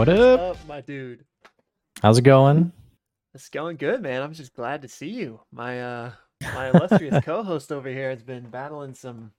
What 0.00 0.08
up? 0.08 0.40
up, 0.40 0.56
my 0.66 0.80
dude? 0.80 1.26
How's 2.00 2.16
it 2.16 2.22
going? 2.22 2.72
It's 3.34 3.50
going 3.50 3.76
good, 3.76 4.00
man. 4.00 4.22
I'm 4.22 4.32
just 4.32 4.54
glad 4.54 4.80
to 4.80 4.88
see 4.88 5.10
you. 5.10 5.40
My 5.52 5.82
uh 5.82 6.12
my 6.54 6.70
illustrious 6.70 7.22
co-host 7.22 7.70
over 7.70 7.86
here 7.90 8.08
has 8.08 8.22
been 8.22 8.48
battling 8.48 8.94
some 8.94 9.30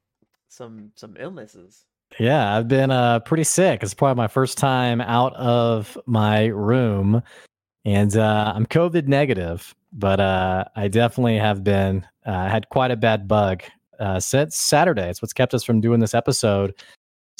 some 0.49 0.91
some 0.93 1.17
illnesses. 1.19 1.85
Yeah, 2.19 2.55
I've 2.55 2.67
been 2.67 2.91
uh 2.91 3.21
pretty 3.21 3.43
sick. 3.43 3.81
It's 3.81 3.95
probably 3.95 4.21
my 4.21 4.27
first 4.27 4.59
time 4.59 5.01
out 5.01 5.33
of 5.33 5.97
my 6.05 6.45
room, 6.45 7.23
and 7.83 8.15
uh, 8.15 8.53
I'm 8.55 8.67
COVID 8.67 9.07
negative, 9.07 9.73
but 9.91 10.19
uh, 10.19 10.65
I 10.75 10.89
definitely 10.89 11.39
have 11.39 11.63
been 11.63 12.05
uh, 12.23 12.49
had 12.49 12.69
quite 12.69 12.91
a 12.91 12.95
bad 12.95 13.27
bug 13.27 13.63
uh, 13.99 14.19
since 14.19 14.57
Saturday. 14.57 15.09
It's 15.09 15.23
what's 15.23 15.33
kept 15.33 15.55
us 15.55 15.63
from 15.63 15.81
doing 15.81 15.99
this 15.99 16.13
episode. 16.13 16.75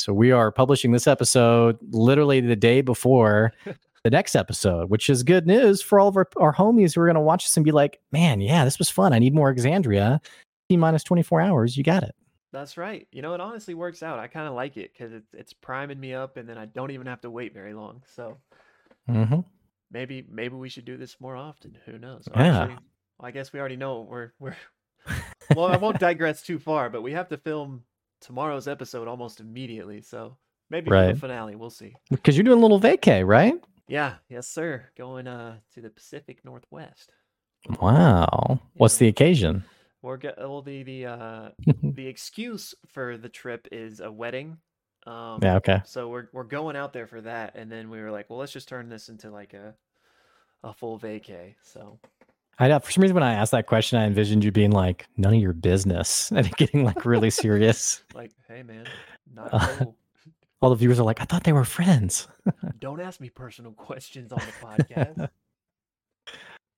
So 0.02 0.14
we 0.14 0.32
are 0.32 0.52
publishing 0.52 0.92
this 0.92 1.08
episode 1.08 1.78
literally 1.92 2.42
the 2.42 2.56
day 2.56 2.82
before 2.82 3.54
the 4.04 4.10
next 4.10 4.36
episode, 4.36 4.90
which 4.90 5.10
is 5.10 5.24
good 5.24 5.46
news 5.46 5.82
for 5.82 6.00
all 6.00 6.08
of 6.08 6.18
our, 6.18 6.28
our 6.38 6.54
homies 6.54 6.96
who 6.96 7.02
are 7.02 7.06
going 7.06 7.16
to 7.16 7.22
watch 7.22 7.46
this 7.46 7.56
and 7.56 7.64
be 7.64 7.72
like, 7.72 8.00
man, 8.12 8.42
yeah, 8.42 8.66
this 8.66 8.80
was 8.80 8.90
fun. 8.90 9.14
I 9.14 9.20
need 9.20 9.36
more 9.36 9.54
Exandria. 9.54 10.20
T 10.70 10.78
minus 10.78 11.04
24 11.04 11.42
hours. 11.42 11.78
You 11.78 11.84
got 11.84 12.04
it. 12.04 12.16
That's 12.54 12.78
right. 12.78 13.08
You 13.12 13.22
know, 13.22 13.34
it 13.34 13.42
honestly 13.42 13.74
works 13.76 14.02
out. 14.04 14.20
I 14.20 14.28
kind 14.28 14.48
of 14.48 14.54
like 14.54 14.76
it 14.76 14.92
because 14.94 15.14
it's 15.14 15.34
it's 15.34 15.54
priming 15.54 16.00
me 16.00 16.14
up, 16.14 16.36
and 16.38 16.50
then 16.50 16.58
I 16.58 16.66
don't 16.66 16.92
even 16.92 17.08
have 17.08 17.22
to 17.22 17.30
wait 17.30 17.54
very 17.54 17.74
long. 17.74 18.02
So 18.16 18.38
Mm-hmm. 19.10 19.40
maybe 19.92 20.26
maybe 20.30 20.56
we 20.56 20.70
should 20.70 20.86
do 20.86 20.98
this 20.98 21.16
more 21.20 21.36
often. 21.36 21.78
Who 21.86 21.98
knows? 21.98 22.28
Yeah. 22.36 22.62
Actually, 22.62 22.78
I 23.20 23.32
guess 23.32 23.54
we 23.54 23.60
already 23.60 23.78
know 23.78 24.02
we're 24.10 24.32
we're. 24.40 24.56
well, 25.56 25.66
I 25.68 25.78
won't 25.78 26.00
digress 26.00 26.42
too 26.42 26.60
far, 26.60 26.90
but 26.90 27.02
we 27.02 27.14
have 27.14 27.30
to 27.30 27.38
film 27.38 27.84
tomorrow's 28.22 28.68
episode 28.68 29.08
almost 29.08 29.40
immediately. 29.40 30.02
So 30.02 30.38
maybe 30.70 30.90
Right. 30.90 31.14
the 31.14 31.20
finale, 31.20 31.56
we'll 31.56 31.70
see. 31.70 31.94
Because 32.10 32.38
you're 32.38 32.44
doing 32.46 32.60
a 32.60 32.62
little 32.62 32.80
vacay, 32.80 33.26
right? 33.28 33.56
Yeah, 33.88 34.16
yes, 34.30 34.48
sir. 34.48 34.86
Going 34.98 35.28
uh 35.28 35.58
to 35.74 35.82
the 35.82 35.90
Pacific 35.90 36.46
Northwest. 36.46 37.12
Wow. 37.82 38.60
What's 38.76 38.98
the 38.98 39.08
occasion? 39.08 39.64
We're 40.02 40.18
go- 40.18 40.34
well, 40.38 40.62
the 40.62 40.84
the 40.84 41.06
uh 41.06 41.50
the 41.84 42.08
excuse 42.08 42.74
for 42.88 43.18
the 43.18 43.30
trip 43.30 43.68
is 43.72 44.00
a 44.00 44.12
wedding. 44.12 44.58
Um, 45.08 45.40
yeah, 45.42 45.56
okay. 45.58 45.82
So 45.86 46.10
we're 46.10 46.28
we're 46.32 46.44
going 46.44 46.76
out 46.76 46.94
there 46.94 47.08
for 47.08 47.22
that, 47.22 47.56
and 47.56 47.72
then 47.72 47.90
we 47.90 48.00
were 48.02 48.12
like, 48.12 48.30
well, 48.30 48.40
let's 48.40 48.52
just 48.52 48.68
turn 48.70 48.88
this 48.90 49.10
into 49.10 49.30
like 49.32 49.54
a 49.54 49.76
a 50.64 50.74
full 50.74 51.00
vacay. 51.00 51.56
So 51.64 52.00
I 52.60 52.68
know 52.68 52.80
for 52.80 52.92
some 52.92 53.02
reason 53.02 53.16
when 53.16 53.24
I 53.24 53.34
asked 53.34 53.52
that 53.54 53.66
question, 53.66 53.98
I 53.98 54.06
envisioned 54.06 54.44
you 54.44 54.52
being 54.52 54.72
like, 54.72 55.08
none 55.18 55.34
of 55.34 55.40
your 55.42 55.54
business 55.54 56.32
and 56.36 56.50
getting 56.58 56.84
like 56.84 57.06
really 57.06 57.30
serious. 57.44 58.04
like, 58.14 58.32
hey 58.48 58.62
man, 58.64 58.86
not 59.34 59.50
Uh, 59.52 59.68
cool. 59.78 59.96
All 60.62 60.70
the 60.70 60.76
viewers 60.76 61.00
are 61.00 61.04
like, 61.04 61.20
I 61.20 61.24
thought 61.26 61.44
they 61.44 61.54
were 61.54 61.64
friends. 61.66 62.28
Don't 62.80 63.02
ask 63.02 63.20
me 63.20 63.30
personal 63.30 63.72
questions 63.72 64.32
on 64.32 64.38
the 64.40 64.66
podcast. 64.68 65.30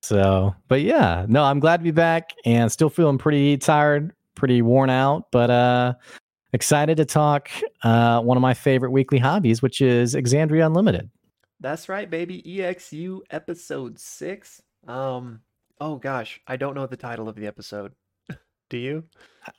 So, 0.02 0.56
but 0.68 0.82
yeah, 0.82 1.26
no, 1.28 1.44
I'm 1.44 1.60
glad 1.60 1.78
to 1.78 1.84
be 1.84 1.92
back 1.92 2.32
and 2.46 2.72
still 2.72 2.90
feeling 2.90 3.18
pretty 3.18 3.58
tired, 3.58 4.14
pretty 4.36 4.62
worn 4.62 4.90
out, 4.90 5.32
but 5.32 5.50
uh 5.50 5.94
excited 6.54 6.98
to 6.98 7.06
talk 7.06 7.50
uh 7.84 8.22
one 8.22 8.38
of 8.38 8.42
my 8.42 8.54
favorite 8.54 8.92
weekly 8.92 9.18
hobbies, 9.20 9.62
which 9.62 9.82
is 9.82 10.16
Exandria 10.16 10.66
Unlimited. 10.66 11.10
That's 11.60 11.88
right, 11.88 12.10
baby. 12.10 12.42
EXU 12.42 13.20
episode 13.32 13.98
six. 14.00 14.62
Um. 14.88 15.42
Oh 15.84 15.98
gosh, 15.98 16.40
I 16.48 16.56
don't 16.56 16.76
know 16.76 16.88
the 16.88 16.96
title 16.96 17.28
of 17.28 17.36
the 17.36 17.46
episode. 17.46 17.92
Do 18.70 18.78
you? 18.78 19.04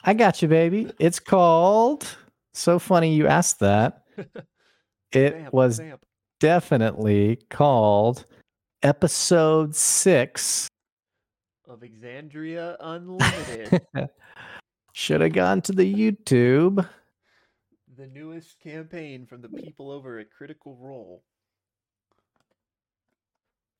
I 0.03 0.15
got 0.15 0.41
you, 0.41 0.47
baby. 0.47 0.91
It's 0.99 1.19
called 1.19 2.17
so 2.51 2.79
funny 2.79 3.13
you 3.13 3.27
asked 3.27 3.59
that. 3.59 4.01
It 5.11 5.33
Vamp, 5.33 5.53
was 5.53 5.77
vamp. 5.77 6.03
definitely 6.41 7.37
called 7.51 8.25
episode 8.83 9.75
six. 9.75 10.67
of 11.69 11.81
Exandria 11.81 12.75
Unlimited, 12.81 13.81
Should 14.93 15.21
have 15.21 15.31
gone 15.31 15.61
to 15.61 15.71
the 15.73 15.85
YouTube. 15.93 16.85
the 17.95 18.07
newest 18.07 18.59
campaign 18.59 19.25
from 19.27 19.41
the 19.41 19.47
people 19.47 19.89
over 19.91 20.17
at 20.19 20.31
Critical 20.31 20.75
Role. 20.81 21.23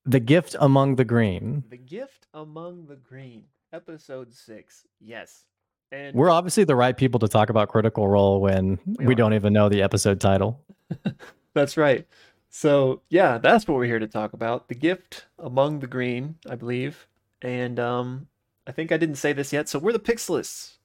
The 0.05 0.19
gift 0.19 0.55
among 0.59 0.95
the 0.95 1.05
green. 1.05 1.63
The 1.69 1.77
Gift 1.77 2.27
Among 2.33 2.85
the 2.85 2.95
Green, 2.95 3.45
episode 3.73 4.33
six. 4.33 4.85
Yes. 4.99 5.45
And 5.91 6.15
We're 6.15 6.29
obviously 6.29 6.63
the 6.63 6.75
right 6.75 6.95
people 6.95 7.19
to 7.21 7.27
talk 7.27 7.49
about 7.49 7.69
Critical 7.69 8.07
Role 8.07 8.39
when 8.41 8.79
We 8.85 9.05
we, 9.07 9.15
don't 9.15 9.33
even 9.33 9.53
know 9.53 9.69
the 9.69 9.81
episode 9.81 10.19
title. 10.19 10.63
that's 11.53 11.77
right. 11.77 12.05
So, 12.49 13.01
yeah, 13.09 13.37
that's 13.37 13.67
what 13.67 13.75
we're 13.77 13.85
here 13.85 13.99
to 13.99 14.07
talk 14.07 14.33
about. 14.33 14.67
The 14.67 14.75
Gift 14.75 15.25
Among 15.39 15.79
the 15.79 15.87
Green, 15.87 16.35
I 16.47 16.55
believe. 16.55 17.07
And 17.41 17.79
um 17.79 18.27
I 18.67 18.71
think 18.71 18.91
I 18.91 18.97
didn't 18.97 19.15
say 19.15 19.33
this 19.33 19.53
yet. 19.53 19.69
So, 19.69 19.79
we're 19.79 19.91
the 19.93 19.99
Pixelists. 19.99 20.77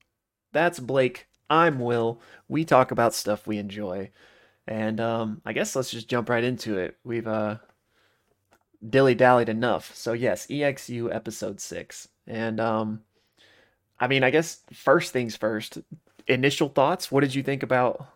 That's 0.53 0.81
Blake. 0.81 1.29
I'm 1.49 1.79
Will. 1.79 2.21
We 2.49 2.65
talk 2.65 2.91
about 2.91 3.15
stuff 3.15 3.47
we 3.47 3.59
enjoy. 3.59 4.11
And 4.67 5.01
um 5.01 5.43
I 5.45 5.53
guess 5.53 5.77
let's 5.77 5.91
just 5.91 6.09
jump 6.09 6.29
right 6.29 6.45
into 6.45 6.79
it. 6.79 6.97
We've 7.05 7.27
uh 7.29 7.59
dilly 8.89 9.15
dallied 9.15 9.49
enough. 9.49 9.95
So 9.95 10.13
yes, 10.13 10.47
EXU 10.47 11.15
episode 11.15 11.61
six. 11.61 12.09
And 12.27 12.61
um 12.61 13.01
I 13.99 14.07
mean 14.07 14.25
I 14.25 14.31
guess 14.31 14.61
first 14.73 15.13
things 15.13 15.37
first, 15.37 15.79
initial 16.27 16.69
thoughts. 16.69 17.11
What 17.11 17.21
did 17.21 17.35
you 17.35 17.43
think 17.43 17.63
about 17.63 18.07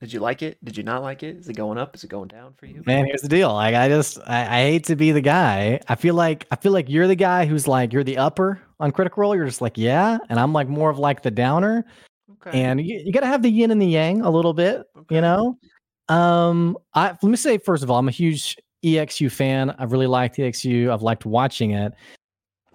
did 0.00 0.12
you 0.12 0.18
like 0.18 0.42
it? 0.42 0.58
Did 0.64 0.76
you 0.76 0.82
not 0.82 1.02
like 1.02 1.22
it? 1.22 1.36
Is 1.36 1.48
it 1.48 1.56
going 1.56 1.78
up? 1.78 1.94
Is 1.94 2.02
it 2.02 2.10
going 2.10 2.26
down 2.26 2.54
for 2.54 2.66
you? 2.66 2.82
Man, 2.86 3.06
here's 3.06 3.22
the 3.22 3.28
deal. 3.28 3.52
Like 3.54 3.74
I 3.74 3.88
just 3.88 4.18
I, 4.26 4.42
I 4.42 4.62
hate 4.62 4.84
to 4.84 4.96
be 4.96 5.12
the 5.12 5.20
guy. 5.20 5.80
I 5.88 5.94
feel 5.94 6.14
like 6.14 6.46
I 6.50 6.56
feel 6.56 6.72
like 6.72 6.88
you're 6.88 7.06
the 7.06 7.14
guy 7.14 7.46
who's 7.46 7.68
like 7.68 7.92
you're 7.92 8.02
the 8.04 8.18
upper 8.18 8.60
on 8.80 8.90
Critical 8.90 9.20
Role. 9.20 9.36
You're 9.36 9.46
just 9.46 9.60
like, 9.60 9.78
yeah. 9.78 10.18
And 10.28 10.40
I'm 10.40 10.52
like 10.52 10.68
more 10.68 10.90
of 10.90 10.98
like 10.98 11.22
the 11.22 11.30
downer. 11.30 11.84
Okay. 12.44 12.60
And 12.60 12.80
you, 12.80 13.00
you 13.04 13.12
gotta 13.12 13.26
have 13.26 13.42
the 13.42 13.50
yin 13.50 13.70
and 13.70 13.80
the 13.80 13.86
yang 13.86 14.22
a 14.22 14.30
little 14.30 14.54
bit. 14.54 14.84
okay. 14.96 15.14
you 15.14 15.20
know 15.20 15.56
um 16.08 16.76
i 16.94 17.10
let 17.10 17.24
me 17.24 17.36
say 17.36 17.58
first 17.58 17.82
of 17.82 17.90
all 17.90 17.98
i'm 17.98 18.08
a 18.08 18.12
huge 18.12 18.56
exu 18.82 19.30
fan. 19.30 19.74
I've 19.78 19.92
really 19.92 20.06
liked 20.06 20.36
exu 20.36 20.90
i've 20.90 21.02
liked 21.02 21.24
watching 21.24 21.72
it. 21.72 21.92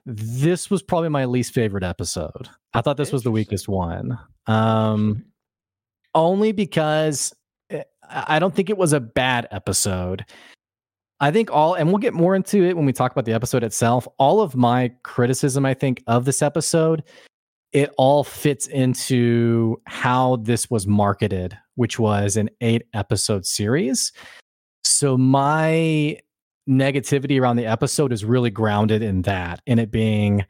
This 0.05 0.69
was 0.69 0.81
probably 0.81 1.09
my 1.09 1.25
least 1.25 1.53
favorite 1.53 1.83
episode. 1.83 2.49
I 2.73 2.81
thought 2.81 2.97
this 2.97 3.11
was 3.11 3.23
the 3.23 3.31
weakest 3.31 3.67
one. 3.67 4.17
Um 4.47 5.25
only 6.15 6.51
because 6.51 7.33
eh, 7.69 7.83
i 8.09 8.35
I 8.35 8.39
don't 8.39 8.55
think 8.55 8.69
it 8.69 8.77
was 8.77 8.93
a 8.93 8.99
bad 8.99 9.47
episode. 9.51 10.25
I 11.19 11.31
think 11.31 11.51
all 11.51 11.73
and 11.73 11.89
we'll 11.89 11.97
get 11.97 12.13
more 12.13 12.35
into 12.35 12.63
it 12.63 12.77
when 12.77 12.85
we 12.85 12.93
talk 12.93 13.11
about 13.11 13.25
the 13.25 13.33
episode 13.33 13.63
itself. 13.63 14.07
All 14.17 14.41
of 14.41 14.55
my 14.55 14.91
criticism 15.03 15.65
i 15.65 15.73
think 15.73 16.03
of 16.07 16.25
this 16.25 16.41
episode 16.41 17.03
it 17.73 17.93
all 17.97 18.23
fits 18.23 18.67
into 18.67 19.81
how 19.85 20.37
this 20.37 20.69
was 20.69 20.87
marketed, 20.87 21.57
which 21.75 21.99
was 21.99 22.37
an 22.37 22.49
eight 22.61 22.83
episode 22.93 23.45
series. 23.45 24.13
So 24.97 25.15
my 25.15 26.17
negativity 26.67 27.39
around 27.39 27.57
the 27.57 27.67
episode 27.67 28.11
is 28.11 28.25
really 28.25 28.49
grounded 28.49 29.03
in 29.03 29.21
that, 29.21 29.61
in 29.67 29.77
it 29.77 29.91
being 29.91 30.43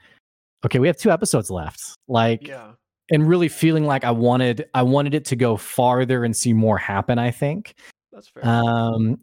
okay, 0.66 0.80
we 0.80 0.88
have 0.88 0.96
two 0.96 1.12
episodes 1.12 1.52
left. 1.52 1.98
Like 2.08 2.48
yeah. 2.48 2.72
and 3.12 3.28
really 3.28 3.50
feeling 3.50 3.86
like 3.86 4.06
I 4.06 4.12
wanted 4.12 4.70
I 4.74 4.84
wanted 4.84 5.14
it 5.14 5.26
to 5.26 5.36
go 5.36 5.58
farther 5.58 6.24
and 6.24 6.34
see 6.34 6.54
more 6.54 6.78
happen, 6.78 7.20
I 7.20 7.30
think. 7.30 7.76
That's 8.14 8.30
fair. 8.30 8.48
Um, 8.48 9.20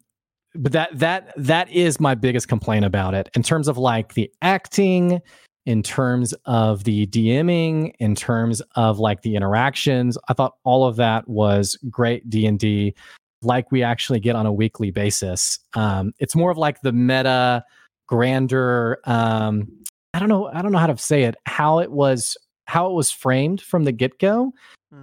but 0.55 0.73
that 0.73 0.91
that 0.99 1.33
that 1.39 1.71
is 1.71 1.99
my 1.99 2.15
biggest 2.15 2.49
complaint 2.49 2.85
about 2.85 3.15
it 3.15 3.31
in 3.35 3.43
terms 3.43 3.67
of 3.67 3.79
like 3.79 4.13
the 4.13 4.31
acting, 4.43 5.23
in 5.65 5.83
terms 5.83 6.35
of 6.45 6.85
the 6.85 7.07
DMing, 7.07 7.95
in 7.99 8.15
terms 8.15 8.61
of 8.77 8.99
like 8.99 9.23
the 9.23 9.37
interactions. 9.37 10.19
I 10.29 10.35
thought 10.35 10.57
all 10.65 10.85
of 10.85 10.97
that 10.97 11.27
was 11.27 11.79
great 11.89 12.29
D 12.29 12.45
and 12.45 12.59
D, 12.59 12.95
like 13.45 13.71
we 13.73 13.83
actually 13.83 14.21
get 14.21 14.37
on 14.37 14.47
a 14.47 14.53
weekly 14.53 14.91
basis. 14.91 15.59
Um, 15.75 16.13
it's 16.19 16.35
more 16.35 16.51
of 16.51 16.59
like 16.59 16.81
the 16.83 16.93
meta, 16.93 17.65
grander. 18.07 18.99
Um, 19.05 19.69
I 20.13 20.19
don't 20.19 20.29
know. 20.29 20.47
I 20.47 20.63
don't 20.63 20.73
know 20.73 20.79
how 20.79 20.87
to 20.87 20.99
say 20.99 21.25
it. 21.25 21.37
How 21.47 21.81
it 21.81 21.91
was. 21.91 22.37
How 22.67 22.87
it 22.89 22.95
was 22.95 23.11
framed 23.11 23.61
from 23.61 23.85
the 23.85 23.93
get 23.93 24.19
go 24.19 24.53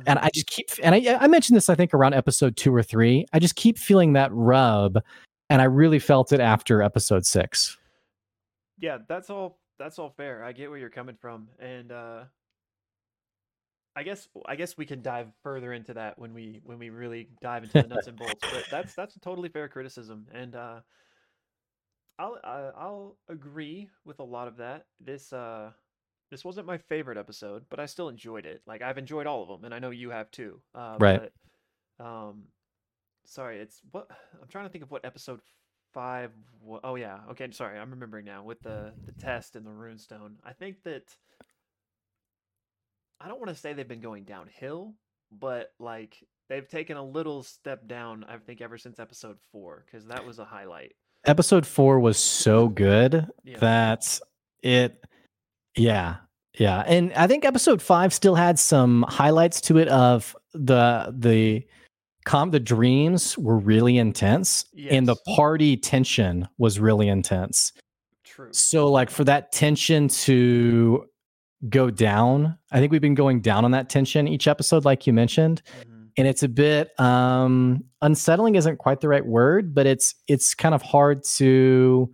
and 0.06 0.20
I 0.20 0.30
just 0.34 0.48
keep 0.48 0.70
and 0.82 0.96
I 0.96 1.18
I 1.20 1.28
mentioned 1.28 1.56
this 1.56 1.70
I 1.70 1.76
think 1.76 1.94
around 1.94 2.14
episode 2.14 2.56
2 2.58 2.74
or 2.74 2.84
3. 2.84 3.26
I 3.34 3.40
just 3.40 3.56
keep 3.56 3.78
feeling 3.78 4.14
that 4.14 4.32
rub 4.34 4.98
and 5.50 5.62
I 5.62 5.66
really 5.66 6.00
felt 6.00 6.32
it 6.32 6.40
after 6.40 6.82
episode 6.82 7.26
6. 7.26 7.78
yeah 8.80 9.00
that's 9.08 9.30
all 9.30 9.60
that's 9.78 10.00
all 10.00 10.10
fair 10.10 10.44
i 10.44 10.52
get 10.52 10.70
where 10.70 10.80
you're 10.80 10.90
coming 10.90 11.16
from 11.20 11.48
and 11.60 11.92
uh 11.92 12.24
i 13.96 14.04
guess 14.04 14.28
i 14.46 14.56
guess 14.56 14.78
we 14.78 14.86
can 14.86 15.02
dive 15.02 15.28
further 15.44 15.74
into 15.74 15.94
that 15.94 16.18
when 16.18 16.34
we 16.34 16.62
when 16.64 16.80
we 16.80 16.90
really 16.90 17.30
dive 17.42 17.64
into 17.64 17.78
the 17.82 17.88
nuts 17.88 18.08
and 18.08 18.18
bolts 18.18 18.46
but 18.50 18.70
that's 18.70 18.94
that's 18.94 19.16
a 19.16 19.20
totally 19.20 19.50
fair 19.50 19.68
criticism 19.68 20.26
and 20.34 20.56
uh 20.56 20.80
i'll 22.20 22.38
I, 22.44 22.72
i'll 22.78 23.18
agree 23.30 23.90
with 24.06 24.20
a 24.20 24.24
lot 24.24 24.48
of 24.48 24.58
that 24.58 24.86
this 25.00 25.34
uh 25.34 25.72
this 26.30 26.46
wasn't 26.46 26.68
my 26.68 26.78
favorite 26.78 27.18
episode 27.18 27.66
but 27.70 27.80
i 27.80 27.86
still 27.86 28.10
enjoyed 28.10 28.46
it 28.46 28.62
like 28.66 28.82
i've 28.82 28.98
enjoyed 28.98 29.28
all 29.28 29.44
of 29.44 29.50
them 29.50 29.66
and 29.66 29.74
i 29.74 29.80
know 29.80 29.90
you 29.90 30.10
have 30.12 30.32
too 30.32 30.62
uh 30.76 30.98
Right. 31.00 31.32
but, 31.98 32.06
um 32.06 32.44
sorry 33.26 33.60
it's 33.60 33.82
what 33.92 34.10
i'm 34.42 34.48
trying 34.48 34.66
to 34.66 34.70
think 34.72 34.84
of 34.84 34.92
what 34.92 35.06
episode 35.06 35.42
five. 35.94 36.32
Oh 36.84 36.96
yeah. 36.96 37.20
Okay. 37.32 37.50
Sorry, 37.52 37.78
I'm 37.78 37.92
remembering 37.92 38.26
now 38.26 38.44
with 38.44 38.62
the 38.62 38.94
the 39.06 39.12
test 39.14 39.56
and 39.56 39.66
the 39.66 39.72
runestone. 39.72 40.36
I 40.44 40.54
think 40.54 40.84
that 40.84 41.04
I 43.24 43.28
don't 43.28 43.40
want 43.40 43.50
to 43.50 43.56
say 43.56 43.74
they've 43.74 43.88
been 43.88 44.02
going 44.02 44.24
downhill, 44.24 44.94
but 45.32 45.72
like 45.80 46.18
they've 46.50 46.68
taken 46.68 46.98
a 46.98 47.04
little 47.04 47.44
step 47.44 47.88
down. 47.88 48.26
I 48.28 48.38
think 48.38 48.62
ever 48.62 48.78
since 48.78 49.00
episode 49.00 49.38
four, 49.52 49.86
because 49.86 50.08
that 50.08 50.26
was 50.26 50.40
a 50.40 50.46
highlight. 50.46 50.94
Episode 51.26 51.68
four 51.68 52.00
was 52.00 52.18
so 52.18 52.68
good 52.68 53.28
yeah. 53.44 53.58
that 53.60 54.20
it, 54.64 55.04
yeah, 55.78 56.18
yeah, 56.58 56.84
and 56.88 57.14
I 57.14 57.28
think 57.28 57.46
episode 57.46 57.82
five 57.82 58.14
still 58.14 58.36
had 58.36 58.58
some 58.58 59.06
highlights 59.08 59.62
to 59.62 59.78
it 59.78 59.88
of 59.88 60.36
the 60.54 61.14
the 61.16 61.66
com 62.26 62.52
the 62.52 62.60
dreams 62.60 63.38
were 63.38 63.58
really 63.58 63.98
intense 63.98 64.66
yes. 64.74 64.92
and 64.92 65.08
the 65.08 65.16
party 65.36 65.78
tension 65.78 66.48
was 66.58 66.80
really 66.80 67.08
intense. 67.08 67.72
True. 68.24 68.50
So 68.52 68.92
like 68.92 69.10
for 69.10 69.24
that 69.26 69.52
tension 69.52 70.08
to 70.08 71.06
go 71.70 71.90
down, 71.90 72.58
I 72.72 72.80
think 72.80 72.92
we've 72.92 73.02
been 73.02 73.16
going 73.16 73.42
down 73.42 73.66
on 73.66 73.72
that 73.72 73.90
tension 73.90 74.28
each 74.28 74.48
episode, 74.48 74.86
like 74.86 75.06
you 75.06 75.14
mentioned. 75.14 75.62
Mm-hmm. 75.82 76.04
And 76.18 76.28
it's 76.28 76.44
a 76.44 76.50
bit 76.50 77.00
um 77.00 77.84
unsettling 78.02 78.56
isn't 78.56 78.78
quite 78.78 79.02
the 79.02 79.08
right 79.08 79.26
word, 79.26 79.74
but 79.74 79.86
it's 79.86 80.16
it's 80.28 80.54
kind 80.54 80.76
of 80.76 80.82
hard 80.82 81.24
to 81.36 82.12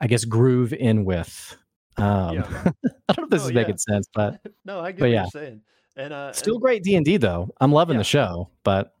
I 0.00 0.06
guess 0.06 0.24
groove 0.24 0.72
in 0.72 1.04
with. 1.04 1.56
Um, 1.96 2.36
yeah. 2.36 2.70
I 3.08 3.12
don't 3.12 3.18
know 3.18 3.24
if 3.24 3.30
this 3.30 3.44
is 3.44 3.52
making 3.52 3.78
sense, 3.78 4.08
but 4.14 4.40
no, 4.64 4.80
I 4.80 4.92
get 4.92 5.00
what 5.00 5.10
yeah. 5.10 5.22
you're 5.22 5.42
saying. 5.42 5.62
And 5.96 6.12
uh, 6.12 6.32
still 6.32 6.54
and, 6.54 6.62
great 6.62 6.84
D 6.84 6.94
and 6.94 7.04
D 7.04 7.16
though. 7.16 7.50
I'm 7.60 7.72
loving 7.72 7.94
yeah. 7.94 8.00
the 8.00 8.04
show, 8.04 8.50
but 8.62 8.94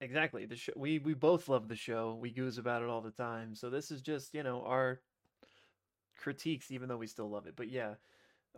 exactly 0.00 0.46
the 0.46 0.56
show. 0.56 0.72
We 0.76 0.98
we 0.98 1.14
both 1.14 1.48
love 1.48 1.68
the 1.68 1.76
show. 1.76 2.18
We 2.20 2.30
goose 2.32 2.58
about 2.58 2.82
it 2.82 2.88
all 2.88 3.00
the 3.00 3.12
time. 3.12 3.54
So 3.54 3.70
this 3.70 3.92
is 3.92 4.02
just 4.02 4.34
you 4.34 4.42
know 4.42 4.62
our 4.62 5.00
critiques, 6.16 6.72
even 6.72 6.88
though 6.88 6.96
we 6.96 7.06
still 7.06 7.30
love 7.30 7.46
it. 7.46 7.54
But 7.54 7.68
yeah, 7.68 7.94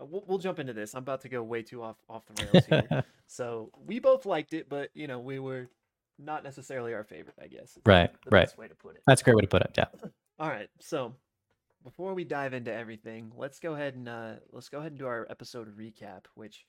uh, 0.01 0.05
we'll, 0.05 0.25
we'll 0.27 0.39
jump 0.39 0.59
into 0.59 0.73
this. 0.73 0.95
I'm 0.95 1.03
about 1.03 1.21
to 1.23 1.29
go 1.29 1.43
way 1.43 1.63
too 1.63 1.83
off 1.83 1.97
off 2.09 2.25
the 2.27 2.47
rails 2.53 2.67
here. 2.67 3.05
so 3.27 3.71
we 3.87 3.99
both 3.99 4.27
liked 4.27 4.55
it, 4.55 4.69
but 4.69 4.91
you 4.95 5.07
know 5.07 5.19
we 5.19 5.39
were 5.39 5.69
not 6.19 6.45
necessarily 6.45 6.95
our 6.95 7.05
favorite. 7.05 7.37
I 7.43 7.49
guess. 7.49 7.79
Right. 7.85 8.11
right. 8.31 8.59
way 8.59 8.69
to 8.69 8.75
put 8.75 8.97
it. 8.97 9.03
That's 9.07 9.21
a 9.21 9.25
great 9.25 9.37
way 9.37 9.43
to 9.43 9.49
put 9.49 9.63
it. 9.63 9.73
Yeah. 9.77 9.87
all 10.39 10.49
right. 10.49 10.69
So 10.81 11.15
before 11.85 12.15
we 12.15 12.25
dive 12.25 12.55
into 12.55 12.73
everything, 12.73 13.33
let's 13.37 13.59
go 13.59 13.75
ahead 13.75 13.95
and 13.95 14.09
uh, 14.09 14.33
let's 14.53 14.69
go 14.69 14.79
ahead 14.79 14.93
and 14.93 14.99
do 14.99 15.07
our 15.07 15.27
episode 15.31 15.77
recap. 15.77 16.25
Which 16.35 16.67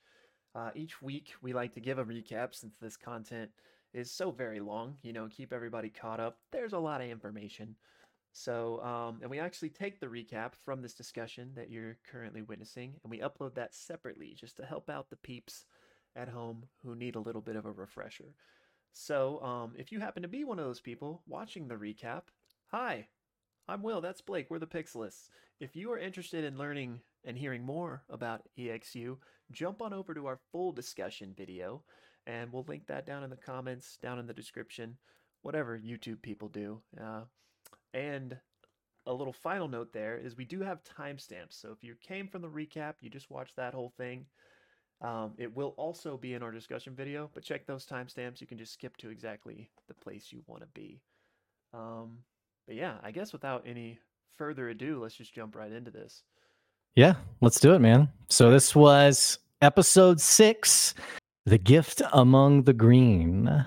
uh, 0.55 0.71
each 0.75 1.01
week 1.01 1.33
we 1.41 1.53
like 1.53 1.73
to 1.75 1.81
give 1.81 1.99
a 1.99 2.05
recap 2.05 2.55
since 2.55 2.75
this 2.81 2.97
content 2.97 3.51
is 3.93 4.11
so 4.11 4.31
very 4.31 4.59
long. 4.59 4.95
You 5.01 5.13
know, 5.13 5.27
keep 5.29 5.53
everybody 5.53 5.89
caught 5.89 6.19
up. 6.19 6.37
There's 6.51 6.73
a 6.73 6.79
lot 6.79 7.01
of 7.01 7.09
information. 7.09 7.75
So, 8.33 8.81
um, 8.81 9.19
and 9.21 9.29
we 9.29 9.39
actually 9.39 9.69
take 9.69 9.99
the 9.99 10.07
recap 10.07 10.53
from 10.63 10.81
this 10.81 10.93
discussion 10.93 11.51
that 11.55 11.69
you're 11.69 11.97
currently 12.09 12.41
witnessing, 12.41 12.93
and 13.03 13.11
we 13.11 13.19
upload 13.19 13.55
that 13.55 13.75
separately 13.75 14.33
just 14.39 14.57
to 14.57 14.65
help 14.65 14.89
out 14.89 15.09
the 15.09 15.17
peeps 15.17 15.65
at 16.15 16.29
home 16.29 16.63
who 16.83 16.95
need 16.95 17.15
a 17.15 17.19
little 17.19 17.41
bit 17.41 17.55
of 17.55 17.65
a 17.65 17.71
refresher. 17.71 18.35
So, 18.93 19.41
um, 19.41 19.73
if 19.77 19.91
you 19.91 19.99
happen 19.99 20.23
to 20.23 20.29
be 20.29 20.43
one 20.43 20.59
of 20.59 20.65
those 20.65 20.81
people 20.81 21.23
watching 21.27 21.67
the 21.67 21.75
recap, 21.75 22.23
hi, 22.67 23.07
I'm 23.67 23.83
Will, 23.83 24.01
that's 24.01 24.21
Blake, 24.21 24.49
we're 24.49 24.59
the 24.59 24.67
Pixelists. 24.67 25.29
If 25.59 25.75
you 25.75 25.91
are 25.91 25.97
interested 25.97 26.43
in 26.43 26.57
learning 26.57 27.01
and 27.23 27.37
hearing 27.37 27.63
more 27.63 28.03
about 28.09 28.43
EXU, 28.57 29.17
jump 29.51 29.81
on 29.81 29.93
over 29.93 30.13
to 30.13 30.27
our 30.27 30.39
full 30.51 30.71
discussion 30.71 31.33
video, 31.37 31.83
and 32.25 32.51
we'll 32.51 32.65
link 32.67 32.87
that 32.87 33.05
down 33.05 33.23
in 33.23 33.29
the 33.29 33.35
comments, 33.35 33.97
down 34.01 34.19
in 34.19 34.27
the 34.27 34.33
description, 34.33 34.97
whatever 35.41 35.77
YouTube 35.77 36.21
people 36.21 36.47
do. 36.47 36.81
Uh, 36.99 37.21
and 37.93 38.37
a 39.07 39.13
little 39.13 39.33
final 39.33 39.67
note 39.67 39.91
there 39.93 40.17
is 40.17 40.37
we 40.37 40.45
do 40.45 40.61
have 40.61 40.83
timestamps. 40.83 41.59
So 41.59 41.71
if 41.71 41.83
you 41.83 41.95
came 42.07 42.27
from 42.27 42.41
the 42.41 42.49
recap, 42.49 42.95
you 43.01 43.09
just 43.09 43.31
watched 43.31 43.55
that 43.55 43.73
whole 43.73 43.93
thing, 43.97 44.25
um, 45.01 45.33
it 45.37 45.55
will 45.55 45.73
also 45.77 46.15
be 46.15 46.35
in 46.35 46.43
our 46.43 46.51
discussion 46.51 46.93
video, 46.93 47.29
but 47.33 47.43
check 47.43 47.65
those 47.65 47.85
timestamps. 47.85 48.39
You 48.39 48.47
can 48.47 48.59
just 48.59 48.73
skip 48.73 48.95
to 48.97 49.09
exactly 49.09 49.69
the 49.87 49.95
place 49.95 50.31
you 50.31 50.43
want 50.45 50.61
to 50.61 50.67
be. 50.73 51.01
Um, 51.73 52.19
but 52.67 52.75
yeah, 52.75 52.97
I 53.01 53.11
guess 53.11 53.33
without 53.33 53.63
any 53.65 53.99
further 54.37 54.69
ado, 54.69 55.01
let's 55.01 55.15
just 55.15 55.33
jump 55.33 55.55
right 55.55 55.71
into 55.71 55.89
this. 55.89 56.21
Yeah, 56.95 57.15
let's 57.39 57.59
do 57.59 57.73
it, 57.73 57.79
man. 57.79 58.09
So 58.29 58.51
this 58.51 58.75
was 58.75 59.39
episode 59.61 60.21
six, 60.21 60.93
The 61.45 61.57
Gift 61.57 62.03
Among 62.13 62.63
the 62.63 62.73
Green. 62.73 63.65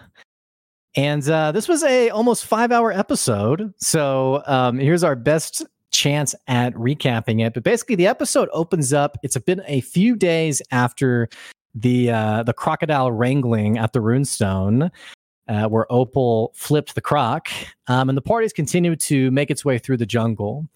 And 0.96 1.28
uh, 1.28 1.52
this 1.52 1.68
was 1.68 1.82
a 1.82 2.10
almost 2.10 2.44
five 2.44 2.70
hour 2.70 2.92
episode. 2.92 3.72
So 3.78 4.42
um, 4.46 4.78
here's 4.78 5.02
our 5.02 5.16
best 5.16 5.64
chance 5.90 6.34
at 6.46 6.74
recapping 6.74 7.44
it. 7.44 7.54
But 7.54 7.62
basically, 7.62 7.94
the 7.94 8.06
episode 8.06 8.48
opens 8.52 8.92
up. 8.92 9.16
It's 9.22 9.38
been 9.38 9.62
a 9.66 9.80
few 9.80 10.16
days 10.16 10.60
after 10.70 11.28
the 11.74 12.10
uh, 12.10 12.42
the 12.42 12.52
crocodile 12.52 13.10
wrangling 13.10 13.78
at 13.78 13.92
the 13.92 14.00
runestone, 14.00 14.90
uh, 15.48 15.68
where 15.68 15.90
Opal 15.90 16.52
flipped 16.54 16.94
the 16.94 17.00
croc, 17.00 17.48
um, 17.88 18.08
and 18.08 18.16
the 18.16 18.22
parties 18.22 18.52
continue 18.52 18.94
to 18.96 19.30
make 19.30 19.50
its 19.50 19.64
way 19.64 19.78
through 19.78 19.96
the 19.96 20.06
jungle. 20.06 20.68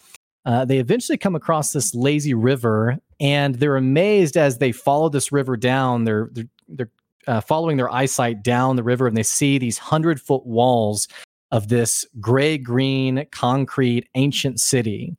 Uh, 0.44 0.64
they 0.64 0.78
eventually 0.78 1.18
come 1.18 1.34
across 1.34 1.72
this 1.72 1.94
lazy 1.94 2.34
river, 2.34 2.98
and 3.20 3.56
they're 3.56 3.76
amazed 3.76 4.36
as 4.36 4.58
they 4.58 4.72
follow 4.72 5.08
this 5.08 5.30
river 5.30 5.56
down. 5.56 6.04
They're 6.04 6.30
they're, 6.32 6.48
they're 6.68 6.90
uh, 7.28 7.40
following 7.40 7.76
their 7.76 7.92
eyesight 7.92 8.42
down 8.42 8.76
the 8.76 8.82
river, 8.82 9.06
and 9.06 9.16
they 9.16 9.22
see 9.22 9.58
these 9.58 9.78
hundred 9.78 10.20
foot 10.20 10.44
walls 10.46 11.06
of 11.52 11.68
this 11.68 12.04
gray 12.20 12.58
green 12.58 13.26
concrete 13.30 14.08
ancient 14.16 14.58
city. 14.60 15.16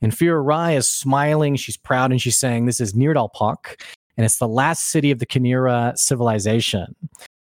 And 0.00 0.12
Fy'ra 0.12 0.44
Rai 0.44 0.76
is 0.76 0.86
smiling. 0.86 1.56
She's 1.56 1.76
proud, 1.76 2.12
and 2.12 2.20
she's 2.20 2.38
saying, 2.38 2.66
"This 2.66 2.80
is 2.80 2.92
Nirdalpak, 2.92 3.80
and 4.16 4.24
it's 4.24 4.38
the 4.38 4.46
last 4.46 4.90
city 4.90 5.10
of 5.10 5.18
the 5.18 5.26
Khaneera 5.26 5.98
civilization." 5.98 6.94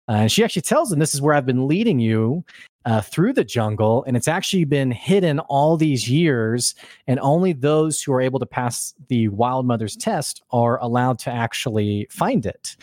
Uh, 0.10 0.14
and 0.14 0.32
she 0.32 0.44
actually 0.44 0.62
tells 0.62 0.90
them, 0.90 1.00
This 1.00 1.14
is 1.14 1.22
where 1.22 1.34
I've 1.34 1.46
been 1.46 1.68
leading 1.68 2.00
you 2.00 2.44
uh, 2.86 3.02
through 3.02 3.34
the 3.34 3.44
jungle. 3.44 4.04
And 4.06 4.18
it's 4.18 4.28
actually 4.28 4.66
been 4.66 4.92
hidden 4.92 5.40
all 5.40 5.78
these 5.78 6.10
years. 6.10 6.76
And 7.08 7.20
only 7.22 7.54
those 7.54 8.02
who 8.02 8.12
are 8.14 8.22
able 8.22 8.40
to 8.40 8.46
pass 8.46 8.94
the 9.08 9.30
Wild 9.30 9.66
Mother's 9.66 9.96
test 9.96 10.44
are 10.52 10.78
allowed 10.82 11.20
to 11.20 11.32
actually 11.32 12.08
find 12.10 12.46
it. 12.46 12.76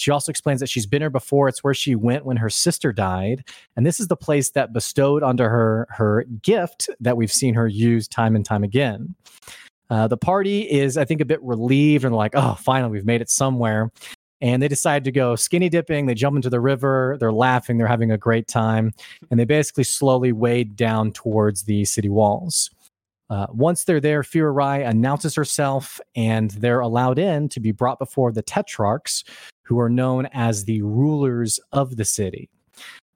She 0.00 0.10
also 0.10 0.30
explains 0.30 0.60
that 0.60 0.68
she's 0.68 0.86
been 0.86 1.02
here 1.02 1.10
before. 1.10 1.48
It's 1.48 1.62
where 1.62 1.74
she 1.74 1.94
went 1.94 2.24
when 2.24 2.36
her 2.36 2.50
sister 2.50 2.92
died. 2.92 3.44
And 3.76 3.84
this 3.86 4.00
is 4.00 4.08
the 4.08 4.16
place 4.16 4.50
that 4.50 4.72
bestowed 4.72 5.22
onto 5.22 5.44
her 5.44 5.86
her 5.90 6.24
gift 6.42 6.90
that 7.00 7.16
we've 7.16 7.32
seen 7.32 7.54
her 7.54 7.68
use 7.68 8.08
time 8.08 8.36
and 8.36 8.44
time 8.44 8.64
again. 8.64 9.14
Uh, 9.90 10.06
the 10.06 10.16
party 10.16 10.62
is, 10.70 10.96
I 10.96 11.04
think, 11.04 11.20
a 11.20 11.24
bit 11.24 11.42
relieved 11.42 12.04
and 12.04 12.14
like, 12.14 12.32
oh, 12.34 12.54
finally, 12.54 12.92
we've 12.92 13.04
made 13.04 13.20
it 13.20 13.28
somewhere 13.28 13.90
and 14.40 14.62
they 14.62 14.68
decide 14.68 15.04
to 15.04 15.12
go 15.12 15.36
skinny 15.36 15.68
dipping. 15.68 16.06
They 16.06 16.14
jump 16.14 16.36
into 16.36 16.50
the 16.50 16.60
river. 16.60 17.16
They're 17.20 17.32
laughing. 17.32 17.78
They're 17.78 17.86
having 17.86 18.10
a 18.10 18.18
great 18.18 18.48
time. 18.48 18.92
And 19.30 19.38
they 19.38 19.44
basically 19.44 19.84
slowly 19.84 20.32
wade 20.32 20.76
down 20.76 21.12
towards 21.12 21.64
the 21.64 21.84
city 21.84 22.08
walls. 22.08 22.70
Uh, 23.28 23.46
once 23.50 23.84
they're 23.84 24.00
there, 24.00 24.22
Fy'ra 24.22 24.52
Rai 24.52 24.82
announces 24.82 25.36
herself 25.36 26.00
and 26.16 26.50
they're 26.52 26.80
allowed 26.80 27.18
in 27.18 27.48
to 27.50 27.60
be 27.60 27.70
brought 27.70 28.00
before 28.00 28.32
the 28.32 28.42
Tetrarchs, 28.42 29.22
who 29.70 29.78
are 29.78 29.88
known 29.88 30.26
as 30.32 30.64
the 30.64 30.82
rulers 30.82 31.60
of 31.70 31.96
the 31.96 32.04
city. 32.04 32.50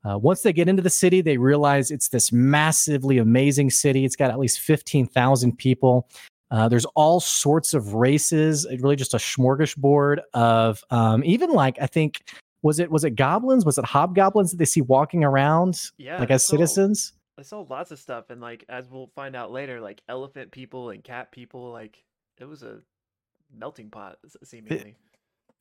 Uh, 0.05 0.17
once 0.17 0.43
they 0.43 0.53
get 0.53 0.69
into 0.69 0.83
the 0.83 0.89
city, 0.89 1.21
they 1.21 1.37
realize 1.37 1.91
it's 1.91 2.11
this 2.11 2.31
massively 2.31 3.19
amazing 3.19 3.71
city. 3.71 4.05
It's 4.05 4.15
got 4.15 4.31
at 4.31 4.39
least 4.39 4.61
15,000 4.61 5.59
people. 5.59 6.09
Uh, 6.53 6.69
there's 6.69 6.85
all 6.95 7.19
sorts 7.19 7.75
of 7.75 7.95
races, 7.95 8.69
really 8.79 8.95
just 8.95 9.15
a 9.15 9.17
smorgasbord 9.17 10.19
of 10.33 10.81
um, 10.91 11.25
even 11.25 11.51
like 11.51 11.77
I 11.81 11.89
think 11.89 12.23
was 12.63 12.79
it 12.79 12.89
was 12.89 13.03
it 13.03 13.17
goblins? 13.17 13.67
Was 13.67 13.77
it 13.77 13.85
hobgoblins 13.85 14.53
that 14.53 14.59
they 14.59 14.65
see 14.65 14.81
walking 14.81 15.25
around? 15.25 15.91
Yeah, 15.97 16.21
like 16.21 16.31
as 16.31 16.47
citizens. 16.47 17.15
I 17.37 17.43
saw 17.43 17.67
lots 17.69 17.91
of 17.91 17.99
stuff, 17.99 18.31
and 18.31 18.41
like 18.41 18.65
as 18.69 18.89
we'll 18.89 19.11
find 19.17 19.35
out 19.35 19.51
later, 19.51 19.81
like 19.81 20.03
elephant 20.09 20.53
people 20.53 20.91
and 20.91 21.03
cat 21.03 21.33
people. 21.33 21.73
Like 21.73 22.05
it 22.39 22.45
was 22.45 22.63
a 22.63 22.79
melting 23.53 23.91
pot, 23.91 24.19
seemingly. 24.45 24.95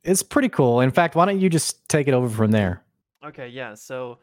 It, 0.03 0.11
it's 0.11 0.23
pretty 0.23 0.49
cool. 0.49 0.81
In 0.81 0.91
fact, 0.91 1.15
why 1.15 1.25
don't 1.25 1.39
you 1.39 1.49
just 1.49 1.87
take 1.89 2.07
it 2.07 2.13
over 2.13 2.29
from 2.29 2.51
there? 2.51 2.83
Okay, 3.25 3.47
yeah. 3.47 3.75
So 3.75 4.19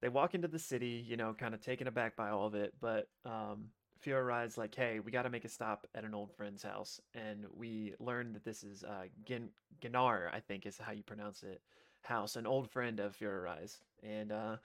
they 0.00 0.08
walk 0.08 0.34
into 0.34 0.48
the 0.48 0.58
city, 0.58 1.04
you 1.06 1.16
know, 1.16 1.34
kind 1.34 1.54
of 1.54 1.60
taken 1.60 1.86
aback 1.86 2.16
by 2.16 2.30
all 2.30 2.46
of 2.46 2.54
it, 2.54 2.74
but 2.80 3.08
um, 3.24 3.66
Fy'ra 4.04 4.26
Rai's 4.26 4.58
like, 4.58 4.74
hey, 4.74 5.00
we 5.00 5.10
got 5.10 5.22
to 5.22 5.30
make 5.30 5.44
a 5.44 5.48
stop 5.48 5.86
at 5.94 6.04
an 6.04 6.14
old 6.14 6.32
friend's 6.32 6.62
house. 6.62 7.00
And 7.14 7.46
we 7.54 7.94
learned 7.98 8.34
that 8.34 8.44
this 8.44 8.62
is 8.62 8.84
uh, 8.84 9.04
Gin- 9.24 9.50
Ginar, 9.82 10.28
I 10.32 10.40
think 10.40 10.66
is 10.66 10.78
how 10.78 10.92
you 10.92 11.02
pronounce 11.02 11.42
it, 11.42 11.62
house, 12.02 12.36
an 12.36 12.46
old 12.46 12.70
friend 12.70 13.00
of 13.00 13.16
Fy'ra 13.16 13.42
Rai's. 13.44 13.78
And 14.02 14.30
uh, 14.30 14.56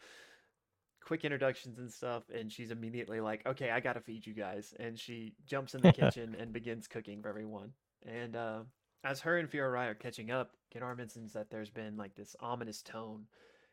quick 1.04 1.24
introductions 1.24 1.80
and 1.80 1.92
stuff. 1.92 2.24
And 2.34 2.52
she's 2.52 2.72
immediately 2.72 3.22
like, 3.22 3.46
okay, 3.46 3.72
I 3.72 3.80
got 3.80 3.94
to 3.94 4.02
feed 4.02 4.28
you 4.28 4.34
guys. 4.34 4.74
And 4.80 5.00
she 5.00 5.34
jumps 5.48 5.74
in 5.74 5.82
the 5.82 5.94
kitchen 5.94 6.36
and 6.38 6.52
begins 6.52 6.88
cooking 6.88 7.22
for 7.22 7.30
everyone. 7.30 7.72
And 8.06 8.36
uh, 8.36 8.60
as 9.04 9.22
her 9.22 9.38
and 9.38 9.50
Fy'ra 9.50 9.72
Rai 9.72 9.88
are 9.88 9.96
catching 9.96 10.32
up, 10.32 10.52
Ginar 10.74 10.98
mentions 10.98 11.34
that 11.34 11.50
there's 11.50 11.70
been 11.70 11.98
like 11.98 12.16
this 12.16 12.36
ominous 12.40 12.82
tone 12.82 13.26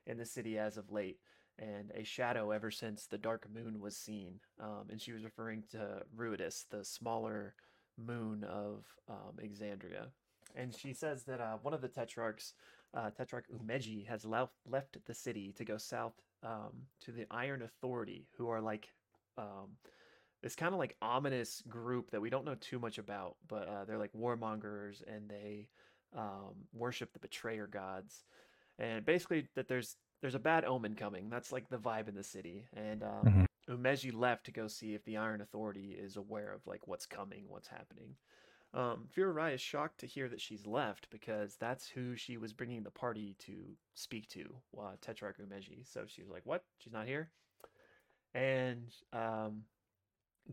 in 0.06 0.18
the 0.18 0.24
city 0.24 0.58
as 0.58 0.76
of 0.76 0.92
late 0.92 1.18
and 1.58 1.90
a 1.94 2.04
shadow 2.04 2.50
ever 2.50 2.70
since 2.70 3.06
the 3.06 3.18
dark 3.18 3.46
moon 3.52 3.80
was 3.80 3.96
seen. 3.96 4.40
Um, 4.60 4.84
and 4.90 5.00
she 5.00 5.12
was 5.12 5.24
referring 5.24 5.64
to 5.72 6.02
Ruidus, 6.14 6.64
the 6.70 6.84
smaller 6.84 7.54
moon 7.98 8.44
of 8.44 8.84
um, 9.08 9.38
Exandria. 9.42 10.08
And 10.54 10.74
she 10.74 10.92
says 10.92 11.24
that 11.24 11.40
uh, 11.40 11.56
one 11.62 11.74
of 11.74 11.80
the 11.80 11.88
tetrarchs, 11.88 12.54
uh, 12.94 13.10
Tetrarch 13.10 13.46
Umeji, 13.52 14.06
has 14.06 14.24
left 14.24 14.52
left 14.66 14.96
the 15.06 15.14
city 15.14 15.52
to 15.56 15.64
go 15.64 15.76
south 15.76 16.14
um, 16.42 16.72
to 17.04 17.12
the 17.12 17.26
Iron 17.30 17.62
Authority, 17.62 18.26
who 18.36 18.48
are 18.48 18.60
like 18.60 18.88
um, 19.36 19.76
this 20.42 20.54
kind 20.54 20.72
of 20.72 20.78
like 20.78 20.96
ominous 21.02 21.62
group 21.68 22.10
that 22.10 22.20
we 22.20 22.30
don't 22.30 22.44
know 22.44 22.56
too 22.56 22.78
much 22.78 22.98
about, 22.98 23.36
but 23.48 23.68
uh, 23.68 23.84
they're 23.84 23.98
like 23.98 24.12
warmongers 24.12 25.02
and 25.06 25.28
they 25.28 25.68
um, 26.16 26.54
worship 26.72 27.12
the 27.12 27.18
betrayer 27.18 27.66
gods. 27.66 28.24
And 28.78 29.04
basically, 29.04 29.48
that 29.54 29.68
there's 29.68 29.96
there's 30.20 30.34
a 30.34 30.40
bad 30.40 30.64
omen 30.64 30.94
coming. 30.94 31.28
That's 31.30 31.52
like 31.52 31.68
the 31.68 31.78
vibe 31.78 32.08
in 32.08 32.14
the 32.14 32.24
city. 32.24 32.66
And 32.74 33.02
um, 33.02 33.46
mm-hmm. 33.68 33.74
Umeji 33.74 34.14
left 34.14 34.44
to 34.46 34.52
go 34.52 34.68
see 34.68 34.94
if 34.94 35.04
the 35.04 35.16
Iron 35.16 35.40
Authority 35.40 35.96
is 35.98 36.16
aware 36.16 36.52
of 36.52 36.66
like 36.66 36.86
what's 36.86 37.06
coming, 37.06 37.44
what's 37.48 37.68
happening. 37.68 38.16
Um, 38.74 39.08
Fururai 39.16 39.54
is 39.54 39.60
shocked 39.60 40.00
to 40.00 40.06
hear 40.06 40.28
that 40.28 40.40
she's 40.40 40.66
left 40.66 41.08
because 41.10 41.56
that's 41.56 41.88
who 41.88 42.14
she 42.14 42.36
was 42.36 42.52
bringing 42.52 42.82
the 42.82 42.90
party 42.90 43.34
to 43.46 43.54
speak 43.94 44.28
to, 44.30 44.44
uh, 44.78 44.92
Tetrarch 45.00 45.38
Umeji. 45.38 45.90
So 45.90 46.04
she 46.06 46.22
was 46.22 46.30
like, 46.30 46.44
"What? 46.44 46.64
She's 46.78 46.92
not 46.92 47.06
here?" 47.06 47.30
And 48.34 48.92
um, 49.14 49.62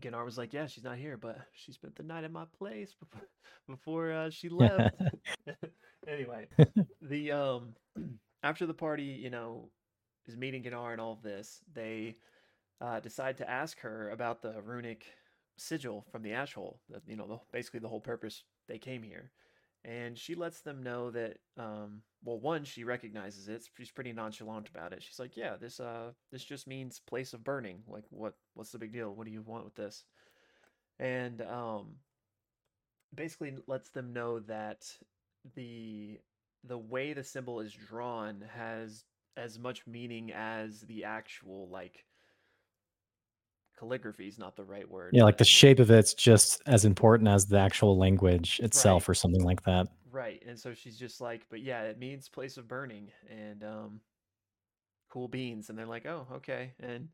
Gannar 0.00 0.24
was 0.24 0.38
like, 0.38 0.52
"Yeah, 0.52 0.66
she's 0.66 0.84
not 0.84 0.96
here, 0.98 1.16
but 1.16 1.38
she 1.52 1.72
spent 1.72 1.96
the 1.96 2.02
night 2.02 2.24
at 2.24 2.32
my 2.32 2.44
place 2.58 2.94
before 3.00 3.28
before 3.68 4.12
uh, 4.12 4.30
she 4.30 4.48
left." 4.50 4.94
anyway, 6.06 6.48
the 7.00 7.32
um 7.32 7.74
after 8.42 8.66
the 8.66 8.74
party, 8.74 9.04
you 9.04 9.30
know, 9.30 9.70
is 10.26 10.36
meeting 10.36 10.62
Gannar 10.62 10.92
and 10.92 11.00
all 11.00 11.12
of 11.12 11.22
this, 11.22 11.60
they 11.72 12.16
uh, 12.80 13.00
decide 13.00 13.38
to 13.38 13.50
ask 13.50 13.80
her 13.80 14.10
about 14.10 14.42
the 14.42 14.60
runic 14.62 15.06
sigil 15.56 16.04
from 16.10 16.22
the 16.22 16.32
ash 16.32 16.54
hole. 16.54 16.80
That 16.90 17.02
you 17.06 17.16
know, 17.16 17.26
the, 17.26 17.38
basically 17.52 17.80
the 17.80 17.88
whole 17.88 18.00
purpose 18.00 18.44
they 18.68 18.78
came 18.78 19.02
here. 19.02 19.30
And 19.84 20.16
she 20.16 20.34
lets 20.34 20.60
them 20.60 20.82
know 20.82 21.10
that, 21.10 21.38
um, 21.58 22.00
well, 22.22 22.40
one, 22.40 22.64
she 22.64 22.84
recognizes 22.84 23.48
it. 23.48 23.68
She's 23.76 23.90
pretty 23.90 24.12
nonchalant 24.12 24.68
about 24.70 24.94
it. 24.94 25.02
She's 25.02 25.18
like, 25.18 25.36
"Yeah, 25.36 25.56
this, 25.56 25.78
uh, 25.78 26.12
this 26.32 26.42
just 26.42 26.66
means 26.66 27.00
place 27.00 27.34
of 27.34 27.44
burning. 27.44 27.82
Like, 27.86 28.04
what, 28.08 28.34
what's 28.54 28.70
the 28.70 28.78
big 28.78 28.92
deal? 28.92 29.14
What 29.14 29.26
do 29.26 29.32
you 29.32 29.42
want 29.42 29.64
with 29.66 29.74
this?" 29.74 30.04
And 30.98 31.42
um, 31.42 31.96
basically 33.14 33.56
lets 33.66 33.90
them 33.90 34.12
know 34.12 34.40
that 34.40 34.96
the 35.54 36.20
the 36.64 36.78
way 36.78 37.12
the 37.12 37.24
symbol 37.24 37.60
is 37.60 37.72
drawn 37.72 38.42
has 38.54 39.04
as 39.36 39.58
much 39.58 39.86
meaning 39.86 40.32
as 40.32 40.80
the 40.82 41.04
actual 41.04 41.68
like 41.68 42.06
calligraphy 43.78 44.28
is 44.28 44.38
not 44.38 44.56
the 44.56 44.64
right 44.64 44.88
word. 44.88 45.10
Yeah, 45.12 45.24
like 45.24 45.38
the 45.38 45.44
shape 45.44 45.78
of 45.78 45.90
it's 45.90 46.14
just 46.14 46.62
as 46.66 46.84
important 46.84 47.28
as 47.28 47.46
the 47.46 47.58
actual 47.58 47.98
language 47.98 48.60
itself 48.62 49.08
right. 49.08 49.12
or 49.12 49.14
something 49.14 49.42
like 49.42 49.62
that. 49.64 49.88
Right. 50.10 50.42
And 50.46 50.58
so 50.58 50.74
she's 50.74 50.96
just 50.96 51.20
like, 51.20 51.46
but 51.50 51.60
yeah, 51.60 51.82
it 51.82 51.98
means 51.98 52.28
place 52.28 52.56
of 52.56 52.68
burning 52.68 53.10
and 53.28 53.64
um 53.64 54.00
cool 55.10 55.28
beans. 55.28 55.68
And 55.68 55.78
they're 55.78 55.86
like, 55.86 56.06
oh, 56.06 56.26
okay. 56.34 56.72
And 56.80 57.08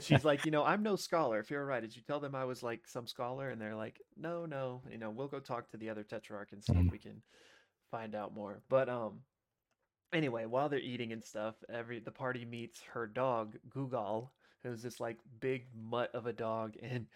she's 0.00 0.24
like, 0.26 0.44
you 0.44 0.50
know, 0.50 0.64
I'm 0.64 0.82
no 0.82 0.96
scholar. 0.96 1.38
If 1.38 1.50
you're 1.50 1.64
right, 1.64 1.80
did 1.80 1.94
you 1.94 2.02
tell 2.02 2.20
them 2.20 2.34
I 2.34 2.44
was 2.44 2.62
like 2.62 2.86
some 2.86 3.06
scholar? 3.06 3.50
And 3.50 3.60
they're 3.60 3.76
like, 3.76 4.00
no, 4.16 4.46
no, 4.46 4.82
you 4.90 4.98
know, 4.98 5.10
we'll 5.10 5.28
go 5.28 5.38
talk 5.38 5.70
to 5.70 5.76
the 5.76 5.90
other 5.90 6.02
tetrarch 6.02 6.52
and 6.52 6.62
see 6.62 6.72
mm-hmm. 6.72 6.86
if 6.86 6.92
we 6.92 6.98
can 6.98 7.22
find 7.90 8.14
out 8.14 8.34
more. 8.34 8.60
But 8.68 8.88
um 8.88 9.20
anyway, 10.12 10.46
while 10.46 10.68
they're 10.68 10.78
eating 10.78 11.12
and 11.12 11.24
stuff, 11.24 11.54
every 11.72 12.00
the 12.00 12.10
party 12.10 12.44
meets 12.44 12.82
her 12.92 13.06
dog, 13.06 13.56
Gugal, 13.68 14.28
who's 14.62 14.82
this 14.82 15.00
like 15.00 15.18
big 15.40 15.66
mutt 15.74 16.14
of 16.14 16.26
a 16.26 16.32
dog, 16.32 16.74
and 16.82 17.06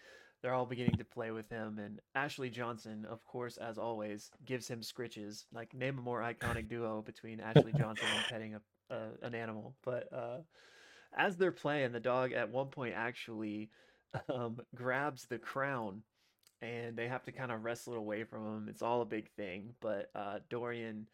they're 0.41 0.53
all 0.53 0.65
beginning 0.65 0.97
to 0.97 1.05
play 1.05 1.31
with 1.31 1.49
him. 1.49 1.79
And 1.79 1.99
Ashley 2.15 2.49
Johnson, 2.49 3.05
of 3.09 3.23
course, 3.25 3.57
as 3.57 3.77
always, 3.77 4.29
gives 4.45 4.67
him 4.67 4.81
scritches. 4.81 5.45
Like 5.53 5.73
name 5.73 5.97
a 5.97 6.01
more 6.01 6.21
iconic 6.21 6.69
duo 6.69 7.01
between 7.01 7.39
Ashley 7.39 7.73
Johnson 7.77 8.07
and 8.15 8.25
petting 8.25 8.55
a, 8.55 8.95
a 8.95 9.07
an 9.23 9.35
animal. 9.35 9.75
But 9.83 10.11
uh, 10.13 10.37
as 11.15 11.37
they're 11.37 11.51
playing, 11.51 11.91
the 11.91 11.99
dog 11.99 12.33
at 12.33 12.51
one 12.51 12.67
point 12.67 12.93
actually 12.95 13.69
um, 14.33 14.59
grabs 14.75 15.25
the 15.25 15.37
crown 15.37 16.01
and 16.61 16.95
they 16.95 17.07
have 17.07 17.23
to 17.23 17.31
kind 17.31 17.51
of 17.51 17.63
wrestle 17.63 17.93
it 17.93 17.99
away 17.99 18.23
from 18.23 18.45
him. 18.45 18.67
It's 18.69 18.81
all 18.81 19.01
a 19.01 19.05
big 19.05 19.29
thing, 19.31 19.73
but 19.79 20.09
uh, 20.15 20.39
Dorian 20.49 21.07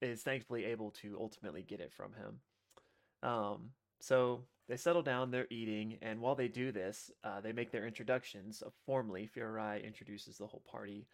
is 0.00 0.22
thankfully 0.22 0.64
able 0.64 0.90
to 1.02 1.16
ultimately 1.20 1.62
get 1.62 1.80
it 1.80 1.92
from 1.92 2.12
him. 2.14 3.28
Um, 3.28 3.70
so 4.00 4.44
they 4.68 4.76
settle 4.76 5.02
down, 5.02 5.30
they're 5.30 5.46
eating, 5.50 5.98
and 6.00 6.20
while 6.20 6.34
they 6.34 6.48
do 6.48 6.72
this, 6.72 7.10
uh, 7.22 7.40
they 7.40 7.52
make 7.52 7.70
their 7.70 7.86
introductions. 7.86 8.62
Uh, 8.64 8.70
formally, 8.86 9.28
Fy'ra 9.28 9.52
Rai 9.52 9.82
introduces 9.82 10.38
the 10.38 10.46
whole 10.46 10.62
party 10.70 11.06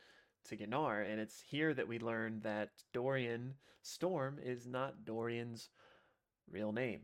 to 0.45 0.57
Gannar, 0.57 1.03
and 1.03 1.21
it's 1.21 1.41
here 1.41 1.75
that 1.75 1.89
we 1.89 1.99
learn 1.99 2.41
that 2.43 2.71
Dorian 2.93 3.55
Storm 3.83 4.39
is 4.43 4.67
not 4.67 5.05
Dorian's 5.05 5.69
real 6.51 6.73
name. 6.73 7.01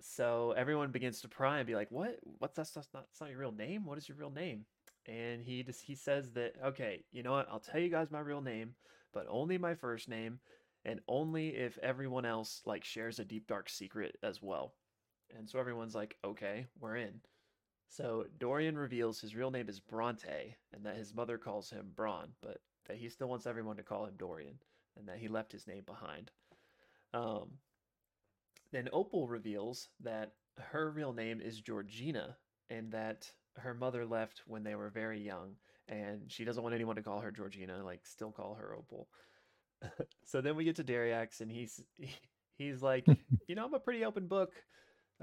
So 0.00 0.52
everyone 0.56 0.90
begins 0.90 1.20
to 1.20 1.28
pry 1.28 1.58
and 1.58 1.66
be 1.66 1.74
like, 1.74 1.90
"What? 1.90 2.18
What's 2.38 2.56
that? 2.56 2.68
That's 2.74 2.88
not, 2.92 3.06
that's 3.06 3.20
not 3.20 3.30
your 3.30 3.38
real 3.38 3.52
name. 3.52 3.84
What 3.84 3.98
is 3.98 4.08
your 4.08 4.18
real 4.18 4.30
name?" 4.30 4.66
And 5.06 5.42
he 5.42 5.62
just 5.62 5.82
he 5.82 5.94
says 5.94 6.32
that, 6.32 6.54
"Okay, 6.64 7.04
you 7.12 7.22
know 7.22 7.32
what? 7.32 7.48
I'll 7.50 7.60
tell 7.60 7.80
you 7.80 7.90
guys 7.90 8.10
my 8.10 8.20
real 8.20 8.40
name, 8.40 8.74
but 9.12 9.26
only 9.28 9.58
my 9.58 9.74
first 9.74 10.08
name, 10.08 10.40
and 10.84 11.00
only 11.08 11.56
if 11.56 11.78
everyone 11.78 12.24
else 12.24 12.62
like 12.66 12.84
shares 12.84 13.18
a 13.18 13.24
deep 13.24 13.46
dark 13.46 13.68
secret 13.68 14.16
as 14.22 14.42
well." 14.42 14.74
And 15.36 15.48
so 15.48 15.58
everyone's 15.58 15.94
like, 15.94 16.16
"Okay, 16.24 16.66
we're 16.78 16.96
in." 16.96 17.20
So 17.88 18.26
Dorian 18.38 18.76
reveals 18.78 19.20
his 19.20 19.36
real 19.36 19.50
name 19.50 19.68
is 19.68 19.80
Bronte, 19.80 20.56
and 20.72 20.84
that 20.84 20.96
his 20.96 21.14
mother 21.14 21.38
calls 21.38 21.70
him 21.70 21.92
Bron, 21.94 22.32
but 22.40 22.60
that 22.86 22.96
he 22.96 23.08
still 23.08 23.28
wants 23.28 23.46
everyone 23.46 23.76
to 23.76 23.82
call 23.82 24.06
him 24.06 24.16
Dorian, 24.16 24.58
and 24.96 25.08
that 25.08 25.18
he 25.18 25.28
left 25.28 25.52
his 25.52 25.66
name 25.66 25.84
behind. 25.84 26.30
Um, 27.12 27.58
then 28.72 28.88
Opal 28.92 29.28
reveals 29.28 29.88
that 30.00 30.32
her 30.58 30.90
real 30.90 31.12
name 31.12 31.40
is 31.40 31.60
Georgina 31.60 32.36
and 32.70 32.90
that 32.92 33.30
her 33.56 33.74
mother 33.74 34.04
left 34.04 34.42
when 34.46 34.64
they 34.64 34.74
were 34.74 34.90
very 34.90 35.20
young 35.20 35.56
and 35.88 36.22
she 36.30 36.44
doesn't 36.44 36.62
want 36.62 36.74
anyone 36.74 36.96
to 36.96 37.02
call 37.02 37.20
her 37.20 37.30
Georgina, 37.30 37.84
like 37.84 38.06
still 38.06 38.32
call 38.32 38.54
her 38.54 38.74
Opal. 38.74 39.08
so 40.24 40.40
then 40.40 40.56
we 40.56 40.64
get 40.64 40.76
to 40.76 40.84
Dariax 40.84 41.40
and 41.40 41.50
he's 41.50 41.80
he's 42.58 42.82
like, 42.82 43.06
you 43.48 43.54
know, 43.54 43.64
I'm 43.64 43.74
a 43.74 43.78
pretty 43.80 44.04
open 44.04 44.26
book. 44.26 44.52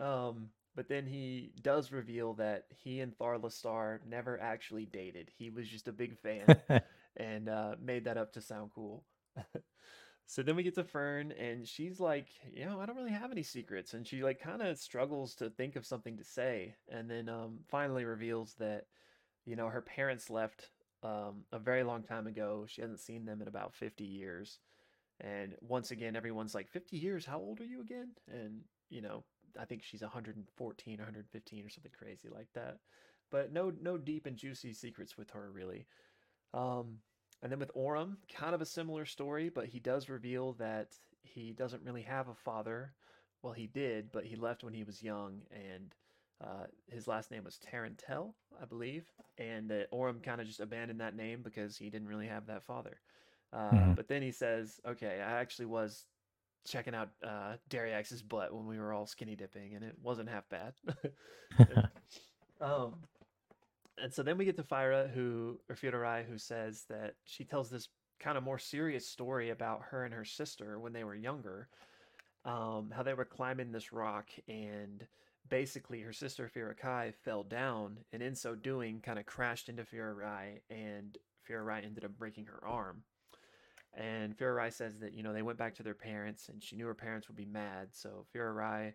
Um, 0.01 0.49
but 0.75 0.89
then 0.89 1.07
he 1.07 1.53
does 1.61 1.93
reveal 1.93 2.33
that 2.35 2.65
he 2.71 3.01
and 3.01 3.17
Tharla 3.17 3.51
Star 3.51 4.01
never 4.07 4.39
actually 4.41 4.85
dated. 4.87 5.31
He 5.37 5.49
was 5.51 5.69
just 5.69 5.87
a 5.87 5.93
big 5.93 6.17
fan 6.17 6.45
and 7.17 7.49
uh, 7.49 7.75
made 7.81 8.05
that 8.05 8.17
up 8.17 8.33
to 8.33 8.41
sound 8.41 8.71
cool. 8.75 9.05
So 10.25 10.41
then 10.43 10.55
we 10.55 10.63
get 10.63 10.75
to 10.75 10.83
Fearne, 10.83 11.33
and 11.37 11.67
she's 11.67 11.99
like, 11.99 12.27
you 12.53 12.65
know, 12.65 12.79
I 12.79 12.85
don't 12.85 12.95
really 12.95 13.11
have 13.11 13.31
any 13.31 13.43
secrets, 13.43 13.93
and 13.93 14.07
she 14.07 14.23
like 14.23 14.39
kind 14.39 14.61
of 14.61 14.77
struggles 14.77 15.35
to 15.35 15.49
think 15.49 15.75
of 15.75 15.85
something 15.85 16.17
to 16.17 16.23
say, 16.23 16.75
and 16.89 17.09
then 17.09 17.27
um, 17.27 17.59
finally 17.69 18.05
reveals 18.05 18.53
that, 18.59 18.85
you 19.45 19.55
know, 19.57 19.67
her 19.67 19.81
parents 19.81 20.29
left 20.29 20.69
um, 21.03 21.43
a 21.51 21.59
very 21.59 21.83
long 21.83 22.03
time 22.03 22.27
ago. 22.27 22.65
She 22.67 22.81
hasn't 22.81 23.01
seen 23.01 23.25
them 23.25 23.41
in 23.41 23.47
about 23.49 23.75
fifty 23.75 24.05
years, 24.05 24.59
and 25.19 25.55
once 25.61 25.91
again, 25.91 26.15
everyone's 26.15 26.55
like, 26.55 26.69
50 26.69 26.97
years? 26.97 27.25
How 27.25 27.39
old 27.39 27.61
are 27.61 27.65
you 27.65 27.81
again? 27.81 28.11
And 28.27 28.61
you 28.89 29.01
know, 29.01 29.23
I 29.59 29.65
think 29.65 29.83
she's 29.83 30.01
114, 30.01 30.97
115, 30.97 31.65
or 31.65 31.69
something 31.69 31.91
crazy 31.97 32.29
like 32.33 32.47
that. 32.53 32.77
But 33.29 33.53
no, 33.53 33.71
no 33.81 33.97
deep 33.97 34.25
and 34.25 34.37
juicy 34.37 34.73
secrets 34.73 35.17
with 35.17 35.29
her 35.31 35.49
really. 35.51 35.85
Um, 36.53 36.97
and 37.41 37.51
then 37.51 37.59
with 37.59 37.73
Orym, 37.73 38.17
kind 38.33 38.53
of 38.53 38.61
a 38.61 38.65
similar 38.65 39.05
story, 39.05 39.49
but 39.49 39.65
he 39.65 39.79
does 39.79 40.09
reveal 40.09 40.53
that 40.53 40.89
he 41.23 41.53
doesn't 41.53 41.83
really 41.83 42.03
have 42.03 42.27
a 42.27 42.35
father. 42.35 42.93
Well, 43.41 43.53
he 43.53 43.67
did, 43.67 44.11
but 44.11 44.25
he 44.25 44.35
left 44.35 44.63
when 44.63 44.73
he 44.73 44.83
was 44.83 45.01
young, 45.01 45.41
and 45.51 45.95
uh, 46.43 46.65
his 46.89 47.07
last 47.07 47.31
name 47.31 47.43
was 47.43 47.57
Tarantel, 47.59 48.33
I 48.61 48.65
believe. 48.65 49.05
And 49.37 49.71
Orym 49.91 50.21
kind 50.21 50.41
of 50.41 50.47
just 50.47 50.59
abandoned 50.59 51.01
that 51.01 51.15
name 51.15 51.41
because 51.41 51.77
he 51.77 51.89
didn't 51.89 52.07
really 52.07 52.27
have 52.27 52.47
that 52.47 52.63
father. 52.63 52.99
Uh, 53.53 53.71
mm-hmm. 53.71 53.93
But 53.93 54.07
then 54.07 54.21
he 54.21 54.31
says, 54.31 54.79
okay, 54.87 55.21
I 55.25 55.39
actually 55.39 55.65
was 55.65 56.05
checking 56.65 56.95
out 56.95 57.09
uh, 57.25 57.53
Dariax's 57.69 58.21
butt 58.21 58.53
when 58.53 58.67
we 58.67 58.77
were 58.77 58.93
all 58.93 59.05
skinny 59.05 59.35
dipping, 59.35 59.75
and 59.75 59.83
it 59.83 59.95
wasn't 60.01 60.29
half 60.29 60.47
bad. 60.49 60.73
um, 62.61 62.95
and 64.01 64.13
so 64.13 64.23
then 64.23 64.37
we 64.37 64.45
get 64.45 64.57
to 64.57 64.63
Fy'ra, 64.63 65.09
who 65.11 65.59
or 65.69 65.75
Fururai, 65.75 66.25
who 66.25 66.37
says 66.37 66.85
that 66.89 67.15
she 67.25 67.43
tells 67.43 67.69
this 67.69 67.89
kind 68.19 68.37
of 68.37 68.43
more 68.43 68.59
serious 68.59 69.07
story 69.07 69.49
about 69.49 69.81
her 69.89 70.05
and 70.05 70.13
her 70.13 70.25
sister 70.25 70.79
when 70.79 70.93
they 70.93 71.03
were 71.03 71.15
younger, 71.15 71.67
um, 72.45 72.91
how 72.95 73.03
they 73.03 73.13
were 73.13 73.25
climbing 73.25 73.71
this 73.71 73.91
rock 73.91 74.29
and 74.47 75.05
basically 75.49 76.01
her 76.01 76.13
sister 76.13 76.49
Firakai 76.55 77.13
fell 77.25 77.43
down 77.43 77.97
and 78.13 78.21
in 78.21 78.35
so 78.35 78.55
doing 78.55 79.01
kind 79.01 79.19
of 79.19 79.25
crashed 79.25 79.69
into 79.69 79.83
Fururai 79.83 80.59
and 80.69 81.17
Fururai 81.47 81.83
ended 81.83 82.05
up 82.05 82.17
breaking 82.17 82.45
her 82.45 82.65
arm. 82.65 83.03
And 83.93 84.37
Fururai 84.37 84.71
says 84.71 84.99
that, 84.99 85.13
you 85.13 85.23
know, 85.23 85.33
they 85.33 85.41
went 85.41 85.57
back 85.57 85.75
to 85.75 85.83
their 85.83 85.93
parents 85.95 86.49
and 86.49 86.63
she 86.63 86.75
knew 86.75 86.87
her 86.87 86.93
parents 86.93 87.27
would 87.27 87.37
be 87.37 87.45
mad. 87.45 87.89
So 87.91 88.25
Fururai 88.33 88.93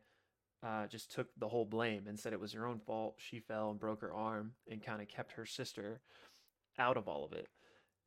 uh, 0.62 0.86
just 0.86 1.10
took 1.12 1.28
the 1.38 1.48
whole 1.48 1.66
blame 1.66 2.06
and 2.08 2.18
said 2.18 2.32
it 2.32 2.40
was 2.40 2.52
her 2.52 2.66
own 2.66 2.80
fault. 2.80 3.16
She 3.18 3.40
fell 3.40 3.70
and 3.70 3.78
broke 3.78 4.00
her 4.00 4.14
arm 4.14 4.52
and 4.70 4.82
kind 4.82 5.02
of 5.02 5.08
kept 5.08 5.32
her 5.32 5.46
sister 5.46 6.00
out 6.78 6.96
of 6.96 7.08
all 7.08 7.24
of 7.24 7.32
it. 7.32 7.48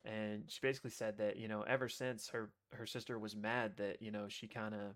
And 0.04 0.44
she 0.48 0.60
basically 0.62 0.90
said 0.90 1.18
that 1.18 1.36
you 1.36 1.46
know 1.48 1.62
ever 1.62 1.88
since 1.88 2.28
her 2.30 2.50
her 2.72 2.86
sister 2.86 3.18
was 3.18 3.36
mad 3.36 3.76
that 3.76 4.00
you 4.00 4.10
know 4.10 4.28
she 4.28 4.46
kind 4.46 4.74
of 4.74 4.94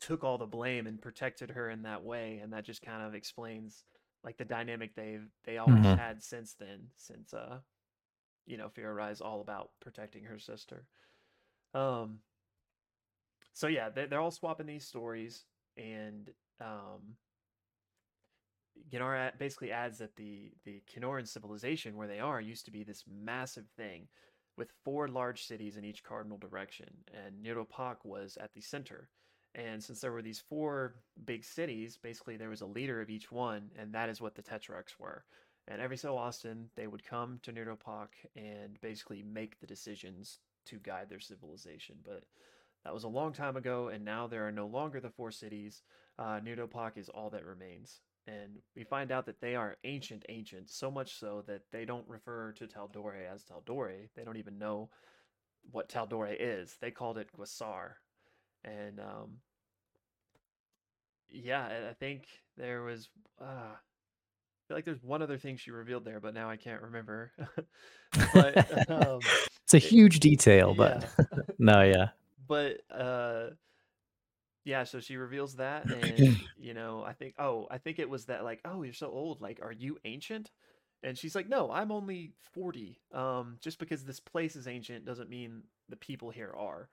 took 0.00 0.24
all 0.24 0.38
the 0.38 0.46
blame 0.46 0.86
and 0.86 1.00
protected 1.00 1.50
her 1.50 1.68
in 1.70 1.82
that 1.82 2.02
way, 2.02 2.38
and 2.42 2.52
that 2.52 2.64
just 2.64 2.82
kind 2.82 3.02
of 3.02 3.14
explains 3.14 3.84
like 4.24 4.38
the 4.38 4.44
dynamic 4.44 4.94
they've 4.94 5.28
they 5.44 5.58
always 5.58 5.82
Mhm. 5.82 5.96
had 5.96 6.22
since 6.22 6.54
then. 6.54 6.90
Since 6.96 7.34
uh 7.34 7.60
you 8.46 8.56
know 8.56 8.68
Fy'ra 8.68 8.94
Rai's 8.94 9.20
all 9.20 9.40
about 9.40 9.70
protecting 9.80 10.24
her 10.24 10.38
sister. 10.38 10.86
Um. 11.74 12.20
So 13.52 13.66
yeah, 13.66 13.88
they, 13.90 14.06
they're 14.06 14.20
all 14.20 14.30
swapping 14.30 14.66
these 14.66 14.86
stories, 14.86 15.44
and 15.76 16.30
um, 16.60 17.16
Gennaro 18.90 19.30
basically 19.38 19.72
adds 19.72 19.98
that 19.98 20.16
the 20.16 20.52
the 20.64 20.82
Kenoran 20.86 21.26
civilization 21.26 21.96
where 21.96 22.08
they 22.08 22.20
are 22.20 22.40
used 22.40 22.64
to 22.66 22.70
be 22.70 22.82
this 22.82 23.04
massive 23.08 23.66
thing 23.76 24.08
with 24.56 24.72
four 24.84 25.08
large 25.08 25.44
cities 25.44 25.76
in 25.76 25.84
each 25.84 26.04
cardinal 26.04 26.38
direction, 26.38 26.88
and 27.14 27.44
Niropak 27.44 27.96
was 28.04 28.36
at 28.40 28.52
the 28.52 28.60
center. 28.60 29.08
And 29.54 29.82
since 29.82 30.00
there 30.00 30.12
were 30.12 30.22
these 30.22 30.38
four 30.38 30.94
big 31.24 31.44
cities, 31.44 31.98
basically 32.00 32.36
there 32.36 32.50
was 32.50 32.60
a 32.60 32.66
leader 32.66 33.00
of 33.00 33.10
each 33.10 33.32
one, 33.32 33.70
and 33.76 33.92
that 33.94 34.08
is 34.08 34.20
what 34.20 34.34
the 34.36 34.42
Tetrarchs 34.42 34.98
were. 34.98 35.24
And 35.68 35.80
every 35.80 35.96
so 35.96 36.16
often 36.16 36.70
they 36.76 36.86
would 36.86 37.04
come 37.04 37.38
to 37.42 37.52
Niropak 37.52 38.08
and 38.34 38.80
basically 38.80 39.22
make 39.22 39.60
the 39.60 39.66
decisions 39.66 40.38
to 40.66 40.78
guide 40.78 41.08
their 41.08 41.20
civilization. 41.20 41.96
But 42.04 42.24
that 42.84 42.94
was 42.94 43.04
a 43.04 43.08
long 43.08 43.32
time 43.32 43.56
ago, 43.56 43.88
and 43.88 44.04
now 44.04 44.26
there 44.26 44.46
are 44.46 44.52
no 44.52 44.66
longer 44.66 45.00
the 45.00 45.10
four 45.10 45.30
cities. 45.30 45.82
Uh, 46.18 46.40
is 46.96 47.08
all 47.08 47.30
that 47.30 47.46
remains 47.46 48.00
and 48.26 48.58
we 48.76 48.84
find 48.84 49.10
out 49.10 49.26
that 49.26 49.40
they 49.40 49.54
are 49.56 49.76
ancient 49.84 50.24
ancient 50.28 50.70
so 50.70 50.90
much 50.90 51.18
so 51.18 51.42
that 51.46 51.62
they 51.72 51.84
don't 51.84 52.08
refer 52.08 52.52
to 52.52 52.66
Taldore 52.66 53.26
as 53.32 53.44
Taldore. 53.44 54.08
They 54.14 54.24
don't 54.24 54.36
even 54.36 54.58
know 54.58 54.90
what 55.70 55.88
Taldore 55.88 56.36
is. 56.38 56.76
They 56.80 56.90
called 56.90 57.18
it 57.18 57.28
Guasar. 57.36 57.92
And 58.64 59.00
um 59.00 59.38
yeah, 61.28 61.88
I 61.88 61.94
think 61.94 62.26
there 62.56 62.82
was 62.82 63.08
uh 63.40 63.74
feel 64.70 64.76
like 64.76 64.84
there's 64.84 65.02
one 65.02 65.20
other 65.20 65.36
thing 65.36 65.56
she 65.56 65.72
revealed 65.72 66.04
there, 66.04 66.20
but 66.20 66.32
now 66.32 66.48
I 66.48 66.54
can't 66.56 66.80
remember. 66.82 67.32
but 68.32 68.88
um 68.90 69.18
It's 69.64 69.74
a 69.74 69.78
it- 69.78 69.82
huge 69.82 70.20
detail, 70.20 70.74
but 70.74 71.08
yeah. 71.18 71.24
no, 71.58 71.82
yeah. 71.82 72.08
but 72.46 72.80
uh 72.88 73.48
yeah 74.64 74.84
so 74.84 75.00
she 75.00 75.16
reveals 75.16 75.56
that 75.56 75.86
and 75.86 76.38
you 76.58 76.74
know 76.74 77.02
i 77.02 77.14
think 77.14 77.34
oh 77.38 77.66
i 77.70 77.78
think 77.78 77.98
it 77.98 78.08
was 78.08 78.26
that 78.26 78.44
like 78.44 78.60
oh 78.66 78.82
you're 78.82 78.92
so 78.92 79.08
old 79.10 79.40
like 79.40 79.58
are 79.62 79.72
you 79.72 79.96
ancient 80.04 80.50
and 81.02 81.16
she's 81.16 81.34
like 81.34 81.48
no 81.48 81.70
i'm 81.72 81.90
only 81.90 82.34
40 82.52 83.00
um 83.14 83.56
just 83.62 83.78
because 83.78 84.04
this 84.04 84.20
place 84.20 84.56
is 84.56 84.68
ancient 84.68 85.06
doesn't 85.06 85.30
mean 85.30 85.62
the 85.88 85.96
people 85.96 86.30
here 86.30 86.52
are 86.56 86.90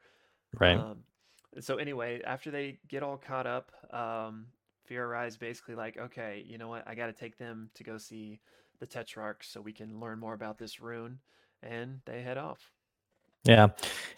Right. 0.57 0.77
um 0.77 1.03
and 1.55 1.63
so 1.63 1.75
anyway 1.75 2.21
after 2.25 2.51
they 2.51 2.79
get 2.87 3.03
all 3.03 3.17
caught 3.17 3.45
up 3.45 3.71
um 3.93 4.45
Is 4.89 5.37
basically 5.37 5.75
like 5.75 5.97
okay 5.97 6.43
you 6.47 6.57
know 6.57 6.67
what 6.67 6.83
i 6.87 6.95
got 6.95 7.07
to 7.07 7.13
take 7.13 7.37
them 7.37 7.69
to 7.75 7.83
go 7.83 7.97
see 7.97 8.39
the 8.79 8.85
tetrarch 8.85 9.43
so 9.43 9.59
we 9.59 9.73
can 9.73 9.99
learn 9.99 10.19
more 10.19 10.33
about 10.33 10.57
this 10.57 10.79
rune 10.79 11.19
and 11.63 11.99
they 12.05 12.21
head 12.21 12.37
off 12.37 12.71
Yeah. 13.45 13.69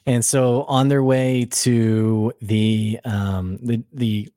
And 0.06 0.24
so 0.26 0.64
on 0.64 0.88
their 0.88 1.04
way 1.04 1.46
to 1.52 2.34
the 2.42 3.00
um 3.06 3.58
the 3.62 3.84
the 3.94 4.30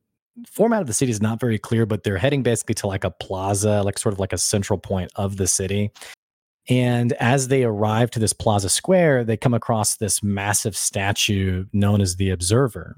format 0.46 0.80
of 0.80 0.86
the 0.86 0.92
city 0.92 1.10
is 1.10 1.20
not 1.20 1.40
very 1.40 1.58
clear, 1.58 1.86
but 1.86 2.04
they're 2.04 2.18
heading 2.18 2.42
basically 2.42 2.74
to 2.76 2.86
like 2.86 3.04
a 3.04 3.10
plaza, 3.10 3.82
like 3.82 3.98
sort 3.98 4.12
of 4.12 4.18
like 4.18 4.32
a 4.32 4.38
central 4.38 4.78
point 4.78 5.10
of 5.16 5.36
the 5.36 5.46
city. 5.46 5.90
And 6.68 7.12
as 7.14 7.48
they 7.48 7.64
arrive 7.64 8.10
to 8.12 8.20
this 8.20 8.32
plaza 8.32 8.68
square, 8.68 9.24
they 9.24 9.36
come 9.36 9.54
across 9.54 9.96
this 9.96 10.22
massive 10.22 10.76
statue 10.76 11.66
known 11.72 12.00
as 12.00 12.16
the 12.16 12.30
Observer. 12.30 12.96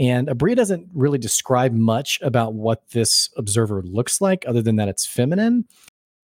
And 0.00 0.28
Aabria 0.28 0.56
doesn't 0.56 0.88
really 0.94 1.18
describe 1.18 1.74
much 1.74 2.18
about 2.22 2.54
what 2.54 2.88
this 2.92 3.28
observer 3.36 3.82
looks 3.82 4.22
like, 4.22 4.46
other 4.48 4.62
than 4.62 4.76
that 4.76 4.88
it's 4.88 5.06
feminine. 5.06 5.66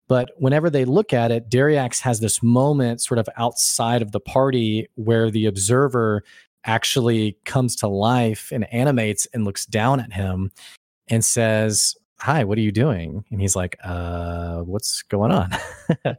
But 0.08 0.32
whenever 0.38 0.70
they 0.70 0.86
look 0.86 1.12
at 1.12 1.30
it, 1.30 1.50
Dariax 1.50 2.00
has 2.00 2.22
this 2.22 2.42
moment 2.42 3.02
sort 3.02 3.18
of 3.18 3.28
outside 3.36 4.02
of 4.02 4.14
the 4.14 4.22
party 4.22 4.88
where 4.96 5.30
the 5.30 5.46
observer 5.46 6.24
actually 6.64 7.38
comes 7.44 7.76
to 7.78 7.88
life 7.88 8.50
and 8.54 8.72
animates 8.74 9.28
and 9.34 9.44
looks 9.44 9.66
down 9.66 10.00
at 10.00 10.14
him 10.14 10.52
and 11.10 11.26
says, 11.26 11.96
Hi, 12.20 12.46
what 12.46 12.58
are 12.58 12.62
you 12.62 12.72
doing? 12.72 13.26
And 13.30 13.42
he's 13.42 13.58
like, 13.58 13.76
Uh, 13.84 14.60
what's 14.60 15.02
going 15.02 15.34
on? 15.34 15.52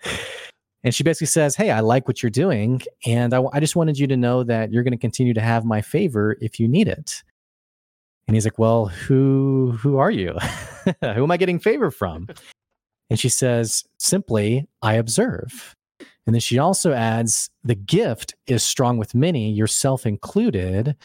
and 0.85 0.95
she 0.95 1.05
basically 1.05 1.29
says, 1.29 1.57
Hey, 1.57 1.71
I 1.71 1.81
like 1.81 2.07
what 2.07 2.23
you're 2.23 2.29
doing. 2.29 2.83
And 3.07 3.33
I, 3.33 3.43
I 3.55 3.61
just 3.61 3.77
wanted 3.77 3.99
you 3.99 4.07
to 4.09 4.17
know 4.17 4.45
that 4.45 4.73
you're 4.73 4.83
going 4.83 4.93
to 4.93 4.99
continue 4.99 5.33
to 5.33 5.41
have 5.41 5.65
my 5.65 5.81
favor 5.81 6.37
if 6.43 6.61
you 6.61 6.69
need 6.69 6.87
it. 6.87 7.23
And 8.27 8.35
he's 8.35 8.45
like, 8.45 8.59
Well, 8.59 8.87
who 8.87 9.77
who 9.79 9.99
are 9.99 10.11
you? 10.11 10.33
who 11.01 11.23
am 11.23 11.31
I 11.31 11.37
getting 11.37 11.59
favor 11.59 11.91
from? 11.91 12.29
And 13.09 13.19
she 13.19 13.29
says, 13.29 13.85
simply, 13.99 14.69
I 14.83 14.95
observe. 14.95 15.75
And 16.27 16.35
then 16.35 16.41
she 16.41 16.59
also 16.59 16.93
adds, 16.93 17.51
the 17.63 17.77
gift 17.77 18.35
is 18.47 18.65
strong 18.65 18.99
with 18.99 19.15
many, 19.15 19.51
yourself 19.53 20.07
included. 20.07 20.97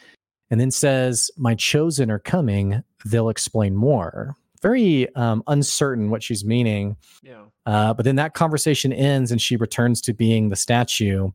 And 0.50 0.60
then 0.60 0.72
says, 0.72 1.30
my 1.38 1.54
chosen 1.56 2.10
are 2.10 2.20
coming. 2.20 2.84
They'll 3.06 3.30
explain 3.30 3.76
more. 3.76 4.36
Very 4.62 5.14
um, 5.16 5.44
uncertain 5.48 6.10
what 6.10 6.24
she's 6.24 6.44
meaning. 6.44 6.98
yeah 7.24 7.44
Uh, 7.66 7.94
but 7.94 8.04
then 8.04 8.16
that 8.16 8.34
conversation 8.34 8.92
ends 8.92 9.32
and 9.32 9.42
she 9.42 9.56
returns 9.56 10.02
to 10.02 10.14
being 10.14 10.50
the 10.50 10.56
statue. 10.56 11.30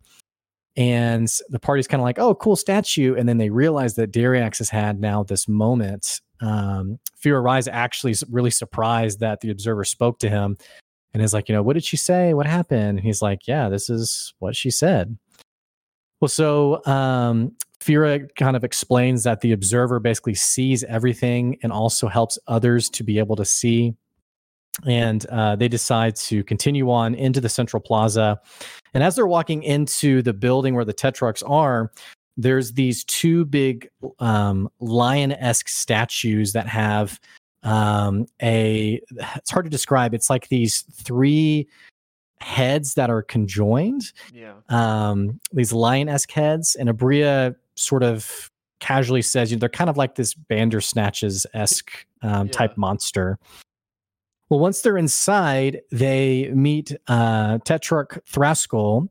And 0.76 1.28
the 1.48 1.58
party's 1.58 1.88
kind 1.88 2.00
of 2.00 2.04
like, 2.04 2.18
oh, 2.18 2.34
cool 2.34 2.56
statue. 2.56 3.14
And 3.14 3.28
then 3.28 3.38
they 3.38 3.50
realize 3.50 3.94
that 3.94 4.12
Dariax 4.12 4.58
has 4.58 4.68
had 4.68 5.00
now 5.00 5.22
this 5.22 5.48
moment. 5.48 6.20
Um, 6.40 6.98
Fear 7.16 7.40
Rise 7.40 7.66
actually 7.66 8.12
is 8.12 8.24
really 8.30 8.50
surprised 8.50 9.20
that 9.20 9.40
the 9.40 9.50
observer 9.50 9.84
spoke 9.84 10.18
to 10.18 10.28
him 10.28 10.58
and 11.14 11.22
is 11.22 11.32
like, 11.32 11.48
you 11.48 11.54
know, 11.54 11.62
what 11.62 11.74
did 11.74 11.84
she 11.84 11.96
say? 11.96 12.34
What 12.34 12.46
happened? 12.46 12.98
And 12.98 13.00
he's 13.00 13.22
like, 13.22 13.46
yeah, 13.46 13.70
this 13.70 13.88
is 13.88 14.34
what 14.38 14.54
she 14.54 14.70
said. 14.70 15.16
Well, 16.20 16.28
so 16.28 16.84
um, 16.84 17.56
Fy'ra 17.80 18.28
kind 18.36 18.56
of 18.56 18.64
explains 18.64 19.24
that 19.24 19.40
the 19.40 19.52
observer 19.52 19.98
basically 19.98 20.34
sees 20.34 20.84
everything 20.84 21.58
and 21.62 21.72
also 21.72 22.08
helps 22.08 22.38
others 22.48 22.90
to 22.90 23.02
be 23.02 23.18
able 23.18 23.36
to 23.36 23.44
see 23.44 23.94
and 24.84 25.24
uh, 25.26 25.56
they 25.56 25.68
decide 25.68 26.16
to 26.16 26.44
continue 26.44 26.90
on 26.90 27.14
into 27.14 27.40
the 27.40 27.48
central 27.48 27.80
plaza. 27.80 28.40
And 28.94 29.02
as 29.02 29.16
they're 29.16 29.26
walking 29.26 29.62
into 29.62 30.22
the 30.22 30.32
building 30.32 30.74
where 30.74 30.84
the 30.84 30.94
Tetrarchs 30.94 31.42
are, 31.46 31.92
there's 32.36 32.72
these 32.72 33.04
two 33.04 33.44
big 33.46 33.88
um, 34.18 34.68
lion-esque 34.80 35.68
statues 35.68 36.52
that 36.52 36.66
have 36.66 37.18
um, 37.62 38.26
a. 38.42 39.00
It's 39.36 39.50
hard 39.50 39.64
to 39.64 39.70
describe. 39.70 40.12
It's 40.14 40.28
like 40.28 40.48
these 40.48 40.82
three 40.92 41.66
heads 42.40 42.94
that 42.94 43.08
are 43.08 43.22
conjoined. 43.22 44.12
yeah 44.32 44.52
Um, 44.68 45.40
these 45.52 45.72
lion-esque 45.72 46.30
heads, 46.30 46.74
and 46.74 46.90
Aabria 46.90 47.56
sort 47.76 48.02
of 48.02 48.50
casually 48.78 49.22
says, 49.22 49.50
you 49.50 49.56
know, 49.56 49.60
they're 49.60 49.68
kind 49.70 49.88
of 49.88 49.96
like 49.96 50.16
this 50.16 50.34
Bandersnatches 50.34 51.46
esque 51.54 52.06
um, 52.22 52.46
Yeah. 52.46 52.52
type 52.52 52.76
monster. 52.76 53.38
Well, 54.48 54.60
once 54.60 54.82
they're 54.82 54.96
inside, 54.96 55.80
they 55.90 56.50
meet 56.54 56.94
uh, 57.08 57.58
Tetrarch 57.58 58.20
Thraskull, 58.30 59.08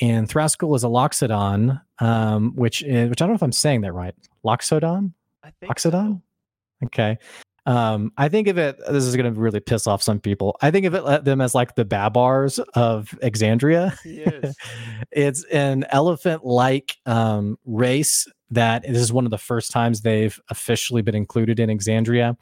and 0.00 0.28
Thraskull 0.28 0.74
is 0.76 0.84
a 0.84 0.88
Loxodon, 0.88 1.80
um, 1.98 2.52
which 2.54 2.82
is, 2.82 3.10
which 3.10 3.20
I 3.20 3.26
don't 3.26 3.32
know 3.32 3.36
if 3.36 3.42
I'm 3.42 3.52
saying 3.52 3.82
that 3.82 3.92
right. 3.92 4.14
Loxodon, 4.44 5.12
i 5.42 5.50
think 5.60 5.72
Loxodon. 5.72 6.22
Okay. 6.84 7.18
Um, 7.66 8.12
I 8.16 8.30
think 8.30 8.48
of 8.48 8.56
it. 8.56 8.78
This 8.88 9.04
is 9.04 9.14
going 9.14 9.32
to 9.32 9.38
really 9.38 9.60
piss 9.60 9.86
off 9.86 10.02
some 10.02 10.20
people. 10.20 10.56
I 10.62 10.70
think 10.70 10.86
of 10.86 10.94
it 10.94 11.04
uh, 11.04 11.18
them 11.18 11.42
as 11.42 11.54
like 11.54 11.74
the 11.74 11.84
Babars 11.84 12.58
of 12.74 13.10
Exandria. 13.22 13.94
yes 14.06 14.54
it's 15.12 15.44
an 15.44 15.84
elephant-like 15.90 16.96
um, 17.04 17.58
race 17.66 18.26
that 18.50 18.84
this 18.84 19.02
is 19.02 19.12
one 19.12 19.26
of 19.26 19.30
the 19.30 19.36
first 19.36 19.70
times 19.70 20.00
they've 20.00 20.40
officially 20.48 21.02
been 21.02 21.14
included 21.14 21.60
in 21.60 21.68
Exandria. 21.68 22.38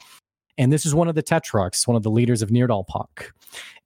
And 0.59 0.73
this 0.73 0.87
is 0.87 0.95
one 0.95 1.09
of 1.09 1.15
the 1.15 1.23
Tetrarchs, 1.23 1.87
one 1.87 1.97
of 1.97 2.03
the 2.03 2.11
leaders 2.11 2.43
of 2.43 2.51
Nirdalpak. 2.51 3.31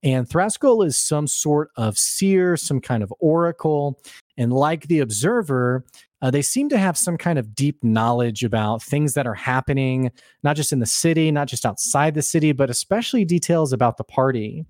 And 0.02 0.28
Thraskull 0.28 0.86
is 0.86 0.96
some 0.96 1.26
sort 1.26 1.70
of 1.76 1.98
seer, 1.98 2.56
some 2.56 2.80
kind 2.80 3.02
of 3.02 3.12
oracle. 3.18 4.00
And 4.38 4.52
like 4.52 4.86
the 4.86 5.00
Observer, 5.00 5.84
uh, 6.22 6.30
they 6.30 6.42
seem 6.42 6.68
to 6.68 6.78
have 6.78 6.96
some 6.96 7.16
kind 7.16 7.38
of 7.38 7.54
deep 7.54 7.82
knowledge 7.82 8.44
about 8.44 8.82
things 8.82 9.14
that 9.14 9.26
are 9.26 9.34
happening, 9.34 10.10
not 10.42 10.56
just 10.56 10.72
in 10.72 10.78
the 10.78 10.86
city, 10.86 11.30
not 11.30 11.48
just 11.48 11.66
outside 11.66 12.14
the 12.14 12.22
city, 12.22 12.52
but 12.52 12.70
especially 12.70 13.24
details 13.24 13.72
about 13.72 13.96
the 13.96 14.04
party. 14.04 14.64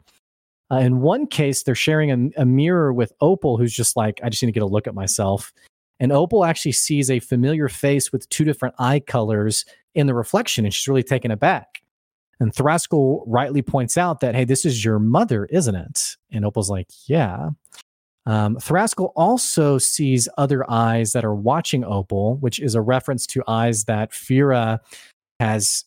Uh, 0.72 0.76
in 0.76 1.00
one 1.00 1.26
case, 1.26 1.62
they're 1.62 1.74
sharing 1.74 2.32
a, 2.36 2.42
a 2.42 2.46
mirror 2.46 2.92
with 2.92 3.12
Opal, 3.20 3.56
who's 3.56 3.74
just 3.74 3.96
like, 3.96 4.20
I 4.22 4.28
just 4.28 4.42
need 4.42 4.48
to 4.48 4.52
get 4.52 4.62
a 4.62 4.66
look 4.66 4.86
at 4.86 4.94
myself. 4.94 5.52
And 5.98 6.12
Opal 6.12 6.44
actually 6.44 6.72
sees 6.72 7.10
a 7.10 7.20
familiar 7.20 7.68
face 7.68 8.10
with 8.10 8.28
two 8.30 8.44
different 8.44 8.74
eye 8.78 9.00
colors 9.00 9.64
in 9.94 10.06
the 10.06 10.14
reflection, 10.14 10.64
and 10.64 10.72
she's 10.72 10.88
really 10.88 11.02
taken 11.02 11.30
aback. 11.30 11.69
And 12.40 12.54
Thraskell 12.54 13.22
rightly 13.26 13.60
points 13.60 13.98
out 13.98 14.20
that, 14.20 14.34
hey, 14.34 14.44
this 14.44 14.64
is 14.64 14.82
your 14.82 14.98
mother, 14.98 15.44
isn't 15.46 15.74
it? 15.74 16.16
And 16.32 16.44
Opal's 16.44 16.70
like, 16.70 16.88
yeah. 17.06 17.50
Um, 18.26 18.56
Thraskell 18.56 19.12
also 19.14 19.76
sees 19.78 20.28
other 20.38 20.68
eyes 20.70 21.12
that 21.12 21.24
are 21.24 21.34
watching 21.34 21.84
Opal, 21.84 22.36
which 22.38 22.58
is 22.58 22.74
a 22.74 22.80
reference 22.80 23.26
to 23.28 23.42
eyes 23.46 23.84
that 23.84 24.12
Fy'ra 24.12 24.78
has 25.38 25.84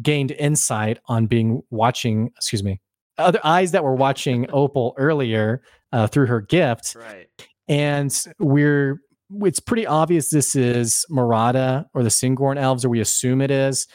gained 0.00 0.30
insight 0.32 1.00
on 1.06 1.26
being 1.26 1.62
watching, 1.70 2.32
excuse 2.36 2.62
me, 2.62 2.80
other 3.18 3.40
eyes 3.44 3.72
that 3.72 3.84
were 3.84 3.94
watching 3.94 4.46
Opal 4.52 4.94
earlier 4.96 5.62
uh, 5.92 6.06
through 6.06 6.26
her 6.26 6.40
gift. 6.40 6.96
Right. 6.96 7.28
And 7.68 8.24
we're 8.38 9.00
it's 9.42 9.60
pretty 9.60 9.86
obvious 9.86 10.30
this 10.30 10.56
is 10.56 11.06
Marada 11.08 11.86
or 11.94 12.02
the 12.02 12.08
Syngorn 12.08 12.58
elves, 12.58 12.84
or 12.84 12.88
we 12.88 13.00
assume 13.00 13.40
it 13.40 13.50
is. 13.50 13.86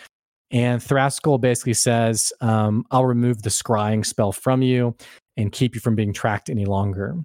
And 0.52 0.82
Thraskell 0.82 1.40
basically 1.40 1.74
says, 1.74 2.32
um, 2.42 2.86
I'll 2.92 3.06
remove 3.06 3.42
the 3.42 3.50
scrying 3.50 4.06
spell 4.06 4.32
from 4.32 4.62
you 4.62 4.96
and 5.38 5.52
keep 5.52 5.76
you 5.76 5.82
from 5.82 5.96
being 5.96 6.14
tracked 6.14 6.50
any 6.50 6.66
longer. 6.66 7.16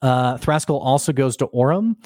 Uh, 0.00 0.38
Thraskell 0.38 0.80
also 0.80 1.12
goes 1.12 1.36
to 1.38 1.48
Orym, 1.48 1.96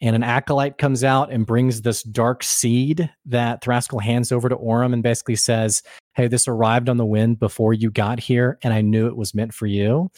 and 0.00 0.16
an 0.16 0.22
acolyte 0.22 0.78
comes 0.78 1.04
out 1.04 1.30
and 1.30 1.46
brings 1.46 1.82
this 1.82 2.02
dark 2.02 2.42
seed 2.42 3.10
that 3.26 3.62
Thraskell 3.62 4.02
hands 4.02 4.32
over 4.32 4.48
to 4.48 4.56
Orym 4.56 4.92
and 4.92 5.02
basically 5.02 5.36
says, 5.36 5.82
Hey, 6.14 6.26
this 6.26 6.48
arrived 6.48 6.88
on 6.88 6.96
the 6.96 7.06
wind 7.06 7.38
before 7.38 7.72
you 7.72 7.90
got 7.90 8.18
here, 8.18 8.58
and 8.62 8.72
I 8.72 8.80
knew 8.80 9.06
it 9.06 9.16
was 9.16 9.34
meant 9.34 9.54
for 9.54 9.66
you. 9.66 10.10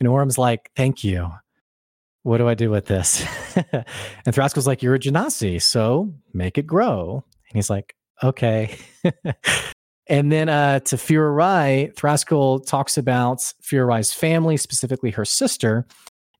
And 0.00 0.08
Orym's 0.08 0.38
like, 0.38 0.70
Thank 0.76 1.02
you 1.02 1.32
what 2.22 2.38
do 2.38 2.48
I 2.48 2.54
do 2.54 2.70
with 2.70 2.86
this? 2.86 3.24
and 3.72 3.84
Thraskell's 4.26 4.66
like, 4.66 4.82
You're 4.82 4.94
a 4.94 4.98
Genasi, 4.98 5.60
so 5.60 6.12
make 6.32 6.58
it 6.58 6.66
grow. 6.66 7.24
And 7.48 7.56
he's 7.56 7.70
like, 7.70 7.94
Okay. 8.22 8.76
and 10.06 10.30
then 10.30 10.48
uh, 10.48 10.80
to 10.80 10.96
Fy'ra 10.96 11.34
Rai, 11.34 11.92
Thraskell 11.96 12.64
talks 12.66 12.96
about 12.96 13.38
Fy'ra 13.62 13.86
Rai's 13.86 14.12
family, 14.12 14.56
specifically 14.56 15.10
her 15.10 15.24
sister, 15.24 15.86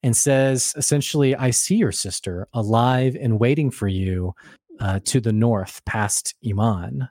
and 0.02 0.16
says, 0.16 0.74
essentially, 0.76 1.34
I 1.34 1.50
see 1.50 1.76
your 1.76 1.92
sister 1.92 2.48
alive 2.52 3.16
and 3.20 3.38
waiting 3.38 3.70
for 3.70 3.88
you 3.88 4.34
uh, 4.80 5.00
to 5.04 5.20
the 5.20 5.32
north 5.32 5.84
past 5.84 6.34
Iman. 6.46 7.08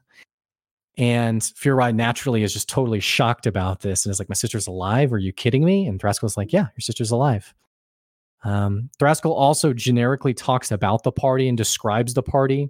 And 0.98 1.42
Fy'ra 1.42 1.78
Rai 1.78 1.94
naturally 1.94 2.44
is 2.44 2.54
just 2.54 2.70
totally 2.70 3.00
shocked 3.00 3.48
about 3.48 3.82
this 3.82 4.06
and 4.06 4.12
is 4.12 4.20
like, 4.20 4.30
My 4.30 4.36
sister's 4.36 4.68
alive? 4.68 5.14
Are 5.14 5.18
you 5.18 5.32
kidding 5.32 5.64
me? 5.64 5.88
And 5.88 6.00
Thraskell's 6.00 6.38
like, 6.38 6.52
Yeah, 6.52 6.68
your 6.76 6.82
sister's 6.82 7.12
alive. 7.12 7.54
Um, 8.44 8.90
Thraskell 9.00 9.34
also 9.34 9.72
generically 9.72 10.34
talks 10.34 10.72
about 10.72 11.04
the 11.04 11.12
party 11.12 11.48
and 11.48 11.58
describes 11.58 12.14
the 12.14 12.24
party 12.24 12.70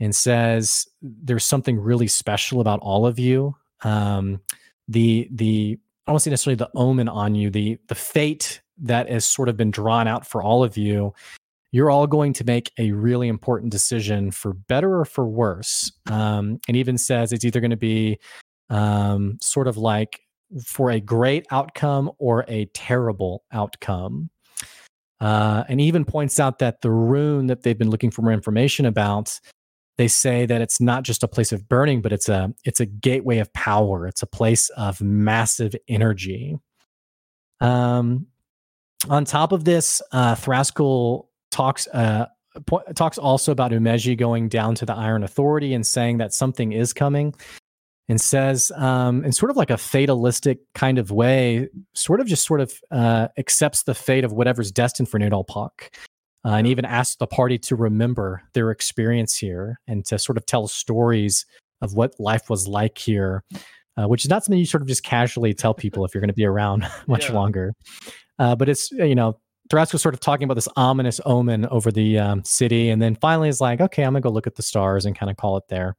and 0.00 0.14
says 0.14 0.86
there's 1.02 1.44
something 1.44 1.78
really 1.78 2.08
special 2.08 2.60
about 2.60 2.80
all 2.80 3.06
of 3.06 3.18
you. 3.18 3.54
Um, 3.82 4.40
the 4.88 5.28
the 5.30 5.78
I 6.06 6.12
don't 6.12 6.20
say 6.20 6.30
necessarily 6.30 6.56
the 6.56 6.70
omen 6.74 7.08
on 7.08 7.34
you, 7.34 7.50
the 7.50 7.78
the 7.88 7.94
fate 7.94 8.60
that 8.78 9.08
has 9.08 9.24
sort 9.24 9.48
of 9.48 9.56
been 9.56 9.70
drawn 9.70 10.08
out 10.08 10.26
for 10.26 10.42
all 10.42 10.64
of 10.64 10.76
you. 10.76 11.14
You're 11.70 11.90
all 11.90 12.06
going 12.06 12.32
to 12.34 12.44
make 12.44 12.70
a 12.78 12.92
really 12.92 13.28
important 13.28 13.72
decision 13.72 14.30
for 14.30 14.52
better 14.52 15.00
or 15.00 15.04
for 15.04 15.26
worse. 15.26 15.90
Um, 16.08 16.60
and 16.68 16.76
even 16.76 16.98
says 16.98 17.32
it's 17.32 17.44
either 17.44 17.60
going 17.60 17.72
to 17.72 17.76
be 17.76 18.18
um, 18.70 19.38
sort 19.40 19.66
of 19.66 19.76
like 19.76 20.20
for 20.64 20.90
a 20.90 21.00
great 21.00 21.46
outcome 21.50 22.12
or 22.18 22.44
a 22.46 22.66
terrible 22.66 23.44
outcome. 23.52 24.30
Uh, 25.20 25.64
and 25.68 25.80
even 25.80 26.04
points 26.04 26.38
out 26.38 26.58
that 26.58 26.80
the 26.82 26.90
rune 26.90 27.46
that 27.46 27.62
they've 27.62 27.78
been 27.78 27.90
looking 27.90 28.10
for 28.10 28.22
more 28.22 28.32
information 28.32 28.86
about, 28.86 29.40
they 29.96 30.08
say 30.08 30.46
that 30.46 30.60
it's 30.60 30.80
not 30.80 31.04
just 31.04 31.22
a 31.22 31.28
place 31.28 31.52
of 31.52 31.68
burning, 31.68 32.02
but 32.02 32.12
it's 32.12 32.28
a 32.28 32.52
it's 32.64 32.80
a 32.80 32.86
gateway 32.86 33.38
of 33.38 33.52
power. 33.52 34.06
It's 34.06 34.22
a 34.22 34.26
place 34.26 34.68
of 34.70 35.00
massive 35.00 35.74
energy. 35.88 36.58
Um, 37.60 38.26
on 39.08 39.24
top 39.24 39.52
of 39.52 39.64
this, 39.64 40.02
uh, 40.12 40.34
talks 41.50 41.86
uh, 41.88 42.26
talks 42.94 43.18
also 43.18 43.52
about 43.52 43.70
Umeji 43.70 44.16
going 44.16 44.48
down 44.48 44.74
to 44.76 44.86
the 44.86 44.94
Iron 44.94 45.22
Authority 45.22 45.74
and 45.74 45.86
saying 45.86 46.18
that 46.18 46.32
something 46.32 46.72
is 46.72 46.92
coming 46.92 47.34
and 48.08 48.20
says 48.20 48.70
um, 48.76 49.24
in 49.24 49.32
sort 49.32 49.50
of 49.50 49.56
like 49.56 49.70
a 49.70 49.78
fatalistic 49.78 50.58
kind 50.74 50.98
of 50.98 51.10
way, 51.10 51.68
sort 51.94 52.20
of 52.20 52.26
just 52.26 52.44
sort 52.44 52.60
of 52.60 52.80
uh, 52.90 53.28
accepts 53.38 53.84
the 53.84 53.94
fate 53.94 54.24
of 54.24 54.32
whatever's 54.32 54.70
destined 54.70 55.08
for 55.08 55.18
Nidalpak. 55.18 55.94
Uh, 56.44 56.56
and 56.56 56.66
even 56.66 56.84
asks 56.84 57.16
the 57.16 57.26
party 57.26 57.58
to 57.58 57.74
remember 57.74 58.42
their 58.52 58.70
experience 58.70 59.36
here 59.36 59.80
and 59.86 60.04
to 60.04 60.18
sort 60.18 60.36
of 60.36 60.44
tell 60.44 60.68
stories 60.68 61.46
of 61.80 61.94
what 61.94 62.14
life 62.18 62.50
was 62.50 62.68
like 62.68 62.98
here, 62.98 63.42
uh, 63.96 64.06
which 64.06 64.24
is 64.24 64.30
not 64.30 64.44
something 64.44 64.58
you 64.58 64.66
sort 64.66 64.82
of 64.82 64.88
just 64.88 65.04
casually 65.04 65.54
tell 65.54 65.72
people 65.72 66.04
if 66.04 66.14
you're 66.14 66.20
going 66.20 66.28
to 66.28 66.34
be 66.34 66.44
around 66.44 66.86
much 67.06 67.28
yeah. 67.28 67.34
longer. 67.34 67.72
Uh, 68.38 68.54
but 68.54 68.68
it's, 68.68 68.90
you 68.92 69.14
know, 69.14 69.38
Thraskell 69.70 69.98
sort 69.98 70.14
of 70.14 70.20
talking 70.20 70.44
about 70.44 70.54
this 70.54 70.68
ominous 70.76 71.20
omen 71.24 71.66
over 71.66 71.90
the 71.90 72.18
um, 72.18 72.44
city. 72.44 72.90
And 72.90 73.00
then 73.00 73.14
finally 73.14 73.48
is 73.48 73.60
like, 73.60 73.80
okay, 73.80 74.02
I'm 74.02 74.12
going 74.12 74.22
to 74.22 74.28
go 74.28 74.32
look 74.32 74.46
at 74.46 74.56
the 74.56 74.62
stars 74.62 75.06
and 75.06 75.16
kind 75.16 75.30
of 75.30 75.36
call 75.36 75.56
it 75.56 75.64
there. 75.68 75.96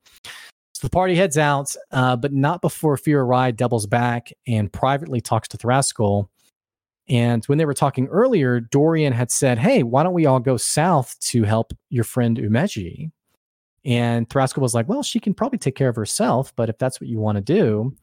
So 0.74 0.86
the 0.86 0.90
party 0.90 1.16
heads 1.16 1.38
out, 1.38 1.74
uh, 1.92 2.18
but 2.18 2.34
not 2.34 2.62
before 2.62 2.98
Fy'ra 2.98 3.28
Rai 3.28 3.52
doubles 3.54 3.88
back 3.88 4.32
and 4.46 4.72
privately 4.72 5.22
talks 5.22 5.48
to 5.50 5.58
Thraskell. 5.58 6.28
And 7.08 7.46
when 7.46 7.58
they 7.58 7.66
were 7.66 7.74
talking 7.74 8.08
earlier, 8.08 8.60
Dorian 8.60 9.14
had 9.14 9.32
said, 9.32 9.60
Hey, 9.60 9.84
why 9.84 10.04
don't 10.04 10.14
we 10.14 10.26
all 10.26 10.40
go 10.40 10.58
south 10.58 11.20
to 11.22 11.44
help 11.44 11.74
your 11.90 12.04
friend 12.04 12.38
Umeji? 12.38 13.12
And 13.84 14.28
Thraskell 14.30 14.62
was 14.62 14.74
like, 14.74 14.90
Well, 14.90 15.04
she 15.04 15.20
can 15.20 15.34
probably 15.34 15.60
take 15.60 15.76
care 15.76 15.90
of 15.90 15.96
herself, 15.96 16.54
but 16.56 16.70
if 16.70 16.78
that's 16.78 17.00
what 17.00 17.10
you 17.10 17.20
want 17.20 17.36
to 17.36 17.42
do. 17.42 17.96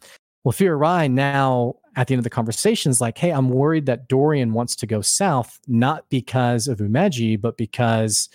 Well, 0.44 0.52
Fy'ra 0.52 0.78
Rai 0.78 1.08
now 1.08 1.76
at 1.94 2.06
the 2.06 2.14
end 2.14 2.20
of 2.20 2.24
the 2.24 2.30
conversation 2.30 2.90
is 2.90 3.00
like, 3.00 3.18
Hey, 3.18 3.30
I'm 3.30 3.48
worried 3.48 3.86
that 3.86 4.08
Dorian 4.08 4.52
wants 4.52 4.76
to 4.76 4.86
go 4.86 5.00
south, 5.00 5.58
not 5.66 6.08
because 6.08 6.68
of 6.68 6.78
Umeji, 6.78 7.40
but 7.40 7.56
because 7.56 8.28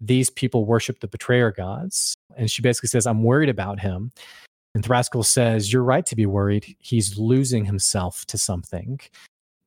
these 0.00 0.30
people 0.30 0.64
worship 0.64 1.00
the 1.00 1.08
betrayer 1.08 1.50
gods. 1.50 2.14
And 2.36 2.50
she 2.50 2.62
basically 2.62 2.88
says, 2.88 3.06
I'm 3.06 3.22
worried 3.22 3.48
about 3.48 3.80
him. 3.80 4.12
And 4.74 4.84
Thraskell 4.84 5.24
says, 5.24 5.72
You're 5.72 5.84
right 5.84 6.06
to 6.06 6.16
be 6.16 6.26
worried. 6.26 6.76
He's 6.78 7.18
losing 7.18 7.64
himself 7.64 8.24
to 8.26 8.38
something, 8.38 9.00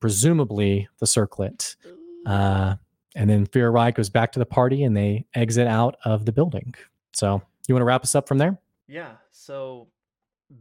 presumably 0.00 0.88
the 0.98 1.06
circlet. 1.06 1.76
Uh, 2.26 2.76
and 3.14 3.28
then 3.28 3.46
Fy'ra 3.46 3.72
Rai 3.72 3.92
goes 3.92 4.10
back 4.10 4.32
to 4.32 4.38
the 4.38 4.46
party 4.46 4.84
and 4.84 4.96
they 4.96 5.26
exit 5.34 5.66
out 5.66 5.96
of 6.04 6.24
the 6.24 6.32
building. 6.32 6.74
So, 7.12 7.42
you 7.66 7.74
want 7.74 7.82
to 7.82 7.86
wrap 7.86 8.02
us 8.02 8.14
up 8.14 8.26
from 8.28 8.38
there? 8.38 8.58
Yeah. 8.86 9.12
So, 9.30 9.88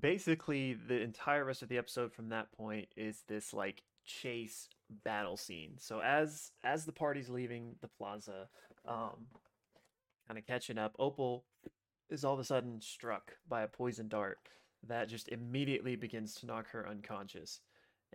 basically, 0.02 0.74
the 0.74 1.02
entire 1.02 1.46
rest 1.46 1.62
of 1.62 1.70
the 1.70 1.78
episode 1.78 2.14
from 2.14 2.30
that 2.30 2.52
point 2.52 2.88
is 2.98 3.24
this 3.28 3.54
like 3.54 3.84
chase 4.06 4.70
battle 5.04 5.38
scene. 5.38 5.74
So, 5.78 6.02
as 6.02 6.52
as 6.64 6.86
the 6.86 6.92
party's 6.92 7.30
leaving 7.30 7.76
the 7.82 7.88
plaza, 7.88 8.48
um, 8.88 9.28
kind 10.28 10.38
of 10.38 10.46
catching 10.46 10.78
up. 10.78 10.96
Opal 11.00 11.46
is 12.10 12.24
all 12.24 12.34
of 12.34 12.40
a 12.40 12.44
sudden 12.44 12.82
struck 12.82 13.34
by 13.48 13.64
a 13.64 13.68
poison 13.68 14.08
dart 14.08 14.40
that 14.88 15.10
just 15.10 15.30
immediately 15.30 15.96
begins 15.96 16.36
to 16.36 16.46
knock 16.46 16.70
her 16.70 16.88
unconscious. 16.88 17.62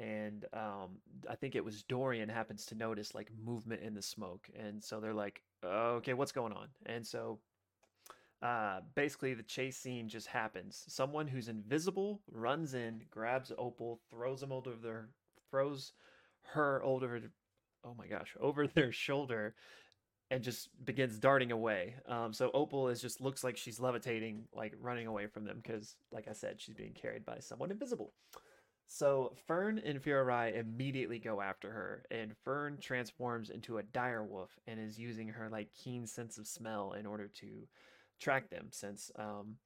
And 0.02 0.46
um, 0.52 0.98
I 1.30 1.36
think 1.36 1.54
it 1.54 1.64
was 1.64 1.84
Dorian 1.84 2.28
happens 2.28 2.66
to 2.66 2.74
notice 2.74 3.14
like 3.14 3.30
movement 3.44 3.82
in 3.82 3.94
the 3.94 4.02
smoke, 4.02 4.50
and 4.58 4.82
so 4.82 4.98
they're 4.98 5.14
like, 5.14 5.42
"Okay, 5.64 6.12
what's 6.12 6.32
going 6.32 6.52
on?" 6.52 6.68
And 6.86 7.06
so 7.06 7.38
uh, 8.42 8.80
basically 8.96 9.34
the 9.34 9.44
chase 9.44 9.78
scene 9.78 10.08
just 10.08 10.26
happens. 10.26 10.84
Someone 10.88 11.28
who's 11.28 11.46
invisible 11.48 12.20
runs 12.30 12.74
in, 12.74 13.02
grabs 13.10 13.52
Opal, 13.56 14.00
throws 14.10 14.42
him 14.42 14.50
over 14.50 14.72
their 14.72 15.08
throws 15.50 15.92
her 16.54 16.82
over 16.84 17.20
oh 17.84 17.94
my 17.96 18.06
gosh 18.06 18.34
over 18.40 18.66
their 18.66 18.90
shoulder 18.90 19.54
and 20.30 20.42
just 20.42 20.70
begins 20.84 21.18
darting 21.18 21.52
away. 21.52 21.94
Um, 22.08 22.32
so 22.32 22.50
Opal 22.54 22.88
is 22.88 23.00
just 23.00 23.20
looks 23.20 23.44
like 23.44 23.56
she's 23.56 23.78
levitating, 23.78 24.48
like 24.54 24.74
running 24.80 25.06
away 25.06 25.26
from 25.26 25.44
them 25.44 25.60
because, 25.62 25.94
like 26.10 26.26
I 26.26 26.32
said, 26.32 26.60
she's 26.60 26.74
being 26.74 26.94
carried 26.94 27.24
by 27.24 27.38
someone 27.38 27.70
invisible. 27.70 28.14
So 28.86 29.32
Fearne 29.48 29.78
and 29.78 30.02
Fy'ra 30.02 30.24
Rai 30.24 30.54
immediately 30.54 31.18
go 31.18 31.40
after 31.40 31.70
her, 31.70 32.04
and 32.10 32.34
Fearne 32.44 32.78
transforms 32.78 33.48
into 33.50 33.78
a 33.78 33.82
dire 33.82 34.22
wolf 34.22 34.58
and 34.66 34.78
is 34.78 34.98
using 34.98 35.28
her 35.28 35.48
like 35.48 35.72
keen 35.72 36.06
sense 36.06 36.36
of 36.36 36.46
smell 36.46 36.92
in 36.92 37.06
order 37.06 37.28
to 37.28 37.66
track 38.20 38.50
them, 38.50 38.68
since 38.70 39.10
um, 39.16 39.56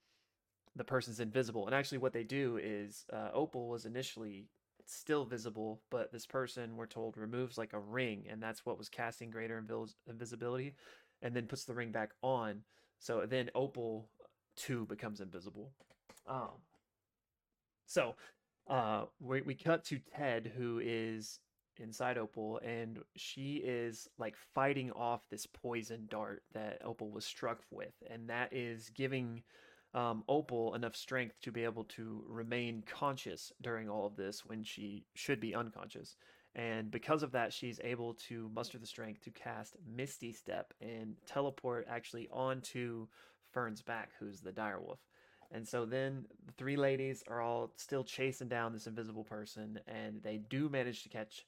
the 0.76 0.85
person's 0.85 1.20
invisible. 1.20 1.66
And 1.66 1.74
actually, 1.74 1.98
what 1.98 2.12
they 2.12 2.22
do 2.22 2.59
is 2.62 3.05
uh, 3.12 3.31
Opal 3.35 3.68
was 3.68 3.85
initially 3.85 4.46
still 4.87 5.24
visible, 5.24 5.81
but 5.90 6.12
this 6.12 6.26
person, 6.26 6.76
we're 6.76 6.87
told, 6.87 7.16
removes 7.16 7.59
like 7.59 7.72
a 7.72 7.81
ring, 7.81 8.26
and 8.31 8.40
that's 8.40 8.64
what 8.64 8.79
was 8.79 8.88
casting 8.88 9.31
greater 9.31 9.61
invis- 9.61 9.96
invisibility, 10.09 10.74
and 11.22 11.35
then 11.35 11.46
puts 11.46 11.64
the 11.64 11.74
ring 11.74 11.90
back 11.90 12.11
on. 12.22 12.62
So 13.00 13.26
then 13.26 13.50
Opal 13.55 14.09
too 14.57 14.87
becomes 14.87 15.20
invisible. 15.20 15.72
Um, 16.29 16.61
so 17.87 18.14
uh, 18.68 19.05
we, 19.20 19.42
we 19.42 19.55
cut 19.55 19.85
to 19.85 19.98
Ted, 20.16 20.52
who 20.57 20.81
is 20.83 21.38
inside 21.79 22.18
Opal, 22.18 22.61
and 22.64 22.98
she 23.16 23.57
is 23.57 24.09
like 24.18 24.35
fighting 24.55 24.90
off 24.92 25.29
this 25.29 25.46
poison 25.46 26.07
dart 26.11 26.42
that 26.52 26.81
Opal 26.85 27.11
was 27.11 27.24
struck 27.24 27.61
with, 27.70 27.94
and 28.11 28.29
that 28.29 28.52
is 28.52 28.90
giving 28.90 29.42
um, 29.94 30.24
Opal 30.29 30.74
enough 30.74 30.96
strength 30.96 31.40
to 31.42 31.52
be 31.52 31.64
able 31.64 31.85
to 31.85 32.24
remain 32.29 32.83
conscious 32.87 33.52
during 33.62 33.88
all 33.88 34.07
of 34.07 34.16
this 34.16 34.44
when 34.44 34.62
she 34.62 35.05
should 35.14 35.40
be 35.40 35.55
unconscious. 35.55 36.16
And 36.55 36.90
because 36.90 37.22
of 37.22 37.33
that, 37.33 37.52
she's 37.52 37.81
able 37.85 38.14
to 38.29 38.50
muster 38.55 38.79
the 38.79 38.87
strength 38.87 39.22
to 39.24 39.31
cast 39.31 39.76
Misty 39.87 40.33
Step 40.33 40.72
and 40.81 41.14
teleport 41.26 41.87
actually 41.88 42.29
onto 42.33 43.07
Fearne's 43.52 43.83
back, 43.83 44.11
who's 44.18 44.40
the 44.40 44.52
direwolf. 44.52 44.98
And 45.52 45.66
so 45.66 45.85
then 45.85 46.26
the 46.46 46.52
three 46.52 46.76
ladies 46.76 47.22
are 47.28 47.40
all 47.40 47.72
still 47.76 48.04
chasing 48.04 48.48
down 48.48 48.72
this 48.72 48.87
invisible 48.87 49.24
person, 49.24 49.78
and 49.87 50.22
they 50.22 50.38
do 50.38 50.68
manage 50.68 51.02
to 51.04 51.09
catch 51.09 51.44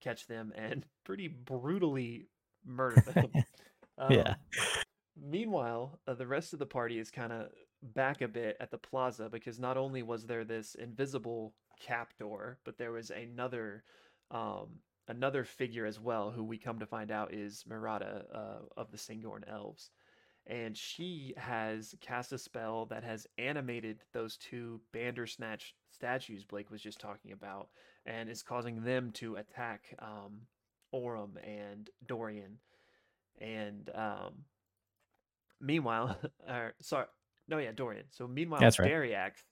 catch 0.00 0.26
them 0.26 0.52
and 0.54 0.86
pretty 1.04 1.28
brutally 1.28 2.28
murder 2.64 3.00
them. 3.00 3.30
um, 3.98 4.12
yeah. 4.12 4.34
Meanwhile, 5.20 5.98
uh, 6.06 6.14
the 6.14 6.26
rest 6.26 6.52
of 6.52 6.58
the 6.58 6.66
party 6.66 6.98
is 6.98 7.10
kind 7.10 7.32
of 7.32 7.48
back 7.82 8.20
a 8.20 8.28
bit 8.28 8.56
at 8.60 8.70
the 8.70 8.78
plaza 8.78 9.28
because 9.30 9.58
not 9.58 9.76
only 9.76 10.02
was 10.02 10.26
there 10.26 10.44
this 10.44 10.74
invisible 10.74 11.54
cap 11.80 12.12
door, 12.18 12.58
but 12.64 12.78
there 12.78 12.92
was 12.92 13.10
another 13.10 13.82
um, 14.30 14.80
another 15.08 15.44
figure 15.44 15.86
as 15.86 15.98
well, 15.98 16.30
who 16.30 16.44
we 16.44 16.58
come 16.58 16.78
to 16.78 16.86
find 16.86 17.10
out 17.10 17.32
is 17.32 17.64
Mirada 17.68 18.24
uh, 18.34 18.58
of 18.76 18.90
the 18.90 18.98
Syngorn 18.98 19.48
Elves 19.48 19.90
and 20.48 20.76
she 20.76 21.34
has 21.36 21.94
cast 22.00 22.32
a 22.32 22.38
spell 22.38 22.86
that 22.86 23.04
has 23.04 23.26
animated 23.36 23.98
those 24.12 24.36
two 24.38 24.80
Bandersnatch 24.92 25.74
statues 25.90 26.44
Blake 26.44 26.70
was 26.70 26.80
just 26.80 26.98
talking 26.98 27.32
about, 27.32 27.68
and 28.06 28.30
is 28.30 28.42
causing 28.42 28.82
them 28.82 29.10
to 29.12 29.36
attack 29.36 29.94
um, 30.00 30.40
and 30.92 31.90
Dorian. 32.06 32.58
And 33.40 33.90
um, 33.94 34.44
meanwhile, 35.60 36.16
or, 36.48 36.74
sorry, 36.80 37.06
no, 37.46 37.58
yeah, 37.58 37.72
Dorian. 37.72 38.04
So 38.10 38.26
meanwhile, 38.26 38.60
That's 38.60 38.78
right. 38.78 38.90
Dariax 38.90 39.44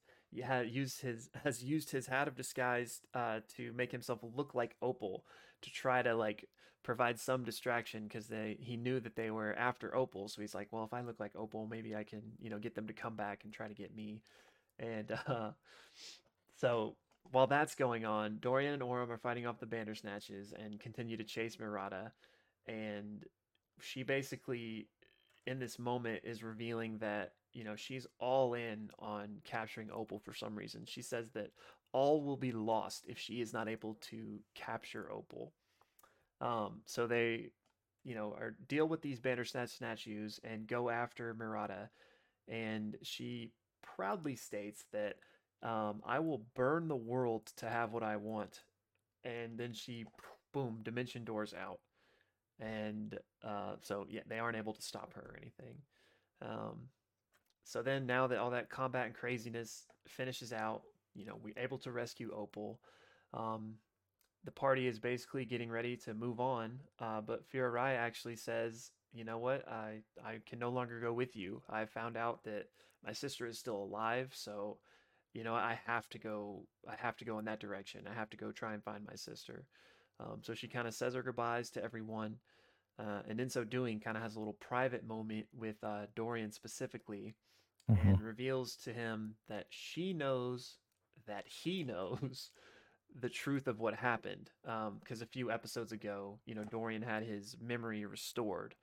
had 0.43 0.69
used 0.69 1.01
his 1.01 1.31
has 1.45 1.63
used 1.63 1.91
his 1.91 2.07
hat 2.07 2.29
of 2.29 2.37
disguise 2.37 3.01
uh, 3.15 3.41
to 3.57 3.73
make 3.73 3.93
himself 3.93 4.21
look 4.23 4.55
like 4.55 4.77
Opal 4.83 5.25
to 5.63 5.71
try 5.71 6.03
to 6.03 6.15
like 6.15 6.49
provide 6.83 7.19
some 7.19 7.43
distraction 7.43 8.05
because 8.05 8.29
they 8.29 8.57
he 8.61 8.77
knew 8.77 9.01
that 9.01 9.17
they 9.17 9.31
were 9.31 9.55
after 9.55 9.95
Opal, 9.95 10.29
so 10.29 10.41
he's 10.41 10.55
like, 10.55 10.69
well, 10.71 10.85
if 10.85 10.95
I 10.95 11.01
look 11.01 11.19
like 11.19 11.33
Opal, 11.35 11.67
maybe 11.67 11.97
I 11.97 12.05
can 12.05 12.23
you 12.41 12.51
know 12.51 12.59
get 12.59 12.75
them 12.75 12.87
to 12.87 12.93
come 12.93 13.17
back 13.17 13.43
and 13.45 13.53
try 13.53 13.69
to 13.69 13.75
get 13.75 13.95
me, 13.95 14.23
and 14.79 15.11
uh, 15.27 15.51
so 16.57 16.97
while 17.33 17.49
that's 17.49 17.75
going 17.75 18.05
on, 18.05 18.39
Dorian 18.41 18.75
and 18.75 18.83
Orym 18.83 19.11
are 19.11 19.19
fighting 19.19 19.47
off 19.47 19.59
the 19.59 19.67
Bandersnatches 19.67 20.53
and 20.53 20.79
continue 20.79 21.17
to 21.17 21.25
chase 21.25 21.57
Mirada, 21.57 22.13
and 22.69 23.25
she 23.81 24.03
basically 24.05 24.89
in 25.47 25.59
this 25.59 25.79
moment 25.79 26.21
is 26.25 26.43
revealing 26.43 26.99
that 26.99 27.33
you 27.57 27.65
know 27.65 27.77
she's 27.77 28.07
all 28.21 28.55
in 28.55 28.91
on 29.01 29.39
capturing 29.45 29.91
Opal 29.93 30.21
for 30.21 30.35
some 30.35 30.57
reason. 30.57 30.85
She 30.87 31.03
says 31.03 31.31
that 31.33 31.53
all 31.93 32.23
will 32.23 32.37
be 32.37 32.53
lost 32.53 33.07
if 33.09 33.19
she 33.19 33.41
is 33.43 33.53
not 33.55 33.69
able 33.69 33.95
to 34.03 34.41
capture 34.55 35.11
Opal 35.13 35.53
um, 36.41 36.83
so 36.87 37.07
they, 37.07 37.53
you 38.05 38.15
know, 38.15 38.35
are 38.39 38.57
deal 38.69 38.87
with 38.89 39.03
these 39.03 39.21
Bandersnatch 39.21 39.71
statues 39.71 40.41
and 40.45 40.67
go 40.67 40.91
after 40.91 41.35
Mirada, 41.35 41.89
and 42.49 42.97
she 43.03 43.53
proudly 43.83 44.37
states 44.37 44.85
that 44.93 45.17
um, 45.63 46.03
I 46.07 46.21
will 46.21 46.45
burn 46.55 46.89
the 46.89 46.97
world 46.97 47.47
to 47.59 47.69
have 47.71 47.93
what 47.93 48.03
I 48.03 48.17
want, 48.17 48.61
and 49.25 49.59
then 49.59 49.73
she, 49.73 50.07
boom, 50.53 50.81
dimension 50.83 51.25
doors 51.25 51.55
out, 51.55 51.81
and 52.61 53.19
uh, 53.45 53.77
so 53.83 54.07
yeah, 54.11 54.23
they 54.29 54.39
aren't 54.39 54.59
able 54.59 54.75
to 54.75 54.83
stop 54.83 55.15
her 55.15 55.23
or 55.23 55.39
anything. 55.41 55.77
Um, 56.43 56.89
so 57.67 57.83
then 57.83 58.07
now 58.07 58.29
that 58.29 58.39
all 58.39 58.51
that 58.51 58.71
combat 58.71 59.07
and 59.07 59.15
craziness 59.15 59.87
finishes 60.07 60.53
out, 60.53 60.83
you 61.17 61.27
know, 61.27 61.37
we're 61.43 61.59
able 61.59 61.79
to 61.79 61.91
rescue 61.91 62.31
Opal. 62.33 62.79
Um, 63.35 63.75
the 64.45 64.53
party 64.53 64.87
is 64.87 65.01
basically 65.01 65.45
getting 65.45 65.69
ready 65.69 65.97
to 65.97 66.15
move 66.15 66.39
on. 66.39 66.79
Uh, 67.01 67.21
but 67.21 67.43
Fy'ra 67.51 67.97
actually 67.97 68.37
says, 68.37 68.93
"You 69.13 69.25
know 69.25 69.39
what? 69.39 69.67
I 69.69 70.03
I 70.25 70.39
can 70.47 70.61
no 70.61 70.69
longer 70.71 71.01
go 71.01 71.13
with 71.13 71.35
you. 71.35 71.61
I 71.69 71.87
found 71.87 72.17
out 72.17 72.45
that 72.45 72.69
my 73.05 73.13
sister 73.13 73.47
is 73.47 73.59
still 73.59 73.83
alive, 73.83 74.33
so." 74.35 74.79
You 75.35 75.45
know, 75.45 75.55
I 75.55 75.79
have 75.85 76.09
to 76.11 76.19
go. 76.19 76.63
I 76.89 76.95
have 76.97 77.19
to 77.19 77.27
go 77.27 77.39
in 77.39 77.45
that 77.45 77.61
direction. 77.61 78.09
I 78.11 78.15
have 78.15 78.31
to 78.31 78.39
go 78.39 78.53
try 78.53 78.73
and 78.73 78.83
find 78.83 79.05
my 79.05 79.17
sister. 79.17 79.67
Um, 80.19 80.39
so 80.41 80.55
she 80.55 80.67
kind 80.67 80.89
of 80.89 80.95
says 80.95 81.15
her 81.15 81.23
goodbyes 81.23 81.69
to 81.71 81.85
everyone, 81.85 82.37
uh, 82.99 83.21
and 83.29 83.39
in 83.39 83.51
so 83.51 83.63
doing, 83.63 84.01
kind 84.01 84.17
of 84.17 84.23
has 84.23 84.37
a 84.37 84.39
little 84.39 84.55
private 84.55 85.05
moment 85.05 85.47
with 85.53 85.77
uh, 85.85 86.07
Dorian 86.15 86.53
specifically, 86.53 87.35
mm-hmm. 87.91 88.09
and 88.09 88.21
reveals 88.21 88.77
to 88.77 88.93
him 88.93 89.35
that 89.49 89.67
she 89.71 90.13
knows 90.13 90.79
that 91.27 91.45
he 91.47 91.83
knows 91.85 92.51
the 93.21 93.29
truth 93.29 93.67
of 93.67 93.81
what 93.81 93.95
happened. 93.95 94.51
Because 94.63 95.21
um, 95.21 95.23
a 95.23 95.27
few 95.27 95.51
episodes 95.51 95.93
ago, 95.93 96.39
you 96.45 96.55
know, 96.55 96.65
Dorian 96.65 97.03
had 97.03 97.23
his 97.23 97.57
memory 97.61 98.05
restored 98.05 98.75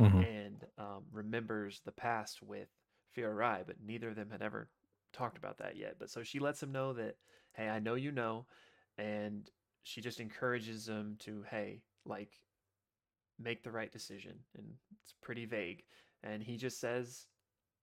mm-hmm. 0.00 0.18
and 0.18 0.64
um, 0.78 1.04
remembers 1.12 1.80
the 1.84 1.92
past 1.92 2.42
with 2.42 2.68
Fy'ra 3.16 3.34
Rai, 3.34 3.62
but 3.66 3.76
neither 3.84 4.08
of 4.08 4.16
them 4.16 4.30
had 4.30 4.42
ever 4.42 4.68
talked 5.12 5.38
about 5.38 5.58
that 5.58 5.76
yet. 5.76 5.96
But 5.98 6.10
so 6.10 6.22
she 6.22 6.38
lets 6.38 6.62
him 6.62 6.72
know 6.72 6.92
that, 6.94 7.16
hey, 7.54 7.68
I 7.68 7.80
know 7.80 7.94
you 7.94 8.12
know, 8.12 8.46
and 8.98 9.48
she 9.82 10.00
just 10.00 10.20
encourages 10.20 10.88
him 10.88 11.16
to, 11.20 11.44
hey, 11.50 11.80
like, 12.06 12.30
make 13.38 13.62
the 13.62 13.72
right 13.72 13.90
decision. 13.90 14.38
And 14.56 14.66
it's 15.02 15.14
pretty 15.22 15.46
vague. 15.46 15.82
And 16.22 16.42
he 16.42 16.56
just 16.56 16.80
says, 16.80 17.26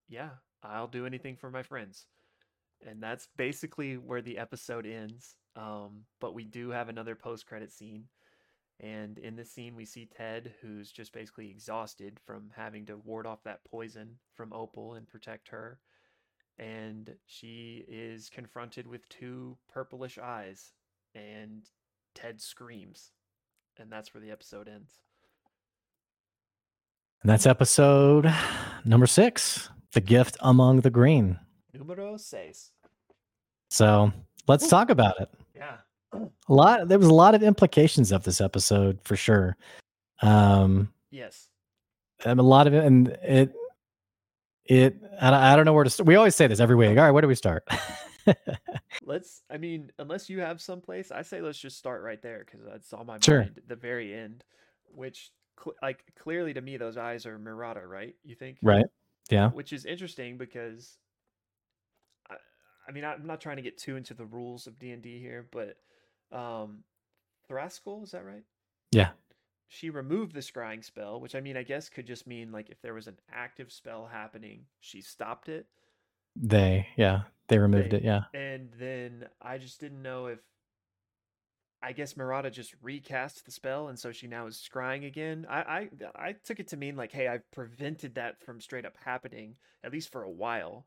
yeah, 0.07 0.29
I'll 0.63 0.87
do 0.87 1.05
anything 1.05 1.35
for 1.35 1.49
my 1.49 1.63
friends. 1.63 2.05
And 2.85 3.01
that's 3.01 3.27
basically 3.37 3.97
where 3.97 4.21
the 4.21 4.37
episode 4.37 4.85
ends. 4.85 5.35
Um, 5.55 6.03
but 6.19 6.33
we 6.33 6.43
do 6.43 6.69
have 6.69 6.89
another 6.89 7.15
post 7.15 7.47
credit 7.47 7.71
scene. 7.71 8.05
And 8.79 9.17
in 9.17 9.35
this 9.35 9.51
scene, 9.51 9.75
we 9.75 9.85
see 9.85 10.05
Ted, 10.15 10.53
who's 10.61 10.91
just 10.91 11.11
basically 11.11 11.49
exhausted 11.49 12.19
from 12.25 12.51
having 12.55 12.85
to 12.85 12.97
ward 12.97 13.25
off 13.25 13.43
that 13.43 13.63
poison 13.63 14.19
from 14.35 14.53
Opal 14.53 14.93
and 14.93 15.07
protect 15.07 15.49
her. 15.49 15.79
And 16.59 17.15
she 17.25 17.85
is 17.87 18.29
confronted 18.29 18.87
with 18.87 19.09
two 19.09 19.57
purplish 19.71 20.17
eyes, 20.17 20.73
and 21.15 21.63
Ted 22.13 22.39
screams. 22.39 23.11
And 23.79 23.91
that's 23.91 24.13
where 24.13 24.21
the 24.21 24.31
episode 24.31 24.67
ends. 24.67 24.99
And 27.21 27.31
that's 27.31 27.45
episode 27.45 28.31
number 28.85 29.07
six 29.07 29.69
The 29.93 30.01
Gift 30.01 30.37
Among 30.41 30.81
the 30.81 30.91
Green. 30.91 31.39
Numero 31.73 32.15
seis. 32.17 32.71
So 33.69 34.11
let's 34.47 34.67
talk 34.67 34.89
about 34.89 35.19
it. 35.19 35.29
Yeah. 35.55 35.77
A 36.13 36.53
lot 36.53 36.87
there 36.87 36.99
was 36.99 37.07
a 37.07 37.13
lot 37.13 37.35
of 37.35 37.43
implications 37.43 38.11
of 38.11 38.23
this 38.23 38.39
episode 38.39 38.99
for 39.03 39.15
sure. 39.15 39.57
Um 40.21 40.93
yes. 41.09 41.49
And 42.23 42.39
a 42.39 42.43
lot 42.43 42.67
of 42.67 42.73
it 42.73 42.85
and 42.85 43.07
it 43.07 43.53
it 44.65 44.95
I, 45.19 45.53
I 45.53 45.55
don't 45.55 45.65
know 45.65 45.73
where 45.73 45.83
to 45.83 45.89
start. 45.89 46.07
We 46.07 46.15
always 46.15 46.35
say 46.35 46.45
this 46.45 46.59
every 46.59 46.75
week. 46.75 46.97
All 46.97 47.03
right, 47.03 47.11
where 47.11 47.21
do 47.21 47.27
we 47.27 47.35
start? 47.35 47.67
let's 49.03 49.41
I 49.49 49.57
mean, 49.57 49.91
unless 49.97 50.29
you 50.29 50.39
have 50.39 50.61
some 50.61 50.81
place, 50.81 51.11
I 51.11 51.23
say 51.23 51.41
let's 51.41 51.59
just 51.59 51.77
start 51.77 52.03
right 52.03 52.21
there 52.21 52.45
cuz 52.45 52.61
it's 52.73 52.93
on 52.93 53.07
my 53.07 53.17
sure. 53.19 53.41
mind 53.41 53.61
the 53.67 53.75
very 53.75 54.13
end, 54.13 54.43
which 54.93 55.31
cl- 55.61 55.75
like 55.81 56.03
clearly 56.19 56.53
to 56.53 56.61
me 56.61 56.77
those 56.77 56.97
eyes 56.97 57.25
are 57.25 57.37
Mirada, 57.37 57.85
right? 57.87 58.15
You 58.23 58.35
think? 58.35 58.57
Right. 58.61 58.85
Yeah. 59.29 59.49
Which 59.49 59.73
is 59.73 59.85
interesting 59.85 60.37
because 60.37 60.97
I 62.87 62.91
mean, 62.91 63.03
I'm 63.03 63.27
not 63.27 63.41
trying 63.41 63.57
to 63.57 63.61
get 63.61 63.77
too 63.77 63.97
into 63.97 64.13
the 64.13 64.25
rules 64.25 64.65
of 64.65 64.79
D 64.79 64.91
and 64.91 65.01
D 65.01 65.19
here, 65.19 65.45
but 65.51 65.77
um, 66.31 66.83
Thraskell, 67.49 68.03
is 68.03 68.11
that 68.11 68.25
right? 68.25 68.43
Yeah. 68.91 69.09
She 69.67 69.89
removed 69.89 70.33
the 70.33 70.39
scrying 70.39 70.83
spell, 70.83 71.19
which 71.19 71.35
I 71.35 71.41
mean, 71.41 71.57
I 71.57 71.63
guess 71.63 71.89
could 71.89 72.07
just 72.07 72.25
mean 72.25 72.53
like 72.53 72.69
if 72.69 72.81
there 72.81 72.93
was 72.93 73.07
an 73.07 73.17
active 73.31 73.71
spell 73.71 74.07
happening, 74.09 74.61
she 74.79 75.01
stopped 75.01 75.49
it. 75.49 75.65
They, 76.37 76.87
yeah, 76.95 77.23
they 77.49 77.57
removed 77.57 77.91
they, 77.91 77.97
it, 77.97 78.03
yeah. 78.03 78.21
And 78.33 78.69
then 78.79 79.25
I 79.41 79.57
just 79.57 79.81
didn't 79.81 80.01
know 80.01 80.27
if 80.27 80.39
I 81.81 81.91
guess 81.91 82.15
Mirada 82.15 82.51
just 82.51 82.73
recast 82.81 83.45
the 83.45 83.51
spell, 83.51 83.89
and 83.89 83.99
so 83.99 84.11
she 84.11 84.27
now 84.27 84.47
is 84.47 84.55
scrying 84.55 85.05
again. 85.05 85.45
I, 85.49 85.59
I 85.59 85.89
I 86.15 86.35
took 86.43 86.59
it 86.59 86.67
to 86.69 86.77
mean 86.77 86.95
like, 86.95 87.11
hey, 87.11 87.27
I've 87.27 87.49
prevented 87.51 88.15
that 88.15 88.41
from 88.43 88.59
straight 88.59 88.85
up 88.85 88.95
happening 89.03 89.55
at 89.83 89.91
least 89.91 90.11
for 90.11 90.23
a 90.23 90.29
while. 90.29 90.85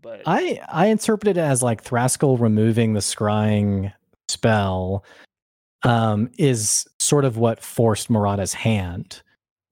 But 0.00 0.22
I 0.26 0.60
I 0.68 0.86
interpreted 0.86 1.36
it 1.36 1.40
as 1.40 1.62
like 1.62 1.82
Thraskell 1.82 2.38
removing 2.38 2.92
the 2.92 3.00
scrying 3.00 3.92
spell 4.28 5.04
um, 5.84 6.30
is 6.38 6.86
sort 6.98 7.24
of 7.24 7.36
what 7.36 7.62
forced 7.62 8.08
Mirada's 8.08 8.52
hand 8.52 9.22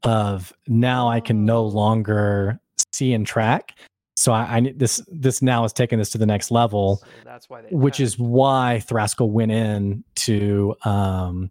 of 0.02 0.52
now 0.66 1.08
I 1.08 1.20
can 1.20 1.44
no 1.44 1.58
oh. 1.58 1.66
longer 1.66 2.60
see 2.92 3.12
and 3.12 3.26
track. 3.26 3.74
So 4.16 4.32
I, 4.32 4.56
I 4.56 4.72
this 4.76 5.02
this 5.08 5.42
now 5.42 5.64
is 5.64 5.72
taking 5.72 5.98
this 5.98 6.10
to 6.10 6.18
the 6.18 6.26
next 6.26 6.50
level. 6.50 6.96
So 6.96 7.06
that's 7.24 7.48
why, 7.48 7.62
which 7.70 7.98
is 7.98 8.18
why 8.18 8.82
Thraskell 8.86 9.30
went 9.30 9.52
in 9.52 10.04
to 10.16 10.74
um, 10.84 11.50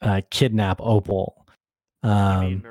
uh, 0.00 0.22
kidnap 0.30 0.80
Opal. 0.80 1.46
Um. 2.02 2.62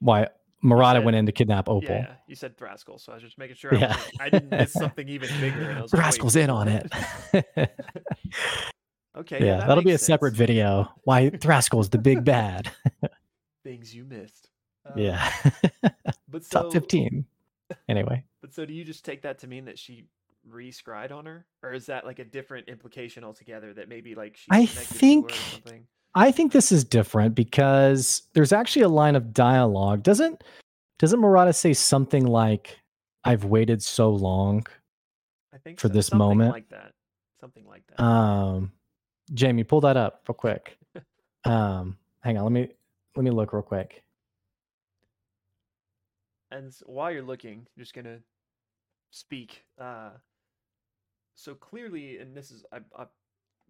Why 0.00 0.28
Murata 0.62 0.98
said- 0.98 1.04
went 1.04 1.16
in 1.16 1.26
to 1.26 1.32
kidnap 1.32 1.68
Opal. 1.68 1.82
Yeah, 1.94 2.14
you 2.26 2.34
said 2.34 2.56
Thraskell, 2.56 2.98
so 2.98 3.12
I 3.12 3.16
was 3.16 3.22
just 3.22 3.38
making 3.38 3.56
sure 3.56 3.74
I, 3.74 3.78
Yeah. 3.78 3.96
I 4.20 4.30
didn't 4.30 4.50
miss 4.50 4.72
something 4.74 5.08
even 5.08 5.28
bigger. 5.40 5.70
And 5.70 5.92
like, 5.92 6.36
in 6.36 6.50
on 6.50 6.68
it. 6.68 6.92
okay, 9.16 9.46
yeah, 9.46 9.58
that 9.58 9.68
that'll 9.68 9.82
be 9.84 9.90
a 9.90 9.94
makes 9.94 10.04
separate 10.04 10.34
video. 10.34 10.90
Why 11.04 11.30
Thraskell's 11.30 11.90
the 11.90 11.98
big 11.98 12.24
bad. 12.24 12.70
Things 13.64 13.94
you 13.94 14.04
missed. 14.04 14.43
Uh, 14.86 14.92
yeah. 14.96 15.32
but 16.28 16.44
so, 16.44 16.62
Top 16.62 16.72
15. 16.72 17.24
Anyway. 17.88 18.24
But 18.44 18.52
so, 18.52 18.66
do 18.66 18.74
you 18.74 18.84
just 18.84 19.06
take 19.06 19.22
that 19.22 19.38
to 19.38 19.46
mean 19.46 19.64
that 19.64 19.78
she 19.78 20.04
re-scryed 20.46 21.10
on 21.10 21.24
her, 21.24 21.46
or 21.62 21.72
is 21.72 21.86
that 21.86 22.04
like 22.04 22.18
a 22.18 22.24
different 22.24 22.68
implication 22.68 23.24
altogether? 23.24 23.72
That 23.72 23.88
maybe 23.88 24.14
like 24.14 24.36
she's 24.36 24.48
I 24.50 24.66
connected 24.66 24.98
to 24.98 25.06
her 25.06 25.26
or 25.26 25.70
think-. 25.70 25.86
I 26.14 26.30
think 26.30 26.52
this 26.52 26.70
is 26.70 26.84
different 26.84 27.34
because 27.34 28.22
there's 28.34 28.52
actually 28.52 28.82
a 28.82 28.88
line 28.88 29.16
of 29.16 29.32
dialogue. 29.32 30.02
Doesn't 30.02 30.44
doesn't 30.98 31.20
Murata 31.20 31.52
say 31.52 31.72
something 31.72 32.26
like 32.26 32.78
I've 33.24 33.44
waited 33.44 33.82
so 33.82 34.10
long? 34.10 34.66
I 35.52 35.58
think 35.58 35.80
for 35.80 35.88
so, 35.88 35.94
this 35.94 36.08
something 36.08 36.18
moment. 36.18 36.52
like 36.52 36.68
that. 36.68 36.92
Something 37.40 37.66
like 37.66 37.82
that. 37.88 38.02
Um 38.02 38.72
Jamie, 39.32 39.64
pull 39.64 39.80
that 39.80 39.96
up 39.96 40.22
real 40.28 40.34
quick. 40.34 40.78
Um 41.46 41.98
hang 42.20 42.38
on, 42.38 42.44
let 42.44 42.52
me 42.52 42.68
let 43.16 43.22
me 43.24 43.30
look 43.30 43.52
real 43.52 43.62
quick. 43.62 44.03
And 46.54 46.72
while 46.86 47.10
you're 47.10 47.22
looking, 47.22 47.66
I'm 47.76 47.82
just 47.82 47.94
gonna 47.94 48.20
speak. 49.10 49.64
Uh, 49.76 50.10
so 51.34 51.54
clearly, 51.54 52.18
and 52.18 52.36
this 52.36 52.52
is 52.52 52.64
I, 52.72 52.78
I, 52.96 53.06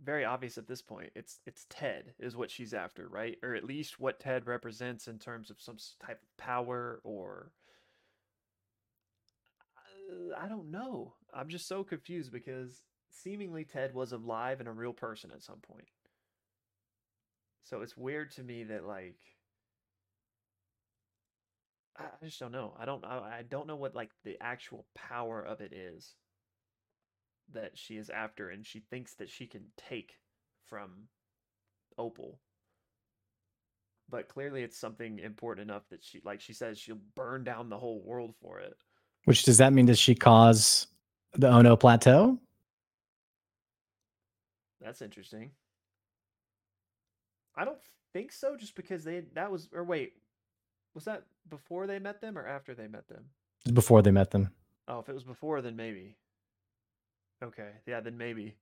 very 0.03 0.25
obvious 0.27 0.59
at 0.59 0.69
this 0.69 0.83
point. 0.83 1.11
It's 1.15 1.39
it's 1.47 1.65
Ted 1.71 2.13
is 2.19 2.37
what 2.37 2.51
she's 2.51 2.75
after, 2.75 3.09
right? 3.09 3.39
Or 3.43 3.55
at 3.55 3.65
least 3.65 3.99
what 3.99 4.21
Ted 4.21 4.47
represents 4.47 5.09
in 5.09 5.19
terms 5.19 5.51
of 5.51 5.61
some 5.61 5.79
type 6.05 6.21
of 6.23 6.37
power 6.37 7.01
or. 7.05 7.53
Uh, 10.11 10.35
I 10.39 10.47
don't 10.47 10.71
know. 10.71 11.15
I'm 11.33 11.49
just 11.49 11.67
so 11.67 11.85
confused 11.85 12.33
because 12.33 12.83
seemingly 13.11 13.65
Ted 13.65 13.95
was 13.95 14.13
alive 14.13 14.61
and 14.61 14.69
a 14.69 14.73
real 14.73 14.93
person 14.93 15.31
at 15.33 15.43
some 15.43 15.61
point. 15.61 15.89
So 17.63 17.81
it's 17.81 17.97
weird 17.97 18.31
to 18.33 18.43
me 18.43 18.65
that 18.65 18.85
like 18.85 19.17
I 21.99 22.05
I 22.05 22.25
just 22.25 22.41
don't 22.41 22.53
know. 22.53 22.75
I 22.79 22.85
don't. 22.85 23.05
I, 23.05 23.39
I 23.39 23.43
don't 23.49 23.67
know 23.67 23.77
what 23.77 23.95
like 23.95 24.11
the 24.25 24.37
actual 24.41 24.87
power 24.95 25.43
of 25.43 25.61
it 25.61 25.73
is 25.73 26.15
that 27.53 27.77
she 27.77 27.97
is 27.97 28.11
after, 28.11 28.51
and 28.51 28.67
she 28.67 28.81
thinks 28.91 29.15
that 29.15 29.31
she 29.31 29.47
can 29.47 29.65
take 29.77 30.15
from 30.67 31.09
Opal. 31.99 32.41
But 34.09 34.29
clearly, 34.29 34.63
it's 34.63 34.79
something 34.79 35.19
important 35.19 35.71
enough 35.71 35.89
that 35.91 36.05
she, 36.05 36.21
like 36.25 36.41
she 36.41 36.53
says, 36.53 36.79
she'll 36.79 36.99
burn 37.15 37.45
down 37.45 37.69
the 37.69 37.79
whole 37.79 38.03
world 38.05 38.35
for 38.41 38.61
it. 38.61 38.75
Which 39.25 39.45
does 39.45 39.59
that 39.59 39.73
mean 39.73 39.87
does 39.87 39.99
she 39.99 40.15
cause 40.15 40.87
the 41.33 41.49
Ono 41.49 41.77
plateau? 41.77 42.39
That's 44.81 45.01
interesting. 45.01 45.53
I 47.57 47.65
don't 47.65 47.79
think 48.13 48.33
so, 48.33 48.57
just 48.57 48.75
because 48.75 49.05
they 49.05 49.23
that 49.35 49.51
was 49.51 49.69
or 49.73 49.85
wait, 49.85 50.13
was 50.95 51.05
that 51.05 51.25
before 51.51 51.87
they 51.87 51.99
met 51.99 52.21
them 52.21 52.39
or 52.39 52.47
after 52.47 52.75
they 52.75 52.87
met 52.87 53.09
them? 53.09 53.25
Before 53.73 54.03
they 54.03 54.11
met 54.11 54.31
them. 54.31 54.51
Oh, 54.89 54.99
if 54.99 55.09
it 55.09 55.15
was 55.15 55.25
before, 55.25 55.63
then 55.63 55.77
maybe. 55.77 56.17
Okay, 57.43 57.71
yeah, 57.87 58.01
then 58.01 58.17
maybe. 58.17 58.55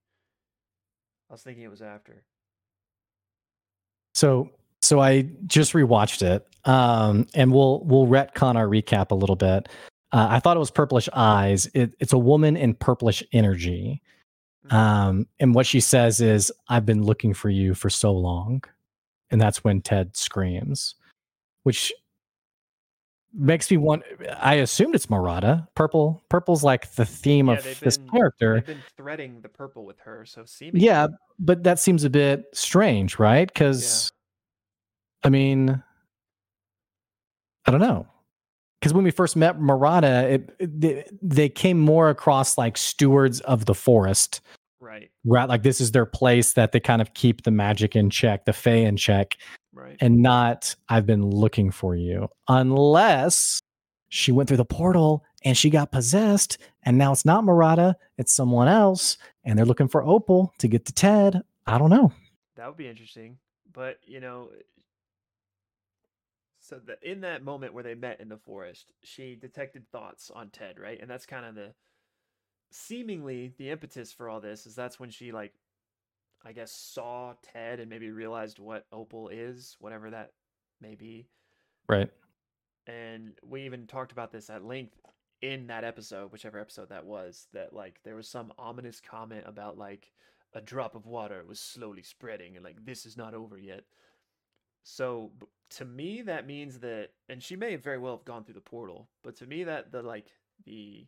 I 1.30 1.34
was 1.34 1.42
thinking 1.42 1.64
it 1.64 1.70
was 1.70 1.82
after. 1.82 2.24
So 4.14 4.50
so 4.80 5.00
I 5.00 5.28
just 5.46 5.72
rewatched 5.72 6.22
it. 6.22 6.46
Um 6.64 7.26
and 7.34 7.52
we'll 7.52 7.82
we'll 7.84 8.06
retcon 8.06 8.56
our 8.56 8.66
recap 8.66 9.10
a 9.10 9.14
little 9.14 9.36
bit. 9.36 9.68
Uh, 10.12 10.26
I 10.30 10.40
thought 10.40 10.56
it 10.56 10.60
was 10.60 10.70
purplish 10.70 11.08
eyes. 11.14 11.66
It, 11.72 11.94
it's 11.98 12.12
a 12.12 12.18
woman 12.18 12.56
in 12.56 12.74
purplish 12.74 13.22
energy. 13.32 14.02
Mhm. 14.66 14.72
Um, 14.72 15.26
and 15.40 15.54
what 15.54 15.66
she 15.66 15.80
says 15.80 16.20
is, 16.20 16.52
I've 16.68 16.84
been 16.84 17.02
looking 17.02 17.32
for 17.32 17.48
you 17.48 17.74
for 17.74 17.88
so 17.88 18.12
long. 18.12 18.62
And 19.30 19.40
that's 19.40 19.64
when 19.64 19.80
Ted 19.80 20.14
screams, 20.14 20.96
which 21.62 21.92
makes 23.34 23.70
me 23.70 23.76
want 23.78 24.02
I 24.38 24.54
assumed 24.54 24.94
it's 24.94 25.08
Murata. 25.08 25.66
Purple 25.74 26.22
purple's 26.28 26.62
like 26.62 26.92
the 26.92 27.04
theme 27.04 27.48
Yeah, 27.48 27.54
of 27.54 27.64
they've 27.64 27.80
this 27.80 27.98
been- 27.98 28.08
character. 28.10 28.54
They've 28.56 28.66
been 28.66 28.82
threading 28.96 29.40
the 29.40 29.48
purple 29.48 29.84
with 29.84 29.98
her, 30.00 30.24
so 30.24 30.44
seemingly. 30.44 30.84
Yeah, 30.86 31.08
but 31.38 31.62
that 31.64 31.78
seems 31.78 32.04
a 32.04 32.10
bit 32.10 32.44
strange, 32.52 33.18
right? 33.18 33.48
Because 33.48 34.10
I 35.24 35.28
mean, 35.28 35.82
I 37.66 37.70
don't 37.70 37.80
know. 37.80 38.06
Because 38.80 38.92
when 38.92 39.04
we 39.04 39.12
first 39.12 39.36
met 39.36 39.60
Murata, 39.60 40.28
it, 40.28 40.56
it- 40.58 41.08
they, 41.22 41.48
came 41.48 41.78
more 41.78 42.10
across 42.10 42.58
like 42.58 42.76
stewards 42.76 43.40
of 43.42 43.66
the 43.66 43.74
forest, 43.74 44.40
Right, 44.80 45.10
right? 45.24 45.48
Like 45.48 45.62
this 45.62 45.80
is 45.80 45.92
their 45.92 46.06
place 46.06 46.54
that 46.54 46.72
they 46.72 46.80
kind 46.80 47.00
of 47.00 47.14
keep 47.14 47.44
the 47.44 47.52
magic 47.52 47.94
in 47.94 48.10
check, 48.10 48.44
the 48.44 48.52
Fae 48.52 48.70
in 48.72 48.96
check, 48.96 49.36
right. 49.72 49.96
and 50.00 50.22
not 50.22 50.74
I've 50.88 51.06
been 51.06 51.24
looking 51.24 51.70
for 51.70 51.94
you. 51.94 52.28
Unless 52.48 53.60
she 54.08 54.32
went 54.32 54.48
through 54.48 54.58
the 54.58 54.64
portal 54.64 55.24
and 55.44 55.56
she 55.56 55.70
got 55.70 55.90
possessed, 55.90 56.58
and 56.82 56.98
now 56.98 57.12
it's 57.12 57.24
not 57.24 57.44
Murata, 57.44 57.96
it's 58.18 58.32
someone 58.32 58.68
else, 58.68 59.18
and 59.44 59.58
they're 59.58 59.66
looking 59.66 59.88
for 59.88 60.02
Opal 60.02 60.52
to 60.58 60.68
get 60.68 60.84
to 60.86 60.92
Ted. 60.92 61.42
I 61.66 61.78
don't 61.78 61.90
know. 61.90 62.12
That 62.56 62.66
would 62.68 62.76
be 62.76 62.88
interesting. 62.88 63.38
But, 63.72 63.98
you 64.04 64.20
know, 64.20 64.50
eh, 64.56 64.62
so 66.60 66.78
the, 66.78 66.96
in 67.02 67.22
that 67.22 67.42
moment 67.42 67.74
where 67.74 67.82
they 67.82 67.94
met 67.94 68.20
in 68.20 68.28
the 68.28 68.36
forest, 68.36 68.92
she 69.02 69.34
detected 69.34 69.90
thoughts 69.90 70.30
on 70.32 70.50
Ted, 70.50 70.78
right? 70.78 71.00
And 71.00 71.10
that's 71.10 71.26
kind 71.26 71.44
of 71.44 71.54
the 71.54 71.72
seemingly 72.70 73.52
the 73.58 73.70
impetus 73.70 74.12
for 74.12 74.28
all 74.28 74.40
this 74.40 74.66
is 74.66 74.74
that's 74.74 74.98
when 74.98 75.10
she 75.10 75.32
like 75.32 75.52
I 76.44 76.52
guess 76.52 76.72
saw 76.72 77.34
Ted 77.42 77.80
and 77.80 77.88
maybe 77.90 78.10
realized 78.10 78.58
what 78.58 78.86
Opal 78.92 79.28
is, 79.28 79.76
whatever 79.80 80.10
that 80.10 80.32
may 80.80 80.94
be. 80.94 81.28
Right. 81.88 82.10
and 82.86 83.32
we 83.44 83.62
even 83.62 83.86
talked 83.86 84.12
about 84.12 84.32
this 84.32 84.50
at 84.50 84.64
length 84.64 84.96
in 85.42 85.66
that 85.66 85.84
episode 85.84 86.30
whichever 86.32 86.58
episode 86.60 86.88
that 86.88 87.04
was 87.04 87.48
that 87.52 87.72
like 87.72 88.00
there 88.04 88.14
was 88.16 88.28
some 88.28 88.52
ominous 88.58 89.00
comment 89.00 89.44
about 89.46 89.76
like 89.76 90.12
a 90.54 90.60
drop 90.60 90.94
of 90.94 91.06
water 91.06 91.44
was 91.46 91.58
slowly 91.60 92.02
spreading 92.02 92.56
and 92.56 92.64
like 92.64 92.84
this 92.84 93.04
is 93.06 93.16
not 93.16 93.34
over 93.34 93.58
yet 93.58 93.82
so 94.84 95.32
to 95.70 95.84
me 95.84 96.22
that 96.22 96.46
means 96.46 96.78
that 96.78 97.10
and 97.28 97.42
she 97.42 97.56
may 97.56 97.76
very 97.76 97.98
well 97.98 98.16
have 98.16 98.24
gone 98.24 98.44
through 98.44 98.54
the 98.54 98.60
portal 98.60 99.08
but 99.22 99.36
to 99.36 99.46
me 99.46 99.64
that 99.64 99.90
the 99.92 100.02
like 100.02 100.26
the 100.64 101.06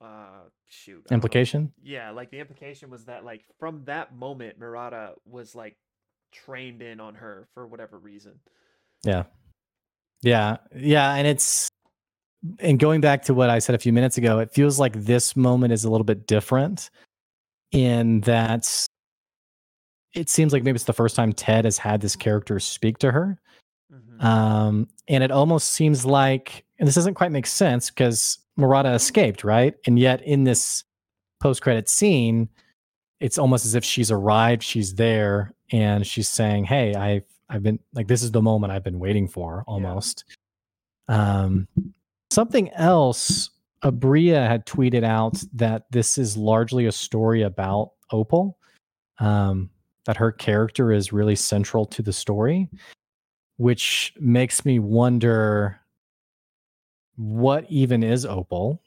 uh 0.00 0.42
shoot. 0.68 1.04
Implication? 1.10 1.72
yeah 1.82 2.10
like 2.10 2.30
the 2.30 2.38
implication 2.38 2.90
was 2.90 3.04
that 3.06 3.24
like 3.24 3.44
from 3.58 3.82
that 3.84 4.14
moment 4.14 4.58
murata 4.58 5.12
was 5.24 5.54
like 5.54 5.76
trained 6.32 6.82
in 6.82 7.00
on 7.00 7.14
her 7.14 7.48
for 7.54 7.66
whatever 7.66 7.98
reason 7.98 8.38
Yeah. 9.04 9.24
Yeah. 10.22 10.56
Yeah. 10.74 11.14
And 11.14 11.26
it's, 11.26 11.68
and 12.58 12.78
going 12.78 13.00
back 13.00 13.22
to 13.24 13.34
what 13.34 13.48
I 13.50 13.58
said 13.60 13.74
a 13.74 13.78
few 13.78 13.92
minutes 13.92 14.18
ago, 14.18 14.38
it 14.40 14.52
feels 14.52 14.78
like 14.80 14.92
this 14.94 15.36
moment 15.36 15.72
is 15.72 15.84
a 15.84 15.90
little 15.90 16.04
bit 16.04 16.26
different 16.26 16.90
in 17.72 18.20
that 18.22 18.66
it 20.14 20.28
seems 20.30 20.52
like 20.52 20.62
maybe 20.64 20.76
it's 20.76 20.84
the 20.84 20.92
first 20.92 21.14
time 21.16 21.32
Ted 21.32 21.64
has 21.64 21.78
had 21.78 22.00
this 22.00 22.16
character 22.16 22.58
speak 22.58 22.98
to 22.98 23.12
her. 23.12 23.40
Mhm. 23.92 24.22
Um, 24.22 24.88
and 25.08 25.22
it 25.22 25.30
almost 25.30 25.70
seems 25.72 26.04
like, 26.06 26.64
and 26.78 26.86
this 26.88 26.94
doesn't 26.94 27.14
quite 27.14 27.32
make 27.32 27.46
sense 27.46 27.90
because 27.90 28.38
Murata 28.56 28.92
escaped, 28.92 29.44
right? 29.44 29.74
And 29.86 29.98
yet 29.98 30.22
in 30.22 30.44
this 30.44 30.84
post 31.40 31.62
credit 31.62 31.88
scene, 31.88 32.48
it's 33.20 33.38
almost 33.38 33.64
as 33.64 33.74
if 33.74 33.84
she's 33.84 34.10
arrived, 34.10 34.62
she's 34.62 34.94
there, 34.94 35.52
and 35.72 36.06
she's 36.06 36.28
saying, 36.28 36.64
Hey, 36.64 36.94
I've 36.94 37.24
I've 37.48 37.62
been 37.62 37.78
like 37.94 38.08
this 38.08 38.22
is 38.22 38.32
the 38.32 38.42
moment 38.42 38.72
I've 38.72 38.84
been 38.84 38.98
waiting 38.98 39.28
for 39.28 39.64
almost. 39.66 40.24
Um 41.08 41.68
something 42.30 42.70
else 42.72 43.50
Aabria 43.84 44.48
had 44.48 44.66
tweeted 44.66 45.04
out 45.04 45.42
that 45.54 45.84
this 45.90 46.18
is 46.18 46.36
largely 46.36 46.86
a 46.86 46.92
story 46.92 47.42
about 47.42 47.92
Opal. 48.10 48.58
Um, 49.18 49.70
that 50.04 50.16
her 50.18 50.30
character 50.30 50.92
is 50.92 51.12
really 51.12 51.34
central 51.34 51.86
to 51.86 52.02
the 52.02 52.12
story 52.12 52.68
which 53.56 54.12
makes 54.20 54.64
me 54.64 54.78
wonder 54.78 55.80
what 57.16 57.64
even 57.70 58.02
is 58.02 58.24
Opal? 58.24 58.80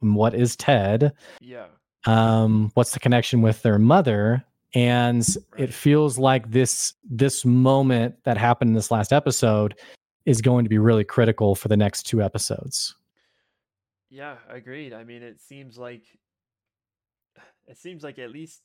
and 0.00 0.14
What 0.14 0.34
is 0.34 0.54
Ted? 0.56 1.12
yeah 1.40 1.66
Um, 2.06 2.70
what's 2.74 2.92
the 2.92 3.00
connection 3.00 3.42
with 3.42 3.62
their 3.62 3.78
mother? 3.78 4.44
And 4.74 5.26
Right. 5.52 5.62
it 5.62 5.74
feels 5.74 6.18
like 6.18 6.50
this 6.50 6.94
this 7.04 7.44
moment 7.44 8.14
that 8.24 8.36
happened 8.36 8.68
in 8.70 8.74
this 8.74 8.90
last 8.90 9.12
episode 9.12 9.74
is 10.26 10.42
going 10.42 10.64
to 10.64 10.68
be 10.68 10.78
really 10.78 11.04
critical 11.04 11.54
for 11.54 11.68
the 11.68 11.76
next 11.76 12.02
two 12.04 12.22
episodes. 12.22 12.94
yeah 14.10 14.36
agreed 14.48 14.92
i 14.94 15.04
mean 15.04 15.22
it 15.22 15.38
seems 15.40 15.76
like 15.76 16.04
it 17.66 17.76
seems 17.76 18.02
like 18.02 18.18
at 18.18 18.30
least 18.30 18.62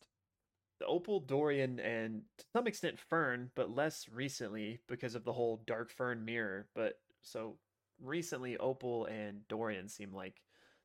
Opal, 0.86 1.22
Dorian, 1.22 1.80
and 1.80 2.24
to 2.38 2.46
some 2.52 2.68
extent 2.68 2.98
Fearne, 3.10 3.50
but 3.56 3.70
less 3.70 4.08
recently 4.12 4.82
because 4.90 5.16
of 5.16 5.24
the 5.24 5.32
whole 5.32 5.62
Dark 5.66 5.94
Fearne 5.94 6.26
mirror. 6.26 6.68
But 6.76 7.00
so 7.22 7.56
recently, 8.02 8.58
Opal 8.58 9.06
and 9.06 9.48
Dorian 9.48 9.88
seem 9.88 10.14
like 10.14 10.42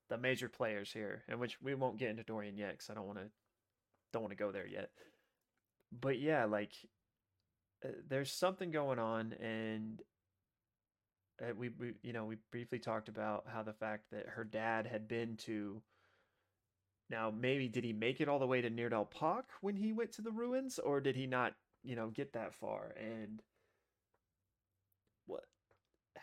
the 0.08 0.18
major 0.18 0.48
players 0.48 0.92
here, 0.92 1.24
and 1.28 1.38
which 1.38 1.60
we 1.60 1.74
won't 1.74 1.98
get 1.98 2.10
into 2.10 2.22
Dorian 2.22 2.56
yet 2.56 2.72
because 2.72 2.90
I 2.90 2.94
don't 2.94 3.06
want 3.06 3.18
to 3.18 3.30
don't 4.12 4.22
want 4.22 4.32
to 4.32 4.42
go 4.42 4.52
there 4.52 4.66
yet. 4.66 4.90
But 5.92 6.18
yeah, 6.18 6.44
like 6.44 6.72
uh, 7.84 7.88
there's 8.08 8.32
something 8.32 8.70
going 8.70 8.98
on, 8.98 9.32
and 9.34 10.00
uh, 11.42 11.54
we, 11.56 11.68
we 11.68 11.92
you 12.02 12.12
know 12.12 12.24
we 12.24 12.36
briefly 12.50 12.78
talked 12.78 13.08
about 13.08 13.44
how 13.52 13.62
the 13.62 13.72
fact 13.72 14.04
that 14.12 14.26
her 14.28 14.44
dad 14.44 14.86
had 14.86 15.08
been 15.08 15.36
to 15.38 15.82
now, 17.10 17.30
maybe 17.30 17.68
did 17.68 17.84
he 17.84 17.92
make 17.92 18.20
it 18.20 18.28
all 18.28 18.38
the 18.38 18.46
way 18.46 18.60
to 18.60 18.68
Near 18.68 18.90
Pak 18.90 19.44
when 19.60 19.76
he 19.76 19.92
went 19.92 20.12
to 20.12 20.22
the 20.22 20.30
ruins, 20.30 20.78
or 20.78 21.00
did 21.00 21.16
he 21.16 21.26
not, 21.26 21.54
you 21.82 21.96
know, 21.96 22.08
get 22.08 22.34
that 22.34 22.54
far? 22.54 22.94
And? 23.00 23.42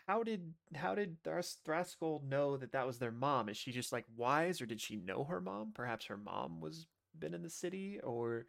How 0.06 0.22
did 0.22 0.52
how 0.74 0.94
did 0.94 1.22
Thras- 1.22 1.58
Thraskell 1.64 2.22
know 2.28 2.56
that 2.56 2.72
that 2.72 2.86
was 2.86 2.98
their 2.98 3.10
mom? 3.10 3.48
Is 3.48 3.56
she 3.56 3.72
just 3.72 3.92
like 3.92 4.04
wise, 4.16 4.60
or 4.60 4.66
did 4.66 4.80
she 4.80 4.96
know 4.96 5.24
her 5.24 5.40
mom? 5.40 5.72
Perhaps 5.74 6.06
her 6.06 6.16
mom 6.16 6.60
was 6.60 6.86
been 7.18 7.34
in 7.34 7.42
the 7.42 7.50
city, 7.50 7.98
or 8.02 8.46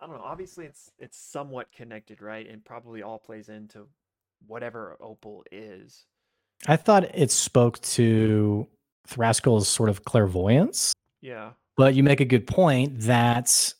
I 0.00 0.06
don't 0.06 0.16
know. 0.16 0.22
Obviously, 0.22 0.66
it's 0.66 0.90
it's 0.98 1.18
somewhat 1.18 1.72
connected, 1.72 2.20
right? 2.20 2.48
And 2.48 2.64
probably 2.64 3.02
all 3.02 3.18
plays 3.18 3.48
into 3.48 3.86
whatever 4.46 4.96
Opal 5.00 5.44
is. 5.50 6.04
I 6.66 6.76
thought 6.76 7.14
it 7.14 7.30
spoke 7.30 7.80
to 7.82 8.66
Thraskell's 9.08 9.68
sort 9.68 9.88
of 9.88 10.04
clairvoyance 10.04 10.94
yeah. 11.26 11.50
But 11.76 11.94
you 11.94 12.02
make 12.02 12.20
a 12.20 12.24
good 12.24 12.46
point 12.46 13.00
that 13.00 13.74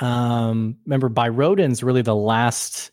um 0.00 0.76
remember 0.84 1.08
Byroden's 1.08 1.82
really 1.82 2.02
the 2.02 2.14
last 2.14 2.90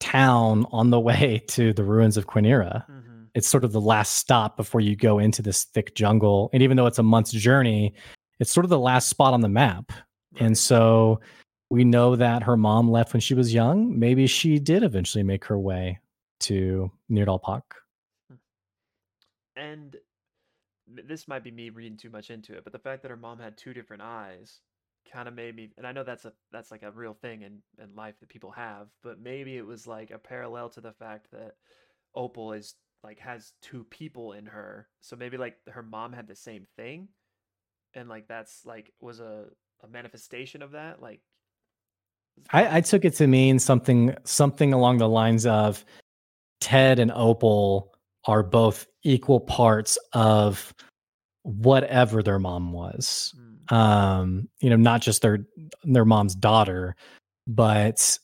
town 0.00 0.66
on 0.72 0.90
the 0.90 1.00
way 1.00 1.42
to 1.48 1.72
the 1.72 1.84
ruins 1.84 2.16
of 2.16 2.26
Quinira. 2.26 2.84
Mm-hmm. 2.90 3.22
It's 3.34 3.46
sort 3.46 3.64
of 3.64 3.72
the 3.72 3.80
last 3.80 4.16
stop 4.16 4.56
before 4.56 4.80
you 4.80 4.96
go 4.96 5.18
into 5.18 5.42
this 5.42 5.64
thick 5.64 5.94
jungle. 5.94 6.50
And 6.52 6.62
even 6.62 6.76
though 6.76 6.86
it's 6.86 6.98
a 6.98 7.04
month's 7.04 7.30
journey, 7.30 7.94
it's 8.40 8.50
sort 8.50 8.64
of 8.64 8.70
the 8.70 8.78
last 8.78 9.08
spot 9.08 9.34
on 9.34 9.40
the 9.40 9.48
map. 9.48 9.92
Right. 10.32 10.42
And 10.42 10.58
so 10.58 11.20
we 11.70 11.84
know 11.84 12.16
that 12.16 12.42
her 12.42 12.56
mom 12.56 12.90
left 12.90 13.12
when 13.12 13.20
she 13.20 13.34
was 13.34 13.54
young. 13.54 13.96
Maybe 13.96 14.26
she 14.26 14.58
did 14.58 14.82
eventually 14.82 15.22
make 15.22 15.44
her 15.44 15.58
way 15.58 16.00
to 16.40 16.90
Nirdalpak. 17.10 17.62
Hmm. 18.28 18.34
And 19.56 19.96
this 21.06 21.28
might 21.28 21.44
be 21.44 21.52
me 21.52 21.70
reading 21.70 21.96
too 21.96 22.10
much 22.10 22.30
into 22.30 22.54
it, 22.54 22.64
but 22.64 22.72
the 22.72 22.78
fact 22.78 23.02
that 23.02 23.10
her 23.10 23.16
mom 23.16 23.38
had 23.38 23.56
two 23.56 23.72
different 23.72 24.02
eyes 24.02 24.60
kind 25.12 25.28
of 25.28 25.34
made 25.34 25.56
me 25.56 25.70
and 25.76 25.86
I 25.86 25.92
know 25.92 26.04
that's 26.04 26.24
a 26.24 26.32
that's 26.52 26.70
like 26.70 26.82
a 26.82 26.90
real 26.90 27.14
thing 27.14 27.42
in 27.42 27.62
in 27.82 27.94
life 27.94 28.14
that 28.20 28.28
people 28.28 28.50
have, 28.52 28.88
but 29.02 29.20
maybe 29.20 29.56
it 29.56 29.66
was 29.66 29.86
like 29.86 30.10
a 30.10 30.18
parallel 30.18 30.68
to 30.70 30.80
the 30.80 30.92
fact 30.92 31.28
that 31.32 31.54
Opal 32.14 32.52
is 32.52 32.74
like 33.02 33.18
has 33.18 33.52
two 33.62 33.84
people 33.84 34.32
in 34.32 34.46
her. 34.46 34.88
So 35.00 35.16
maybe 35.16 35.36
like 35.36 35.56
her 35.68 35.82
mom 35.82 36.12
had 36.12 36.28
the 36.28 36.36
same 36.36 36.66
thing 36.76 37.08
and 37.94 38.08
like 38.08 38.28
that's 38.28 38.64
like 38.64 38.92
was 39.00 39.20
a 39.20 39.46
a 39.82 39.88
manifestation 39.88 40.62
of 40.62 40.72
that 40.72 41.00
like 41.00 41.20
I, 42.52 42.78
I 42.78 42.80
took 42.80 43.04
it 43.04 43.14
to 43.16 43.26
mean 43.26 43.58
something 43.58 44.14
something 44.24 44.72
along 44.72 44.98
the 44.98 45.08
lines 45.08 45.46
of 45.46 45.84
Ted 46.60 46.98
and 46.98 47.12
Opal 47.14 47.94
are 48.26 48.42
both 48.42 48.86
equal 49.02 49.40
parts 49.40 49.98
of 50.12 50.74
whatever 51.42 52.22
their 52.22 52.38
mom 52.38 52.72
was. 52.72 53.34
Mm. 53.38 53.49
Um, 53.70 54.48
you 54.60 54.68
know, 54.68 54.76
not 54.76 55.00
just 55.00 55.22
their 55.22 55.38
their 55.84 56.04
mom's 56.04 56.34
daughter, 56.34 56.96
but 57.46 58.18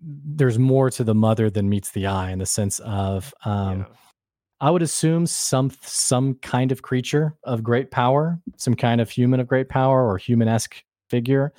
there's 0.00 0.58
more 0.58 0.90
to 0.90 1.04
the 1.04 1.14
mother 1.14 1.50
than 1.50 1.68
meets 1.68 1.90
the 1.90 2.06
eye 2.06 2.30
in 2.30 2.38
the 2.38 2.46
sense 2.46 2.78
of 2.80 3.34
um, 3.44 3.80
yeah. 3.80 3.84
I 4.60 4.70
would 4.70 4.82
assume 4.82 5.26
some 5.26 5.72
some 5.82 6.34
kind 6.36 6.70
of 6.70 6.82
creature 6.82 7.36
of 7.42 7.64
great 7.64 7.90
power, 7.90 8.40
some 8.56 8.74
kind 8.74 9.00
of 9.00 9.10
human 9.10 9.40
of 9.40 9.48
great 9.48 9.68
power 9.68 10.08
or 10.08 10.18
human-esque 10.18 10.82
figure. 11.10 11.52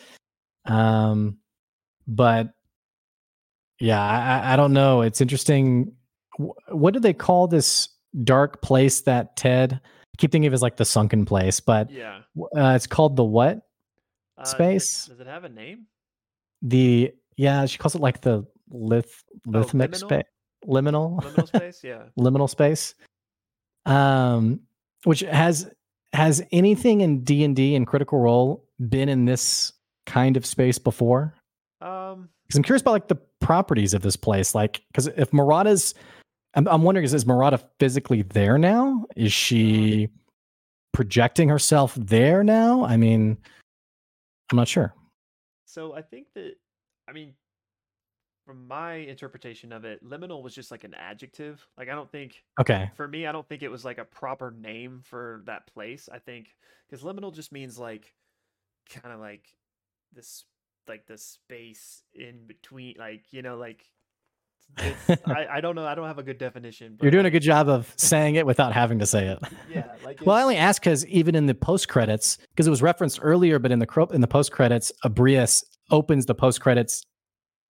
Um, 0.65 1.37
but 2.07 2.53
yeah, 3.79 4.01
I, 4.01 4.53
I 4.53 4.55
don't 4.55 4.71
know. 4.71 5.01
It's 5.01 5.19
interesting. 5.19 5.91
What 6.69 6.93
do 6.93 7.01
they 7.01 7.13
call 7.13 7.47
this 7.47 7.89
dark 8.23 8.61
place 8.61 9.01
that 9.01 9.35
Ted 9.35 9.81
I 10.13 10.15
keep 10.17 10.31
thinking 10.31 10.47
of 10.47 10.53
it 10.53 10.55
as 10.55 10.61
like 10.61 10.77
the 10.77 10.85
sunken 10.85 11.25
place, 11.25 11.59
but 11.59 11.89
yeah, 11.89 12.19
uh, 12.55 12.73
it's 12.75 12.87
called 12.87 13.15
the 13.15 13.23
what 13.23 13.61
uh, 14.37 14.43
space? 14.43 15.05
Does 15.05 15.07
it, 15.07 15.09
does 15.09 15.19
it, 15.21 15.27
have 15.27 15.43
a 15.43 15.49
name? 15.49 15.87
The 16.61 17.13
yeah, 17.35 17.65
she 17.65 17.77
calls 17.77 17.95
it 17.95 18.01
like 18.01 18.21
the 18.21 18.45
lith 18.69 19.23
lithmic 19.47 19.89
oh, 19.93 19.97
space, 19.97 20.23
liminal, 20.67 21.21
liminal 21.21 21.47
space, 21.47 21.79
yeah, 21.83 22.03
liminal 22.17 22.49
space. 22.49 22.95
Um, 23.85 24.61
which 25.03 25.21
has 25.21 25.69
has 26.13 26.43
anything 26.51 27.01
in 27.01 27.23
D 27.23 27.43
and 27.43 27.55
D 27.55 27.75
and 27.75 27.87
Critical 27.87 28.19
Role 28.19 28.65
been 28.89 29.09
in 29.09 29.25
this 29.25 29.73
kind 30.05 30.37
of 30.37 30.45
space 30.45 30.77
before? 30.77 31.33
Um, 31.81 32.29
because 32.45 32.57
I'm 32.57 32.63
curious 32.63 32.81
about 32.81 32.91
like 32.91 33.07
the 33.07 33.17
properties 33.39 33.93
of 33.93 34.01
this 34.01 34.15
place, 34.15 34.53
like 34.53 34.83
because 34.87 35.07
if 35.07 35.31
Marata's 35.31 35.95
I'm, 36.55 36.67
I'm 36.67 36.83
wondering 36.83 37.03
is, 37.03 37.13
is 37.13 37.25
Marata 37.25 37.63
physically 37.79 38.21
there 38.21 38.57
now? 38.57 39.05
Is 39.15 39.33
she 39.33 40.09
projecting 40.91 41.49
herself 41.49 41.95
there 41.95 42.43
now? 42.43 42.85
I 42.85 42.97
mean, 42.97 43.37
I'm 44.51 44.57
not 44.57 44.67
sure. 44.67 44.93
So 45.65 45.93
I 45.93 46.01
think 46.01 46.27
that, 46.35 46.53
I 47.07 47.13
mean, 47.13 47.33
from 48.45 48.67
my 48.67 48.95
interpretation 48.95 49.71
of 49.71 49.85
it, 49.85 50.03
liminal 50.03 50.43
was 50.43 50.53
just 50.53 50.69
like 50.69 50.83
an 50.83 50.93
adjective. 50.93 51.65
Like 51.77 51.89
I 51.89 51.95
don't 51.95 52.11
think 52.11 52.43
Okay. 52.59 52.91
For 52.95 53.07
me, 53.07 53.25
I 53.25 53.31
don't 53.31 53.47
think 53.47 53.63
it 53.63 53.71
was 53.71 53.85
like 53.85 53.97
a 53.97 54.05
proper 54.05 54.51
name 54.51 55.01
for 55.03 55.41
that 55.45 55.67
place. 55.73 56.09
I 56.11 56.19
think 56.19 56.55
cuz 56.89 57.01
liminal 57.01 57.33
just 57.33 57.51
means 57.51 57.79
like 57.79 58.13
kind 58.89 59.13
of 59.13 59.19
like 59.19 59.47
this 60.11 60.45
like 60.87 61.07
the 61.07 61.17
space 61.17 62.03
in 62.13 62.45
between 62.45 62.95
like, 62.99 63.31
you 63.31 63.41
know, 63.41 63.57
like 63.57 63.89
I, 64.77 65.47
I 65.53 65.61
don't 65.61 65.75
know. 65.75 65.85
I 65.85 65.95
don't 65.95 66.07
have 66.07 66.17
a 66.17 66.23
good 66.23 66.37
definition. 66.37 66.97
You're 67.01 67.11
doing 67.11 67.25
a 67.25 67.31
good 67.31 67.41
job 67.41 67.69
of 67.69 67.93
saying 67.97 68.35
it 68.35 68.45
without 68.45 68.73
having 68.73 68.99
to 68.99 69.05
say 69.05 69.27
it. 69.27 69.39
Yeah. 69.69 69.83
Like 70.03 70.19
well, 70.25 70.35
I 70.35 70.41
only 70.41 70.57
ask 70.57 70.81
because 70.81 71.05
even 71.07 71.33
in 71.33 71.45
the 71.45 71.55
post 71.55 71.87
credits, 71.87 72.37
because 72.49 72.67
it 72.67 72.69
was 72.69 72.81
referenced 72.81 73.19
earlier, 73.21 73.57
but 73.57 73.71
in 73.71 73.79
the 73.79 74.07
in 74.11 74.19
the 74.19 74.27
post 74.27 74.51
credits, 74.51 74.91
Aabria's 75.05 75.63
opens 75.91 76.25
the 76.25 76.35
post 76.35 76.59
credits 76.59 77.03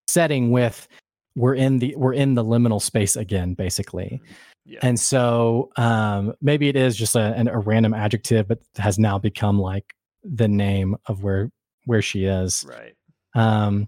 setting 0.07 0.49
with 0.49 0.87
we're 1.35 1.53
in 1.53 1.77
the 1.77 1.95
we're 1.95 2.13
in 2.13 2.33
the 2.33 2.43
liminal 2.43 2.81
space 2.81 3.15
again, 3.15 3.53
basically. 3.53 4.19
Mm-hmm. 4.23 4.33
Yeah. 4.65 4.79
And 4.81 4.99
so 4.99 5.69
um, 5.77 6.33
maybe 6.41 6.69
it 6.69 6.75
is 6.75 6.95
just 6.95 7.15
a, 7.15 7.35
a 7.51 7.59
random 7.59 7.93
adjective, 7.93 8.47
but 8.47 8.59
has 8.77 8.97
now 8.97 9.19
become 9.19 9.59
like 9.59 9.93
the 10.23 10.47
name 10.47 10.95
of 11.05 11.23
where 11.23 11.51
where 11.85 12.01
she 12.01 12.25
is. 12.25 12.65
Right. 12.67 12.95
Um, 13.35 13.87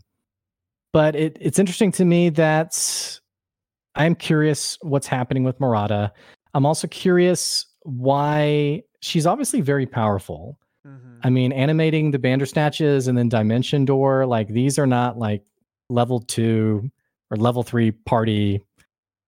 but 0.95 1.13
it, 1.13 1.37
it's 1.41 1.59
interesting 1.59 1.91
to 1.91 2.05
me 2.05 2.29
that 2.29 3.19
I'm 3.95 4.15
curious 4.15 4.77
what's 4.81 5.07
happening 5.07 5.43
with 5.43 5.59
Marata. 5.59 6.11
I'm 6.53 6.65
also 6.65 6.87
curious 6.87 7.65
why 7.81 8.81
she's 9.01 9.27
obviously 9.27 9.59
very 9.59 9.85
powerful. 9.85 10.57
Mm-hmm. 10.87 11.19
I 11.21 11.29
mean, 11.29 11.51
animating 11.51 12.11
the 12.11 12.17
Bandersnatches 12.17 13.09
and 13.09 13.17
then 13.17 13.27
Dimension 13.27 13.83
Door, 13.83 14.27
like 14.27 14.47
these 14.47 14.79
are 14.79 14.87
not 14.87 15.17
like 15.17 15.43
level 15.89 16.21
two 16.21 16.89
or 17.29 17.35
level 17.35 17.61
three 17.61 17.91
party 17.91 18.63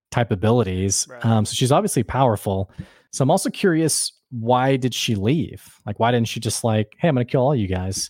type 0.10 0.32
abilities. 0.32 1.06
Right. 1.10 1.26
Um, 1.26 1.44
so 1.44 1.54
she's 1.54 1.74
obviously 1.74 2.04
powerful. 2.04 2.72
So 3.12 3.24
I'm 3.24 3.30
also 3.30 3.50
curious 3.50 4.14
why 4.30 4.78
did 4.78 4.94
she 4.94 5.16
leave? 5.16 5.66
Like, 5.86 6.00
why 6.00 6.12
didn't 6.12 6.30
she 6.30 6.40
just 6.40 6.64
like, 6.64 6.96
hey, 6.98 7.10
I'm 7.10 7.16
gonna 7.16 7.26
kill 7.26 7.42
all 7.42 7.54
you 7.54 7.68
guys? 7.68 8.10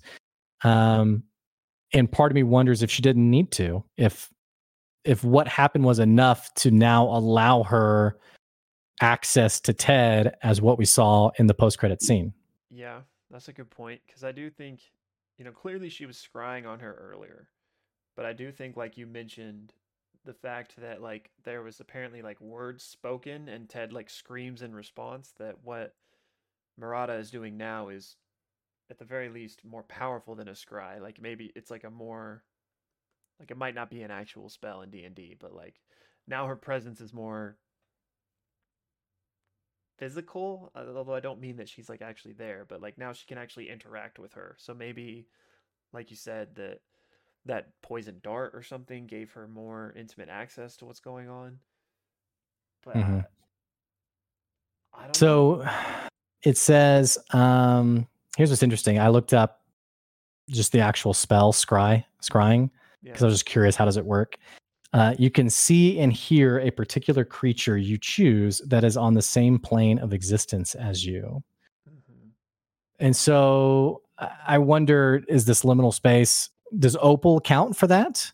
Um, 0.63 1.23
and 1.93 2.11
part 2.11 2.31
of 2.31 2.35
me 2.35 2.43
wonders 2.43 2.83
if 2.83 2.91
she 2.91 3.01
didn't 3.01 3.29
need 3.29 3.51
to 3.51 3.83
if 3.97 4.29
if 5.03 5.23
what 5.23 5.47
happened 5.47 5.85
was 5.85 5.99
enough 5.99 6.53
to 6.55 6.69
now 6.69 7.05
allow 7.05 7.63
her 7.63 8.17
access 9.01 9.59
to 9.61 9.73
ted 9.73 10.35
as 10.43 10.61
what 10.61 10.77
we 10.77 10.85
saw 10.85 11.29
in 11.37 11.47
the 11.47 11.53
post-credit 11.53 12.01
scene. 12.01 12.33
Yeah 12.69 13.01
that's 13.29 13.47
a 13.47 13.53
good 13.53 13.69
point 13.69 14.01
because 14.05 14.23
i 14.23 14.31
do 14.31 14.49
think 14.49 14.81
you 15.37 15.45
know 15.45 15.51
clearly 15.51 15.89
she 15.89 16.05
was 16.05 16.17
scrying 16.17 16.67
on 16.67 16.79
her 16.79 16.93
earlier 16.93 17.49
but 18.15 18.25
i 18.25 18.33
do 18.33 18.51
think 18.51 18.77
like 18.77 18.97
you 18.97 19.05
mentioned 19.05 19.73
the 20.25 20.33
fact 20.33 20.73
that 20.77 21.01
like 21.01 21.31
there 21.43 21.61
was 21.61 21.79
apparently 21.79 22.21
like 22.21 22.39
words 22.41 22.83
spoken 22.83 23.47
and 23.49 23.69
ted 23.69 23.93
like 23.93 24.09
screams 24.09 24.61
in 24.61 24.73
response 24.73 25.33
that 25.37 25.55
what 25.63 25.95
marata 26.79 27.19
is 27.19 27.31
doing 27.31 27.57
now 27.57 27.89
is 27.89 28.15
at 28.89 28.99
the 28.99 29.05
very 29.05 29.29
least 29.29 29.63
more 29.65 29.83
powerful 29.83 30.35
than 30.35 30.47
a 30.47 30.53
scry. 30.53 31.01
Like 31.01 31.21
maybe 31.21 31.51
it's 31.55 31.71
like 31.71 31.83
a 31.83 31.89
more 31.89 32.43
like 33.39 33.51
it 33.51 33.57
might 33.57 33.75
not 33.75 33.89
be 33.89 34.01
an 34.01 34.11
actual 34.11 34.49
spell 34.49 34.81
in 34.81 34.89
D&D, 34.89 35.37
but 35.39 35.53
like 35.53 35.75
now 36.27 36.47
her 36.47 36.55
presence 36.55 37.01
is 37.01 37.13
more 37.13 37.57
physical, 39.97 40.71
uh, 40.75 40.85
although 40.95 41.15
I 41.15 41.19
don't 41.19 41.41
mean 41.41 41.57
that 41.57 41.69
she's 41.69 41.89
like 41.89 42.01
actually 42.01 42.33
there, 42.33 42.65
but 42.67 42.81
like 42.81 42.97
now 42.97 43.13
she 43.13 43.25
can 43.25 43.37
actually 43.37 43.69
interact 43.69 44.19
with 44.19 44.33
her. 44.33 44.55
So 44.59 44.73
maybe 44.73 45.27
like 45.93 46.11
you 46.11 46.17
said 46.17 46.55
that 46.55 46.79
that 47.45 47.69
poison 47.81 48.19
dart 48.23 48.51
or 48.53 48.61
something 48.61 49.07
gave 49.07 49.31
her 49.31 49.47
more 49.47 49.93
intimate 49.97 50.29
access 50.29 50.77
to 50.77 50.85
what's 50.85 50.99
going 50.99 51.29
on. 51.29 51.59
But 52.83 52.97
Mhm. 52.97 53.25
I, 54.93 55.03
I 55.03 55.07
don't 55.07 55.07
know. 55.07 55.13
So 55.13 55.65
it 56.43 56.57
says, 56.57 57.17
um, 57.31 58.07
here's 58.37 58.51
what's 58.51 58.61
interesting. 58.61 58.99
I 58.99 59.07
looked 59.09 59.33
up 59.33 59.61
just 60.47 60.71
the 60.71 60.79
actual 60.79 61.13
spell 61.13 61.51
scry, 61.51 62.03
scrying, 62.21 62.69
because 63.03 63.23
I 63.23 63.25
was 63.25 63.35
just 63.35 63.47
curious 63.47 63.75
how 63.75 63.85
does 63.85 63.97
it 63.97 64.05
work. 64.05 64.37
Uh, 64.93 65.15
you 65.17 65.31
can 65.31 65.49
see 65.49 65.99
and 65.99 66.13
hear 66.13 66.59
a 66.59 66.69
particular 66.69 67.25
creature 67.25 67.77
you 67.77 67.97
choose 67.97 68.61
that 68.67 68.83
is 68.83 68.95
on 68.95 69.15
the 69.15 69.23
same 69.23 69.57
plane 69.57 69.97
of 69.99 70.13
existence 70.13 70.75
as 70.75 71.03
you. 71.03 71.43
Mhm. 71.89 72.29
And 72.99 73.15
so 73.15 74.03
I 74.45 74.59
wonder 74.59 75.23
is 75.27 75.45
this 75.45 75.63
liminal 75.63 75.93
space, 75.93 76.49
does 76.77 76.95
Opal 77.01 77.41
count 77.41 77.75
for 77.75 77.87
that? 77.87 78.31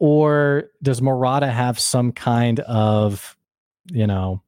Or 0.00 0.70
does 0.82 1.00
Murata 1.00 1.46
have 1.46 1.78
some 1.78 2.12
kind 2.12 2.60
of, 2.60 3.36
you 3.90 4.06
know, 4.06 4.42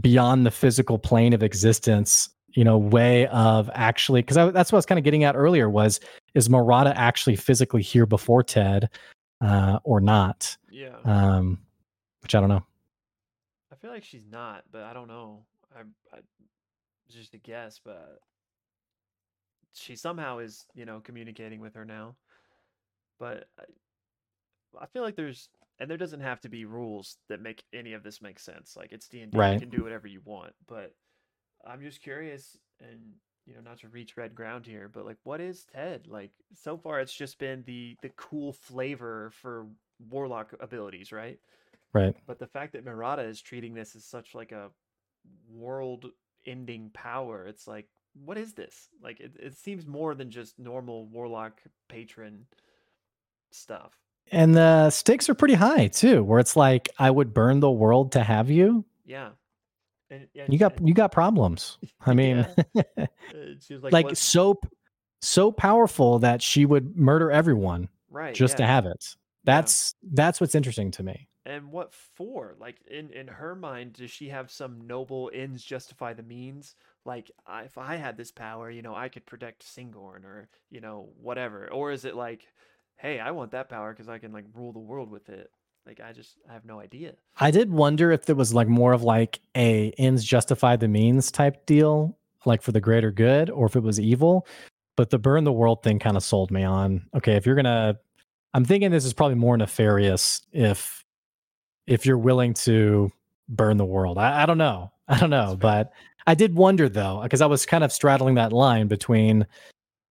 beyond 0.00 0.46
the 0.46 0.50
physical 0.50 0.98
plane 0.98 1.34
of 1.34 1.42
existence, 1.42 2.30
you 2.56 2.64
know, 2.64 2.78
way 2.78 3.26
of 3.26 3.70
actually, 3.74 4.22
because 4.22 4.52
that's 4.52 4.72
what 4.72 4.76
I 4.76 4.78
was 4.78 4.86
kind 4.86 4.98
of 4.98 5.04
getting 5.04 5.24
at 5.24 5.36
earlier 5.36 5.68
was, 5.68 6.00
is 6.34 6.48
Murata 6.48 6.98
actually 6.98 7.36
physically 7.36 7.82
here 7.82 8.06
before 8.06 8.42
Ted 8.42 8.88
uh, 9.42 9.78
or 9.84 10.00
not? 10.00 10.56
Yeah. 10.70 10.96
Um, 11.04 11.58
which 12.22 12.34
I 12.34 12.40
don't 12.40 12.48
know. 12.48 12.64
I 13.70 13.76
feel 13.76 13.90
like 13.90 14.04
she's 14.04 14.24
not, 14.28 14.64
but 14.72 14.84
I 14.84 14.94
don't 14.94 15.06
know. 15.06 15.44
I, 15.76 15.80
I 16.16 16.20
it's 17.06 17.14
just 17.14 17.34
a 17.34 17.38
guess, 17.38 17.78
but 17.84 18.20
she 19.74 19.94
somehow 19.94 20.38
is, 20.38 20.64
you 20.74 20.86
know, 20.86 21.00
communicating 21.00 21.60
with 21.60 21.74
her 21.74 21.84
now. 21.84 22.16
But 23.20 23.48
I, 23.60 23.64
I 24.80 24.86
feel 24.86 25.02
like 25.02 25.14
there's, 25.14 25.50
and 25.78 25.90
there 25.90 25.98
doesn't 25.98 26.20
have 26.20 26.40
to 26.40 26.48
be 26.48 26.64
rules 26.64 27.18
that 27.28 27.42
make 27.42 27.62
any 27.74 27.92
of 27.92 28.02
this 28.02 28.22
make 28.22 28.38
sense. 28.38 28.76
Like 28.76 28.92
it's 28.92 29.08
D 29.08 29.20
and 29.20 29.30
D, 29.30 29.38
you 29.52 29.60
can 29.60 29.68
do 29.68 29.84
whatever 29.84 30.08
you 30.08 30.22
want. 30.24 30.54
But 30.66 30.94
I'm 31.66 31.80
just 31.80 32.02
curious, 32.02 32.56
and 32.80 33.00
you 33.46 33.54
know, 33.54 33.60
not 33.60 33.78
to 33.80 33.88
reach 33.88 34.16
red 34.16 34.34
ground 34.34 34.66
here, 34.66 34.90
but 34.92 35.06
like, 35.06 35.18
what 35.24 35.40
is 35.40 35.64
Ted? 35.64 36.06
Like 36.08 36.32
so 36.54 36.76
far, 36.76 37.00
it's 37.00 37.14
just 37.14 37.38
been 37.38 37.62
the 37.66 37.96
the 38.02 38.10
cool 38.16 38.52
flavor 38.52 39.30
for 39.32 39.66
warlock 40.10 40.52
abilities, 40.60 41.12
right? 41.12 41.38
Right. 41.92 42.14
But 42.26 42.38
the 42.38 42.46
fact 42.46 42.72
that 42.72 42.84
Murata 42.84 43.22
is 43.22 43.40
treating 43.40 43.74
this 43.74 43.96
as 43.96 44.04
such 44.04 44.34
like 44.34 44.52
a 44.52 44.68
world-ending 45.50 46.90
power, 46.92 47.46
it's 47.46 47.66
like, 47.66 47.88
what 48.24 48.36
is 48.36 48.52
this? 48.52 48.88
Like, 49.02 49.20
it, 49.20 49.32
it 49.38 49.56
seems 49.56 49.86
more 49.86 50.14
than 50.14 50.30
just 50.30 50.58
normal 50.58 51.06
warlock 51.06 51.62
patron 51.88 52.46
stuff. 53.50 53.92
And 54.30 54.54
the 54.54 54.90
stakes 54.90 55.28
are 55.28 55.34
pretty 55.34 55.54
high 55.54 55.86
too, 55.86 56.22
where 56.24 56.40
it's 56.40 56.56
like, 56.56 56.88
I 56.98 57.10
would 57.10 57.32
burn 57.32 57.60
the 57.60 57.70
world 57.70 58.12
to 58.12 58.22
have 58.22 58.50
you. 58.50 58.84
Yeah, 59.06 59.30
and 60.10 60.28
yeah, 60.34 60.46
You 60.48 60.58
got 60.58 60.76
and- 60.78 60.88
you 60.88 60.94
got 60.94 61.12
problems. 61.12 61.78
I 62.00 62.14
mean, 62.20 62.38
uh, 62.76 63.06
she 63.60 63.74
was 63.74 63.82
like, 63.82 63.92
like, 63.92 64.06
what- 64.06 64.16
so 64.18 64.58
so 65.20 65.50
powerful 65.50 66.18
that 66.20 66.42
she 66.42 66.64
would 66.66 66.96
murder 66.96 67.30
everyone 67.30 67.88
right, 68.10 68.34
just 68.34 68.58
to 68.58 68.66
have 68.66 68.86
it. 68.86 69.16
That's 69.44 69.94
that's 70.02 70.40
what's 70.40 70.54
interesting 70.54 70.90
to 70.92 71.02
me. 71.02 71.28
And 71.44 71.70
what 71.70 71.94
for? 71.94 72.56
Like 72.58 72.76
in 72.90 73.10
in 73.10 73.28
her 73.28 73.54
mind, 73.54 73.94
does 73.94 74.10
she 74.10 74.28
have 74.30 74.50
some 74.50 74.86
noble 74.86 75.30
ends 75.32 75.62
justify 75.62 76.12
the 76.12 76.22
means? 76.24 76.74
Like 77.04 77.30
if 77.64 77.78
I 77.78 77.96
had 77.96 78.16
this 78.16 78.32
power, 78.32 78.68
you 78.68 78.82
know, 78.82 78.94
I 78.94 79.08
could 79.08 79.24
protect 79.26 79.64
Syngorn 79.64 80.24
or 80.24 80.48
you 80.70 80.80
know 80.80 81.10
whatever. 81.20 81.70
Or 81.72 81.92
is 81.92 82.04
it 82.04 82.16
like, 82.16 82.48
hey, 82.96 83.20
I 83.20 83.30
want 83.30 83.52
that 83.52 83.68
power 83.68 83.92
because 83.92 84.08
I 84.08 84.18
can 84.18 84.32
like 84.32 84.46
rule 84.54 84.72
the 84.72 84.80
world 84.80 85.10
with 85.10 85.28
it? 85.28 85.50
Like 85.86 86.00
I 86.00 86.12
just 86.12 86.36
I 86.50 86.52
have 86.52 86.64
no 86.64 86.80
idea. 86.80 87.12
I 87.38 87.52
did 87.52 87.70
wonder 87.70 88.10
if 88.10 88.26
there 88.26 88.34
was 88.34 88.52
like 88.52 88.66
more 88.66 88.92
of 88.92 89.04
like 89.04 89.40
a 89.56 89.92
ends 89.98 90.24
justify 90.24 90.74
the 90.74 90.88
means 90.88 91.30
type 91.30 91.64
deal, 91.64 92.16
like 92.44 92.60
for 92.60 92.72
the 92.72 92.80
greater 92.80 93.12
good, 93.12 93.50
or 93.50 93.66
if 93.66 93.76
it 93.76 93.84
was 93.84 94.00
evil. 94.00 94.46
But 94.96 95.10
the 95.10 95.18
burn 95.18 95.44
the 95.44 95.52
world 95.52 95.82
thing 95.84 95.98
kind 95.98 96.16
of 96.16 96.24
sold 96.24 96.50
me 96.50 96.64
on. 96.64 97.06
Okay, 97.14 97.36
if 97.36 97.46
you're 97.46 97.54
gonna, 97.54 97.98
I'm 98.52 98.64
thinking 98.64 98.90
this 98.90 99.04
is 99.04 99.12
probably 99.12 99.36
more 99.36 99.56
nefarious 99.56 100.42
if 100.52 101.04
if 101.86 102.04
you're 102.04 102.18
willing 102.18 102.54
to 102.54 103.12
burn 103.48 103.76
the 103.76 103.84
world. 103.84 104.18
I, 104.18 104.42
I 104.42 104.46
don't 104.46 104.58
know. 104.58 104.90
I 105.08 105.20
don't 105.20 105.30
know, 105.30 105.56
but 105.56 105.92
I 106.26 106.34
did 106.34 106.56
wonder 106.56 106.88
though, 106.88 107.20
because 107.22 107.40
I 107.40 107.46
was 107.46 107.64
kind 107.64 107.84
of 107.84 107.92
straddling 107.92 108.34
that 108.34 108.52
line 108.52 108.88
between, 108.88 109.46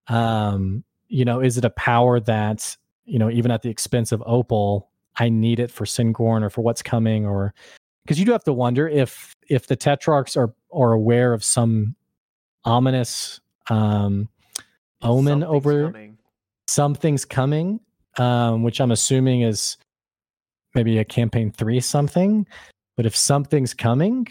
um, 0.08 0.86
you 1.10 1.26
know, 1.26 1.42
is 1.42 1.58
it 1.58 1.66
a 1.66 1.70
power 1.70 2.22
that 2.22 2.78
you 3.06 3.20
know, 3.20 3.30
even 3.30 3.52
at 3.52 3.62
the 3.62 3.70
expense 3.70 4.12
of 4.12 4.24
Opal, 4.26 4.90
I 5.18 5.30
need 5.30 5.59
it 5.59 5.72
for 5.72 5.86
Syngorn 5.86 6.43
or 6.43 6.49
for 6.49 6.61
what's 6.61 6.82
coming, 6.82 7.26
or 7.26 7.53
because 8.03 8.20
you 8.20 8.26
do 8.26 8.32
have 8.32 8.43
to 8.45 8.53
wonder 8.53 8.88
if 8.88 9.34
if 9.47 9.68
the 9.68 9.76
Tetrarchs 9.78 10.36
are 10.38 10.53
are 10.74 10.93
aware 10.93 11.34
of 11.34 11.43
some 11.43 11.95
ominous 12.66 13.39
um, 13.70 14.28
omen 15.01 15.41
Something's 15.41 15.55
over 15.55 15.84
coming. 15.91 16.18
something's 16.68 17.26
coming, 17.26 17.80
um, 18.18 18.63
which 18.63 18.82
I'm 18.82 18.91
assuming 18.91 19.41
is 19.41 19.78
maybe 20.74 20.97
a 20.97 21.05
campaign 21.05 21.51
three 21.51 21.80
something. 21.80 22.45
But 22.97 23.05
if 23.05 23.16
something's 23.16 23.74
coming, 23.74 24.28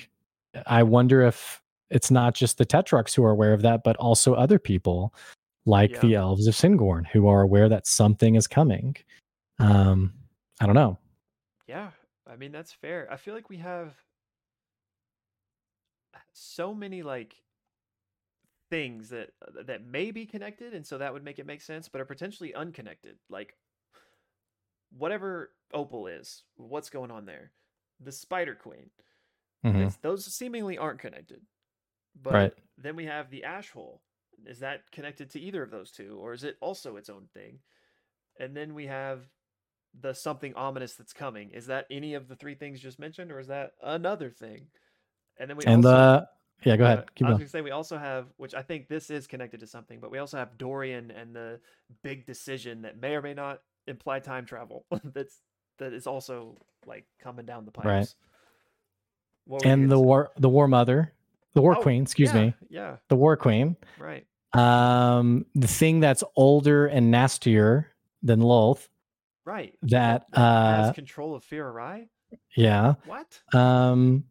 I 0.66 0.82
wonder 0.82 1.22
if 1.22 1.60
it's 1.90 2.10
not 2.10 2.34
just 2.34 2.58
the 2.58 2.64
Tetrarchs 2.66 3.14
who 3.14 3.24
are 3.24 3.30
aware 3.30 3.52
of 3.52 3.62
that, 3.62 3.84
but 3.84 3.96
also 3.96 4.34
other 4.34 4.58
people 4.58 5.14
like 5.66 5.92
Yeah. 5.92 6.00
the 6.00 6.14
elves 6.16 6.46
of 6.46 6.54
Syngorn 6.54 7.06
who 7.06 7.28
are 7.28 7.40
aware 7.42 7.68
that 7.68 7.86
something 7.86 8.34
is 8.34 8.46
coming. 8.46 8.96
Um, 9.58 10.12
I 10.60 10.66
don't 10.66 10.74
know. 10.74 10.98
Yeah, 11.66 11.92
I 12.26 12.36
mean 12.36 12.52
that's 12.52 12.72
fair. 12.72 13.10
I 13.12 13.16
feel 13.18 13.34
like 13.34 13.48
we 13.50 13.58
have 13.58 14.02
so 16.32 16.74
many 16.74 17.02
like 17.02 17.42
things 18.70 19.10
that 19.10 19.30
uh, 19.46 19.62
that 19.64 19.84
may 19.84 20.10
be 20.10 20.26
connected, 20.26 20.74
and 20.74 20.86
so 20.86 20.98
that 20.98 21.12
would 21.12 21.24
make 21.24 21.38
it 21.38 21.46
make 21.46 21.60
sense, 21.60 21.88
but 21.88 22.00
are 22.00 22.04
potentially 22.06 22.54
unconnected. 22.54 23.18
Like 23.28 23.56
whatever 24.90 25.54
Opal 25.72 26.06
is, 26.06 26.44
what's 26.56 26.90
going 26.90 27.10
on 27.10 27.26
there? 27.26 27.52
The 28.00 28.12
Spider 28.12 28.54
Queen. 28.54 28.90
Mhm. 29.64 29.94
Those 30.02 30.24
seemingly 30.26 30.78
aren't 30.78 31.00
connected. 31.00 31.46
But 32.14 32.44
Right. 32.44 32.54
then 32.78 32.96
we 32.96 33.06
have 33.06 33.30
the 33.30 33.44
ash 33.44 33.70
hole. 33.70 34.04
Is 34.46 34.60
that 34.60 34.90
connected 34.92 35.30
to 35.30 35.40
either 35.40 35.62
of 35.62 35.70
those 35.70 35.92
two, 35.92 36.18
or 36.18 36.32
is 36.34 36.44
it 36.44 36.58
also 36.60 36.96
its 36.96 37.10
own 37.10 37.28
thing? 37.28 37.62
And 38.40 38.56
then 38.56 38.74
we 38.74 38.86
have 38.86 39.33
the 40.00 40.14
something 40.14 40.54
ominous 40.54 40.94
that's 40.94 41.12
coming. 41.12 41.50
Is 41.50 41.66
that 41.66 41.86
any 41.90 42.14
of 42.14 42.28
the 42.28 42.36
three 42.36 42.54
things 42.54 42.80
just 42.80 42.98
mentioned, 42.98 43.30
or 43.32 43.38
is 43.38 43.48
that 43.48 43.72
another 43.82 44.30
thing? 44.30 44.66
And 45.38 45.48
then 45.50 45.56
we 45.56 45.66
And 45.66 45.84
also, 45.84 45.88
the 45.88 46.28
yeah, 46.64 46.76
go 46.76 46.84
uh, 46.84 46.86
ahead. 46.86 47.14
Keep 47.14 47.26
I 47.26 47.30
was 47.30 47.38
going. 47.38 47.38
gonna 47.38 47.48
say 47.50 47.60
we 47.60 47.70
also 47.70 47.98
have, 47.98 48.26
which 48.36 48.54
I 48.54 48.62
think 48.62 48.88
this 48.88 49.10
is 49.10 49.26
connected 49.26 49.60
to 49.60 49.66
something, 49.66 50.00
but 50.00 50.10
we 50.10 50.18
also 50.18 50.36
have 50.38 50.56
Dorian 50.58 51.10
and 51.10 51.34
the 51.34 51.60
big 52.02 52.26
decision 52.26 52.82
that 52.82 53.00
may 53.00 53.14
or 53.14 53.22
may 53.22 53.34
not 53.34 53.60
imply 53.86 54.20
time 54.20 54.46
travel. 54.46 54.86
that's 55.04 55.40
that 55.78 55.92
is 55.92 56.06
also 56.06 56.56
like 56.86 57.06
coming 57.20 57.46
down 57.46 57.64
the 57.64 57.70
pipes. 57.72 57.86
Right. 57.86 58.14
What 59.46 59.62
were 59.62 59.68
you 59.68 59.72
And 59.72 59.90
the 59.90 59.98
say? 59.98 60.04
war 60.04 60.30
the 60.36 60.48
war 60.48 60.68
mother, 60.68 61.12
the 61.54 61.62
war 61.62 61.76
Oh, 61.76 61.82
queen, 61.82 62.02
excuse 62.02 62.32
yeah, 62.34 62.40
me, 62.46 62.54
Yeah, 62.70 62.96
the 63.08 63.16
war 63.16 63.36
queen. 63.36 63.76
right. 63.98 64.26
Um, 64.54 65.46
the 65.54 65.66
thing 65.66 66.00
that's 66.00 66.22
older 66.36 66.86
and 66.86 67.10
nastier 67.10 67.90
than 68.22 68.40
Lolth. 68.40 68.88
Right. 69.44 69.74
That, 69.82 70.26
has 70.34 70.90
uh, 70.90 70.92
control 70.94 71.34
of 71.34 71.44
Fy'ra 71.44 71.72
Rai? 71.72 72.08
Yeah. 72.56 72.94
What? 73.06 73.40
Um, 73.52 74.24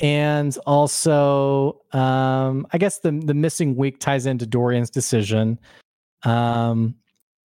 and 0.00 0.56
also, 0.66 1.82
um, 1.92 2.66
I 2.72 2.78
guess 2.78 2.98
the 2.98 3.12
the 3.12 3.34
missing 3.34 3.76
week 3.76 3.98
ties 3.98 4.26
into 4.26 4.46
Dorian's 4.46 4.90
decision. 4.90 5.58
Um, 6.22 6.96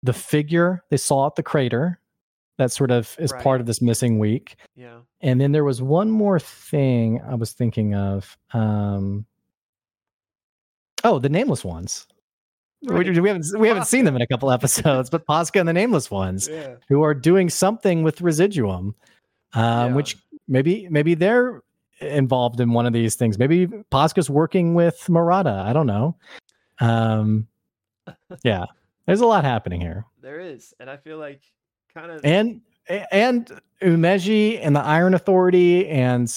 the 0.02 0.12
figure 0.12 0.82
they 0.90 0.96
saw 0.96 1.26
at 1.26 1.34
the 1.36 1.42
crater 1.42 2.00
that 2.58 2.72
sort 2.72 2.90
of 2.90 3.14
is 3.18 3.32
Right. 3.32 3.42
part 3.42 3.60
of 3.60 3.66
this 3.66 3.80
missing 3.80 4.18
week. 4.18 4.56
Yeah. 4.76 5.00
And 5.20 5.40
then 5.40 5.52
there 5.52 5.64
was 5.64 5.80
one 5.82 6.10
more 6.10 6.38
thing 6.40 7.20
I 7.22 7.34
was 7.34 7.52
thinking 7.52 7.94
of. 7.94 8.36
Um, 8.52 9.26
oh, 11.04 11.18
the 11.18 11.28
nameless 11.28 11.64
ones. 11.64 12.06
We, 12.82 12.94
Right. 12.94 13.20
we 13.20 13.28
haven't 13.28 13.46
we 13.58 13.68
haven't 13.68 13.84
seen 13.86 14.04
them 14.06 14.16
in 14.16 14.22
a 14.22 14.26
couple 14.26 14.50
episodes, 14.50 15.10
but 15.10 15.26
Posca 15.26 15.60
and 15.60 15.68
the 15.68 15.72
nameless 15.72 16.10
ones 16.10 16.48
Yeah. 16.48 16.76
who 16.88 17.02
are 17.02 17.14
doing 17.14 17.50
something 17.50 18.02
with 18.02 18.20
residuum, 18.22 18.94
um, 19.52 19.64
Yeah. 19.90 19.94
which 19.94 20.16
maybe 20.48 20.88
maybe 20.90 21.14
they're 21.14 21.62
involved 22.00 22.58
in 22.60 22.72
one 22.72 22.86
of 22.86 22.92
these 22.94 23.14
things. 23.16 23.38
Maybe 23.38 23.66
Posca's 23.66 24.30
working 24.30 24.74
with 24.74 25.06
Murata. 25.10 25.62
I 25.66 25.74
don't 25.74 25.86
know. 25.86 26.16
Um, 26.80 27.46
yeah, 28.44 28.64
there's 29.06 29.20
a 29.20 29.26
lot 29.26 29.44
happening 29.44 29.80
here, 29.82 30.06
There 30.22 30.40
is, 30.40 30.72
and 30.80 30.88
I 30.88 30.96
feel 30.96 31.18
like 31.18 31.42
kind 31.92 32.10
of 32.10 32.24
and 32.24 32.62
and 33.12 33.60
Umeji 33.82 34.58
and 34.62 34.74
the 34.74 34.80
Iron 34.80 35.12
Authority 35.14 35.86
and 35.88 36.32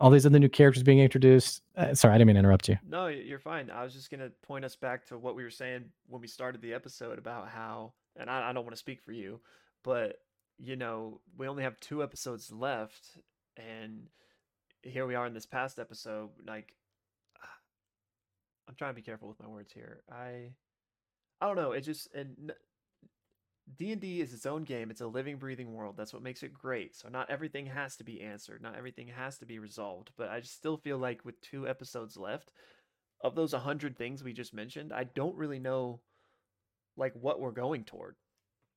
all 0.00 0.10
these 0.10 0.24
other 0.26 0.38
new 0.38 0.48
characters 0.48 0.82
being 0.82 0.98
introduced. 1.00 1.61
Uh, 1.76 1.94
sorry, 1.94 2.14
I 2.14 2.18
didn't 2.18 2.28
mean 2.28 2.34
to 2.34 2.40
interrupt 2.40 2.68
you. 2.68 2.78
No, 2.88 3.06
you're 3.08 3.38
fine. 3.38 3.70
I 3.70 3.84
was 3.84 3.94
just 3.94 4.10
gonna 4.10 4.30
point 4.42 4.64
us 4.64 4.76
back 4.76 5.06
to 5.06 5.18
what 5.18 5.34
we 5.34 5.42
were 5.42 5.50
saying 5.50 5.84
when 6.06 6.20
we 6.20 6.28
started 6.28 6.60
the 6.60 6.74
episode 6.74 7.18
about 7.18 7.48
how, 7.48 7.92
and 8.16 8.28
I, 8.28 8.50
I 8.50 8.52
don't 8.52 8.64
want 8.64 8.74
to 8.74 8.80
speak 8.80 9.02
for 9.02 9.12
you, 9.12 9.40
but 9.82 10.16
you 10.58 10.76
know, 10.76 11.20
we 11.36 11.48
only 11.48 11.62
have 11.62 11.78
two 11.80 12.02
episodes 12.02 12.52
left, 12.52 13.18
and 13.56 14.06
here 14.82 15.06
we 15.06 15.14
are 15.14 15.26
in 15.26 15.34
this 15.34 15.46
past 15.46 15.78
episode. 15.78 16.30
Like, 16.46 16.74
I'm 18.68 18.74
trying 18.76 18.90
to 18.90 18.96
be 18.96 19.02
careful 19.02 19.28
with 19.28 19.40
my 19.40 19.48
words 19.48 19.72
here. 19.72 20.02
I, 20.10 20.50
I 21.40 21.46
don't 21.46 21.56
know. 21.56 21.72
It 21.72 21.82
just 21.82 22.08
and 22.14 22.52
D&D 23.78 24.20
is 24.20 24.34
its 24.34 24.46
own 24.46 24.64
game. 24.64 24.90
It's 24.90 25.00
a 25.00 25.06
living, 25.06 25.36
breathing 25.36 25.72
world. 25.72 25.96
That's 25.96 26.12
what 26.12 26.22
makes 26.22 26.42
it 26.42 26.52
great. 26.52 26.96
So 26.96 27.08
not 27.08 27.30
everything 27.30 27.66
has 27.66 27.96
to 27.96 28.04
be 28.04 28.20
answered. 28.20 28.62
Not 28.62 28.76
everything 28.76 29.08
has 29.08 29.38
to 29.38 29.46
be 29.46 29.58
resolved. 29.58 30.10
But 30.16 30.30
I 30.30 30.40
just 30.40 30.54
still 30.54 30.76
feel 30.76 30.98
like 30.98 31.24
with 31.24 31.40
two 31.40 31.68
episodes 31.68 32.16
left, 32.16 32.52
of 33.22 33.34
those 33.34 33.52
100 33.52 33.96
things 33.96 34.22
we 34.22 34.32
just 34.32 34.52
mentioned, 34.52 34.92
I 34.92 35.04
don't 35.04 35.36
really 35.36 35.58
know 35.58 36.00
like 36.96 37.14
what 37.14 37.40
we're 37.40 37.52
going 37.52 37.84
toward. 37.84 38.16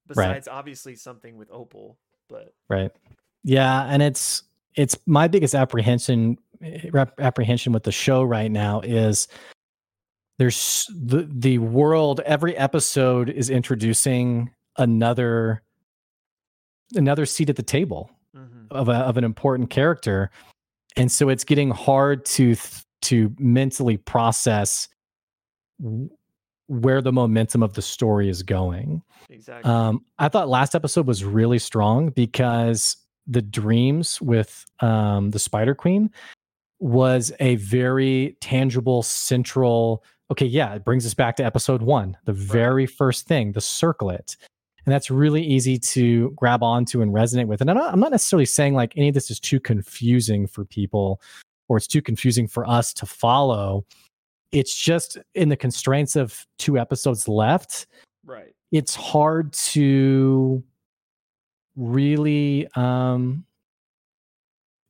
Besides 0.08 0.48
right. 0.48 0.56
obviously 0.56 0.96
something 0.96 1.36
with 1.36 1.50
Opal, 1.52 1.98
but 2.30 2.54
Right. 2.70 2.92
Yeah, 3.44 3.84
and 3.84 4.04
it's 4.04 4.44
it's 4.76 4.98
my 5.06 5.28
biggest 5.28 5.56
apprehension 5.56 6.38
eh, 6.62 6.90
apprehension 7.18 7.74
with 7.74 7.84
the 7.84 7.92
show 7.92 8.24
right 8.24 8.52
now 8.52 8.82
is 8.82 9.28
there's 10.38 10.90
the 10.94 11.28
the 11.32 11.58
world 11.58 12.22
every 12.26 12.56
episode 12.56 13.30
is 13.30 13.50
introducing 13.50 14.52
another 14.78 15.62
another 16.94 17.26
seat 17.26 17.50
at 17.50 17.56
the 17.56 17.64
table 17.64 18.10
mm-hmm. 18.36 18.66
of 18.72 18.90
a, 18.90 18.94
of 18.94 19.18
an 19.18 19.24
important 19.24 19.70
character 19.70 20.30
and 20.96 21.12
so 21.12 21.30
it's 21.30 21.44
getting 21.44 21.72
hard 21.72 22.26
to 22.26 22.56
to 23.02 23.34
mentally 23.38 23.98
process 23.98 24.88
where 26.68 27.02
the 27.02 27.12
momentum 27.12 27.62
of 27.62 27.74
the 27.74 27.82
story 27.82 28.30
is 28.30 28.42
going. 28.42 29.02
Exactly. 29.30 29.70
Um, 29.70 30.04
i 30.20 30.30
thought 30.30 30.50
last 30.50 30.76
episode 30.76 31.08
was 31.08 31.24
really 31.24 31.60
strong 31.60 32.10
because 32.10 32.98
the 33.28 33.42
dreams 33.42 34.22
with 34.22 34.66
um, 34.82 35.32
the 35.32 35.40
spider 35.40 35.76
queen 35.76 36.12
was 36.80 37.32
a 37.40 37.56
very 37.56 38.38
tangible 38.42 39.02
central 39.02 40.04
okay 40.32 40.46
yeah 40.46 40.74
it 40.76 40.86
brings 40.86 41.06
us 41.06 41.14
back 41.14 41.36
to 41.38 41.46
episode 41.46 41.82
one 41.82 42.16
the 42.26 42.34
very 42.34 42.86
first 42.86 43.28
thing 43.28 43.54
the 43.54 43.62
circlet 43.62 44.38
and 44.86 44.94
that's 44.94 45.10
really 45.10 45.44
easy 45.44 45.80
to 45.80 46.32
grab 46.32 46.62
onto 46.62 47.02
and 47.02 47.12
resonate 47.12 47.48
with. 47.48 47.62
And 47.62 47.70
I'm 47.70 47.78
not, 47.78 47.94
I'm 47.94 48.00
not 48.00 48.12
necessarily 48.12 48.46
saying 48.46 48.76
like 48.76 48.94
any 48.96 49.08
of 49.08 49.14
this 49.14 49.32
is 49.32 49.40
too 49.40 49.60
confusing 49.60 50.46
for 50.46 50.64
people 50.64 51.22
or 51.68 51.78
it's 51.78 51.88
too 51.88 52.02
confusing 52.02 52.48
for 52.48 52.68
us 52.70 52.94
to 52.94 53.06
follow. 53.06 53.86
It's 54.52 54.76
just 54.76 55.18
in 55.34 55.50
the 55.50 55.58
constraints 55.58 56.16
of 56.16 56.46
two 56.60 56.78
episodes 56.78 57.28
left. 57.28 57.88
Right. 58.26 58.54
It's 58.72 58.94
hard 58.94 59.54
to 59.54 60.64
really 61.76 62.68
um, 62.76 63.44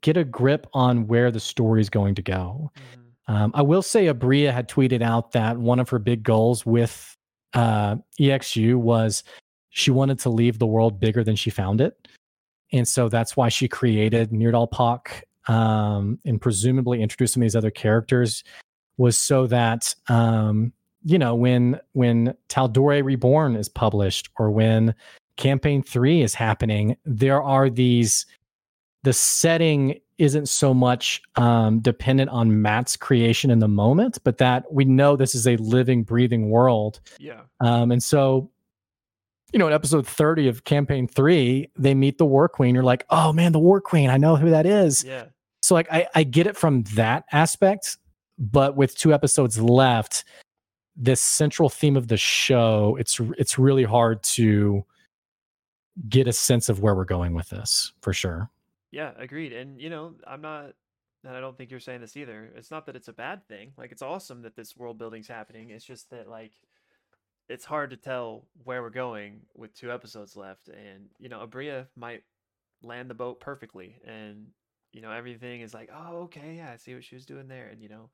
get 0.01 0.17
a 0.17 0.25
grip 0.25 0.67
on 0.73 1.07
where 1.07 1.31
the 1.31 1.39
story 1.39 1.79
is 1.79 1.89
going 1.89 2.15
to 2.15 2.21
go. 2.21 2.71
Mm-hmm. 2.77 3.33
Um, 3.33 3.51
I 3.55 3.61
will 3.61 3.81
say 3.81 4.05
Aabria 4.05 4.53
had 4.53 4.69
tweeted 4.69 5.01
out 5.01 5.31
that 5.31 5.57
one 5.57 5.79
of 5.79 5.89
her 5.89 5.99
big 5.99 6.21
goals 6.21 6.65
with 6.65 7.15
uh, 7.53 7.95
EXU 8.19 8.75
was 8.75 9.23
she 9.75 9.91
wanted 9.91 10.17
to 10.17 10.29
leave 10.29 10.57
the 10.57 10.65
world 10.65 11.01
bigger 11.01 11.21
than 11.21 11.35
she 11.35 11.49
found 11.49 11.81
it. 11.81 12.07
And 12.71 12.87
so 12.87 13.09
that's 13.09 13.35
why 13.35 13.49
she 13.49 13.67
created 13.67 14.31
Nirdalpak 14.31 15.23
um, 15.49 16.17
and 16.23 16.39
presumably 16.39 17.01
introduced 17.01 17.33
some 17.33 17.41
of 17.41 17.45
these 17.45 17.57
other 17.57 17.71
characters 17.71 18.45
was 18.97 19.17
so 19.17 19.45
that 19.47 19.93
um, 20.07 20.71
you 21.03 21.19
know 21.19 21.35
when 21.35 21.77
when 21.91 22.33
Tal'Dorei 22.47 23.03
Reborn 23.03 23.57
is 23.57 23.67
published 23.67 24.29
or 24.39 24.49
when 24.49 24.95
campaign 25.35 25.83
3 25.83 26.21
is 26.21 26.33
happening 26.33 26.95
there 27.03 27.43
are 27.43 27.69
these 27.69 28.25
the 29.03 29.11
setting 29.11 29.99
isn't 30.17 30.47
so 30.47 30.73
much 30.73 31.21
um, 31.35 31.79
dependent 31.81 32.29
on 32.29 32.61
Matt's 32.61 32.95
creation 32.95 33.51
in 33.51 33.59
the 33.59 33.67
moment, 33.67 34.17
but 34.23 34.37
that 34.37 34.71
we 34.71 34.85
know 34.85 35.17
this 35.17 35.35
is 35.35 35.45
a 35.45 35.57
living, 35.57 36.03
breathing 36.03 36.49
world. 36.49 37.01
Yeah. 37.19 37.41
Um, 37.59 37.91
and 37.91 38.01
so 38.01 38.49
you 39.53 39.59
know, 39.59 39.67
in 39.67 39.73
episode 39.73 40.07
30 40.07 40.47
of 40.47 40.63
campaign 40.63 41.07
three, 41.07 41.69
they 41.77 41.93
meet 41.93 42.17
the 42.17 42.25
war 42.25 42.49
queen. 42.49 42.75
You're 42.75 42.83
like, 42.83 43.05
oh 43.09 43.31
man, 43.31 43.51
the 43.51 43.59
war 43.59 43.79
queen. 43.79 44.09
I 44.09 44.17
know 44.17 44.35
who 44.35 44.49
that 44.49 44.65
is. 44.65 45.03
Yeah. 45.03 45.25
So 45.61 45.75
like 45.75 45.91
I, 45.91 46.07
I 46.13 46.23
get 46.23 46.47
it 46.47 46.57
from 46.57 46.83
that 46.95 47.25
aspect, 47.31 47.97
but 48.37 48.75
with 48.75 48.97
two 48.97 49.13
episodes 49.13 49.59
left, 49.59 50.25
this 50.95 51.21
central 51.21 51.69
theme 51.69 51.97
of 51.97 52.07
the 52.07 52.17
show, 52.17 52.95
it's 52.99 53.19
it's 53.37 53.57
really 53.57 53.83
hard 53.83 54.23
to 54.23 54.85
get 56.09 56.27
a 56.27 56.33
sense 56.33 56.69
of 56.69 56.81
where 56.81 56.95
we're 56.95 57.05
going 57.05 57.33
with 57.33 57.49
this 57.49 57.93
for 58.01 58.13
sure. 58.13 58.49
Yeah, 58.91 59.11
agreed. 59.17 59.53
And 59.53 59.79
you 59.79 59.89
know, 59.89 60.13
I'm 60.27 60.41
not 60.41 60.73
and 61.23 61.35
I 61.35 61.39
don't 61.39 61.57
think 61.57 61.71
you're 61.71 61.79
saying 61.79 62.01
this 62.01 62.15
either. 62.15 62.51
It's 62.55 62.71
not 62.71 62.85
that 62.85 62.95
it's 62.95 63.07
a 63.07 63.13
bad 63.13 63.47
thing. 63.47 63.71
Like 63.77 63.91
it's 63.91 64.01
awesome 64.01 64.43
that 64.43 64.55
this 64.55 64.77
world 64.77 64.97
building's 64.97 65.27
happening. 65.27 65.71
It's 65.71 65.85
just 65.85 66.09
that 66.11 66.29
like 66.29 66.51
it's 67.49 67.65
hard 67.65 67.91
to 67.91 67.97
tell 67.97 68.45
where 68.63 68.81
we're 68.81 68.89
going 68.89 69.41
with 69.55 69.73
two 69.73 69.91
episodes 69.91 70.35
left 70.35 70.67
and 70.69 71.05
you 71.19 71.29
know 71.29 71.45
Aabria 71.45 71.87
might 71.95 72.23
land 72.83 73.09
the 73.09 73.15
boat 73.15 73.39
perfectly 73.39 73.95
and 74.05 74.47
you 74.91 75.01
know 75.01 75.11
everything 75.11 75.61
is 75.61 75.73
like 75.73 75.89
oh 75.93 76.23
okay 76.23 76.55
yeah 76.57 76.71
I 76.71 76.77
see 76.77 76.93
what 76.93 77.03
she 77.03 77.15
was 77.15 77.25
doing 77.25 77.47
there 77.47 77.67
and 77.67 77.81
you 77.81 77.89
know 77.89 78.09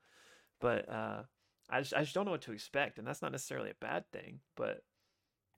but 0.60 0.88
uh 0.88 1.22
I 1.70 1.80
just, 1.80 1.94
I 1.94 2.02
just 2.02 2.14
don't 2.14 2.24
know 2.24 2.32
what 2.32 2.42
to 2.42 2.52
expect 2.52 2.98
and 2.98 3.06
that's 3.06 3.22
not 3.22 3.32
necessarily 3.32 3.70
a 3.70 3.84
bad 3.84 4.04
thing 4.12 4.40
but 4.56 4.82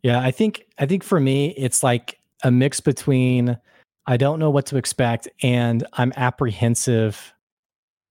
yeah 0.03 0.21
I 0.21 0.31
think 0.31 0.67
I 0.79 0.87
think 0.87 1.03
for 1.03 1.19
me 1.19 1.51
it's 1.57 1.83
like 1.83 2.19
a 2.43 2.51
mix 2.51 2.81
between 2.81 3.59
I 4.07 4.17
don't 4.17 4.39
know 4.39 4.51
what 4.51 4.67
to 4.67 4.77
expect 4.77 5.29
and 5.43 5.87
I'm 5.95 6.13
apprehensive 6.17 7.33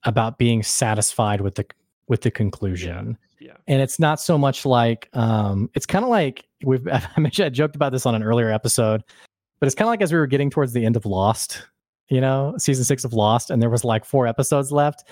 about 0.04 0.38
being 0.38 0.64
satisfied 0.64 1.40
with 1.40 1.56
the 1.56 1.66
with 2.14 2.22
the 2.22 2.30
conclusion. 2.30 3.18
Yeah. 3.40 3.48
yeah. 3.48 3.58
And 3.68 3.82
it's 3.82 4.00
not 4.00 4.20
so 4.20 4.38
much 4.38 4.68
like 4.68 5.10
um 5.14 5.68
it's 5.74 5.88
kind 5.88 6.06
of 6.06 6.10
like 6.10 6.46
we've 6.64 6.88
I 6.92 7.20
mentioned 7.20 7.48
I 7.48 7.50
joked 7.50 7.76
about 7.76 7.92
this 7.92 8.06
on 8.06 8.14
an 8.14 8.22
earlier 8.22 8.52
episode, 8.52 9.04
but 9.60 9.66
it's 9.66 9.74
kind 9.74 9.88
of 9.88 9.90
like 9.90 10.04
as 10.04 10.14
we 10.14 10.20
were 10.20 10.28
getting 10.28 10.52
towards 10.52 10.74
the 10.74 10.86
end 10.86 10.96
of 10.96 11.08
Lost, 11.08 11.66
you 12.10 12.22
know, 12.22 12.54
season 12.60 12.86
6 12.86 13.04
of 13.04 13.14
Lost 13.14 13.50
and 13.50 13.64
there 13.64 13.72
was 13.72 13.84
like 13.84 14.06
four 14.06 14.28
episodes 14.28 14.72
left 14.72 15.06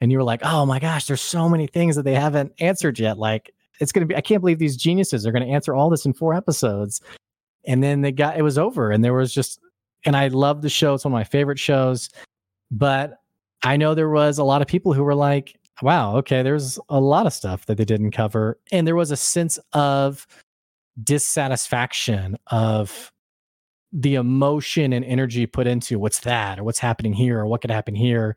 and 0.00 0.10
you 0.10 0.18
were 0.18 0.24
like, 0.24 0.40
"Oh 0.42 0.66
my 0.66 0.80
gosh, 0.80 1.06
there's 1.06 1.20
so 1.20 1.48
many 1.48 1.68
things 1.68 1.94
that 1.94 2.02
they 2.02 2.16
haven't 2.16 2.52
answered 2.58 2.98
yet." 2.98 3.18
Like 3.18 3.54
it's 3.78 3.92
going 3.92 4.00
to 4.00 4.06
be 4.06 4.16
I 4.16 4.20
can't 4.20 4.40
believe 4.40 4.58
these 4.58 4.76
geniuses 4.76 5.24
are 5.24 5.30
going 5.32 5.46
to 5.46 5.52
answer 5.52 5.76
all 5.76 5.90
this 5.90 6.04
in 6.04 6.12
four 6.12 6.34
episodes. 6.34 7.00
And 7.66 7.84
then 7.84 8.00
they 8.00 8.10
got 8.10 8.36
it 8.36 8.42
was 8.42 8.58
over 8.58 8.90
and 8.90 9.04
there 9.04 9.14
was 9.14 9.32
just 9.32 9.60
and 10.04 10.16
I 10.16 10.26
love 10.26 10.62
the 10.62 10.68
show. 10.68 10.94
It's 10.94 11.04
one 11.04 11.12
of 11.12 11.18
my 11.18 11.22
favorite 11.22 11.60
shows. 11.60 12.10
But 12.72 13.20
I 13.62 13.76
know 13.76 13.94
there 13.94 14.10
was 14.10 14.38
a 14.38 14.44
lot 14.44 14.62
of 14.62 14.68
people 14.68 14.92
who 14.92 15.02
were 15.02 15.14
like, 15.14 15.57
wow, 15.82 16.16
okay, 16.16 16.42
there's 16.42 16.78
a 16.88 17.00
lot 17.00 17.26
of 17.26 17.32
stuff 17.32 17.66
that 17.66 17.76
they 17.76 17.84
didn't 17.84 18.10
cover. 18.12 18.58
And 18.72 18.86
there 18.86 18.96
was 18.96 19.10
a 19.10 19.16
sense 19.16 19.58
of 19.72 20.26
dissatisfaction 21.02 22.36
of 22.48 23.12
the 23.92 24.16
emotion 24.16 24.92
and 24.92 25.04
energy 25.04 25.46
put 25.46 25.66
into 25.66 25.98
what's 25.98 26.20
that 26.20 26.58
or 26.58 26.64
what's 26.64 26.78
happening 26.78 27.12
here 27.12 27.38
or 27.38 27.46
what 27.46 27.60
could 27.60 27.70
happen 27.70 27.94
here. 27.94 28.36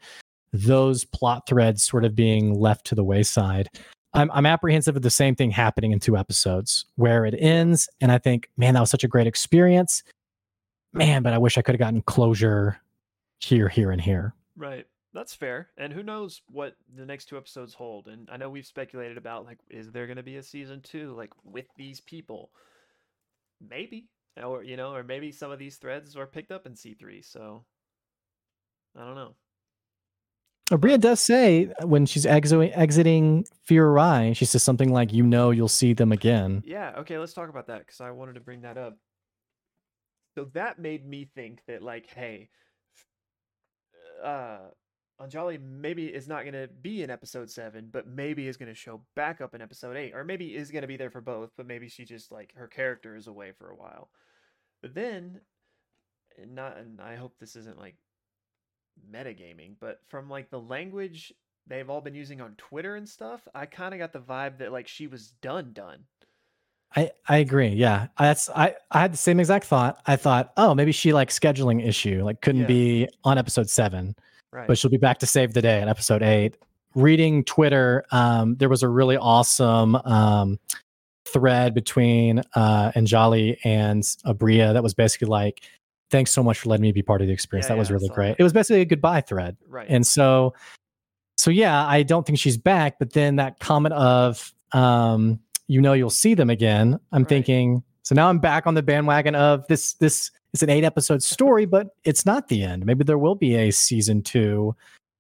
Those 0.54 1.04
plot 1.04 1.48
threads 1.48 1.84
sort 1.84 2.06
of 2.06 2.16
being 2.16 2.54
left 2.54 2.86
to 2.88 2.96
the 2.96 3.04
wayside. 3.04 3.70
I'm, 4.14 4.30
I'm 4.32 4.46
apprehensive 4.46 4.96
of 4.96 5.02
the 5.02 5.10
same 5.10 5.36
thing 5.36 5.52
happening 5.52 5.92
in 5.92 6.00
two 6.00 6.18
episodes 6.18 6.86
where 6.96 7.26
it 7.26 7.36
ends. 7.38 7.90
And 8.02 8.12
I 8.12 8.18
think, 8.18 8.50
man, 8.58 8.74
that 8.74 8.82
was 8.82 8.90
such 8.90 9.04
a 9.04 9.08
great 9.08 9.28
experience. 9.28 10.04
Man, 10.94 11.24
but 11.24 11.34
I 11.34 11.38
wish 11.38 11.58
I 11.58 11.62
could 11.62 11.74
have 11.74 11.80
gotten 11.80 12.02
closure 12.02 12.78
here, 13.40 13.70
here, 13.70 13.92
and 13.92 14.02
here. 14.02 14.34
Right. 14.58 14.86
That's 15.14 15.34
fair. 15.34 15.70
And 15.78 15.92
who 15.92 16.04
knows 16.04 16.42
what 16.48 16.76
the 16.96 17.06
next 17.06 17.26
two 17.26 17.38
episodes 17.38 17.74
hold. 17.74 18.08
And 18.08 18.30
I 18.32 18.38
know 18.38 18.50
we've 18.50 18.66
speculated 18.66 19.18
about 19.18 19.46
like 19.46 19.60
is 19.70 19.92
there 19.92 20.08
going 20.08 20.18
to 20.18 20.24
be 20.24 20.38
a 20.38 20.44
season 20.44 20.82
2 20.82 21.14
like 21.16 21.32
with 21.44 21.66
these 21.78 22.00
people? 22.00 22.52
Maybe. 23.60 24.08
Or 24.42 24.64
you 24.64 24.78
know, 24.78 24.94
or 24.94 25.04
maybe 25.04 25.32
some 25.32 25.52
of 25.52 25.60
these 25.60 25.76
threads 25.76 26.16
are 26.16 26.26
picked 26.26 26.52
up 26.52 26.66
in 26.66 26.74
C3. 26.74 27.24
So 27.26 27.66
I 28.98 29.06
don't 29.06 29.16
know. 29.16 29.36
Aabria 30.72 30.98
does 30.98 31.20
say 31.20 31.66
when 31.82 32.06
she's 32.06 32.26
exiting 32.26 32.72
exiting 32.74 33.46
Fy'ra 33.70 33.94
Rai, 33.94 34.34
she 34.34 34.46
says 34.46 34.64
something 34.64 34.94
like, 34.94 35.12
"You 35.12 35.24
know, 35.24 35.52
you'll 35.52 35.68
see 35.68 35.94
them 35.94 36.14
again." 36.14 36.64
Yeah. 36.66 36.94
Okay. 37.00 37.18
Let's 37.18 37.34
talk 37.34 37.50
about 37.50 37.68
that 37.68 37.80
because 37.80 38.00
I 38.00 38.12
wanted 38.12 38.36
to 38.36 38.40
bring 38.40 38.62
that 38.62 38.78
up. 38.78 38.98
So 40.36 40.46
that 40.54 40.80
made 40.80 41.06
me 41.06 41.30
think 41.36 41.62
that, 41.68 41.82
like, 41.84 42.08
hey, 42.08 42.50
uh, 44.24 44.60
Anjali 45.22 45.60
maybe 45.62 46.08
is 46.08 46.28
not 46.28 46.44
going 46.44 46.54
to 46.54 46.68
be 46.82 47.04
in 47.04 47.10
episode 47.10 47.50
7, 47.50 47.90
but 47.92 48.08
maybe 48.08 48.48
is 48.48 48.58
going 48.58 48.70
to 48.70 48.76
show 48.76 49.02
back 49.16 49.42
up 49.42 49.54
in 49.54 49.62
episode 49.62 49.96
8, 49.96 50.14
or 50.16 50.24
maybe 50.24 50.56
is 50.56 50.72
going 50.72 50.82
to 50.82 50.88
be 50.88 50.98
there 50.98 51.12
for 51.12 51.22
both, 51.22 51.52
but 51.58 51.68
maybe 51.68 51.88
she 51.90 52.06
just 52.06 52.32
like 52.32 52.54
her 52.56 52.68
character 52.68 53.16
is 53.16 53.28
away 53.28 53.52
for 53.52 53.70
a 53.70 53.76
while. 53.76 54.10
But 54.82 54.94
then 54.94 55.42
not 56.48 56.78
and 56.78 57.00
I 57.02 57.16
hope 57.16 57.36
this 57.40 57.56
isn't 57.56 57.78
like 57.78 57.96
metagaming, 59.12 59.76
but 59.80 60.00
from 60.08 60.30
like 60.30 60.50
the 60.50 60.60
language 60.60 61.34
they've 61.68 61.90
all 61.90 62.02
been 62.02 62.16
using 62.16 62.42
on 62.42 62.56
Twitter 62.58 62.96
and 62.96 63.08
stuff, 63.08 63.48
I 63.54 63.66
kind 63.66 63.94
of 63.94 64.00
got 64.00 64.14
the 64.14 64.20
vibe 64.20 64.58
that 64.60 64.72
like 64.72 64.88
she 64.88 65.08
was 65.08 65.32
done 65.42 65.72
done. 65.74 66.06
I 66.96 67.12
I 67.28 67.38
agree. 67.38 67.70
Yeah, 67.70 68.08
that's 68.18 68.50
I 68.50 68.76
I 68.90 69.02
had 69.02 69.14
the 69.14 69.18
same 69.18 69.40
exact 69.40 69.66
thought. 69.66 70.02
I 70.06 70.16
thought, 70.16 70.52
oh, 70.58 70.74
maybe 70.76 70.92
she 70.92 71.14
like 71.14 71.30
scheduling 71.30 71.86
issue, 71.86 72.24
like 72.24 72.42
couldn't 72.42 72.62
Yeah. 72.62 72.68
be 72.68 73.10
on 73.24 73.38
episode 73.38 73.70
seven, 73.70 74.16
Right. 74.54 74.68
but 74.68 74.78
she'll 74.78 74.92
be 74.92 74.98
back 74.98 75.20
to 75.20 75.26
save 75.26 75.54
the 75.54 75.62
day 75.62 75.82
in 75.82 75.88
episode 75.88 76.22
eight. 76.24 76.58
Reading 76.94 77.44
Twitter, 77.46 78.04
um, 78.12 78.56
there 78.58 78.68
was 78.70 78.84
a 78.84 78.90
really 78.90 79.16
awesome 79.18 79.96
um 79.96 80.60
thread 81.26 81.74
between 81.74 82.40
uh 82.56 82.92
Anjali 82.92 83.58
and 83.64 84.04
Aabria 84.26 84.74
that 84.74 84.84
was 84.84 84.94
basically 84.94 85.28
like, 85.30 85.62
thanks 86.10 86.32
so 86.32 86.44
much 86.44 86.60
for 86.60 86.70
letting 86.70 86.82
me 86.82 86.92
be 86.92 87.02
part 87.02 87.22
of 87.22 87.28
the 87.28 87.34
experience. 87.34 87.66
Yeah, 87.70 87.76
that 87.76 87.80
was 87.80 87.90
yeah, 87.90 87.94
I 87.96 87.98
really 87.98 88.10
great. 88.10 88.36
It 88.40 88.44
was 88.44 88.52
basically 88.52 88.82
a 88.82 88.86
goodbye 88.86 89.22
thread. 89.22 89.56
right. 89.70 89.88
And 89.90 90.06
so, 90.06 90.54
so 91.38 91.50
yeah, 91.52 91.88
I 91.88 92.04
don't 92.04 92.26
think 92.26 92.38
she's 92.38 92.58
back. 92.58 93.00
But 93.00 93.14
then 93.14 93.38
that 93.38 93.60
comment 93.62 93.94
of, 93.94 94.54
um, 94.74 95.40
you 95.68 95.80
know, 95.80 95.94
you'll 95.94 96.10
see 96.10 96.34
them 96.34 96.50
again. 96.50 97.00
I'm 97.14 97.22
Right. 97.22 97.30
thinking. 97.30 97.84
So 98.04 98.14
now 98.16 98.28
I'm 98.28 98.40
back 98.40 98.68
on 98.68 98.74
the 98.74 98.84
bandwagon 98.84 99.36
of 99.36 99.66
this. 99.68 99.94
This 99.94 100.32
is 100.54 100.64
an 100.64 100.70
eight 100.70 100.84
episode 100.84 101.24
story, 101.24 101.66
but 101.66 101.96
it's 102.04 102.26
not 102.26 102.48
the 102.48 102.64
end. 102.64 102.86
Maybe 102.86 103.04
there 103.04 103.18
will 103.18 103.36
be 103.36 103.56
a 103.56 103.72
season 103.72 104.22
two, 104.22 104.76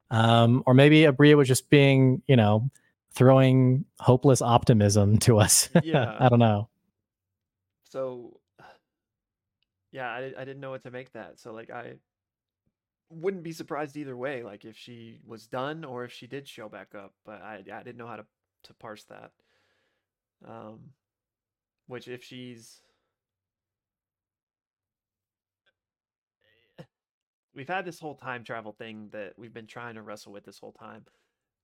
um, 0.09 0.63
or 0.65 0.73
maybe 0.73 1.01
Aabria 1.01 1.37
was 1.37 1.47
just 1.47 1.69
being, 1.69 2.21
you 2.27 2.35
know, 2.35 2.69
throwing 3.13 3.85
hopeless 3.99 4.41
optimism 4.41 5.17
to 5.19 5.39
us. 5.39 5.69
Yeah. 5.83 6.15
I 6.19 6.29
don't 6.29 6.39
know. 6.39 6.69
so 7.83 8.37
yeah, 9.91 10.09
I, 10.09 10.31
I 10.37 10.45
didn't 10.45 10.61
know 10.61 10.71
what 10.71 10.83
to 10.83 10.91
make 10.91 11.11
that. 11.13 11.39
So 11.39 11.53
like 11.53 11.69
I 11.69 11.95
wouldn't 13.09 13.43
be 13.43 13.51
surprised 13.51 13.97
either 13.97 14.15
way, 14.15 14.43
like 14.43 14.63
if 14.65 14.77
she 14.77 15.19
was 15.25 15.47
done 15.47 15.83
or 15.83 16.05
if 16.05 16.13
she 16.13 16.27
did 16.27 16.47
show 16.47 16.69
back 16.69 16.95
up. 16.95 17.13
But 17.25 17.41
I 17.41 17.63
I 17.73 17.83
didn't 17.83 17.97
know 17.97 18.07
how 18.07 18.17
to 18.17 18.25
to 18.63 18.73
parse 18.75 19.03
that. 19.05 19.31
Um, 20.47 20.79
which 21.87 22.07
if 22.07 22.23
she's 22.23 22.81
we've 27.55 27.67
had 27.67 27.85
this 27.85 27.99
whole 27.99 28.15
time 28.15 28.43
travel 28.43 28.71
thing 28.71 29.09
that 29.11 29.33
we've 29.37 29.53
been 29.53 29.67
trying 29.67 29.95
to 29.95 30.01
wrestle 30.01 30.31
with 30.31 30.45
this 30.45 30.59
whole 30.59 30.71
time. 30.71 31.05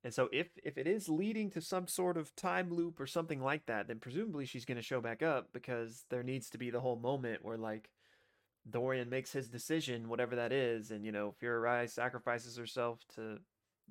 And 0.03 0.13
so 0.13 0.29
if 0.31 0.47
if 0.63 0.77
it 0.77 0.87
is 0.87 1.09
leading 1.09 1.49
to 1.51 1.61
some 1.61 1.87
sort 1.87 2.17
of 2.17 2.35
time 2.35 2.71
loop 2.71 2.99
or 2.99 3.07
something 3.07 3.41
like 3.41 3.65
that, 3.65 3.87
then 3.87 3.99
presumably 3.99 4.45
she's 4.45 4.65
going 4.65 4.77
to 4.77 4.83
show 4.83 5.01
back 5.01 5.23
up 5.23 5.49
because 5.53 6.05
there 6.09 6.23
needs 6.23 6.49
to 6.51 6.57
be 6.57 6.69
the 6.69 6.81
whole 6.81 6.97
moment 6.97 7.43
where 7.43 7.57
like 7.57 7.89
Dorian 8.69 9.09
makes 9.09 9.31
his 9.31 9.49
decision, 9.49 10.09
whatever 10.09 10.35
that 10.35 10.51
is, 10.51 10.91
and 10.91 11.05
you 11.05 11.11
know, 11.11 11.33
Fy'ra 11.41 11.89
sacrifices 11.89 12.57
herself 12.57 12.99
to 13.15 13.39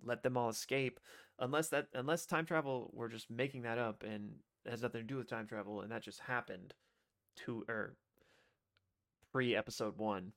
let 0.05 0.22
them 0.22 0.36
all 0.36 0.49
escape. 0.49 1.01
Unless 1.38 1.68
that 1.70 1.88
unless 1.94 2.24
time 2.24 2.47
travel 2.47 2.90
we're 2.94 3.09
just 3.09 3.30
making 3.30 3.62
that 3.62 3.78
up 3.78 4.03
and 4.03 4.36
has 4.68 4.82
nothing 4.82 5.03
to 5.03 5.07
do 5.07 5.16
with 5.16 5.28
time 5.28 5.47
travel 5.47 5.80
and 5.80 5.90
that 5.92 6.03
just 6.03 6.20
happened 6.20 6.74
to 7.44 7.64
or 7.68 7.74
er, 7.74 7.97
pre 9.32 9.55
episode 9.55 9.99
1. 9.99 10.32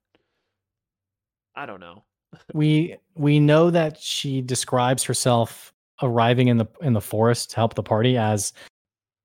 I 1.60 1.66
don't 1.66 1.82
know. 1.82 2.04
we 2.54 2.96
we 3.16 3.40
know 3.40 3.70
that 3.70 4.00
she 4.00 4.42
describes 4.42 5.04
herself 5.04 5.74
arriving 6.02 6.48
in 6.48 6.58
the 6.58 6.68
in 6.82 6.94
the 6.94 7.02
forest 7.02 7.52
to 7.52 7.56
help 7.58 7.74
the 7.74 7.84
party 7.84 8.18
as 8.18 8.54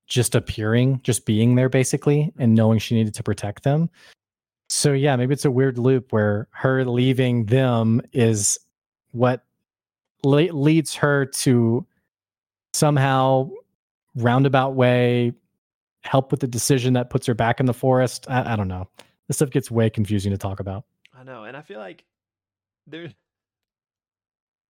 just 0.08 0.34
appearing, 0.34 1.00
just 1.04 1.26
being 1.26 1.54
there 1.54 1.68
basically, 1.68 2.32
and 2.38 2.54
knowing 2.54 2.78
she 2.80 2.96
needed 2.96 3.14
to 3.14 3.22
protect 3.22 3.62
them. 3.62 3.88
So 4.68 4.92
yeah, 4.92 5.14
maybe 5.14 5.32
it's 5.32 5.44
a 5.44 5.50
weird 5.50 5.78
loop 5.78 6.12
where 6.12 6.48
her 6.50 6.84
leaving 6.84 7.46
them 7.46 8.02
is 8.12 8.58
what 9.12 9.44
le- 10.24 10.52
leads 10.52 10.94
her 10.96 11.26
to 11.26 11.86
somehow 12.72 13.48
roundabout 14.16 14.74
way 14.74 15.32
help 16.02 16.32
with 16.32 16.40
the 16.40 16.48
decision 16.48 16.94
that 16.94 17.10
puts 17.10 17.26
her 17.26 17.34
back 17.34 17.60
in 17.60 17.66
the 17.66 17.74
forest. 17.74 18.26
I, 18.28 18.54
I 18.54 18.56
don't 18.56 18.68
know. 18.68 18.88
This 19.28 19.36
stuff 19.36 19.50
gets 19.50 19.70
way 19.70 19.88
confusing 19.88 20.32
to 20.32 20.38
talk 20.38 20.58
about. 20.58 20.84
I 21.16 21.22
know, 21.22 21.44
and 21.44 21.56
I 21.56 21.62
feel 21.62 21.78
like 21.78 22.04
there 22.86 23.12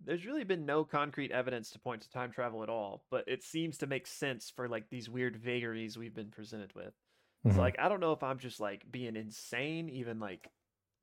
there's 0.00 0.26
really 0.26 0.44
been 0.44 0.66
no 0.66 0.84
concrete 0.84 1.30
evidence 1.30 1.70
to 1.70 1.78
point 1.78 2.02
to 2.02 2.10
time 2.10 2.30
travel 2.30 2.62
at 2.62 2.68
all, 2.68 3.04
but 3.10 3.24
it 3.26 3.42
seems 3.42 3.78
to 3.78 3.86
make 3.86 4.06
sense 4.06 4.50
for 4.50 4.68
like 4.68 4.88
these 4.90 5.08
weird 5.08 5.36
vagaries 5.36 5.96
we've 5.96 6.14
been 6.14 6.30
presented 6.30 6.74
with. 6.74 6.94
Mhm. 7.44 7.52
So 7.54 7.60
like 7.60 7.76
I 7.78 7.88
don't 7.88 8.00
know 8.00 8.12
if 8.12 8.22
I'm 8.22 8.38
just 8.38 8.60
like 8.60 8.90
being 8.90 9.16
insane 9.16 9.88
even 9.88 10.18
like 10.20 10.50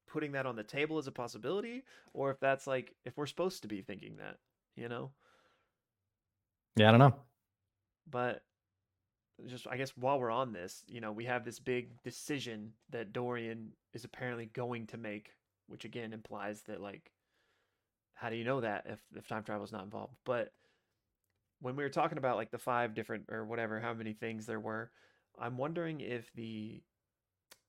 putting 0.08 0.34
that 0.34 0.46
on 0.46 0.56
the 0.56 0.64
table 0.64 0.98
as 0.98 1.08
a 1.08 1.12
possibility 1.12 1.86
or 2.14 2.32
if 2.32 2.40
that's 2.40 2.68
like 2.68 2.96
if 3.06 3.18
we're 3.18 3.26
supposed 3.28 3.62
to 3.64 3.68
be 3.68 3.82
thinking 3.82 4.18
that, 4.18 4.38
you 4.76 4.90
know? 4.90 5.14
Yeah, 6.76 6.90
I 6.90 6.92
don't 6.92 7.00
know. 7.00 7.26
But 8.08 8.44
just 9.48 9.68
I 9.68 9.78
guess 9.78 9.98
while 9.98 10.20
we're 10.20 10.32
on 10.32 10.54
this, 10.54 10.84
you 10.88 11.02
know, 11.02 11.12
we 11.12 11.26
have 11.26 11.44
this 11.44 11.60
big 11.60 12.02
decision 12.04 12.74
that 12.90 13.14
Dorian 13.14 13.76
is 13.94 14.04
apparently 14.04 14.46
going 14.46 14.88
to 14.88 14.98
make, 14.98 15.32
which 15.72 15.86
again 15.86 16.14
implies 16.14 16.62
that 16.64 16.82
like 16.82 17.12
how 18.14 18.30
do 18.30 18.36
you 18.36 18.44
know 18.44 18.62
that 18.62 18.86
if 18.88 19.00
if 19.16 19.28
time 19.28 19.44
travel 19.44 19.66
is 19.66 19.72
not 19.72 19.84
involved? 19.84 20.16
But 20.26 20.52
when 21.60 21.76
we 21.76 21.84
were 21.84 21.90
talking 21.90 22.18
about 22.18 22.38
like 22.38 22.52
the 22.52 22.58
five 22.58 22.94
different 22.94 23.26
or 23.30 23.46
whatever 23.46 23.80
how 23.80 23.94
many 23.94 24.14
things 24.14 24.46
there 24.46 24.60
were, 24.60 24.92
I'm 25.40 25.58
wondering 25.58 26.02
if 26.02 26.32
the 26.34 26.82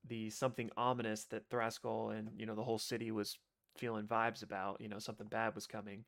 the 0.08 0.30
something 0.30 0.70
ominous 0.76 1.24
that 1.26 1.48
Thraskell 1.48 2.10
and 2.10 2.30
you 2.36 2.46
know 2.46 2.54
the 2.54 2.64
whole 2.64 2.78
city 2.78 3.10
was 3.10 3.38
feeling 3.76 4.06
vibes 4.06 4.42
about, 4.42 4.80
you 4.80 4.88
know, 4.88 4.98
something 4.98 5.26
bad 5.26 5.54
was 5.54 5.66
coming. 5.66 6.04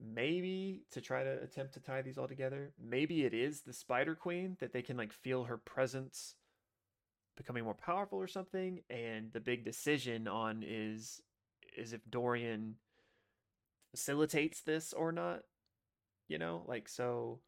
Maybe 0.00 0.82
to 0.90 1.00
try 1.00 1.24
to 1.24 1.42
attempt 1.42 1.74
to 1.74 1.80
tie 1.80 2.02
these 2.02 2.18
all 2.18 2.28
together, 2.28 2.72
maybe 2.78 3.24
it 3.24 3.32
is 3.32 3.62
the 3.62 3.72
Spider 3.72 4.14
Queen 4.14 4.56
that 4.60 4.72
they 4.72 4.82
can 4.82 4.96
like 4.96 5.12
feel 5.12 5.44
her 5.44 5.56
presence 5.56 6.34
becoming 7.36 7.64
more 7.64 7.74
powerful 7.74 8.18
or 8.18 8.26
something 8.26 8.80
and 8.90 9.32
the 9.32 9.40
big 9.40 9.64
decision 9.64 10.26
on 10.28 10.64
is 10.66 11.20
is 11.76 11.92
if 11.92 12.00
Dorian 12.08 12.76
facilitates 13.92 14.62
this 14.62 14.92
or 14.92 15.12
not 15.12 15.42
you 16.28 16.38
know? 16.38 16.64
Like 16.66 16.88
so 16.88 17.40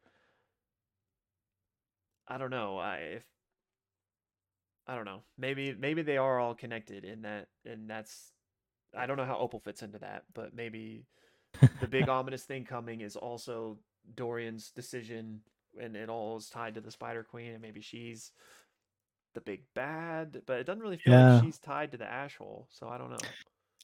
i 2.27 2.37
don't 2.37 2.51
know 2.51 2.77
i 2.77 2.95
if 2.97 3.23
i 4.87 4.95
don't 4.95 5.05
know. 5.05 5.21
Maybe 5.37 5.75
maybe 5.77 6.01
they 6.01 6.17
are 6.17 6.39
all 6.39 6.55
connected 6.55 7.03
in 7.03 7.23
that 7.23 7.47
and 7.65 7.89
that's 7.89 8.31
i 8.97 9.05
don't 9.05 9.17
know 9.17 9.25
how 9.25 9.37
opal 9.37 9.59
fits 9.59 9.81
into 9.83 9.99
that 9.99 10.23
but 10.33 10.55
maybe 10.55 11.05
the 11.79 11.87
big 11.87 12.09
ominous 12.09 12.43
thing 12.43 12.65
coming 12.65 13.01
is 13.01 13.15
also 13.15 13.77
dorian's 14.15 14.71
decision 14.71 15.41
and 15.79 15.95
it 15.95 16.09
all 16.09 16.37
is 16.37 16.49
tied 16.49 16.73
to 16.73 16.81
the 16.81 16.89
spider 16.89 17.23
queen 17.23 17.51
and 17.51 17.61
maybe 17.61 17.81
she's 17.81 18.31
the 19.35 19.41
big 19.41 19.61
bad 19.75 20.41
but 20.47 20.59
it 20.59 20.63
doesn't 20.65 20.81
really 20.81 20.97
feel 20.97 21.13
Yeah. 21.13 21.33
like 21.35 21.43
she's 21.43 21.59
tied 21.59 21.91
to 21.91 21.97
the 21.97 22.05
ash 22.11 22.35
hole 22.37 22.67
so 22.71 22.87
i 22.89 22.97
don't 22.97 23.11
know 23.11 23.17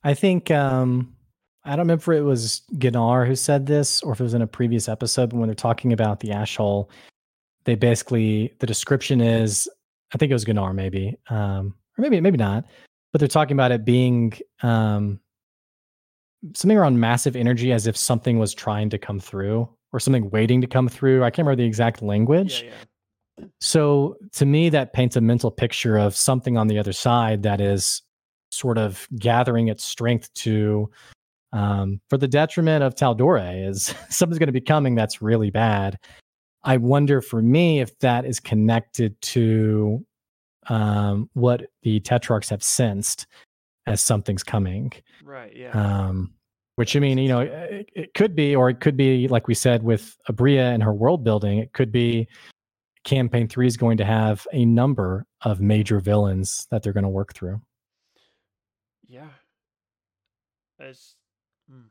I 0.04 0.14
think 0.14 0.52
um 0.52 1.16
I 1.64 1.72
don't 1.72 1.80
remember 1.88 2.14
if 2.14 2.20
it 2.20 2.22
was 2.22 2.62
Gnar 2.76 3.26
who 3.26 3.36
said 3.36 3.66
this 3.66 4.04
or 4.04 4.14
if 4.14 4.20
it 4.20 4.24
was 4.24 4.36
in 4.36 4.44
a 4.44 4.48
previous 4.48 4.88
episode, 4.88 5.32
but 5.32 5.38
when 5.38 5.48
they're 5.50 5.56
talking 5.56 5.94
about 5.94 6.20
the 6.20 6.32
ash 6.32 6.58
hole, 6.58 6.92
they 7.64 7.74
basically 7.74 8.54
the 8.60 8.68
description 8.68 9.20
is 9.20 9.68
I 10.14 10.20
think 10.20 10.30
it 10.30 10.36
was 10.36 10.46
Gnar 10.46 10.76
maybe. 10.76 11.18
Um 11.30 11.74
or 11.98 12.02
maybe 12.04 12.22
maybe 12.22 12.38
not. 12.38 12.66
But 13.12 13.18
they're 13.20 13.28
talking 13.28 13.56
about 13.56 13.72
it 13.72 13.84
being 13.84 14.34
um 14.62 15.20
something 16.54 16.78
around 16.78 17.00
massive 17.00 17.36
energy 17.36 17.72
as 17.72 17.88
if 17.88 17.98
something 17.98 18.38
was 18.38 18.54
trying 18.54 18.92
to 18.92 19.00
come 19.00 19.20
through 19.20 19.68
or 19.92 20.00
something 20.00 20.30
waiting 20.30 20.62
to 20.62 20.68
come 20.68 20.88
through. 20.88 21.24
I 21.24 21.32
can't 21.32 21.48
remember 21.48 21.64
the 21.64 21.68
exact 21.68 22.04
language. 22.04 22.62
yeah 22.62 22.70
yeah 22.70 22.76
So 23.60 24.16
to 24.34 24.46
me, 24.46 24.70
that 24.70 24.94
paints 24.94 25.16
a 25.16 25.22
mental 25.22 25.52
picture 25.52 25.98
of 25.98 26.16
something 26.16 26.58
on 26.58 26.68
the 26.68 26.80
other 26.80 26.94
side 26.94 27.44
that 27.44 27.60
is 27.60 28.02
sort 28.52 28.78
of 28.78 29.08
gathering 29.18 29.68
its 29.68 29.84
strength 29.84 30.34
to, 30.36 30.90
um, 31.52 32.00
for 32.10 32.18
the 32.18 32.28
detriment 32.28 32.84
of 32.84 32.96
Tal'Dorei, 32.96 33.68
is 33.68 33.94
something's 34.10 34.40
going 34.40 34.48
to 34.48 34.54
be 34.54 34.62
coming 34.62 34.96
that's 34.96 35.22
really 35.22 35.50
bad. 35.50 35.98
I 36.64 36.78
wonder 36.78 37.22
for 37.22 37.42
me 37.42 37.80
if 37.82 37.98
that 38.00 38.26
is 38.26 38.40
connected 38.40 39.20
to 39.22 40.04
um, 40.68 41.30
what 41.34 41.68
the 41.84 42.00
Tetrarchs 42.00 42.50
have 42.50 42.64
sensed 42.64 43.28
as 43.86 44.02
something's 44.02 44.44
coming. 44.44 44.92
right 45.24 45.56
yeah 45.56 45.72
Um, 45.72 46.34
which 46.76 46.96
I 46.96 47.00
mean, 47.00 47.18
you 47.18 47.30
know, 47.30 47.40
it, 47.42 47.90
it 47.96 48.14
could 48.16 48.36
be, 48.36 48.56
or 48.56 48.70
it 48.70 48.82
could 48.82 48.98
be, 48.98 49.30
like 49.30 49.48
we 49.48 49.54
said 49.54 49.84
with 49.84 50.18
Aabria 50.30 50.74
and 50.74 50.84
her 50.84 50.94
world 50.94 51.24
building, 51.24 51.60
it 51.60 51.72
could 51.72 51.92
be 51.92 52.28
campaign 53.06 53.48
three 53.48 53.68
is 53.68 53.78
going 53.78 53.98
to 53.98 54.06
have 54.06 54.46
a 54.52 54.66
number 54.66 55.26
of 55.44 55.62
major 55.62 56.00
villains 56.00 56.68
that 56.72 56.84
they're 56.84 56.92
going 56.94 57.04
to 57.04 57.10
work 57.10 57.34
through. 57.34 57.62
Yeah. 59.08 59.30
It's 60.80 61.16
mm, 61.72 61.86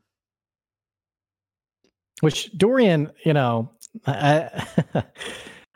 Which 2.21 2.55
Dorian, 2.55 3.11
you 3.23 3.33
know, 3.33 3.71
I 4.05 4.67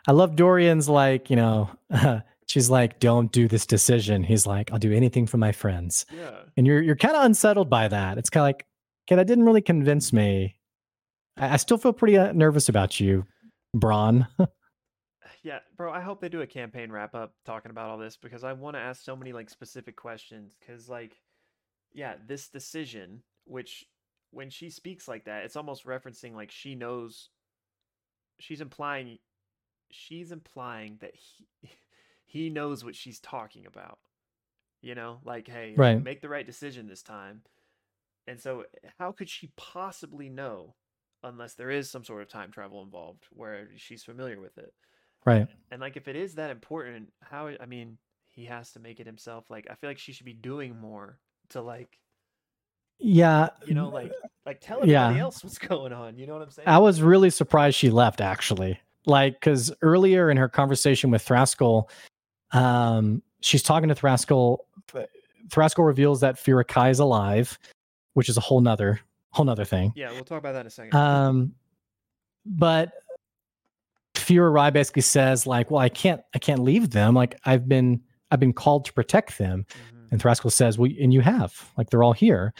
I 0.06 0.12
love 0.12 0.36
Dorian's 0.36 0.88
like, 0.88 1.28
you 1.28 1.36
know, 1.36 1.70
she's 2.46 2.70
like, 2.70 3.00
don't 3.00 3.32
do 3.32 3.48
this 3.48 3.66
decision. 3.66 4.22
He's 4.22 4.46
like, 4.46 4.70
I'll 4.70 4.78
do 4.78 4.92
anything 4.92 5.26
for 5.26 5.38
my 5.38 5.50
friends. 5.50 6.06
yeah. 6.14 6.30
And 6.56 6.66
you're 6.66 6.82
you're 6.82 6.96
kind 6.96 7.16
of 7.16 7.24
unsettled 7.24 7.68
by 7.68 7.88
that. 7.88 8.18
It's 8.18 8.30
kind 8.30 8.42
of 8.42 8.48
like, 8.48 8.66
okay, 9.08 9.16
that 9.16 9.26
didn't 9.26 9.44
really 9.44 9.62
convince 9.62 10.12
me. 10.12 10.56
I, 11.36 11.54
I 11.54 11.56
still 11.56 11.78
feel 11.78 11.92
pretty 11.92 12.16
uh, 12.16 12.32
nervous 12.32 12.68
about 12.68 13.00
you, 13.00 13.24
Bronn. 13.74 14.28
yeah, 15.42 15.60
bro, 15.76 15.92
I 15.92 16.00
hope 16.00 16.20
they 16.20 16.28
do 16.28 16.42
a 16.42 16.46
campaign 16.46 16.92
wrap 16.92 17.14
up 17.14 17.34
talking 17.44 17.70
about 17.70 17.88
all 17.88 17.98
this 17.98 18.16
because 18.16 18.44
I 18.44 18.52
want 18.52 18.76
to 18.76 18.80
ask 18.80 19.02
so 19.02 19.16
many 19.16 19.32
like 19.32 19.48
specific 19.48 19.96
questions 19.96 20.56
cuz 20.66 20.88
like 20.88 21.20
yeah, 21.92 22.16
this 22.26 22.48
decision 22.48 23.22
which 23.44 23.84
when 24.30 24.50
she 24.50 24.70
speaks 24.70 25.08
like 25.08 25.24
that, 25.24 25.44
it's 25.44 25.56
almost 25.56 25.84
referencing 25.84 26.34
like 26.34 26.50
she 26.50 26.74
knows 26.74 27.30
she's 28.38 28.60
implying 28.60 29.18
she's 29.90 30.30
implying 30.32 30.98
that 31.00 31.14
he 31.14 31.46
he 32.26 32.50
knows 32.50 32.84
what 32.84 32.94
she's 32.94 33.20
talking 33.20 33.66
about. 33.66 33.98
You 34.82 34.94
know, 34.94 35.20
like 35.24 35.48
hey, 35.48 35.74
right. 35.76 36.02
make 36.02 36.20
the 36.20 36.28
right 36.28 36.46
decision 36.46 36.86
this 36.86 37.02
time. 37.02 37.42
And 38.26 38.40
so 38.40 38.64
how 38.98 39.12
could 39.12 39.28
she 39.28 39.52
possibly 39.56 40.28
know 40.28 40.76
unless 41.22 41.54
there 41.54 41.70
is 41.70 41.90
some 41.90 42.04
sort 42.04 42.22
of 42.22 42.28
time 42.28 42.50
travel 42.50 42.82
involved 42.82 43.24
where 43.30 43.68
she's 43.76 44.04
familiar 44.04 44.40
with 44.40 44.56
it? 44.58 44.72
Right. 45.24 45.46
And 45.70 45.80
like 45.80 45.96
if 45.96 46.08
it 46.08 46.16
is 46.16 46.34
that 46.34 46.50
important, 46.50 47.12
how 47.22 47.48
I 47.60 47.66
mean, 47.66 47.98
he 48.30 48.44
has 48.46 48.72
to 48.72 48.80
make 48.80 49.00
it 49.00 49.06
himself. 49.06 49.44
Like 49.50 49.66
I 49.70 49.74
feel 49.74 49.90
like 49.90 49.98
she 49.98 50.12
should 50.12 50.26
be 50.26 50.32
doing 50.32 50.76
more 50.78 51.18
to 51.50 51.60
like 51.60 51.98
yeah 53.00 53.48
you 53.66 53.74
know 53.74 53.88
like 53.88 54.12
like 54.44 54.60
tell 54.60 54.76
everybody 54.78 55.16
yeah. 55.16 55.22
else 55.22 55.42
what's 55.42 55.58
going 55.58 55.92
on 55.92 56.18
you 56.18 56.26
know 56.26 56.34
what 56.34 56.42
i'm 56.42 56.50
saying 56.50 56.68
i 56.68 56.78
was 56.78 57.00
really 57.00 57.30
surprised 57.30 57.76
she 57.76 57.88
left 57.88 58.20
actually 58.20 58.78
like 59.06 59.34
because 59.34 59.72
earlier 59.80 60.30
in 60.30 60.36
her 60.36 60.48
conversation 60.48 61.10
with 61.10 61.26
Thraskell, 61.26 61.88
um 62.52 63.22
she's 63.40 63.62
talking 63.62 63.88
to 63.88 63.94
Thraskell. 63.94 64.58
Thraskell 65.48 65.86
reveals 65.86 66.20
that 66.20 66.38
Kai 66.68 66.90
is 66.90 66.98
alive 66.98 67.58
which 68.12 68.28
is 68.28 68.36
a 68.36 68.40
whole 68.40 68.60
nother 68.60 69.00
whole 69.30 69.46
nother 69.46 69.64
thing 69.64 69.92
yeah 69.96 70.10
we'll 70.12 70.24
talk 70.24 70.38
about 70.38 70.52
that 70.52 70.60
in 70.60 70.66
a 70.66 70.70
second 70.70 70.94
um 70.94 71.54
but 72.44 72.92
Fy'ra 74.30 74.52
Rai 74.52 74.70
basically 74.70 75.02
says 75.02 75.46
like 75.46 75.70
well 75.70 75.80
i 75.80 75.88
can't 75.88 76.22
i 76.34 76.38
can't 76.38 76.60
leave 76.60 76.90
them 76.90 77.14
like 77.14 77.38
i've 77.44 77.68
been 77.68 78.00
i've 78.30 78.40
been 78.40 78.52
called 78.52 78.84
to 78.86 78.92
protect 78.92 79.38
them 79.38 79.66
mm-hmm. 79.68 80.06
and 80.10 80.20
Thraskell 80.20 80.52
says 80.52 80.78
well 80.78 80.90
and 81.00 81.12
you 81.12 81.20
have 81.20 81.70
like 81.76 81.90
they're 81.90 82.02
all 82.02 82.12
here 82.12 82.54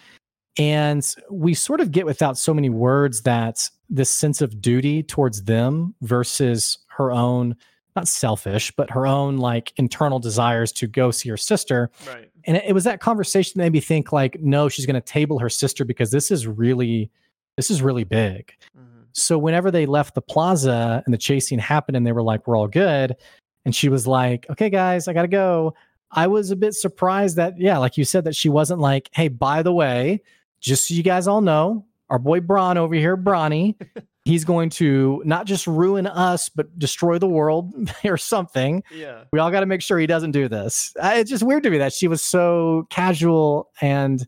and 0.58 1.14
we 1.30 1.54
sort 1.54 1.80
of 1.80 1.92
get 1.92 2.06
without 2.06 2.36
so 2.36 2.52
many 2.52 2.70
words 2.70 3.22
that 3.22 3.70
this 3.88 4.10
sense 4.10 4.40
of 4.40 4.60
duty 4.60 5.02
towards 5.02 5.44
them 5.44 5.94
versus 6.02 6.78
her 6.88 7.10
own, 7.10 7.56
not 7.96 8.08
selfish, 8.08 8.70
but 8.72 8.90
her 8.90 9.06
own 9.06 9.38
like 9.38 9.72
internal 9.76 10.18
desires 10.18 10.72
to 10.72 10.86
go 10.86 11.10
see 11.10 11.28
her 11.28 11.36
sister. 11.36 11.90
Right. 12.06 12.30
And 12.44 12.56
it, 12.56 12.64
it 12.68 12.72
was 12.72 12.84
that 12.84 13.00
conversation 13.00 13.58
that 13.58 13.64
made 13.64 13.72
me 13.72 13.80
think 13.80 14.12
like, 14.12 14.40
no, 14.40 14.68
she's 14.68 14.86
going 14.86 14.94
to 14.94 15.00
table 15.00 15.38
her 15.38 15.48
sister 15.48 15.84
because 15.84 16.10
this 16.10 16.30
is 16.30 16.46
really, 16.46 17.10
this 17.56 17.70
is 17.70 17.80
really 17.80 18.04
big. 18.04 18.54
Mm-hmm. 18.76 18.89
So 19.12 19.38
whenever 19.38 19.70
they 19.70 19.86
left 19.86 20.14
the 20.14 20.22
plaza 20.22 21.02
and 21.04 21.12
the 21.12 21.18
chasing 21.18 21.58
happened 21.58 21.96
and 21.96 22.06
they 22.06 22.12
were 22.12 22.22
like, 22.22 22.46
we're 22.46 22.56
all 22.56 22.68
good. 22.68 23.16
And 23.64 23.74
she 23.74 23.88
was 23.88 24.06
like, 24.06 24.46
okay, 24.50 24.70
guys, 24.70 25.08
I 25.08 25.12
got 25.12 25.22
to 25.22 25.28
go. 25.28 25.74
I 26.12 26.26
was 26.26 26.50
a 26.50 26.56
bit 26.56 26.74
surprised 26.74 27.36
that, 27.36 27.58
yeah, 27.58 27.78
like 27.78 27.96
you 27.96 28.04
said, 28.04 28.24
that 28.24 28.34
she 28.34 28.48
wasn't 28.48 28.80
like, 28.80 29.10
hey, 29.12 29.28
by 29.28 29.62
the 29.62 29.72
way, 29.72 30.22
just 30.60 30.88
so 30.88 30.94
you 30.94 31.02
guys 31.02 31.28
all 31.28 31.40
know, 31.40 31.86
our 32.08 32.18
boy 32.18 32.40
Bronn 32.40 32.76
over 32.76 32.94
here, 32.94 33.16
Bronny, 33.16 33.76
he's 34.24 34.44
going 34.44 34.70
to 34.70 35.22
not 35.24 35.46
just 35.46 35.66
ruin 35.66 36.06
us, 36.06 36.48
but 36.48 36.76
destroy 36.78 37.18
the 37.18 37.28
world 37.28 37.72
or 38.04 38.16
something. 38.16 38.82
Yeah. 38.92 39.24
We 39.32 39.38
all 39.38 39.50
got 39.50 39.60
to 39.60 39.66
make 39.66 39.82
sure 39.82 39.98
he 39.98 40.06
doesn't 40.06 40.32
do 40.32 40.48
this. 40.48 40.92
It's 41.02 41.30
just 41.30 41.42
weird 41.42 41.62
to 41.64 41.70
me 41.70 41.78
that 41.78 41.92
she 41.92 42.08
was 42.08 42.22
so 42.22 42.86
casual 42.90 43.70
and, 43.80 44.26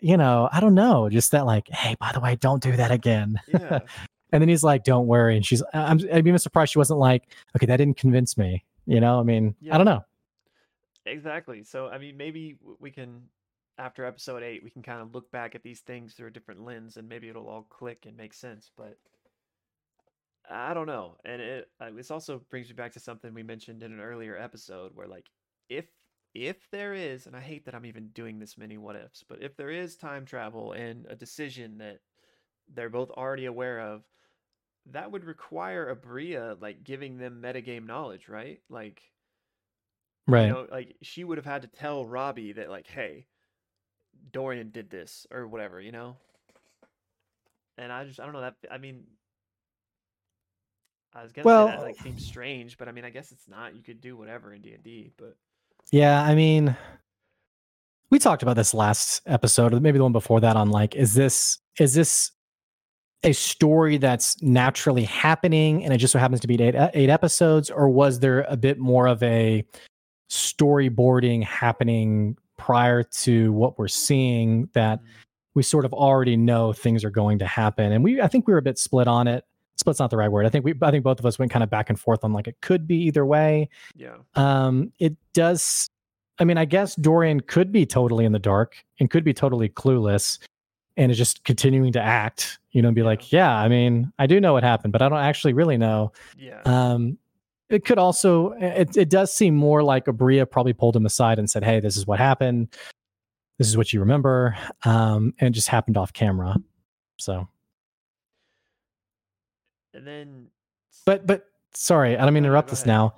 you 0.00 0.16
know, 0.16 0.48
I 0.52 0.60
don't 0.60 0.74
know, 0.74 1.08
just 1.08 1.32
that 1.32 1.46
like, 1.46 1.68
hey, 1.68 1.96
by 1.98 2.12
the 2.12 2.20
way, 2.20 2.36
don't 2.36 2.62
do 2.62 2.72
that 2.76 2.90
again. 2.90 3.40
Yeah. 3.48 3.80
and 4.32 4.42
then 4.42 4.48
he's 4.48 4.62
like, 4.62 4.84
don't 4.84 5.06
worry. 5.06 5.36
And 5.36 5.46
she's, 5.46 5.62
I'm, 5.72 6.00
I'm 6.12 6.26
even 6.26 6.38
surprised 6.38 6.72
she 6.72 6.78
wasn't 6.78 6.98
like, 6.98 7.24
okay, 7.56 7.66
that 7.66 7.76
didn't 7.76 7.96
convince 7.96 8.36
me. 8.36 8.64
You 8.86 9.00
know, 9.00 9.18
I 9.18 9.22
mean, 9.22 9.54
yeah. 9.60 9.74
I 9.74 9.78
don't 9.78 9.86
know. 9.86 10.04
Exactly. 11.06 11.64
So, 11.64 11.88
I 11.88 11.98
mean, 11.98 12.16
maybe 12.16 12.56
we 12.80 12.90
can 12.90 13.22
after 13.78 14.04
episode 14.04 14.42
eight, 14.42 14.62
we 14.62 14.70
can 14.70 14.82
kind 14.82 15.00
of 15.00 15.14
look 15.14 15.30
back 15.30 15.54
at 15.54 15.62
these 15.62 15.80
things 15.80 16.14
through 16.14 16.28
a 16.28 16.32
different 16.32 16.64
lens, 16.64 16.96
and 16.96 17.08
maybe 17.08 17.28
it'll 17.28 17.48
all 17.48 17.66
click 17.68 18.04
and 18.06 18.16
make 18.16 18.34
sense. 18.34 18.70
But 18.76 18.96
I 20.50 20.74
don't 20.74 20.86
know, 20.86 21.16
and 21.24 21.40
it 21.40 21.68
uh, 21.80 21.90
this 21.94 22.10
also 22.10 22.40
brings 22.50 22.68
me 22.68 22.74
back 22.74 22.92
to 22.92 23.00
something 23.00 23.34
we 23.34 23.42
mentioned 23.42 23.82
in 23.82 23.92
an 23.92 24.00
earlier 24.00 24.36
episode, 24.36 24.92
where 24.94 25.08
like 25.08 25.26
if 25.68 25.86
if 26.34 26.68
there 26.70 26.94
is, 26.94 27.26
and 27.26 27.36
I 27.36 27.40
hate 27.40 27.64
that 27.66 27.74
I'm 27.74 27.86
even 27.86 28.08
doing 28.08 28.38
this 28.38 28.58
many 28.58 28.76
what 28.76 28.96
ifs, 28.96 29.24
but 29.26 29.42
if 29.42 29.56
there 29.56 29.70
is 29.70 29.96
time 29.96 30.26
travel 30.26 30.72
and 30.72 31.06
a 31.08 31.14
decision 31.14 31.78
that 31.78 32.00
they're 32.74 32.90
both 32.90 33.10
already 33.10 33.46
aware 33.46 33.80
of, 33.80 34.02
that 34.90 35.12
would 35.12 35.24
require 35.24 35.94
Aabria 35.94 36.60
like 36.60 36.84
giving 36.84 37.18
them 37.18 37.40
metagame 37.42 37.86
knowledge, 37.86 38.28
right? 38.28 38.60
Like, 38.68 39.02
right? 40.26 40.46
You 40.46 40.52
know, 40.52 40.66
like 40.70 40.96
she 41.02 41.24
would 41.24 41.38
have 41.38 41.46
had 41.46 41.62
to 41.62 41.68
tell 41.68 42.04
Robbie 42.04 42.52
that, 42.52 42.70
like, 42.70 42.86
hey, 42.86 43.26
Dorian 44.32 44.70
did 44.70 44.90
this 44.90 45.26
or 45.30 45.46
whatever, 45.46 45.80
you 45.80 45.92
know? 45.92 46.16
And 47.78 47.92
I 47.92 48.04
just 48.04 48.20
I 48.20 48.24
don't 48.24 48.34
know 48.34 48.42
that 48.42 48.56
I 48.70 48.78
mean 48.78 49.04
I 51.12 51.22
was 51.22 51.32
gonna 51.32 51.46
well, 51.46 51.68
say 51.68 51.76
that 51.76 51.82
like 51.82 52.00
seems 52.00 52.22
uh, 52.22 52.26
strange, 52.26 52.78
but 52.78 52.88
I 52.88 52.92
mean 52.92 53.04
I 53.04 53.10
guess 53.10 53.32
it's 53.32 53.48
not. 53.48 53.74
You 53.74 53.82
could 53.82 54.00
do 54.00 54.16
whatever 54.16 54.52
in 54.52 54.62
D 54.62 54.72
and 54.72 54.82
D, 54.82 55.10
but 55.16 55.36
yeah, 55.92 56.22
I 56.22 56.34
mean 56.34 56.76
we 58.10 58.20
talked 58.20 58.44
about 58.44 58.54
this 58.54 58.74
last 58.74 59.22
episode, 59.26 59.74
or 59.74 59.80
maybe 59.80 59.98
the 59.98 60.04
one 60.04 60.12
before 60.12 60.40
that 60.40 60.54
on 60.54 60.70
like, 60.70 60.94
is 60.94 61.14
this 61.14 61.58
is 61.80 61.94
this 61.94 62.30
a 63.24 63.32
story 63.32 63.96
that's 63.96 64.40
naturally 64.40 65.02
happening 65.02 65.82
and 65.82 65.92
it 65.92 65.96
just 65.96 66.12
so 66.12 66.18
happens 66.18 66.40
to 66.40 66.46
be 66.46 66.62
eight, 66.62 66.76
eight 66.94 67.10
episodes, 67.10 67.70
or 67.70 67.88
was 67.88 68.20
there 68.20 68.42
a 68.42 68.56
bit 68.56 68.78
more 68.78 69.08
of 69.08 69.20
a 69.22 69.64
storyboarding 70.30 71.42
happening 71.42 72.36
prior 72.56 73.02
to 73.02 73.52
what 73.52 73.78
we're 73.78 73.88
seeing 73.88 74.68
that 74.74 75.00
mm-hmm. 75.00 75.08
we 75.54 75.62
sort 75.64 75.84
of 75.84 75.92
already 75.92 76.36
know 76.36 76.72
things 76.72 77.02
are 77.02 77.10
going 77.10 77.38
to 77.38 77.46
happen. 77.46 77.90
And 77.90 78.04
we, 78.04 78.20
I 78.20 78.28
think 78.28 78.46
we 78.46 78.52
were 78.52 78.58
a 78.58 78.62
bit 78.62 78.78
split 78.78 79.08
on 79.08 79.26
it. 79.26 79.44
Split's 79.76 79.98
not 79.98 80.10
the 80.10 80.16
right 80.16 80.30
word. 80.30 80.46
I 80.46 80.48
think 80.48 80.64
we, 80.64 80.74
I 80.82 80.90
think 80.90 81.04
both 81.04 81.18
of 81.18 81.26
us 81.26 81.38
went 81.38 81.50
kind 81.50 81.62
of 81.62 81.70
back 81.70 81.90
and 81.90 81.98
forth 81.98 82.24
on 82.24 82.32
like 82.32 82.46
it 82.46 82.56
could 82.60 82.86
be 82.86 82.96
either 82.96 83.26
way. 83.26 83.68
Yeah. 83.96 84.16
Um, 84.34 84.92
it 84.98 85.16
does. 85.32 85.88
I 86.38 86.44
mean, 86.44 86.58
I 86.58 86.64
guess 86.64 86.94
Dorian 86.96 87.40
could 87.40 87.70
be 87.72 87.86
totally 87.86 88.24
in 88.24 88.32
the 88.32 88.38
dark 88.38 88.76
and 88.98 89.10
could 89.10 89.24
be 89.24 89.32
totally 89.34 89.68
clueless 89.68 90.38
and 90.96 91.10
is 91.10 91.18
just 91.18 91.44
continuing 91.44 91.92
to 91.92 92.00
act, 92.00 92.58
you 92.70 92.82
know, 92.82 92.88
and 92.88 92.94
be 92.94 93.00
yeah. 93.00 93.06
like, 93.06 93.32
yeah, 93.32 93.56
I 93.56 93.68
mean, 93.68 94.12
I 94.18 94.26
do 94.26 94.40
know 94.40 94.52
what 94.52 94.62
happened, 94.62 94.92
but 94.92 95.02
I 95.02 95.08
don't 95.08 95.18
actually 95.18 95.52
really 95.52 95.76
know. 95.76 96.12
Yeah. 96.36 96.60
Um, 96.64 97.18
it 97.70 97.84
could 97.84 97.98
also 97.98 98.52
it, 98.52 98.96
it 98.96 99.08
does 99.08 99.32
seem 99.32 99.54
more 99.54 99.82
like 99.82 100.04
Aabria 100.04 100.48
probably 100.48 100.72
pulled 100.72 100.94
him 100.94 101.06
aside 101.06 101.38
and 101.38 101.50
said, 101.50 101.64
"Hey, 101.64 101.80
this 101.80 101.96
is 101.96 102.06
what 102.06 102.18
happened. 102.18 102.68
This 103.58 103.68
is 103.68 103.76
what 103.76 103.92
you 103.92 104.00
remember," 104.00 104.56
um, 104.84 105.34
and 105.40 105.54
just 105.54 105.68
happened 105.68 105.96
off 105.96 106.12
camera. 106.12 106.56
So, 107.18 107.48
and 109.94 110.06
then, 110.06 110.46
but 111.06 111.26
but 111.26 111.46
sorry, 111.74 112.16
I 112.16 112.24
don't 112.24 112.34
mean 112.34 112.42
to 112.42 112.48
interrupt 112.48 112.70
this 112.70 112.86
now. 112.86 113.14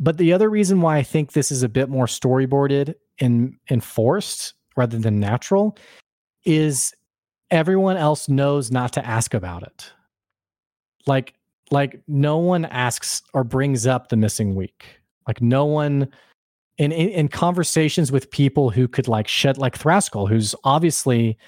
But 0.00 0.18
the 0.18 0.32
other 0.32 0.50
reason 0.50 0.80
why 0.80 0.96
I 0.96 1.02
think 1.02 1.32
this 1.32 1.52
is 1.52 1.62
a 1.62 1.68
bit 1.68 1.88
more 1.88 2.06
storyboarded 2.06 2.94
and 3.20 3.54
enforced 3.70 4.54
rather 4.76 4.98
than 4.98 5.20
natural 5.20 5.76
is 6.44 6.92
everyone 7.50 7.96
else 7.96 8.28
knows 8.28 8.70
not 8.70 8.92
to 8.94 9.06
ask 9.06 9.34
about 9.34 9.62
it. 9.62 9.92
Like 11.06 11.34
like 11.70 12.00
no 12.06 12.38
one 12.38 12.64
asks 12.66 13.22
or 13.32 13.44
brings 13.44 13.86
up 13.86 14.08
the 14.08 14.16
missing 14.16 14.54
week. 14.54 15.00
Like 15.26 15.40
no 15.40 15.64
one 15.64 16.08
in, 16.76 16.92
in, 16.92 17.08
in 17.10 17.28
conversations 17.28 18.10
with 18.10 18.30
people 18.30 18.70
who 18.70 18.88
could 18.88 19.08
like 19.08 19.28
shed 19.28 19.58
like 19.58 19.78
Thraskell, 19.78 20.28
who's 20.28 20.54
obviously 20.64 21.38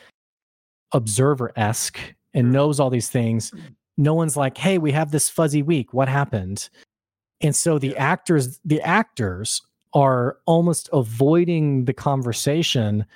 observer 0.93 1.53
esque 1.57 1.99
and 2.33 2.53
knows 2.53 2.79
all 2.79 2.91
these 2.91 3.09
things. 3.09 3.53
No 3.97 4.14
one's 4.14 4.36
like, 4.36 4.59
hey, 4.59 4.78
we 4.78 4.92
have 4.92 5.11
this 5.11 5.28
fuzzy 5.28 5.62
week. 5.62 5.94
What 5.94 6.09
happened? 6.09 6.68
And 7.40 7.55
so 7.55 7.78
the 7.78 7.97
actors, 7.97 8.61
the 8.64 8.80
actors 8.82 9.62
are 9.94 10.38
almost 10.47 10.88
avoiding 10.92 11.84
the 11.84 11.94
conversation 11.94 13.07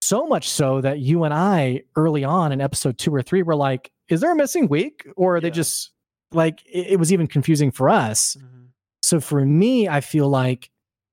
so 0.00 0.26
much 0.26 0.48
so 0.48 0.80
that 0.80 1.00
you 1.00 1.24
and 1.24 1.34
I 1.34 1.82
early 1.96 2.24
on 2.24 2.52
in 2.52 2.60
episode 2.60 2.98
two 2.98 3.14
or 3.14 3.22
three 3.22 3.42
were 3.42 3.56
like, 3.56 3.90
is 4.08 4.20
there 4.20 4.32
a 4.32 4.36
missing 4.36 4.68
week? 4.68 5.06
Or 5.16 5.34
are 5.34 5.36
yeah. 5.36 5.42
they 5.42 5.50
just 5.50 5.90
like 6.32 6.62
it, 6.66 6.92
it 6.92 6.98
was 6.98 7.12
even 7.12 7.26
confusing 7.26 7.70
for 7.70 7.88
us. 7.88 8.36
Mm-hmm. 8.36 8.66
So 9.02 9.20
for 9.20 9.44
me, 9.44 9.88
I 9.88 10.00
feel 10.00 10.28
like 10.28 10.70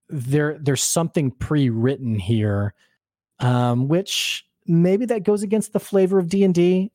there 0.10 0.58
there's 0.60 0.84
something 0.84 1.32
pre-written 1.32 2.16
here, 2.16 2.74
um, 3.40 3.88
which 3.88 4.46
maybe 4.66 5.06
that 5.06 5.24
goes 5.24 5.44
against 5.44 5.74
the 5.74 5.80
flavor 5.80 6.20
of 6.20 6.30
D 6.30 6.44
and 6.44 6.54
D. 6.54 6.92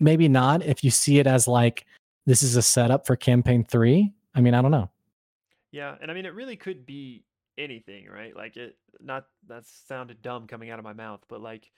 Maybe 0.00 0.28
not 0.28 0.64
if 0.64 0.82
you 0.82 0.90
see 0.90 1.18
it 1.18 1.26
as 1.26 1.46
like 1.46 1.86
this 2.26 2.42
is 2.42 2.56
a 2.56 2.62
setup 2.62 3.06
for 3.06 3.16
campaign 3.16 3.64
three. 3.64 4.12
I 4.34 4.40
mean, 4.40 4.54
I 4.54 4.62
don't 4.62 4.70
know. 4.70 4.90
Yeah, 5.72 5.94
and 6.00 6.10
I 6.10 6.14
mean, 6.14 6.26
it 6.26 6.34
really 6.34 6.56
could 6.56 6.86
be 6.86 7.24
anything, 7.58 8.06
right? 8.08 8.34
Like 8.34 8.56
it. 8.56 8.76
Not 9.02 9.26
that 9.48 9.64
sounded 9.66 10.20
dumb 10.20 10.46
coming 10.46 10.70
out 10.70 10.78
of 10.78 10.84
my 10.84 10.92
mouth, 10.92 11.20
but 11.28 11.40
like 11.40 11.70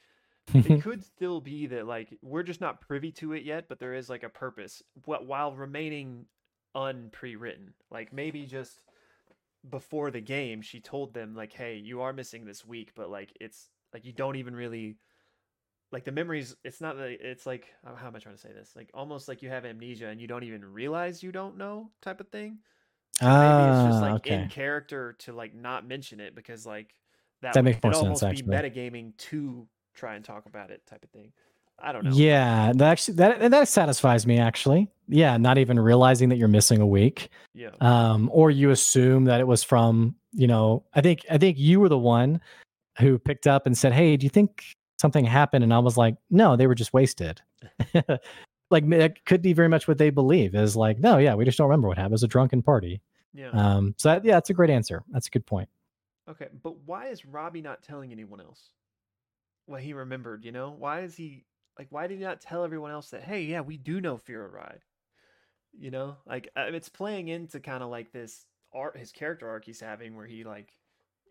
it 0.54 0.82
could 0.82 1.04
still 1.04 1.40
be 1.40 1.66
that 1.66 1.86
like 1.86 2.16
we're 2.22 2.42
just 2.42 2.60
not 2.60 2.80
privy 2.80 3.12
to 3.12 3.32
it 3.32 3.44
yet, 3.44 3.68
but 3.68 3.78
there 3.78 3.94
is 3.94 4.10
like 4.10 4.22
a 4.22 4.28
purpose 4.28 4.82
what 5.04 5.26
while 5.26 5.54
remaining 5.54 6.26
unpre-written. 6.74 7.74
Like 7.90 8.12
maybe 8.12 8.46
just 8.46 8.80
before 9.68 10.10
the 10.10 10.20
game, 10.20 10.62
she 10.62 10.80
told 10.80 11.14
them 11.14 11.34
like, 11.34 11.52
"Hey, 11.52 11.76
you 11.76 12.00
are 12.00 12.12
missing 12.12 12.44
this 12.44 12.64
week, 12.64 12.92
but 12.94 13.10
like 13.10 13.32
it's 13.40 13.68
like 13.92 14.04
you 14.04 14.12
don't 14.12 14.36
even 14.36 14.56
really 14.56 14.96
like 15.93 16.05
the 16.05 16.12
memories. 16.12 16.57
It's 16.64 16.80
not 16.80 16.97
that 16.97 17.11
it's 17.11 17.47
like 17.47 17.66
how 17.84 18.07
am 18.07 18.16
I 18.16 18.18
trying 18.18 18.34
to 18.34 18.40
say 18.40 18.53
this? 18.53 18.72
Like 18.74 18.90
almost 18.95 19.28
like 19.28 19.43
you 19.43 19.51
have 19.51 19.64
amnesia 19.64 20.09
and 20.09 20.20
you 20.20 20.26
don't 20.26 20.45
even 20.45 20.64
realize 20.64 21.22
you 21.22 21.32
don't 21.32 21.57
know 21.57 21.90
type 22.01 22.20
of 22.20 22.28
thing. 22.28 22.59
So 23.20 23.28
maybe 23.28 23.66
it's 23.68 23.82
just 23.82 24.01
Ah, 24.01 24.12
like 24.14 24.26
in 24.26 24.49
character 24.49 25.14
to 25.20 25.32
like 25.32 25.55
not 25.55 25.86
mention 25.86 26.18
it 26.20 26.34
because 26.34 26.66
like 26.66 26.95
that 27.43 27.55
That 27.55 27.61
would 27.61 27.64
makes 27.64 27.82
more 27.82 27.93
sense, 27.93 28.22
almost 28.22 28.22
be 28.22 28.28
actually. 28.28 28.70
metagaming 28.70 29.16
to 29.18 29.68
try 29.95 30.14
and 30.14 30.24
talk 30.24 30.47
about 30.47 30.70
it 30.70 30.84
type 30.86 31.05
of 31.05 31.11
thing. 31.11 31.32
I 31.78 31.93
don't 31.93 32.05
know. 32.05 32.12
Yeah, 32.14 32.72
that 32.74 32.90
actually 32.90 33.14
that 33.14 33.51
that 33.51 33.68
satisfies 33.68 34.26
me 34.26 34.38
actually. 34.38 34.88
Yeah, 35.09 35.36
not 35.36 35.59
even 35.59 35.78
realizing 35.78 36.28
that 36.30 36.36
you're 36.36 36.49
missing 36.49 36.80
a 36.80 36.86
week. 36.86 37.28
Yeah. 37.55 37.70
Um, 37.80 38.30
or 38.32 38.51
you 38.51 38.70
assume 38.70 39.24
that 39.24 39.40
it 39.40 39.47
was 39.47 39.62
from, 39.62 40.14
you 40.32 40.47
know, 40.47 40.84
I 40.95 41.01
think 41.01 41.26
I 41.30 41.38
think 41.38 41.59
you 41.59 41.80
were 41.80 41.88
the 41.88 41.99
one 41.99 42.40
who 42.99 43.18
picked 43.18 43.47
up 43.47 43.66
and 43.66 43.76
said, 43.76 43.93
Hey, 43.93 44.16
do 44.16 44.24
you 44.24 44.30
think 44.30 44.64
something 45.03 45.26
happened? 45.26 45.64
And 45.64 45.74
I 45.74 45.80
was 45.80 45.98
like, 45.98 46.16
No, 46.30 46.57
they 46.57 46.66
were 46.66 46.74
just 46.74 46.94
wasted. 46.94 47.42
like 48.72 48.90
it 48.90 49.24
could 49.26 49.42
be 49.42 49.53
very 49.53 49.68
much 49.68 49.86
what 49.86 49.98
they 49.98 50.11
believe 50.11 50.55
is 50.55 50.74
like, 50.74 50.98
no, 50.98 51.18
yeah, 51.18 51.34
we 51.34 51.44
just 51.44 51.59
don't 51.59 51.68
remember 51.68 51.88
what 51.88 51.98
happened. 51.98 52.12
It 52.12 52.14
was 52.14 52.22
a 52.24 52.28
drunken 52.28 52.62
party. 52.62 53.03
Yeah. 53.34 53.50
Um, 53.50 53.94
so 53.98 54.09
that, 54.09 54.24
yeah, 54.24 54.34
that's 54.34 54.50
a 54.50 54.55
great 54.55 54.70
answer. 54.70 55.05
That's 55.11 55.28
a 55.28 55.30
good 55.30 55.46
point. 55.46 55.68
Okay, 56.28 56.48
but 56.62 56.76
why 56.86 57.09
is 57.09 57.24
Robbie 57.24 57.61
not 57.61 57.82
telling 57.82 58.11
anyone 58.11 58.40
else 58.40 58.70
what 59.66 59.82
he 59.82 59.92
remembered? 59.92 60.44
You 60.44 60.53
know, 60.53 60.74
why 60.76 61.03
is 61.03 61.14
he 61.14 61.44
like? 61.78 61.88
Why 61.90 62.07
did 62.07 62.18
he 62.18 62.24
not 62.24 62.40
tell 62.40 62.64
everyone 62.64 62.92
else 62.92 63.11
that? 63.11 63.24
Hey, 63.24 63.42
yeah, 63.42 63.61
we 63.61 63.76
do 63.76 64.00
know 64.00 64.16
Fy'ra 64.16 64.50
Rai. 64.50 64.76
You 65.76 65.90
know, 65.90 66.16
like 66.26 66.48
uh, 66.57 66.66
it's 66.68 66.88
playing 66.88 67.28
into 67.28 67.59
kind 67.59 67.82
of 67.82 67.90
like 67.90 68.12
this 68.12 68.46
art, 68.72 68.96
his 68.96 69.11
character 69.11 69.48
arc 69.48 69.64
he's 69.64 69.80
having, 69.80 70.16
where 70.16 70.26
he 70.26 70.44
like, 70.44 70.72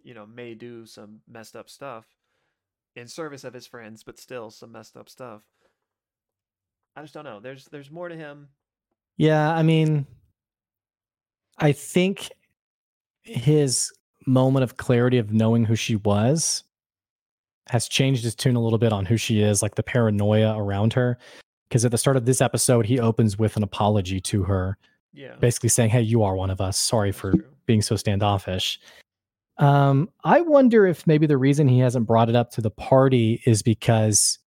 you 0.03 0.13
know, 0.13 0.25
may 0.25 0.55
do 0.55 0.85
some 0.85 1.21
messed 1.27 1.55
up 1.55 1.69
stuff 1.69 2.05
in 2.95 3.07
service 3.07 3.43
of 3.43 3.53
his 3.53 3.67
friends, 3.67 4.03
but 4.03 4.19
still 4.19 4.51
some 4.51 4.71
messed 4.71 4.97
up 4.97 5.09
stuff. 5.09 5.41
I 6.95 7.01
just 7.01 7.13
don't 7.13 7.23
know. 7.23 7.39
There's 7.39 7.65
there's 7.65 7.91
more 7.91 8.09
to 8.09 8.15
him. 8.15 8.49
Yeah, 9.17 9.53
I 9.53 9.63
mean, 9.63 10.05
I 11.57 11.71
think 11.71 12.29
his 13.21 13.91
moment 14.25 14.63
of 14.63 14.77
clarity 14.77 15.17
of 15.17 15.31
knowing 15.31 15.63
who 15.63 15.75
she 15.75 15.95
was 15.97 16.63
has 17.69 17.87
changed 17.87 18.23
his 18.23 18.35
tune 18.35 18.55
a 18.55 18.61
little 18.61 18.79
bit 18.79 18.91
on 18.91 19.05
who 19.05 19.17
she 19.17 19.41
is, 19.41 19.61
like 19.61 19.75
the 19.75 19.83
paranoia 19.83 20.57
around 20.57 20.93
her. 20.93 21.17
Because 21.69 21.85
at 21.85 21.91
the 21.91 21.97
start 21.97 22.17
of 22.17 22.25
this 22.25 22.41
episode, 22.41 22.85
he 22.85 22.99
opens 22.99 23.39
with 23.39 23.55
an 23.55 23.63
apology 23.63 24.19
to 24.19 24.43
her, 24.43 24.77
Yeah, 25.13 25.35
basically 25.39 25.69
saying, 25.69 25.91
Hey, 25.91 26.01
you 26.01 26.23
are 26.23 26.35
one 26.35 26.49
of 26.49 26.59
us. 26.59 26.77
Sorry 26.77 27.13
for 27.13 27.33
being 27.65 27.81
so 27.81 27.95
standoffish. 27.95 28.79
Um, 29.61 30.09
I 30.23 30.41
wonder 30.41 30.87
if 30.87 31.05
maybe 31.05 31.27
the 31.27 31.37
reason 31.37 31.67
he 31.67 31.79
hasn't 31.79 32.07
brought 32.07 32.29
it 32.29 32.35
up 32.35 32.49
to 32.51 32.61
the 32.61 32.71
party 32.71 33.41
is 33.45 33.61
because 33.61 34.39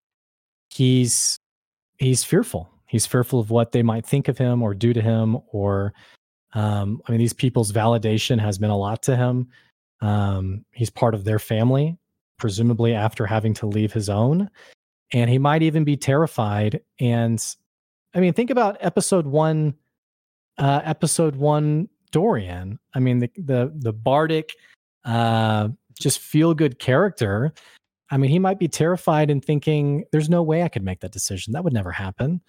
he's 0.68 1.38
he's 1.98 2.24
fearful. 2.24 2.68
He's 2.86 3.06
fearful 3.06 3.38
of 3.38 3.50
what 3.50 3.72
they 3.72 3.82
might 3.82 4.04
think 4.04 4.26
of 4.28 4.36
him 4.36 4.60
or 4.60 4.74
do 4.74 4.92
to 4.92 5.00
him, 5.00 5.38
or 5.52 5.94
um, 6.52 7.00
I 7.06 7.12
mean, 7.12 7.20
these 7.20 7.32
people's 7.32 7.72
validation 7.72 8.40
has 8.40 8.58
been 8.58 8.70
a 8.70 8.76
lot 8.76 9.02
to 9.04 9.16
him. 9.16 9.48
Um, 10.00 10.64
he's 10.72 10.90
part 10.90 11.14
of 11.14 11.24
their 11.24 11.38
family, 11.38 11.96
presumably 12.36 12.92
after 12.92 13.24
having 13.24 13.54
to 13.54 13.66
leave 13.66 13.92
his 13.92 14.08
own, 14.08 14.50
and 15.12 15.30
he 15.30 15.38
might 15.38 15.62
even 15.62 15.84
be 15.84 15.96
terrified. 15.96 16.80
And 16.98 17.42
I 18.14 18.20
mean, 18.20 18.32
think 18.32 18.50
about 18.50 18.78
episode 18.80 19.26
one, 19.26 19.74
uh, 20.58 20.80
episode 20.84 21.36
one 21.36 21.88
Dorian. 22.10 22.80
I 22.94 22.98
mean, 22.98 23.20
the 23.20 23.30
the 23.36 23.72
the 23.76 23.92
bardic, 23.92 24.54
uh, 25.04 25.68
just 25.98 26.18
feel 26.18 26.54
good 26.54 26.78
character. 26.78 27.52
I 28.10 28.16
mean, 28.16 28.30
he 28.30 28.38
might 28.38 28.58
be 28.58 28.68
terrified 28.68 29.30
and 29.30 29.44
thinking, 29.44 30.04
"There's 30.12 30.28
no 30.28 30.42
way 30.42 30.62
I 30.62 30.68
could 30.68 30.84
make 30.84 31.00
that 31.00 31.12
decision. 31.12 31.52
That 31.52 31.64
would 31.64 31.72
never 31.72 31.90
happen." 31.90 32.40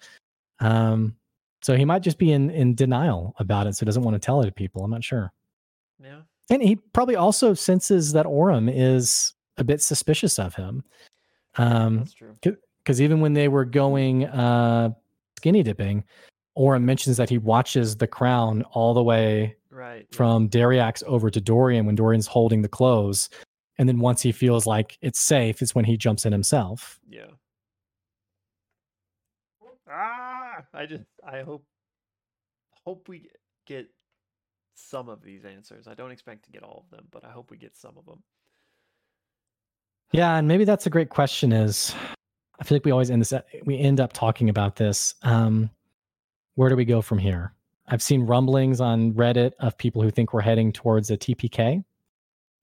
Um, 0.60 1.16
so 1.62 1.76
he 1.76 1.84
might 1.84 2.02
just 2.02 2.18
be 2.18 2.32
in 2.32 2.50
in 2.50 2.74
denial 2.74 3.34
about 3.38 3.66
it, 3.66 3.74
so 3.74 3.80
he 3.80 3.86
doesn't 3.86 4.02
want 4.02 4.14
to 4.14 4.24
tell 4.24 4.40
it 4.42 4.46
to 4.46 4.52
people. 4.52 4.84
I'm 4.84 4.90
not 4.90 5.04
sure. 5.04 5.32
Yeah, 6.02 6.20
And 6.50 6.62
he 6.62 6.76
probably 6.76 7.16
also 7.16 7.54
senses 7.54 8.12
that 8.12 8.26
Orym 8.26 8.70
is 8.72 9.32
a 9.56 9.64
bit 9.64 9.80
suspicious 9.80 10.38
of 10.38 10.54
him. 10.54 10.84
Um, 11.56 11.98
that's 11.98 12.12
true. 12.12 12.34
because 12.84 13.00
even 13.00 13.20
when 13.20 13.32
they 13.32 13.48
were 13.48 13.64
going 13.64 14.26
uh 14.26 14.90
skinny 15.38 15.62
dipping, 15.62 16.04
Orym 16.56 16.82
mentions 16.82 17.16
that 17.16 17.30
he 17.30 17.38
watches 17.38 17.96
the 17.96 18.06
crown 18.06 18.62
all 18.72 18.94
the 18.94 19.02
way 19.02 19.55
Right. 19.76 20.06
from 20.14 20.48
Dariax 20.48 21.02
over 21.04 21.28
to 21.28 21.38
Dorian 21.38 21.84
when 21.84 21.96
Dorian's 21.96 22.26
holding 22.26 22.62
the 22.62 22.68
clothes. 22.68 23.28
And 23.76 23.86
then 23.86 23.98
once 23.98 24.22
he 24.22 24.32
feels 24.32 24.66
like 24.66 24.96
it's 25.02 25.20
safe, 25.20 25.60
it's 25.60 25.74
when 25.74 25.84
he 25.84 25.98
jumps 25.98 26.24
in 26.24 26.32
himself. 26.32 26.98
Yeah. 27.10 27.26
Ah, 29.86 30.64
I 30.72 30.86
just 30.86 31.04
I 31.22 31.42
hope 31.42 31.64
hope 32.86 33.06
we 33.06 33.28
get 33.66 33.86
some 34.74 35.10
of 35.10 35.22
these 35.22 35.44
answers. 35.44 35.86
I 35.86 35.92
don't 35.92 36.10
expect 36.10 36.46
to 36.46 36.50
get 36.50 36.62
all 36.62 36.84
of 36.84 36.96
them, 36.96 37.06
but 37.10 37.22
I 37.22 37.30
hope 37.30 37.50
we 37.50 37.58
get 37.58 37.76
some 37.76 37.98
of 37.98 38.06
them. 38.06 38.22
Yeah, 40.12 40.36
and 40.36 40.48
maybe 40.48 40.64
that's 40.64 40.86
a 40.86 40.90
great 40.90 41.10
question. 41.10 41.52
Is 41.52 41.94
I 42.58 42.64
feel 42.64 42.76
like 42.76 42.84
we 42.86 42.92
always 42.92 43.10
end 43.10 43.20
this. 43.20 43.34
We 43.66 43.78
end 43.78 44.00
up 44.00 44.14
talking 44.14 44.48
about 44.48 44.76
this. 44.76 45.14
Um, 45.22 45.68
where 46.54 46.70
do 46.70 46.76
we 46.76 46.86
go 46.86 47.02
from 47.02 47.18
here? 47.18 47.52
I've 47.88 48.02
seen 48.02 48.22
rumblings 48.22 48.80
on 48.80 49.12
Reddit 49.12 49.52
of 49.60 49.78
people 49.78 50.02
who 50.02 50.10
think 50.10 50.32
we're 50.32 50.40
heading 50.40 50.72
towards 50.72 51.10
a 51.10 51.16
TPK, 51.16 51.84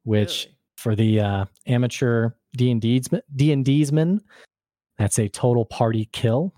which 0.04 0.46
Really? 0.46 0.58
for 0.78 0.96
the 0.96 1.20
uh, 1.20 1.46
amateur 1.68 2.32
D 2.58 2.72
and 2.72 2.82
D's 2.82 3.08
D 3.36 3.52
and 3.52 3.66
Dsman, 3.66 4.20
that's 4.98 5.20
a 5.20 5.30
total 5.30 5.66
party 5.66 6.10
kill. 6.12 6.54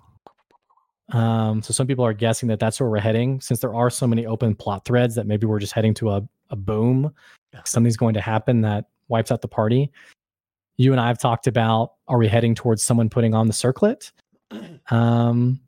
Um, 1.14 1.62
so 1.62 1.72
some 1.72 1.86
people 1.86 2.04
are 2.04 2.14
guessing 2.14 2.50
that 2.50 2.60
that's 2.60 2.80
where 2.80 2.90
we're 2.90 3.00
heading, 3.00 3.40
since 3.40 3.60
there 3.60 3.76
are 3.76 3.92
so 3.92 4.08
many 4.08 4.26
open 4.26 4.56
plot 4.56 4.86
threads 4.86 5.14
that 5.16 5.28
maybe 5.28 5.46
we're 5.46 5.60
just 5.60 5.74
heading 5.74 5.94
to 5.96 6.10
a, 6.12 6.28
a 6.50 6.56
boom. 6.56 7.14
Something's 7.64 7.98
going 7.98 8.16
to 8.16 8.22
happen 8.22 8.62
that 8.62 8.86
wipes 9.08 9.32
out 9.32 9.42
the 9.42 9.48
party. 9.48 9.92
You 10.78 10.92
and 10.92 11.00
I 11.00 11.08
have 11.08 11.20
talked 11.20 11.46
about: 11.46 11.94
Are 12.08 12.18
we 12.18 12.28
heading 12.28 12.56
towards 12.56 12.82
someone 12.82 13.10
putting 13.10 13.36
on 13.36 13.48
the 13.48 13.54
circlet? 13.54 14.12
Um, 14.92 15.60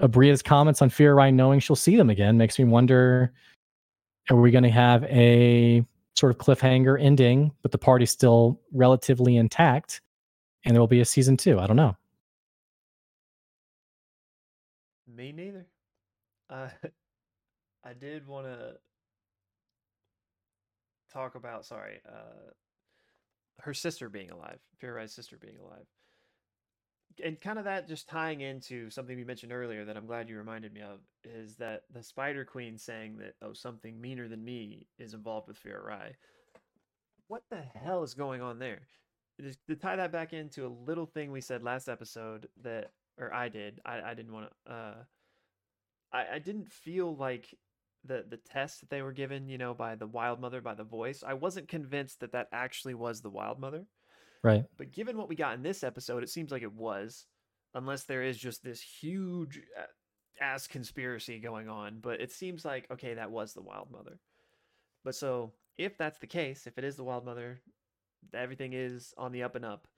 Aabria's 0.00 0.42
comments 0.42 0.82
on 0.82 0.90
Fy'ra 0.90 1.16
Rai 1.16 1.32
knowing 1.32 1.60
she'll 1.60 1.76
see 1.76 1.96
them 1.96 2.10
again 2.10 2.36
makes 2.36 2.58
me 2.58 2.64
wonder: 2.64 3.32
Are 4.30 4.36
we 4.36 4.50
going 4.50 4.64
to 4.64 4.70
have 4.70 5.04
a 5.04 5.84
sort 6.14 6.32
of 6.34 6.38
cliffhanger 6.38 7.00
ending, 7.00 7.52
but 7.62 7.72
the 7.72 7.78
party's 7.78 8.10
still 8.10 8.60
relatively 8.72 9.36
intact, 9.36 10.00
and 10.64 10.74
there 10.74 10.80
will 10.80 10.86
be 10.86 11.00
a 11.00 11.04
season 11.04 11.36
two? 11.36 11.58
I 11.58 11.66
don't 11.66 11.76
know. 11.76 11.96
Me 15.06 15.32
neither. 15.32 15.66
Uh, 16.50 16.68
I 17.84 17.92
did 17.94 18.26
want 18.26 18.46
to 18.46 18.74
talk 21.12 21.36
about, 21.36 21.64
sorry, 21.64 22.00
uh, 22.06 22.50
her 23.60 23.72
sister 23.72 24.08
being 24.08 24.30
alive, 24.30 24.58
Fy'ra 24.82 24.96
Rai's 24.96 25.12
sister 25.12 25.38
being 25.40 25.56
alive. 25.58 25.86
And 27.24 27.40
kind 27.40 27.58
of 27.58 27.64
that 27.64 27.88
just 27.88 28.08
tying 28.08 28.42
into 28.42 28.90
something 28.90 29.16
we 29.16 29.24
mentioned 29.24 29.52
earlier 29.52 29.84
that 29.84 29.96
I'm 29.96 30.06
glad 30.06 30.28
you 30.28 30.36
reminded 30.36 30.72
me 30.72 30.82
of 30.82 31.00
is 31.24 31.56
that 31.56 31.84
the 31.92 32.02
Spider 32.02 32.44
Queen 32.44 32.76
saying 32.76 33.16
that, 33.18 33.34
oh, 33.42 33.52
something 33.52 34.00
meaner 34.00 34.28
than 34.28 34.44
me 34.44 34.86
is 34.98 35.14
involved 35.14 35.48
with 35.48 35.56
Fear 35.56 35.82
Fiora. 35.88 36.12
What 37.28 37.42
the 37.50 37.62
hell 37.82 38.02
is 38.02 38.14
going 38.14 38.42
on 38.42 38.58
there? 38.58 38.82
Just 39.40 39.58
to 39.68 39.76
tie 39.76 39.96
that 39.96 40.12
back 40.12 40.32
into 40.32 40.66
a 40.66 40.76
little 40.86 41.06
thing 41.06 41.32
we 41.32 41.40
said 41.40 41.62
last 41.62 41.88
episode 41.88 42.48
that, 42.62 42.92
or 43.18 43.32
I 43.32 43.48
did, 43.48 43.80
I, 43.84 44.00
I 44.00 44.14
didn't 44.14 44.32
want 44.32 44.50
to, 44.66 44.72
uh, 44.72 44.94
I, 46.12 46.26
I 46.34 46.38
didn't 46.38 46.70
feel 46.70 47.16
like 47.16 47.54
the 48.04 48.24
the 48.28 48.36
test 48.36 48.80
that 48.80 48.90
they 48.90 49.02
were 49.02 49.12
given, 49.12 49.48
you 49.48 49.58
know, 49.58 49.74
by 49.74 49.94
the 49.94 50.06
wild 50.06 50.40
mother 50.40 50.60
by 50.60 50.74
the 50.74 50.84
voice. 50.84 51.24
I 51.26 51.34
wasn't 51.34 51.68
convinced 51.68 52.20
that 52.20 52.32
that 52.32 52.48
actually 52.52 52.94
was 52.94 53.20
the 53.20 53.30
wild 53.30 53.58
mother. 53.58 53.86
Right. 54.46 54.64
But 54.76 54.92
given 54.92 55.18
what 55.18 55.28
we 55.28 55.34
got 55.34 55.54
in 55.54 55.62
this 55.64 55.82
episode, 55.82 56.22
it 56.22 56.30
seems 56.30 56.52
like 56.52 56.62
it 56.62 56.72
was, 56.72 57.26
unless 57.74 58.04
there 58.04 58.22
is 58.22 58.38
just 58.38 58.62
this 58.62 58.80
huge 58.80 59.60
uh, 59.76 59.86
ass 60.40 60.68
conspiracy 60.68 61.40
going 61.40 61.68
on. 61.68 61.98
But 62.00 62.20
it 62.20 62.30
seems 62.30 62.64
like 62.64 62.86
okay, 62.92 63.14
that 63.14 63.32
was 63.32 63.54
the 63.54 63.60
wild 63.60 63.90
mother. 63.90 64.20
But 65.04 65.16
so 65.16 65.52
if 65.78 65.98
that's 65.98 66.20
the 66.20 66.28
case, 66.28 66.68
if 66.68 66.78
it 66.78 66.84
is 66.84 66.94
the 66.94 67.02
wild 67.02 67.24
mother, 67.24 67.60
everything 68.32 68.72
is 68.72 69.12
on 69.18 69.32
the 69.32 69.42
up 69.42 69.56
and 69.56 69.64
up. 69.64 69.88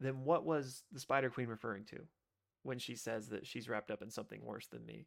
Then 0.00 0.22
what 0.22 0.44
was 0.44 0.82
the 0.92 1.00
Spider 1.00 1.30
Queen 1.30 1.48
referring 1.48 1.84
to 1.86 2.00
when 2.64 2.78
she 2.78 2.94
says 2.94 3.28
that 3.28 3.46
she's 3.46 3.70
wrapped 3.70 3.90
up 3.90 4.02
in 4.02 4.10
something 4.10 4.44
worse 4.44 4.66
than 4.66 4.84
me? 4.84 5.06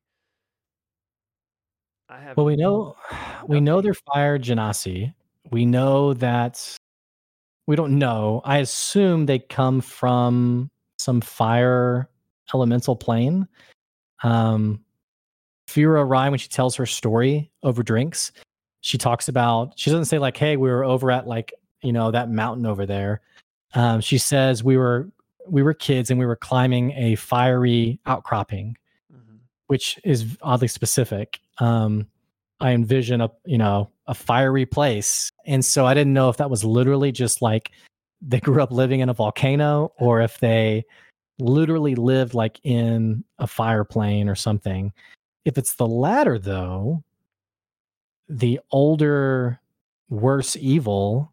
I 2.10 2.20
have 2.20 2.36
Well, 2.36 2.48
we 2.48 2.56
know 2.56 2.96
we 3.48 3.62
know 3.62 3.80
they're 3.80 3.94
fired 3.94 4.42
Genasi. 4.42 5.14
We 5.52 5.68
know 5.68 6.16
that 6.16 6.78
we 7.72 7.78
don't 7.78 7.98
know. 7.98 8.42
I 8.44 8.58
assume 8.58 9.28
they 9.28 9.40
come 9.40 9.80
from 9.80 10.70
some 11.00 11.22
fire 11.22 12.10
elemental 12.54 12.98
plane. 12.98 13.48
Um, 14.24 14.84
Fy'ra 15.70 16.06
Rai, 16.06 16.30
when 16.30 16.38
she 16.38 16.50
tells 16.50 16.76
her 16.76 16.86
story 16.86 17.50
over 17.64 17.82
drinks, 17.82 18.34
she 18.82 18.98
talks 18.98 19.30
about, 19.30 19.72
she 19.78 19.90
doesn't 19.90 20.04
say, 20.04 20.20
like, 20.20 20.36
hey, 20.36 20.58
we 20.58 20.70
were 20.70 20.84
over 20.84 21.12
at 21.12 21.28
like, 21.28 21.54
you 21.82 21.94
know, 21.94 22.12
that 22.12 22.30
mountain 22.30 22.66
over 22.66 22.86
there. 22.86 23.22
Um, 23.74 24.02
she 24.02 24.18
says 24.18 24.66
we 24.66 24.76
were 24.76 25.10
we 25.48 25.64
were 25.64 25.74
kids 25.74 26.12
and 26.12 26.20
we 26.20 26.26
were 26.26 26.36
climbing 26.36 26.92
a 26.98 27.16
fiery 27.16 28.02
outcropping, 28.06 28.76
mm-hmm. 29.10 29.38
which 29.68 29.98
is 30.04 30.38
oddly 30.42 30.68
specific. 30.68 31.40
Um, 31.60 32.08
I 32.60 32.72
envision 32.72 33.22
a 33.22 33.32
you 33.46 33.58
know 33.58 33.90
a 34.12 34.14
fiery 34.14 34.66
place, 34.66 35.32
and 35.46 35.64
so 35.64 35.86
I 35.86 35.94
didn't 35.94 36.14
know 36.14 36.28
if 36.30 36.38
that 36.38 36.50
was 36.50 36.66
literally 36.66 37.14
just 37.14 37.42
like 37.42 37.72
they 38.22 38.42
grew 38.42 38.62
up 38.62 38.72
living 38.72 39.00
in 39.00 39.08
a 39.08 39.14
volcano 39.14 39.94
or 39.98 40.22
if 40.22 40.40
they 40.40 40.84
literally 41.40 41.96
lived 41.96 42.34
like 42.34 42.60
in 42.64 43.24
a 43.40 43.48
fire 43.48 43.86
plane 43.86 44.30
or 44.30 44.36
something. 44.36 44.92
If 45.46 45.58
it's 45.58 45.76
the 45.76 45.88
latter, 45.88 46.38
though, 46.38 47.04
the 48.28 48.60
older, 48.72 49.60
worse 50.10 50.56
evil 50.58 51.32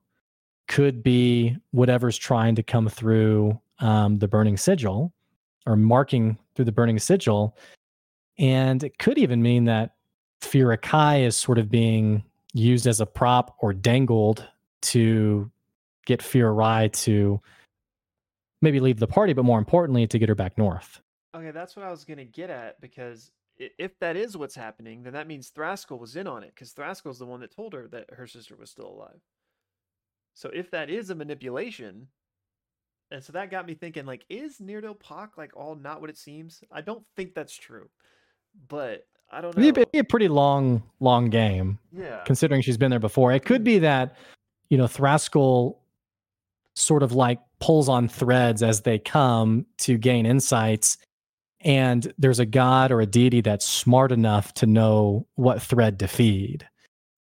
could 0.69 1.03
be 1.03 1.57
whatever's 1.73 2.17
trying 2.17 2.55
to 2.55 2.63
come 2.63 2.89
through 2.89 3.61
um, 3.81 4.19
the 4.19 4.29
burning 4.29 4.57
sigil 4.57 5.13
or 5.67 5.77
marking 5.77 6.39
through 6.55 6.65
the 6.65 6.73
burning 6.73 7.01
sigil. 7.01 7.57
And 8.39 8.85
it 8.85 8.99
could 8.99 9.19
even 9.19 9.43
mean 9.43 9.65
that 9.65 9.97
Fira 10.41 10.81
Kai 10.81 11.23
is 11.23 11.37
sort 11.37 11.59
of 11.59 11.69
being 11.69 12.23
used 12.55 12.87
as 12.87 13.01
a 13.01 13.07
prop 13.07 13.57
or 13.61 13.73
dangled 13.73 14.47
to 14.81 15.51
get 16.07 16.21
Fy'ra 16.21 16.57
Rai 16.57 16.89
to 16.89 17.41
maybe 18.63 18.81
leave 18.81 18.99
the 18.99 19.07
party, 19.07 19.33
but 19.33 19.45
more 19.45 19.59
importantly, 19.59 20.07
to 20.07 20.19
get 20.19 20.29
her 20.29 20.35
back 20.35 20.57
north. 20.59 21.01
Okay, 21.35 21.51
that's 21.51 21.77
what 21.77 21.85
I 21.85 21.91
was 21.91 22.05
going 22.05 22.19
to 22.19 22.25
get 22.25 22.51
at 22.51 22.81
because 22.81 23.31
if 23.57 23.99
that 23.99 24.17
is 24.17 24.37
what's 24.37 24.55
happening, 24.55 25.03
then 25.03 25.13
that 25.13 25.27
means 25.27 25.51
Thraskell 25.51 25.99
was 25.99 26.17
in 26.17 26.27
on 26.27 26.43
it 26.43 26.53
because 26.55 26.73
Thraskell's 26.73 27.19
the 27.19 27.27
one 27.27 27.41
that 27.41 27.55
told 27.55 27.73
her 27.75 27.89
that 27.89 28.07
her 28.13 28.27
sister 28.27 28.57
was 28.57 28.71
still 28.71 28.89
alive. 28.89 29.21
So 30.35 30.51
if 30.55 30.71
that 30.71 30.91
is 30.91 31.11
a 31.11 31.15
manipulation, 31.15 32.09
and 33.11 33.23
so 33.23 33.33
that 33.33 33.51
got 33.51 33.67
me 33.67 33.75
thinking, 33.75 34.07
like, 34.07 34.25
is 34.29 34.59
Nyrdalpak 34.59 35.31
like 35.37 35.57
all 35.57 35.75
not 35.75 36.01
what 36.01 36.11
it 36.11 36.19
seems? 36.19 36.63
I 36.71 36.81
don't 36.81 37.05
think 37.17 37.35
that's 37.35 37.57
true, 37.57 37.89
but 38.69 39.07
I 39.31 39.41
don't 39.41 39.57
know. 39.57 39.63
It'd 39.63 39.93
be 39.93 39.99
a 39.99 40.05
pretty 40.05 40.29
long, 40.29 40.83
long 41.01 41.31
game. 41.31 41.79
Yeah. 41.93 42.23
Considering 42.25 42.63
she's 42.63 42.79
been 42.79 42.91
there 42.91 42.99
before, 42.99 43.33
it 43.33 43.45
could 43.45 43.63
be 43.63 43.79
that 43.81 44.17
you 44.71 44.79
know 44.79 44.87
Thraskell 44.87 45.77
sort 46.75 47.03
of 47.03 47.13
like 47.13 47.41
pulls 47.61 47.89
on 47.89 48.09
threads 48.09 48.63
as 48.63 48.83
they 48.83 48.99
come 48.99 49.67
to 49.79 49.99
gain 49.99 50.27
insights, 50.27 50.97
and 51.61 52.13
there's 52.19 52.39
a 52.39 52.47
god 52.47 52.91
or 52.91 53.01
a 53.01 53.07
deity 53.07 53.41
that's 53.41 53.67
smart 53.67 54.13
enough 54.13 54.55
to 54.55 54.67
know 54.67 55.27
what 55.35 55.61
thread 55.61 55.99
to 55.99 56.09
feed. 56.09 56.67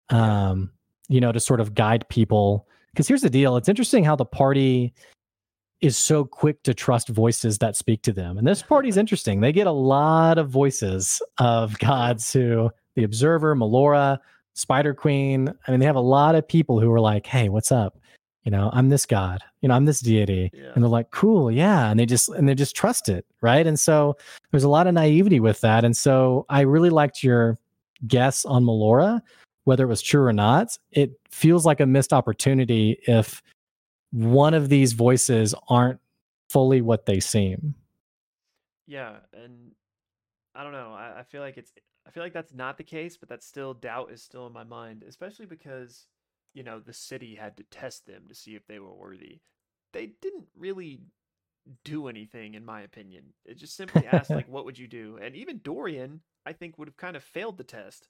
Um, 0.09 0.71
you 1.07 1.19
know, 1.19 1.31
to 1.31 1.39
sort 1.39 1.59
of 1.59 1.73
guide 1.73 2.07
people 2.09 2.67
because 2.93 3.07
here's 3.07 3.21
the 3.21 3.29
deal 3.29 3.57
it's 3.57 3.69
interesting 3.69 4.03
how 4.03 4.15
the 4.15 4.25
party 4.25 4.93
is 5.82 5.97
so 5.97 6.25
quick 6.25 6.61
to 6.63 6.73
trust 6.73 7.09
voices 7.09 7.57
that 7.59 7.75
speak 7.75 8.01
to 8.03 8.11
them. 8.11 8.38
And 8.38 8.45
this 8.45 8.61
party's 8.61 8.97
interesting. 8.97 9.39
They 9.39 9.51
get 9.51 9.67
a 9.67 9.71
lot 9.71 10.38
of 10.38 10.49
voices 10.49 11.21
of 11.38 11.77
gods 11.80 12.32
who 12.34 12.69
the 12.95 13.03
observer 13.03 13.55
melora 13.55 14.19
spider 14.53 14.93
queen. 14.93 15.53
I 15.67 15.71
mean 15.71 15.80
they 15.80 15.86
have 15.86 15.95
a 15.95 16.01
lot 16.01 16.36
of 16.36 16.47
people 16.47 16.80
who 16.80 16.91
are 16.91 16.99
like 16.99 17.25
hey 17.25 17.49
what's 17.49 17.71
up? 17.71 17.97
You 18.43 18.51
know 18.51 18.69
i'm 18.73 18.89
this 18.89 19.05
god. 19.05 19.43
You 19.61 19.69
know 19.69 19.75
i'm 19.75 19.86
this 19.86 19.99
deity. 19.99 20.49
Yeah. 20.53 20.71
and 20.73 20.84
they're 20.84 20.89
like 20.89 21.11
cool 21.11 21.51
yeah. 21.51 21.89
And 21.89 21.99
they 21.99 22.05
just 22.05 22.30
and 22.30 22.47
they 22.47 22.55
just 22.55 22.75
trust 22.75 23.07
it 23.09 23.25
right? 23.41 23.65
And 23.65 23.80
so 23.80 24.17
there's 24.51 24.63
a 24.63 24.69
lot 24.69 24.88
of 24.88 24.93
naivety 24.93 25.39
with 25.39 25.61
that. 25.61 25.86
And 25.86 25.95
so 25.95 26.45
i 26.49 26.61
really 26.61 26.89
liked 26.89 27.23
your 27.23 27.57
guess 28.07 28.45
on 28.45 28.63
melora 28.63 29.21
whether 29.69 29.84
it 29.84 29.88
was 29.88 30.01
true 30.01 30.25
or 30.25 30.34
not, 30.34 30.75
it 30.91 31.11
feels 31.30 31.63
like 31.63 31.80
a 31.80 31.86
missed 31.86 32.11
opportunity 32.11 32.99
if 33.03 33.43
one 34.12 34.53
of 34.53 34.70
these 34.70 34.93
voices 34.93 35.53
aren't 35.68 35.99
fully 36.49 36.82
what 36.82 37.05
they 37.05 37.20
seem. 37.20 37.76
Yeah, 38.88 39.18
and 39.34 39.72
I 40.55 40.64
don't 40.64 40.72
know. 40.72 40.93
I, 40.93 41.20
I 41.20 41.24
feel 41.24 41.41
like 41.41 41.57
it's 41.57 41.72
I 42.07 42.12
feel 42.12 42.24
like 42.24 42.34
that's 42.34 42.53
not 42.53 42.78
the 42.78 42.84
case, 42.84 43.18
but 43.18 43.30
that 43.30 43.43
still 43.43 43.74
doubt 43.74 44.12
is 44.12 44.24
still 44.24 44.47
in 44.47 44.53
my 44.53 44.64
mind, 44.64 45.03
especially 45.07 45.45
because 45.45 46.07
you 46.53 46.64
know 46.64 46.80
the 46.80 46.93
city 46.93 47.36
had 47.36 47.57
to 47.57 47.64
test 47.64 48.07
them 48.07 48.24
to 48.28 48.36
see 48.36 48.55
if 48.55 48.66
they 48.66 48.80
were 48.80 48.93
worthy. 48.93 49.41
They 49.93 50.14
didn't 50.22 50.47
really 50.57 51.01
do 51.84 52.07
anything, 52.07 52.55
in 52.55 52.66
my 52.66 52.82
opinion. 52.82 53.26
It 53.45 53.57
just 53.57 53.76
simply 53.76 54.07
asked 54.07 54.32
like, 54.32 54.47
"What 54.49 54.66
would 54.66 54.80
you 54.80 54.88
do?" 54.88 55.20
And 55.22 55.36
even 55.36 55.60
Dorian, 55.64 56.22
I 56.45 56.53
think, 56.53 56.78
would 56.78 56.88
have 56.88 56.97
kind 56.97 57.16
of 57.16 57.24
failed 57.24 57.57
the 57.57 57.64
test 57.64 58.07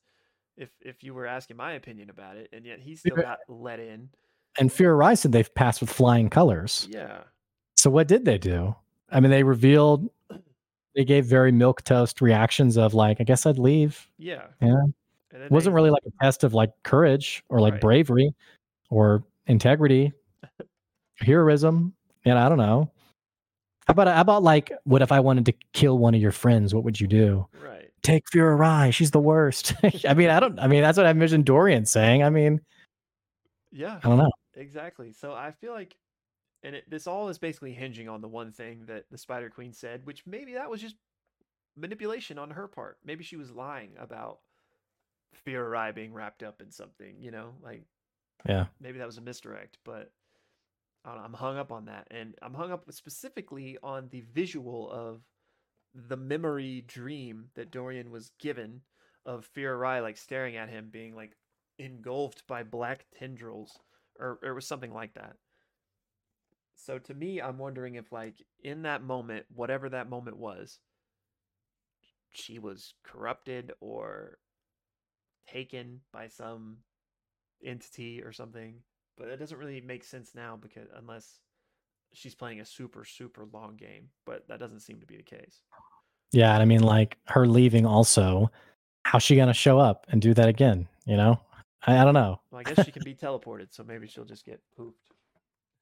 if 0.55 0.69
if 0.81 1.03
you 1.03 1.13
were 1.13 1.25
asking 1.25 1.57
my 1.57 1.73
opinion 1.73 2.09
about 2.09 2.37
it, 2.37 2.49
and 2.53 2.65
yet 2.65 2.79
he 2.79 2.95
still 2.95 3.17
got 3.17 3.39
let 3.49 3.79
in. 3.79 4.09
And 4.57 4.69
Fy'ra 4.69 4.97
Rai 4.97 5.15
said 5.15 5.31
they've 5.31 5.53
passed 5.53 5.81
with 5.81 5.89
flying 5.89 6.29
colors. 6.29 6.87
Yeah. 6.89 7.19
So 7.77 7.89
what 7.89 8.07
did 8.07 8.25
they 8.25 8.37
do? 8.37 8.75
I 9.11 9.19
mean, 9.19 9.31
they 9.31 9.43
revealed 9.43 10.09
they 10.95 11.05
gave 11.05 11.25
very 11.25 11.51
milk 11.51 11.83
toast 11.83 12.19
reactions 12.19 12.77
of 12.77 12.93
like, 12.93 13.21
I 13.21 13.23
guess 13.23 13.45
I'd 13.45 13.59
leave. 13.59 14.09
Yeah. 14.17 14.47
Yeah. 14.61 14.83
It 15.31 15.51
wasn't 15.51 15.73
they, 15.73 15.75
really 15.75 15.91
like 15.91 16.03
a 16.05 16.23
test 16.23 16.43
of 16.43 16.53
like 16.53 16.71
courage 16.83 17.43
or 17.49 17.61
like 17.61 17.73
right. 17.73 17.81
bravery 17.81 18.33
or 18.89 19.23
integrity, 19.45 20.11
heroism. 21.19 21.93
And 22.25 22.37
I 22.37 22.49
don't 22.49 22.57
know. 22.57 22.91
How 23.87 23.91
about 23.91 24.07
how 24.07 24.21
about 24.21 24.43
like 24.43 24.71
what 24.83 25.01
if 25.01 25.11
I 25.11 25.19
wanted 25.19 25.45
to 25.45 25.53
kill 25.73 25.97
one 25.97 26.13
of 26.15 26.21
your 26.21 26.31
friends? 26.31 26.75
What 26.75 26.83
would 26.83 26.99
you 26.99 27.07
do? 27.07 27.47
Right 27.63 27.79
take 28.01 28.29
Fy'ra 28.29 28.57
Rai. 28.57 28.91
She's 28.91 29.11
the 29.11 29.19
worst. 29.19 29.73
I 30.07 30.13
mean, 30.13 30.29
I 30.29 30.39
don't. 30.39 30.59
I 30.59 30.67
mean, 30.67 30.81
that's 30.81 30.97
what 30.97 31.05
I 31.05 31.11
envisioned 31.11 31.45
Dorian 31.45 31.85
saying. 31.85 32.23
I 32.23 32.29
mean, 32.29 32.61
yeah, 33.71 33.99
I 34.03 34.07
don't 34.07 34.17
know 34.17 34.31
exactly. 34.55 35.13
So 35.13 35.33
I 35.33 35.51
feel 35.51 35.73
like, 35.73 35.95
and 36.63 36.75
it, 36.75 36.89
this 36.89 37.07
all 37.07 37.29
is 37.29 37.37
basically 37.37 37.73
hinging 37.73 38.09
on 38.09 38.21
the 38.21 38.27
one 38.27 38.51
thing 38.51 38.85
that 38.87 39.05
the 39.11 39.17
Spider 39.17 39.49
Queen 39.49 39.73
said, 39.73 40.05
which 40.05 40.25
maybe 40.25 40.53
that 40.53 40.69
was 40.69 40.81
just 40.81 40.95
manipulation 41.75 42.37
on 42.37 42.51
her 42.51 42.67
part. 42.67 42.97
Maybe 43.03 43.23
she 43.23 43.37
was 43.37 43.51
lying 43.51 43.91
about 43.99 44.39
Fy'ra 45.45 45.69
Rai 45.69 45.91
being 45.91 46.13
wrapped 46.13 46.43
up 46.43 46.61
in 46.61 46.71
something. 46.71 47.15
You 47.19 47.31
know, 47.31 47.53
like 47.63 47.83
yeah, 48.47 48.65
maybe 48.79 48.99
that 48.99 49.07
was 49.07 49.17
a 49.17 49.21
misdirect, 49.21 49.77
but. 49.83 50.11
I'm 51.05 51.33
hung 51.33 51.57
up 51.57 51.71
on 51.71 51.85
that, 51.85 52.07
and 52.11 52.35
I'm 52.41 52.53
hung 52.53 52.71
up 52.71 52.83
specifically 52.91 53.79
on 53.81 54.09
the 54.11 54.21
visual 54.33 54.91
of 54.91 55.21
the 55.95 56.17
memory 56.17 56.83
dream 56.85 57.45
that 57.55 57.71
Dorian 57.71 58.11
was 58.11 58.31
given 58.39 58.81
of 59.25 59.49
Fy'ra 59.55 59.79
Rai 59.79 60.01
like 60.01 60.17
staring 60.17 60.55
at 60.55 60.69
him 60.69 60.89
being 60.91 61.15
like 61.15 61.35
engulfed 61.79 62.45
by 62.45 62.61
black 62.61 63.05
tendrils 63.17 63.79
or, 64.19 64.37
it 64.43 64.51
was 64.51 64.67
something 64.67 64.93
like 64.93 65.13
that. 65.13 65.33
So 66.75 66.99
to 66.99 67.13
me, 67.13 67.41
I'm 67.41 67.57
wondering 67.57 67.95
if 67.95 68.11
like 68.11 68.35
in 68.63 68.83
that 68.83 69.03
moment, 69.03 69.45
whatever 69.53 69.89
that 69.89 70.09
moment 70.09 70.37
was, 70.37 70.79
she 72.31 72.59
was 72.59 72.93
corrupted 73.03 73.73
or 73.79 74.37
taken 75.47 76.01
by 76.13 76.27
some 76.27 76.77
entity 77.65 78.21
or 78.21 78.31
something. 78.31 78.75
But 79.17 79.29
it 79.29 79.37
doesn't 79.37 79.57
really 79.57 79.81
make 79.81 80.03
sense 80.03 80.31
now 80.35 80.57
because 80.61 80.87
unless 80.95 81.39
she's 82.13 82.35
playing 82.35 82.61
a 82.61 82.65
super 82.65 83.03
super 83.03 83.45
long 83.51 83.75
game, 83.75 84.09
but 84.25 84.47
that 84.47 84.59
doesn't 84.59 84.81
seem 84.81 84.99
to 84.99 85.07
be 85.07 85.17
the 85.17 85.23
case. 85.23 85.63
Yeah, 86.31 86.53
and 86.53 86.61
I 86.61 86.65
mean 86.65 86.83
like 86.83 87.17
her 87.27 87.45
leaving 87.47 87.85
also, 87.85 88.51
how's 89.03 89.23
she 89.23 89.35
gonna 89.35 89.53
show 89.53 89.79
up 89.79 90.05
and 90.09 90.21
do 90.21 90.33
that 90.33 90.47
again? 90.47 90.87
You 91.05 91.17
know? 91.17 91.41
I, 91.85 91.97
I 91.97 92.03
don't 92.03 92.13
know. 92.13 92.39
Well, 92.51 92.59
I 92.59 92.63
guess 92.63 92.85
she 92.85 92.91
can 92.91 93.03
be 93.03 93.15
teleported, 93.15 93.67
so 93.71 93.83
maybe 93.83 94.07
she'll 94.07 94.25
just 94.25 94.45
get 94.45 94.61
pooped. 94.75 95.11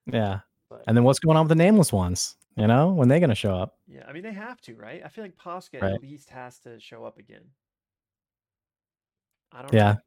Yeah. 0.05 0.39
But, 0.69 0.83
and 0.87 0.95
then 0.95 1.03
what's 1.03 1.19
going 1.19 1.37
on 1.37 1.45
with 1.45 1.49
the 1.49 1.63
nameless 1.63 1.91
ones? 1.91 2.35
You 2.55 2.65
know, 2.65 2.89
when 2.89 3.07
they're 3.07 3.19
gonna 3.19 3.35
show 3.35 3.55
up? 3.55 3.77
Yeah, 3.87 4.01
I 4.07 4.13
mean 4.13 4.23
they 4.23 4.33
have 4.33 4.59
to, 4.61 4.73
right? 4.73 5.01
I 5.05 5.09
feel 5.09 5.23
like 5.23 5.37
Posca 5.37 5.79
right. 5.79 5.93
at 5.93 6.01
least 6.01 6.31
has 6.31 6.57
to 6.59 6.79
show 6.79 7.05
up 7.05 7.19
again. 7.19 7.43
I 9.51 9.61
don't 9.61 9.73
yeah. 9.73 9.93
Know. 9.93 9.99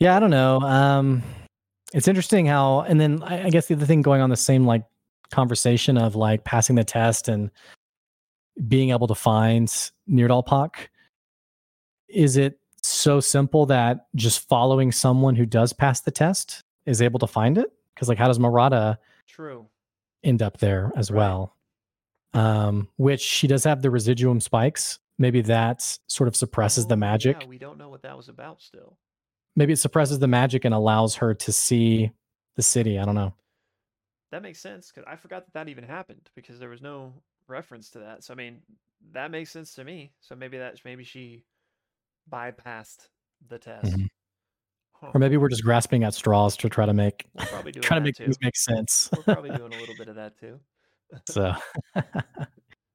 Yeah, 0.00 0.16
I 0.16 0.20
don't 0.20 0.30
know. 0.30 0.60
Um 0.60 1.22
it's 1.94 2.08
interesting 2.08 2.46
how, 2.46 2.80
and 2.80 3.00
then 3.00 3.22
I, 3.22 3.44
I 3.44 3.50
guess 3.50 3.66
the 3.66 3.74
other 3.74 3.86
thing 3.86 4.02
going 4.02 4.22
on 4.22 4.30
the 4.30 4.36
same 4.36 4.66
like 4.66 4.84
conversation 5.30 5.96
of 5.96 6.16
like 6.16 6.42
passing 6.42 6.74
the 6.74 6.84
test 6.84 7.28
and 7.28 7.50
being 8.66 8.90
able 8.90 9.06
to 9.06 9.14
find 9.14 9.68
Nyrdalpak. 10.10 10.88
Is 12.08 12.36
it 12.36 12.58
so 12.82 13.20
simple 13.20 13.66
that 13.66 14.06
just 14.14 14.48
following 14.48 14.92
someone 14.92 15.36
who 15.36 15.46
does 15.46 15.72
pass 15.72 16.00
the 16.00 16.10
test 16.10 16.62
is 16.86 17.02
able 17.02 17.18
to 17.20 17.26
find 17.26 17.58
it? 17.58 17.72
Because 17.94 18.08
like, 18.08 18.18
how 18.18 18.26
does 18.26 18.38
Marata 18.38 18.98
true 19.26 19.66
end 20.24 20.42
up 20.42 20.58
there 20.58 20.92
as 20.96 21.10
right. 21.10 21.18
well? 21.18 21.56
Um, 22.34 22.88
which 22.96 23.20
she 23.20 23.46
does 23.46 23.64
have 23.64 23.82
the 23.82 23.90
residuum 23.90 24.40
spikes. 24.40 24.98
Maybe 25.18 25.42
that 25.42 25.98
sort 26.08 26.28
of 26.28 26.34
suppresses 26.34 26.86
oh, 26.86 26.88
the 26.88 26.96
magic. 26.96 27.36
Yeah, 27.40 27.46
we 27.46 27.58
don't 27.58 27.78
know 27.78 27.90
what 27.90 28.02
that 28.02 28.16
was 28.16 28.28
about 28.28 28.62
still 28.62 28.96
maybe 29.56 29.72
it 29.72 29.78
suppresses 29.78 30.18
the 30.18 30.28
magic 30.28 30.64
and 30.64 30.74
allows 30.74 31.16
her 31.16 31.34
to 31.34 31.52
see 31.52 32.12
the 32.56 32.62
city. 32.62 32.98
I 32.98 33.04
don't 33.04 33.14
know. 33.14 33.34
That 34.30 34.42
makes 34.42 34.60
sense 34.60 34.90
because 34.90 35.08
I 35.10 35.16
forgot 35.16 35.44
that 35.44 35.52
that 35.54 35.68
even 35.68 35.84
happened 35.84 36.30
because 36.34 36.58
there 36.58 36.70
was 36.70 36.80
no 36.80 37.12
reference 37.48 37.90
to 37.90 37.98
that. 38.00 38.24
So 38.24 38.32
I 38.32 38.36
mean, 38.36 38.62
that 39.12 39.30
makes 39.30 39.50
sense 39.50 39.74
to 39.74 39.84
me. 39.84 40.12
So 40.20 40.34
maybe 40.34 40.58
that's 40.58 40.84
maybe 40.84 41.04
she 41.04 41.44
bypassed 42.30 43.08
the 43.48 43.58
test. 43.58 43.92
Mhm. 43.96 44.08
Or 45.14 45.18
maybe 45.18 45.36
we're 45.36 45.48
just 45.48 45.64
grasping 45.64 46.04
at 46.04 46.14
straws 46.14 46.56
to 46.58 46.68
try 46.68 46.86
to 46.86 46.92
make 46.92 47.26
We're 47.34 47.46
probably 47.46 47.72
doing 47.72 47.82
try 47.82 47.98
to 47.98 48.04
make 48.04 48.14
too. 48.14 48.24
things 48.24 48.36
make 48.40 48.56
sense. 48.56 49.08
We're 49.16 49.34
probably 49.34 49.50
doing 49.50 49.72
a 49.74 49.78
little 49.78 49.96
bit 49.98 50.08
of 50.08 50.14
that 50.14 50.38
too. 50.38 50.60
So 51.28 51.52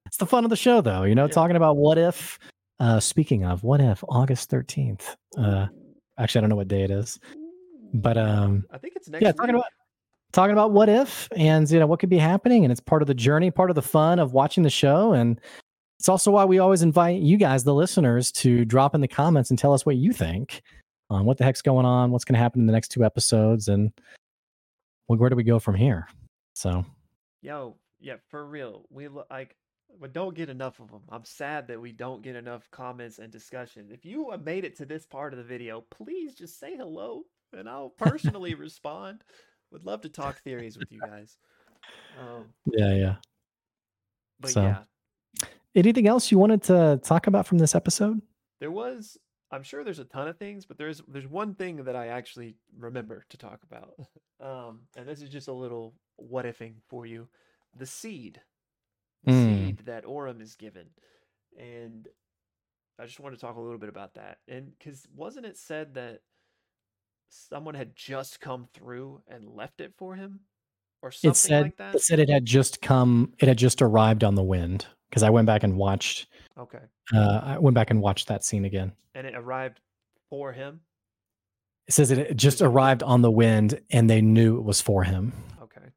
it's 0.06 0.18
the 0.18 0.26
fun 0.26 0.44
of 0.44 0.50
the 0.50 0.56
show, 0.56 0.82
though. 0.82 1.04
You 1.04 1.16
know, 1.16 1.26
Yeah. 1.26 1.32
talking 1.32 1.56
about 1.56 1.78
what 1.78 1.98
if. 1.98 2.40
Uh, 2.80 3.00
speaking 3.00 3.44
of 3.44 3.64
what 3.64 3.82
if, 3.82 4.04
August 4.08 4.50
thirteenth. 4.50 5.16
Uh, 5.38 5.68
actually, 6.20 6.40
I 6.40 6.42
don't 6.42 6.50
know 6.52 6.56
what 6.56 6.68
day 6.68 6.84
it 6.84 6.92
is, 6.92 7.20
but 7.94 8.16
um, 8.18 8.64
I 8.72 8.78
think 8.78 8.94
it's 8.96 9.10
next. 9.10 9.24
yeah, 9.24 9.30
week. 9.30 9.36
talking 9.38 9.56
about 9.56 9.66
talking 10.32 10.54
about 10.54 10.72
what 10.72 10.88
if 10.88 11.28
and 11.36 11.70
you 11.72 11.80
know 11.80 11.88
what 11.88 12.00
could 12.00 12.10
be 12.10 12.20
happening, 12.20 12.64
and 12.64 12.72
it's 12.72 12.80
part 12.80 13.02
of 13.02 13.08
the 13.08 13.16
journey, 13.16 13.50
part 13.50 13.72
of 13.72 13.76
the 13.76 13.82
fun 13.82 14.20
of 14.20 14.34
watching 14.34 14.62
the 14.64 14.70
show, 14.70 15.12
and 15.14 15.42
it's 16.00 16.10
also 16.10 16.32
why 16.32 16.46
we 16.46 16.60
always 16.60 16.82
invite 16.84 17.22
you 17.22 17.38
guys, 17.38 17.64
the 17.64 17.74
listeners, 17.74 18.32
to 18.34 18.66
drop 18.66 18.94
in 18.94 19.02
the 19.02 19.08
comments 19.08 19.50
and 19.50 19.58
tell 19.58 19.74
us 19.74 19.86
what 19.86 19.96
you 19.96 20.14
think 20.14 20.62
on 21.10 21.26
what 21.26 21.38
the 21.38 21.44
heck's 21.44 21.62
going 21.62 21.86
on, 21.86 22.12
what's 22.12 22.26
going 22.26 22.36
to 22.36 22.40
happen 22.40 22.62
in 22.62 22.68
the 22.68 22.74
next 22.74 22.90
two 22.90 23.04
episodes, 23.04 23.68
and 23.68 23.92
well, 25.08 25.18
where 25.18 25.30
do 25.30 25.36
we 25.36 25.44
go 25.44 25.58
from 25.60 25.76
here? 25.76 26.08
So 26.54 26.86
Yo, 27.42 27.76
yeah, 28.00 28.16
for 28.30 28.46
real. 28.46 28.86
We 28.90 29.08
like, 29.08 29.56
we 30.00 30.10
don't 30.10 30.36
get 30.36 30.50
enough 30.50 30.80
of 30.80 30.92
them. 30.92 31.02
I'm 31.10 31.24
sad 31.24 31.68
that 31.70 31.80
we 31.80 31.92
don't 31.94 32.22
get 32.22 32.36
enough 32.36 32.70
comments 32.72 33.20
and 33.20 33.32
discussion. 33.32 33.88
If 33.92 34.06
you 34.06 34.32
have 34.32 34.44
made 34.44 34.66
it 34.66 34.76
to 34.78 34.86
this 34.86 35.06
part 35.06 35.34
of 35.34 35.38
the 35.38 35.46
video, 35.46 35.82
please 35.90 36.36
just 36.36 36.60
say 36.60 36.76
hello, 36.76 37.24
and 37.54 37.70
I'll 37.70 37.90
personally 37.90 38.54
respond. 38.56 39.24
Would 39.72 39.86
love 39.86 40.02
to 40.02 40.10
talk 40.10 40.42
theories 40.44 40.78
with 40.78 40.92
you 40.92 41.00
guys. 41.00 41.38
Um, 42.20 42.46
yeah, 42.66 42.94
yeah. 42.94 43.16
but 44.40 44.52
So- 44.52 44.62
yeah, 44.62 44.84
Anything 45.78 46.08
else 46.08 46.32
you 46.32 46.40
wanted 46.40 46.64
to 46.64 47.00
talk 47.04 47.28
about 47.28 47.46
from 47.48 47.60
this 47.60 47.76
episode? 47.76 48.22
there 48.60 48.72
was. 48.72 49.18
I'm 49.52 49.64
sure 49.64 49.84
there's 49.86 50.00
a 50.00 50.04
ton 50.04 50.28
of 50.28 50.38
things, 50.38 50.66
but 50.66 50.78
there's 50.78 51.02
there's 51.08 51.28
one 51.28 51.54
thing 51.56 51.84
that 51.86 51.96
I 51.96 52.08
actually 52.08 52.56
remember 52.78 53.24
to 53.30 53.38
talk 53.38 53.62
about. 53.64 53.94
Um, 54.40 54.82
and 54.96 55.08
this 55.08 55.24
is 55.24 55.30
just 55.30 55.48
a 55.48 55.52
little 55.52 55.96
what 56.18 56.46
ifing 56.46 56.76
for 56.90 57.08
you. 57.08 57.28
The 57.76 57.88
seed. 57.88 58.40
The 59.24 59.32
Mm. 59.32 59.44
seed 59.66 59.78
that 59.88 60.06
Orym 60.06 60.42
is 60.44 60.54
given. 60.54 60.86
And 61.58 62.08
I 63.00 63.06
just 63.08 63.20
want 63.20 63.34
to 63.34 63.42
talk 63.42 63.56
a 63.56 63.60
little 63.60 63.80
bit 63.80 63.90
about 63.90 64.14
that. 64.14 64.38
And 64.48 64.78
because 64.78 65.08
wasn't 65.16 65.48
it 65.48 65.58
said 65.58 65.96
that 65.96 66.22
someone 67.30 67.74
had 67.74 67.96
just 67.96 68.40
come 68.40 68.68
through 68.76 69.24
and 69.28 69.50
left 69.50 69.82
it 69.82 69.94
for 69.98 70.14
him? 70.16 70.42
Or 71.02 71.10
something 71.12 71.32
it 71.32 71.36
said 71.38 71.64
like 71.64 71.78
that? 71.78 71.96
it 71.96 72.02
said 72.04 72.20
it 72.20 72.30
had 72.30 72.46
just 72.46 72.80
come 72.80 73.34
it 73.40 73.48
had 73.48 73.58
just 73.58 73.82
arrived 73.82 74.24
on 74.24 74.36
the 74.36 74.44
wind 74.44 74.86
because 75.10 75.24
I 75.24 75.30
went 75.30 75.46
back 75.48 75.64
and 75.64 75.76
watched 75.78 76.28
Okay. 76.58 76.80
uh 77.14 77.42
I 77.44 77.58
went 77.60 77.76
back 77.76 77.90
and 77.92 78.02
watched 78.02 78.28
that 78.28 78.44
scene 78.44 78.66
again. 78.66 78.92
And 79.16 79.26
it 79.28 79.36
arrived 79.36 79.80
for 80.30 80.52
him? 80.54 80.82
It 81.88 81.94
says 81.94 82.12
it 82.12 82.36
just 82.36 82.62
arrived 82.62 83.02
on 83.04 83.22
the 83.22 83.32
wind 83.32 83.80
and 83.92 84.10
they 84.10 84.22
knew 84.22 84.58
it 84.58 84.64
was 84.64 84.82
for 84.82 85.04
him. 85.04 85.32
Okay. 85.62 85.88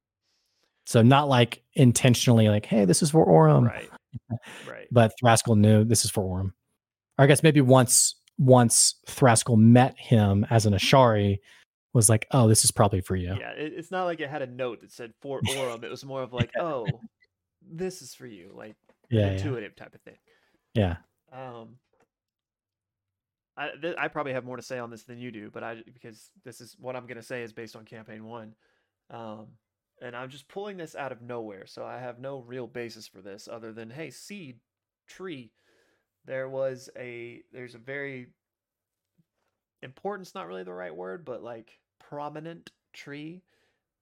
So 0.86 1.02
not 1.02 1.28
like 1.28 1.62
intentionally 1.74 2.48
like, 2.48 2.66
hey, 2.66 2.84
this 2.84 3.02
is 3.02 3.10
for 3.10 3.26
Orym. 3.26 3.66
right. 3.66 3.88
Right. 4.68 4.86
But 4.92 5.12
Thraskell 5.22 5.56
knew 5.56 5.84
this 5.84 6.04
is 6.04 6.10
for 6.10 6.22
Orym. 6.24 6.52
Or 7.18 7.24
I 7.24 7.26
guess 7.26 7.42
maybe 7.42 7.60
once 7.60 8.14
once 8.38 8.94
Thraskell 9.06 9.56
met 9.58 9.98
him 9.98 10.46
as 10.50 10.64
an 10.66 10.72
Ashari 10.72 11.38
was 11.92 12.08
like, 12.08 12.26
oh, 12.30 12.48
this 12.48 12.64
is 12.64 12.70
probably 12.70 13.00
for 13.00 13.14
you. 13.16 13.36
Yeah, 13.38 13.50
it, 13.50 13.72
it's 13.76 13.90
not 13.90 14.04
like 14.04 14.20
it 14.20 14.30
had 14.30 14.42
a 14.42 14.46
note 14.46 14.80
that 14.80 14.90
said 14.92 15.12
for 15.20 15.40
Orym. 15.48 15.82
It 15.84 15.90
was 15.90 16.04
more 16.04 16.22
of 16.22 16.32
like, 16.32 16.50
oh, 16.58 16.86
this 17.62 18.00
is 18.02 18.14
for 18.14 18.26
you, 18.26 18.52
like 18.54 18.76
Yeah, 19.10 19.26
yeah. 19.26 19.32
intuitive 19.32 19.76
type 19.76 19.94
of 19.94 20.00
thing. 20.02 20.18
Yeah. 20.74 20.96
Um, 21.32 21.76
I 23.56 23.70
th- 23.80 23.96
I 23.98 24.08
probably 24.08 24.32
have 24.32 24.44
more 24.44 24.56
to 24.56 24.62
say 24.62 24.78
on 24.78 24.90
this 24.90 25.02
than 25.02 25.18
you 25.18 25.30
do, 25.30 25.50
but 25.50 25.62
I 25.62 25.82
because 25.92 26.30
this 26.44 26.60
is 26.60 26.76
what 26.78 26.96
I'm 26.96 27.06
gonna 27.06 27.22
say 27.22 27.42
is 27.42 27.52
based 27.52 27.76
on 27.76 27.84
campaign 27.84 28.24
one, 28.24 28.54
um, 29.10 29.48
and 30.00 30.16
I'm 30.16 30.30
just 30.30 30.48
pulling 30.48 30.76
this 30.76 30.94
out 30.94 31.12
of 31.12 31.20
nowhere, 31.20 31.66
so 31.66 31.84
I 31.84 31.98
have 31.98 32.18
no 32.18 32.40
real 32.40 32.66
basis 32.66 33.06
for 33.06 33.20
this 33.20 33.48
other 33.50 33.72
than 33.72 33.90
hey, 33.90 34.10
seed, 34.10 34.60
tree. 35.06 35.52
There 36.24 36.48
was 36.48 36.88
a 36.96 37.42
there's 37.52 37.74
a 37.74 37.78
very 37.78 38.28
importance, 39.82 40.34
not 40.34 40.46
really 40.46 40.64
the 40.64 40.72
right 40.72 40.94
word, 40.94 41.24
but 41.24 41.42
like 41.42 41.80
prominent 41.98 42.70
tree 42.92 43.42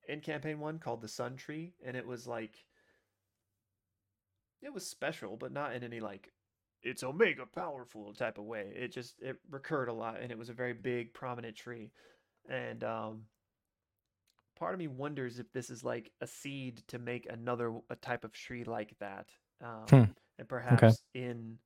in 0.08 0.20
campaign 0.20 0.58
one 0.58 0.78
called 0.78 1.00
the 1.00 1.08
sun 1.08 1.36
tree, 1.36 1.74
and 1.84 1.96
it 1.96 2.06
was 2.06 2.26
like 2.26 2.64
it 4.62 4.72
was 4.72 4.86
special, 4.86 5.36
but 5.36 5.52
not 5.52 5.74
in 5.74 5.84
any 5.84 6.00
like 6.00 6.30
it's 6.82 7.02
omega 7.02 7.44
powerful 7.46 8.12
type 8.14 8.38
of 8.38 8.44
way. 8.44 8.72
It 8.74 8.92
just 8.92 9.20
it 9.20 9.36
recurred 9.50 9.88
a 9.88 9.92
lot 9.92 10.20
and 10.20 10.30
it 10.30 10.38
was 10.38 10.48
a 10.48 10.54
very 10.54 10.72
big 10.72 11.12
prominent 11.14 11.56
tree. 11.56 11.90
And 12.48 12.82
um 12.84 13.22
part 14.58 14.74
of 14.74 14.78
me 14.78 14.88
wonders 14.88 15.38
if 15.38 15.52
this 15.52 15.70
is 15.70 15.84
like 15.84 16.10
a 16.20 16.26
seed 16.26 16.82
to 16.88 16.98
make 16.98 17.26
another 17.30 17.72
a 17.90 17.96
type 17.96 18.24
of 18.24 18.32
tree 18.32 18.64
like 18.64 18.94
that. 19.00 19.28
Um 19.62 19.90
Hmm. 19.90 20.04
and 20.38 20.48
perhaps 20.48 21.02
in 21.14 21.58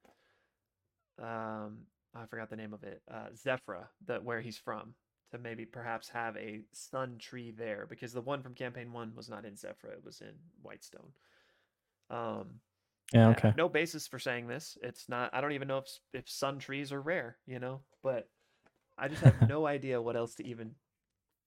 um 1.18 1.78
I 2.14 2.26
forgot 2.26 2.50
the 2.50 2.56
name 2.56 2.74
of 2.74 2.84
it. 2.84 3.02
Uh 3.10 3.28
Zephrah, 3.34 3.88
that 4.06 4.24
where 4.24 4.40
he's 4.40 4.58
from. 4.58 4.94
To 5.30 5.38
maybe 5.38 5.64
perhaps 5.64 6.10
have 6.10 6.36
a 6.36 6.60
sun 6.72 7.16
tree 7.18 7.52
there 7.52 7.86
because 7.88 8.12
the 8.12 8.20
one 8.20 8.42
from 8.42 8.54
campaign 8.54 8.92
one 8.92 9.14
was 9.16 9.30
not 9.30 9.46
in 9.46 9.56
Zephrah, 9.56 9.92
it 9.92 10.04
was 10.04 10.20
in 10.20 10.34
Whitestone. 10.62 11.12
Um 12.10 12.60
Yeah, 13.12 13.28
okay. 13.30 13.52
no 13.56 13.68
basis 13.68 14.06
for 14.06 14.18
saying 14.18 14.46
this. 14.46 14.76
It's 14.82 15.08
not. 15.08 15.30
I 15.32 15.40
don't 15.40 15.52
even 15.52 15.68
know 15.68 15.78
if 15.78 15.86
if 16.14 16.28
sun 16.28 16.58
trees 16.58 16.92
are 16.92 17.00
rare. 17.00 17.36
You 17.46 17.58
know, 17.58 17.80
but 18.02 18.28
I 18.98 19.08
just 19.08 19.22
have 19.22 19.34
no 19.48 19.66
idea 19.66 20.00
what 20.00 20.16
else 20.16 20.34
to 20.36 20.46
even 20.46 20.72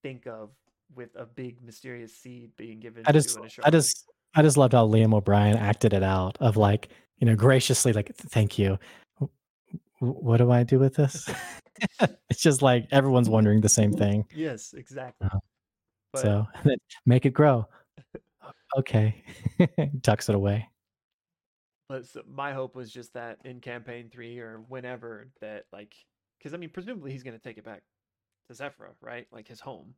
think 0.04 0.28
of 0.28 0.52
with 0.96 1.10
a 1.16 1.26
big 1.26 1.64
mysterious 1.64 2.16
seed 2.16 2.52
being 2.58 2.80
given 2.80 3.04
I 3.08 3.12
just 3.12 3.40
I 3.64 3.72
just 3.72 4.06
I 4.36 4.42
just 4.44 4.58
loved 4.58 4.74
how 4.74 4.86
Liam 4.88 5.14
O'Brien 5.14 5.58
acted 5.58 5.94
it 5.94 6.04
out 6.04 6.38
of 6.40 6.58
like, 6.58 6.90
you 7.18 7.26
know, 7.26 7.36
graciously 7.36 7.92
like, 7.94 8.16
thank 8.16 8.60
you. 8.60 8.78
W- 9.20 9.32
What 10.00 10.38
do 10.38 10.52
I 10.52 10.64
do 10.64 10.78
with 10.78 10.96
this? 10.96 11.28
it's 12.30 12.42
just 12.42 12.62
like 12.62 12.88
everyone's 12.92 13.30
wondering 13.30 13.62
the 13.62 13.70
same 13.70 13.92
thing. 13.92 14.26
yes, 14.34 14.74
exactly. 14.78 15.26
Uh-huh. 15.28 15.40
But 16.14 16.22
so 16.22 16.48
make 17.06 17.26
it 17.26 17.32
grow. 17.32 17.68
Okay. 18.78 19.24
Tucks 20.04 20.30
it 20.30 20.36
away. 20.36 20.70
But 21.88 22.08
so 22.08 22.22
my 22.28 22.54
hope 22.54 22.76
was 22.76 22.92
just 22.92 23.14
that 23.14 23.38
in 23.46 23.60
campaign 23.62 24.10
three 24.10 24.40
or 24.40 24.64
whenever 24.68 25.30
that 25.42 25.66
like 25.72 25.94
because 26.38 26.54
I 26.54 26.58
mean 26.58 26.70
presumably 26.70 27.12
he's 27.12 27.24
gonna 27.24 27.40
take 27.40 27.58
it 27.58 27.66
back 27.66 27.84
to 28.50 28.56
Zephrah, 28.56 28.96
right? 29.02 29.28
Like 29.32 29.48
his 29.48 29.60
home. 29.60 29.94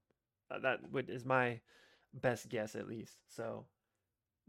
Uh, 0.52 0.60
that 0.60 0.80
would 0.92 1.10
is 1.10 1.26
my 1.26 1.60
best 2.14 2.50
guess 2.50 2.76
at 2.76 2.88
least. 2.88 3.18
So 3.30 3.66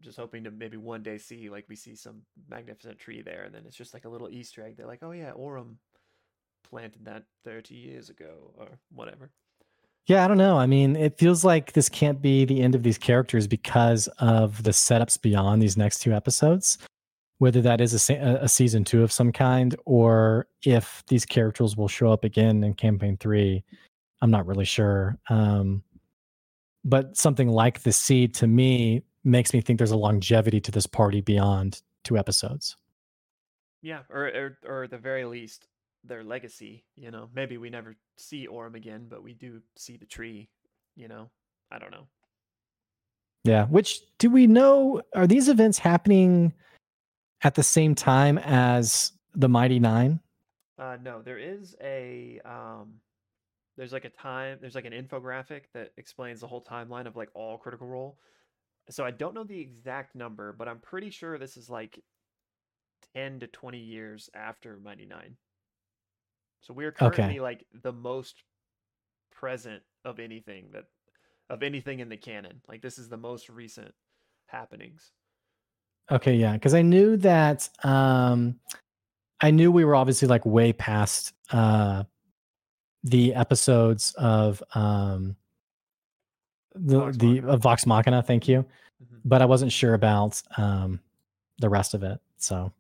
just 0.01 0.19
hoping 0.19 0.45
to 0.45 0.51
maybe 0.51 0.77
one 0.77 1.03
day 1.03 1.19
see 1.19 1.49
like 1.51 1.67
we 1.69 1.77
see 1.77 1.95
some 1.95 2.23
magnificent 2.49 2.99
tree 2.99 3.23
there 3.23 3.45
and 3.45 3.55
then 3.55 3.65
it's 3.67 3.77
just 3.77 3.95
like 3.95 4.05
a 4.05 4.09
little 4.09 4.29
Easter 4.29 4.65
egg. 4.65 4.77
They're 4.77 4.87
like, 4.87 5.03
oh 5.03 5.13
yeah, 5.13 5.33
Orym 5.33 5.77
planted 6.69 7.05
that 7.05 7.25
30 7.45 7.75
years 7.75 8.11
ago 8.11 8.53
or 8.57 8.79
whatever. 8.93 9.31
Yeah, 10.07 10.25
I 10.25 10.29
don't 10.29 10.39
know. 10.39 10.57
I 10.57 10.67
mean, 10.67 10.97
it 10.97 11.19
feels 11.19 11.45
like 11.45 11.73
this 11.73 11.91
can't 11.91 12.23
be 12.23 12.47
the 12.47 12.63
end 12.63 12.75
of 12.75 12.83
these 12.83 12.97
characters 12.97 13.47
because 13.47 14.09
of 14.19 14.63
the 14.63 14.71
setups 14.71 15.21
beyond 15.21 15.61
these 15.61 15.77
next 15.77 15.99
two 15.99 16.15
episodes. 16.15 16.79
Whether 17.39 17.61
that 17.63 17.81
is 17.81 18.11
a, 18.11 18.15
a 18.43 18.49
season 18.49 18.85
two 18.85 19.03
of 19.03 19.13
some 19.13 19.33
kind, 19.33 19.77
or 19.87 20.49
if 20.65 21.05
these 21.07 21.25
characters 21.25 21.77
will 21.77 21.89
show 21.89 22.13
up 22.13 22.25
again 22.25 22.65
in 22.65 22.75
campaign 22.75 23.17
three, 23.17 23.65
I'm 24.21 24.31
not 24.31 24.47
really 24.47 24.65
sure. 24.65 25.19
Um, 25.31 25.83
but 26.85 27.17
something 27.17 27.49
like 27.49 27.83
the 27.83 27.93
seed 27.93 28.35
to 28.37 28.47
me 28.47 29.03
makes 29.23 29.53
me 29.53 29.61
think 29.61 29.79
there's 29.79 29.93
a 29.93 29.97
longevity 29.97 30.61
to 30.61 30.73
this 30.73 30.87
party 30.87 31.21
beyond 31.21 31.83
two 32.03 32.17
episodes. 32.17 32.77
Yeah, 33.83 34.01
or 34.11 34.27
or 34.27 34.59
or 34.67 34.89
the 34.89 34.99
very 34.99 35.25
least 35.25 35.69
their 36.05 36.25
legacy, 36.25 36.85
you 36.97 37.11
know. 37.11 37.29
Maybe 37.35 37.59
we 37.59 37.71
never 37.71 37.97
see 38.17 38.49
Orym 38.49 38.75
again, 38.75 39.07
but 39.09 39.23
we 39.23 39.35
do 39.35 39.61
see 39.77 39.97
the 39.97 40.07
tree, 40.07 40.49
you 40.97 41.07
know. 41.07 41.31
I 41.71 41.79
don't 41.79 41.91
know. 41.91 42.09
Yeah. 43.45 43.67
Which 43.67 44.01
do 44.19 44.31
we 44.31 44.47
know? 44.47 45.03
Are 45.15 45.27
these 45.27 45.49
events 45.49 45.79
happening 45.79 46.53
at 47.43 47.55
the 47.55 47.63
same 47.63 47.95
time 47.95 48.39
as 48.39 49.13
the 49.35 49.49
Mighty 49.49 49.79
Nine? 49.79 50.21
Uh, 50.79 50.97
no, 51.03 51.23
there 51.23 51.39
is 51.39 51.77
a 51.83 52.41
um, 52.45 53.01
there's 53.77 53.93
like 53.93 54.05
a 54.05 54.11
time, 54.11 54.59
there's 54.61 54.75
like 54.75 54.85
an 54.85 54.93
infographic 54.93 55.63
that 55.75 55.93
explains 55.97 56.41
the 56.41 56.47
whole 56.47 56.63
timeline 56.63 57.07
of 57.07 57.17
like 57.17 57.31
all 57.35 57.59
Critical 57.59 57.87
Role. 57.87 58.19
So 58.91 59.05
I 59.05 59.11
don't 59.11 59.35
know 59.35 59.45
the 59.45 59.61
exact 59.61 60.15
number, 60.15 60.53
but 60.53 60.69
I'm 60.69 60.81
pretty 60.81 61.11
sure 61.11 61.39
this 61.39 61.57
is 61.57 61.69
like 61.71 62.03
ten 63.15 63.41
to 63.41 63.47
twenty 63.49 63.79
years 63.81 64.31
after 64.35 64.79
Mighty 64.79 65.07
Nine. 65.07 65.37
So 66.61 66.75
we're 66.75 66.93
Okay. 67.01 67.37
currently 67.37 67.41
like 67.41 67.67
the 67.83 67.93
most 67.93 68.43
present 69.33 69.83
of 70.05 70.19
anything 70.19 70.71
that 70.73 70.85
of 71.51 71.63
anything 71.63 72.01
in 72.01 72.09
the 72.09 72.17
canon. 72.17 72.61
Like 72.69 72.83
this 72.83 72.99
is 72.99 73.09
the 73.09 73.17
most 73.17 73.49
recent 73.49 73.95
happenings. 74.47 75.13
Okay, 76.11 76.35
yeah, 76.37 76.53
because 76.55 76.75
I 76.75 76.83
knew 76.83 77.17
that 77.19 77.69
um 77.85 78.59
I 79.41 79.51
knew 79.51 79.71
we 79.71 79.85
were 79.85 79.95
obviously 79.95 80.27
like 80.29 80.45
way 80.47 80.73
past 80.73 81.33
uh 81.51 82.05
the 83.05 83.35
episodes 83.35 84.15
of 84.19 84.63
um 84.75 85.37
the 86.75 86.99
Vox 86.99 87.17
the 87.17 87.27
Machina. 87.27 87.49
of 87.49 87.61
Vox 87.63 87.87
Machina, 87.87 88.23
thank 88.23 88.49
you. 88.49 88.65
Mhm. 89.03 89.21
But 89.25 89.43
I 89.43 89.45
wasn't 89.47 89.73
sure 89.73 89.95
about 89.95 90.43
um 90.57 91.01
the 91.59 91.69
rest 91.69 91.95
of 91.95 92.03
it. 92.03 92.21
So 92.39 92.73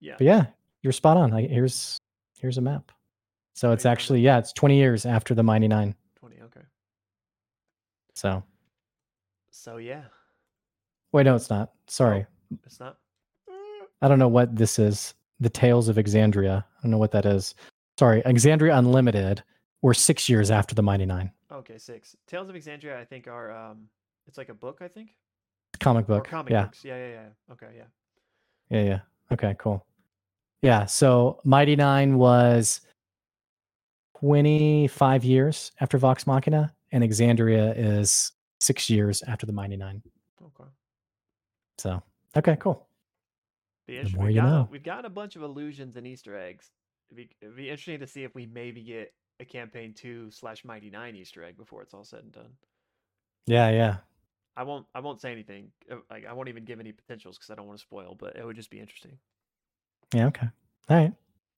Yeah. 0.00 0.14
but 0.18 0.24
yeah, 0.26 0.46
you're 0.82 0.92
spot 0.92 1.16
on. 1.16 1.32
I, 1.32 1.42
here's 1.46 1.98
here's 2.38 2.58
a 2.58 2.62
map. 2.62 2.92
So 3.54 3.72
it's 3.72 3.86
actually 3.86 4.20
yeah, 4.20 4.38
it's 4.38 4.52
20 4.52 4.76
years 4.76 5.06
after 5.06 5.34
the 5.34 5.42
Mighty 5.42 5.66
Nine. 5.66 5.94
20. 6.16 6.42
Okay. 6.42 6.60
So 8.14 8.42
So 9.50 9.78
yeah, 9.78 10.04
wait, 11.16 11.24
no, 11.24 11.34
it's 11.34 11.48
not. 11.48 11.72
Sorry. 11.88 12.26
it's 12.64 12.78
not. 12.78 12.98
I 14.02 14.08
don't 14.08 14.18
know 14.18 14.28
what 14.28 14.54
this 14.54 14.78
is. 14.78 15.14
The 15.40 15.48
Tales 15.48 15.88
of 15.88 15.96
Exandria. 15.96 16.58
I 16.62 16.82
don't 16.82 16.90
know 16.90 16.98
what 16.98 17.10
that 17.12 17.24
is. 17.24 17.54
Sorry, 17.98 18.22
Exandria 18.22 18.78
Unlimited. 18.78 19.42
We're 19.80 19.94
six 19.94 20.28
years 20.28 20.50
after 20.50 20.74
the 20.74 20.82
Mighty 20.82 21.06
Nine. 21.06 21.30
Okay, 21.50 21.78
six. 21.78 22.14
Tales 22.26 22.50
of 22.50 22.54
Exandria, 22.54 22.96
I 22.96 23.04
think, 23.04 23.28
are 23.28 23.50
um, 23.50 23.88
it's 24.26 24.36
like 24.36 24.50
a 24.50 24.54
book, 24.54 24.78
I 24.82 24.88
think, 24.88 25.10
Comic 25.80 26.04
or 26.04 26.16
book. 26.16 26.28
comic 26.28 26.52
yeah. 26.52 26.64
books. 26.64 26.84
Yeah, 26.84 26.96
yeah, 26.96 27.08
yeah. 27.12 27.52
Okay, 27.52 27.68
yeah. 27.76 27.84
Yeah, 28.68 28.84
yeah. 28.84 29.00
Okay, 29.32 29.56
cool. 29.58 29.86
Yeah, 30.60 30.84
so 30.84 31.40
Mighty 31.44 31.76
Nine 31.76 32.18
was 32.18 32.82
25 34.20 35.24
years 35.24 35.72
after 35.80 35.96
Vox 35.96 36.26
Machina, 36.26 36.74
and 36.92 37.02
Exandria 37.02 37.72
is 37.76 38.32
six 38.60 38.90
years 38.90 39.22
after 39.22 39.46
the 39.46 39.52
Mighty 39.52 39.76
Nine. 39.76 40.02
Okay. 40.42 40.68
So, 41.78 42.02
okay, 42.36 42.56
cool. 42.58 42.86
Be 43.86 44.02
The 44.02 44.16
more 44.16 44.26
We've 44.26 44.34
you 44.36 44.40
got, 44.42 44.48
know. 44.50 44.68
we've 44.70 44.82
got 44.82 45.04
a 45.04 45.10
bunch 45.10 45.36
of 45.36 45.42
illusions 45.42 45.96
and 45.96 46.06
Easter 46.06 46.36
eggs. 46.36 46.70
It'd 47.10 47.16
be, 47.16 47.30
it'd 47.40 47.56
be 47.56 47.70
interesting 47.70 48.00
to 48.00 48.06
see 48.06 48.24
if 48.24 48.34
we 48.34 48.46
maybe 48.46 48.82
get 48.82 49.12
a 49.38 49.44
campaign 49.44 49.92
two 49.94 50.30
slash 50.30 50.64
Mighty 50.64 50.90
Nine 50.90 51.14
Easter 51.14 51.44
egg 51.44 51.56
before 51.56 51.82
it's 51.82 51.94
all 51.94 52.04
said 52.04 52.20
and 52.24 52.32
done. 52.32 52.50
Yeah, 53.46 53.70
yeah. 53.70 53.96
I 54.56 54.62
won't. 54.64 54.86
I 54.94 55.00
won't 55.00 55.20
say 55.20 55.30
anything. 55.30 55.70
uh, 55.92 55.96
Like 56.10 56.26
I 56.26 56.32
won't 56.32 56.48
even 56.48 56.64
give 56.64 56.80
any 56.80 56.90
potentials 56.90 57.36
because 57.36 57.50
I 57.50 57.54
don't 57.54 57.66
want 57.66 57.78
to 57.78 57.82
spoil. 57.82 58.16
But 58.18 58.36
it 58.36 58.44
would 58.44 58.56
just 58.56 58.70
be 58.70 58.80
interesting. 58.80 59.18
Yeah, 60.14 60.26
okay. 60.28 60.48
All 60.88 60.96
right. 60.96 61.12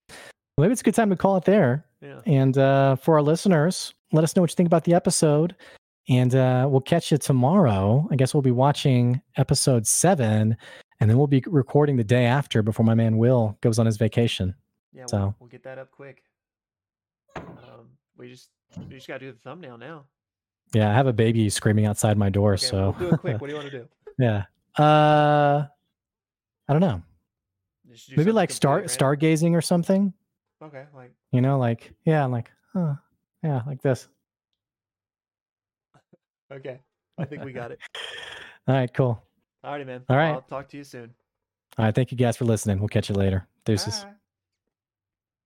Well, 0.08 0.64
maybe 0.64 0.72
it's 0.72 0.80
a 0.80 0.84
good 0.84 0.94
time 0.96 1.08
to 1.10 1.16
call 1.16 1.36
it 1.36 1.44
there. 1.44 1.86
Yeah. 2.02 2.20
And 2.26 2.58
uh, 2.58 2.96
for 2.96 3.14
our 3.14 3.22
listeners, 3.22 3.94
let 4.12 4.24
us 4.24 4.34
know 4.34 4.42
what 4.42 4.50
you 4.50 4.56
think 4.56 4.66
about 4.66 4.82
the 4.84 4.94
episode. 4.94 5.54
And 6.08 6.34
uh, 6.34 6.66
we'll 6.70 6.80
catch 6.80 7.12
you 7.12 7.18
tomorrow. 7.18 8.08
I 8.10 8.16
guess 8.16 8.32
we'll 8.32 8.42
be 8.42 8.50
watching 8.50 9.20
episode 9.36 9.86
seven, 9.86 10.56
and 11.00 11.10
then 11.10 11.18
we'll 11.18 11.26
be 11.26 11.42
recording 11.46 11.96
the 11.96 12.04
day 12.04 12.24
after 12.24 12.62
before 12.62 12.84
my 12.86 12.94
man 12.94 13.18
Will 13.18 13.58
goes 13.60 13.78
on 13.78 13.84
his 13.86 13.96
vacation. 13.98 14.54
Yeah. 14.92 15.00
We'll, 15.02 15.08
So- 15.08 15.34
we'll 15.38 15.50
get 15.50 15.62
that 15.64 15.78
up 15.78 15.90
quick. 15.90 16.22
Um, 17.36 17.90
we 18.16 18.30
just 18.30 18.48
we 18.88 18.94
just 18.96 19.06
gotta 19.06 19.20
do 19.20 19.32
the 19.32 19.38
thumbnail 19.38 19.78
now. 19.78 20.04
Yeah, 20.74 20.90
I 20.90 20.94
have 20.94 21.06
a 21.06 21.12
baby 21.12 21.48
screaming 21.50 21.86
outside 21.86 22.18
my 22.18 22.28
door. 22.30 22.54
Okay, 22.54 22.66
so 22.66 22.94
we'll 22.98 23.08
do 23.10 23.14
it 23.14 23.18
quick. 23.20 23.34
What 23.40 23.46
do 23.48 23.52
you 23.54 23.58
want 23.60 23.70
to 23.70 23.78
do? 23.78 23.88
yeah. 24.18 24.44
Uh, 24.82 25.66
I 26.68 26.72
don't 26.72 26.80
know. 26.80 27.02
Do 27.86 28.16
Maybe 28.16 28.32
like 28.32 28.50
star 28.50 28.76
random? 28.78 28.94
stargazing 28.96 29.52
or 29.54 29.60
something. 29.62 30.12
Okay. 30.62 30.84
Like 30.94 31.12
You 31.32 31.40
know, 31.40 31.58
like 31.58 31.92
yeah, 32.04 32.24
like 32.26 32.50
huh, 32.72 32.94
yeah, 33.42 33.62
like 33.66 33.80
this. 33.82 34.08
Okay. 36.52 36.80
I 37.18 37.24
think 37.24 37.44
we 37.44 37.52
got 37.52 37.72
it. 37.72 37.78
All 38.68 38.74
right, 38.74 38.92
cool. 38.92 39.22
Alrighty, 39.64 39.86
man. 39.86 40.04
All 40.08 40.16
right. 40.16 40.30
I'll 40.30 40.42
talk 40.42 40.68
to 40.68 40.76
you 40.76 40.84
soon. 40.84 41.14
All 41.78 41.84
right, 41.84 41.94
thank 41.94 42.10
you 42.10 42.16
guys 42.16 42.36
for 42.36 42.44
listening. 42.44 42.78
We'll 42.78 42.88
catch 42.88 43.08
you 43.08 43.14
later. 43.14 43.46
Deuces. 43.64 44.04
Bye. 44.04 44.12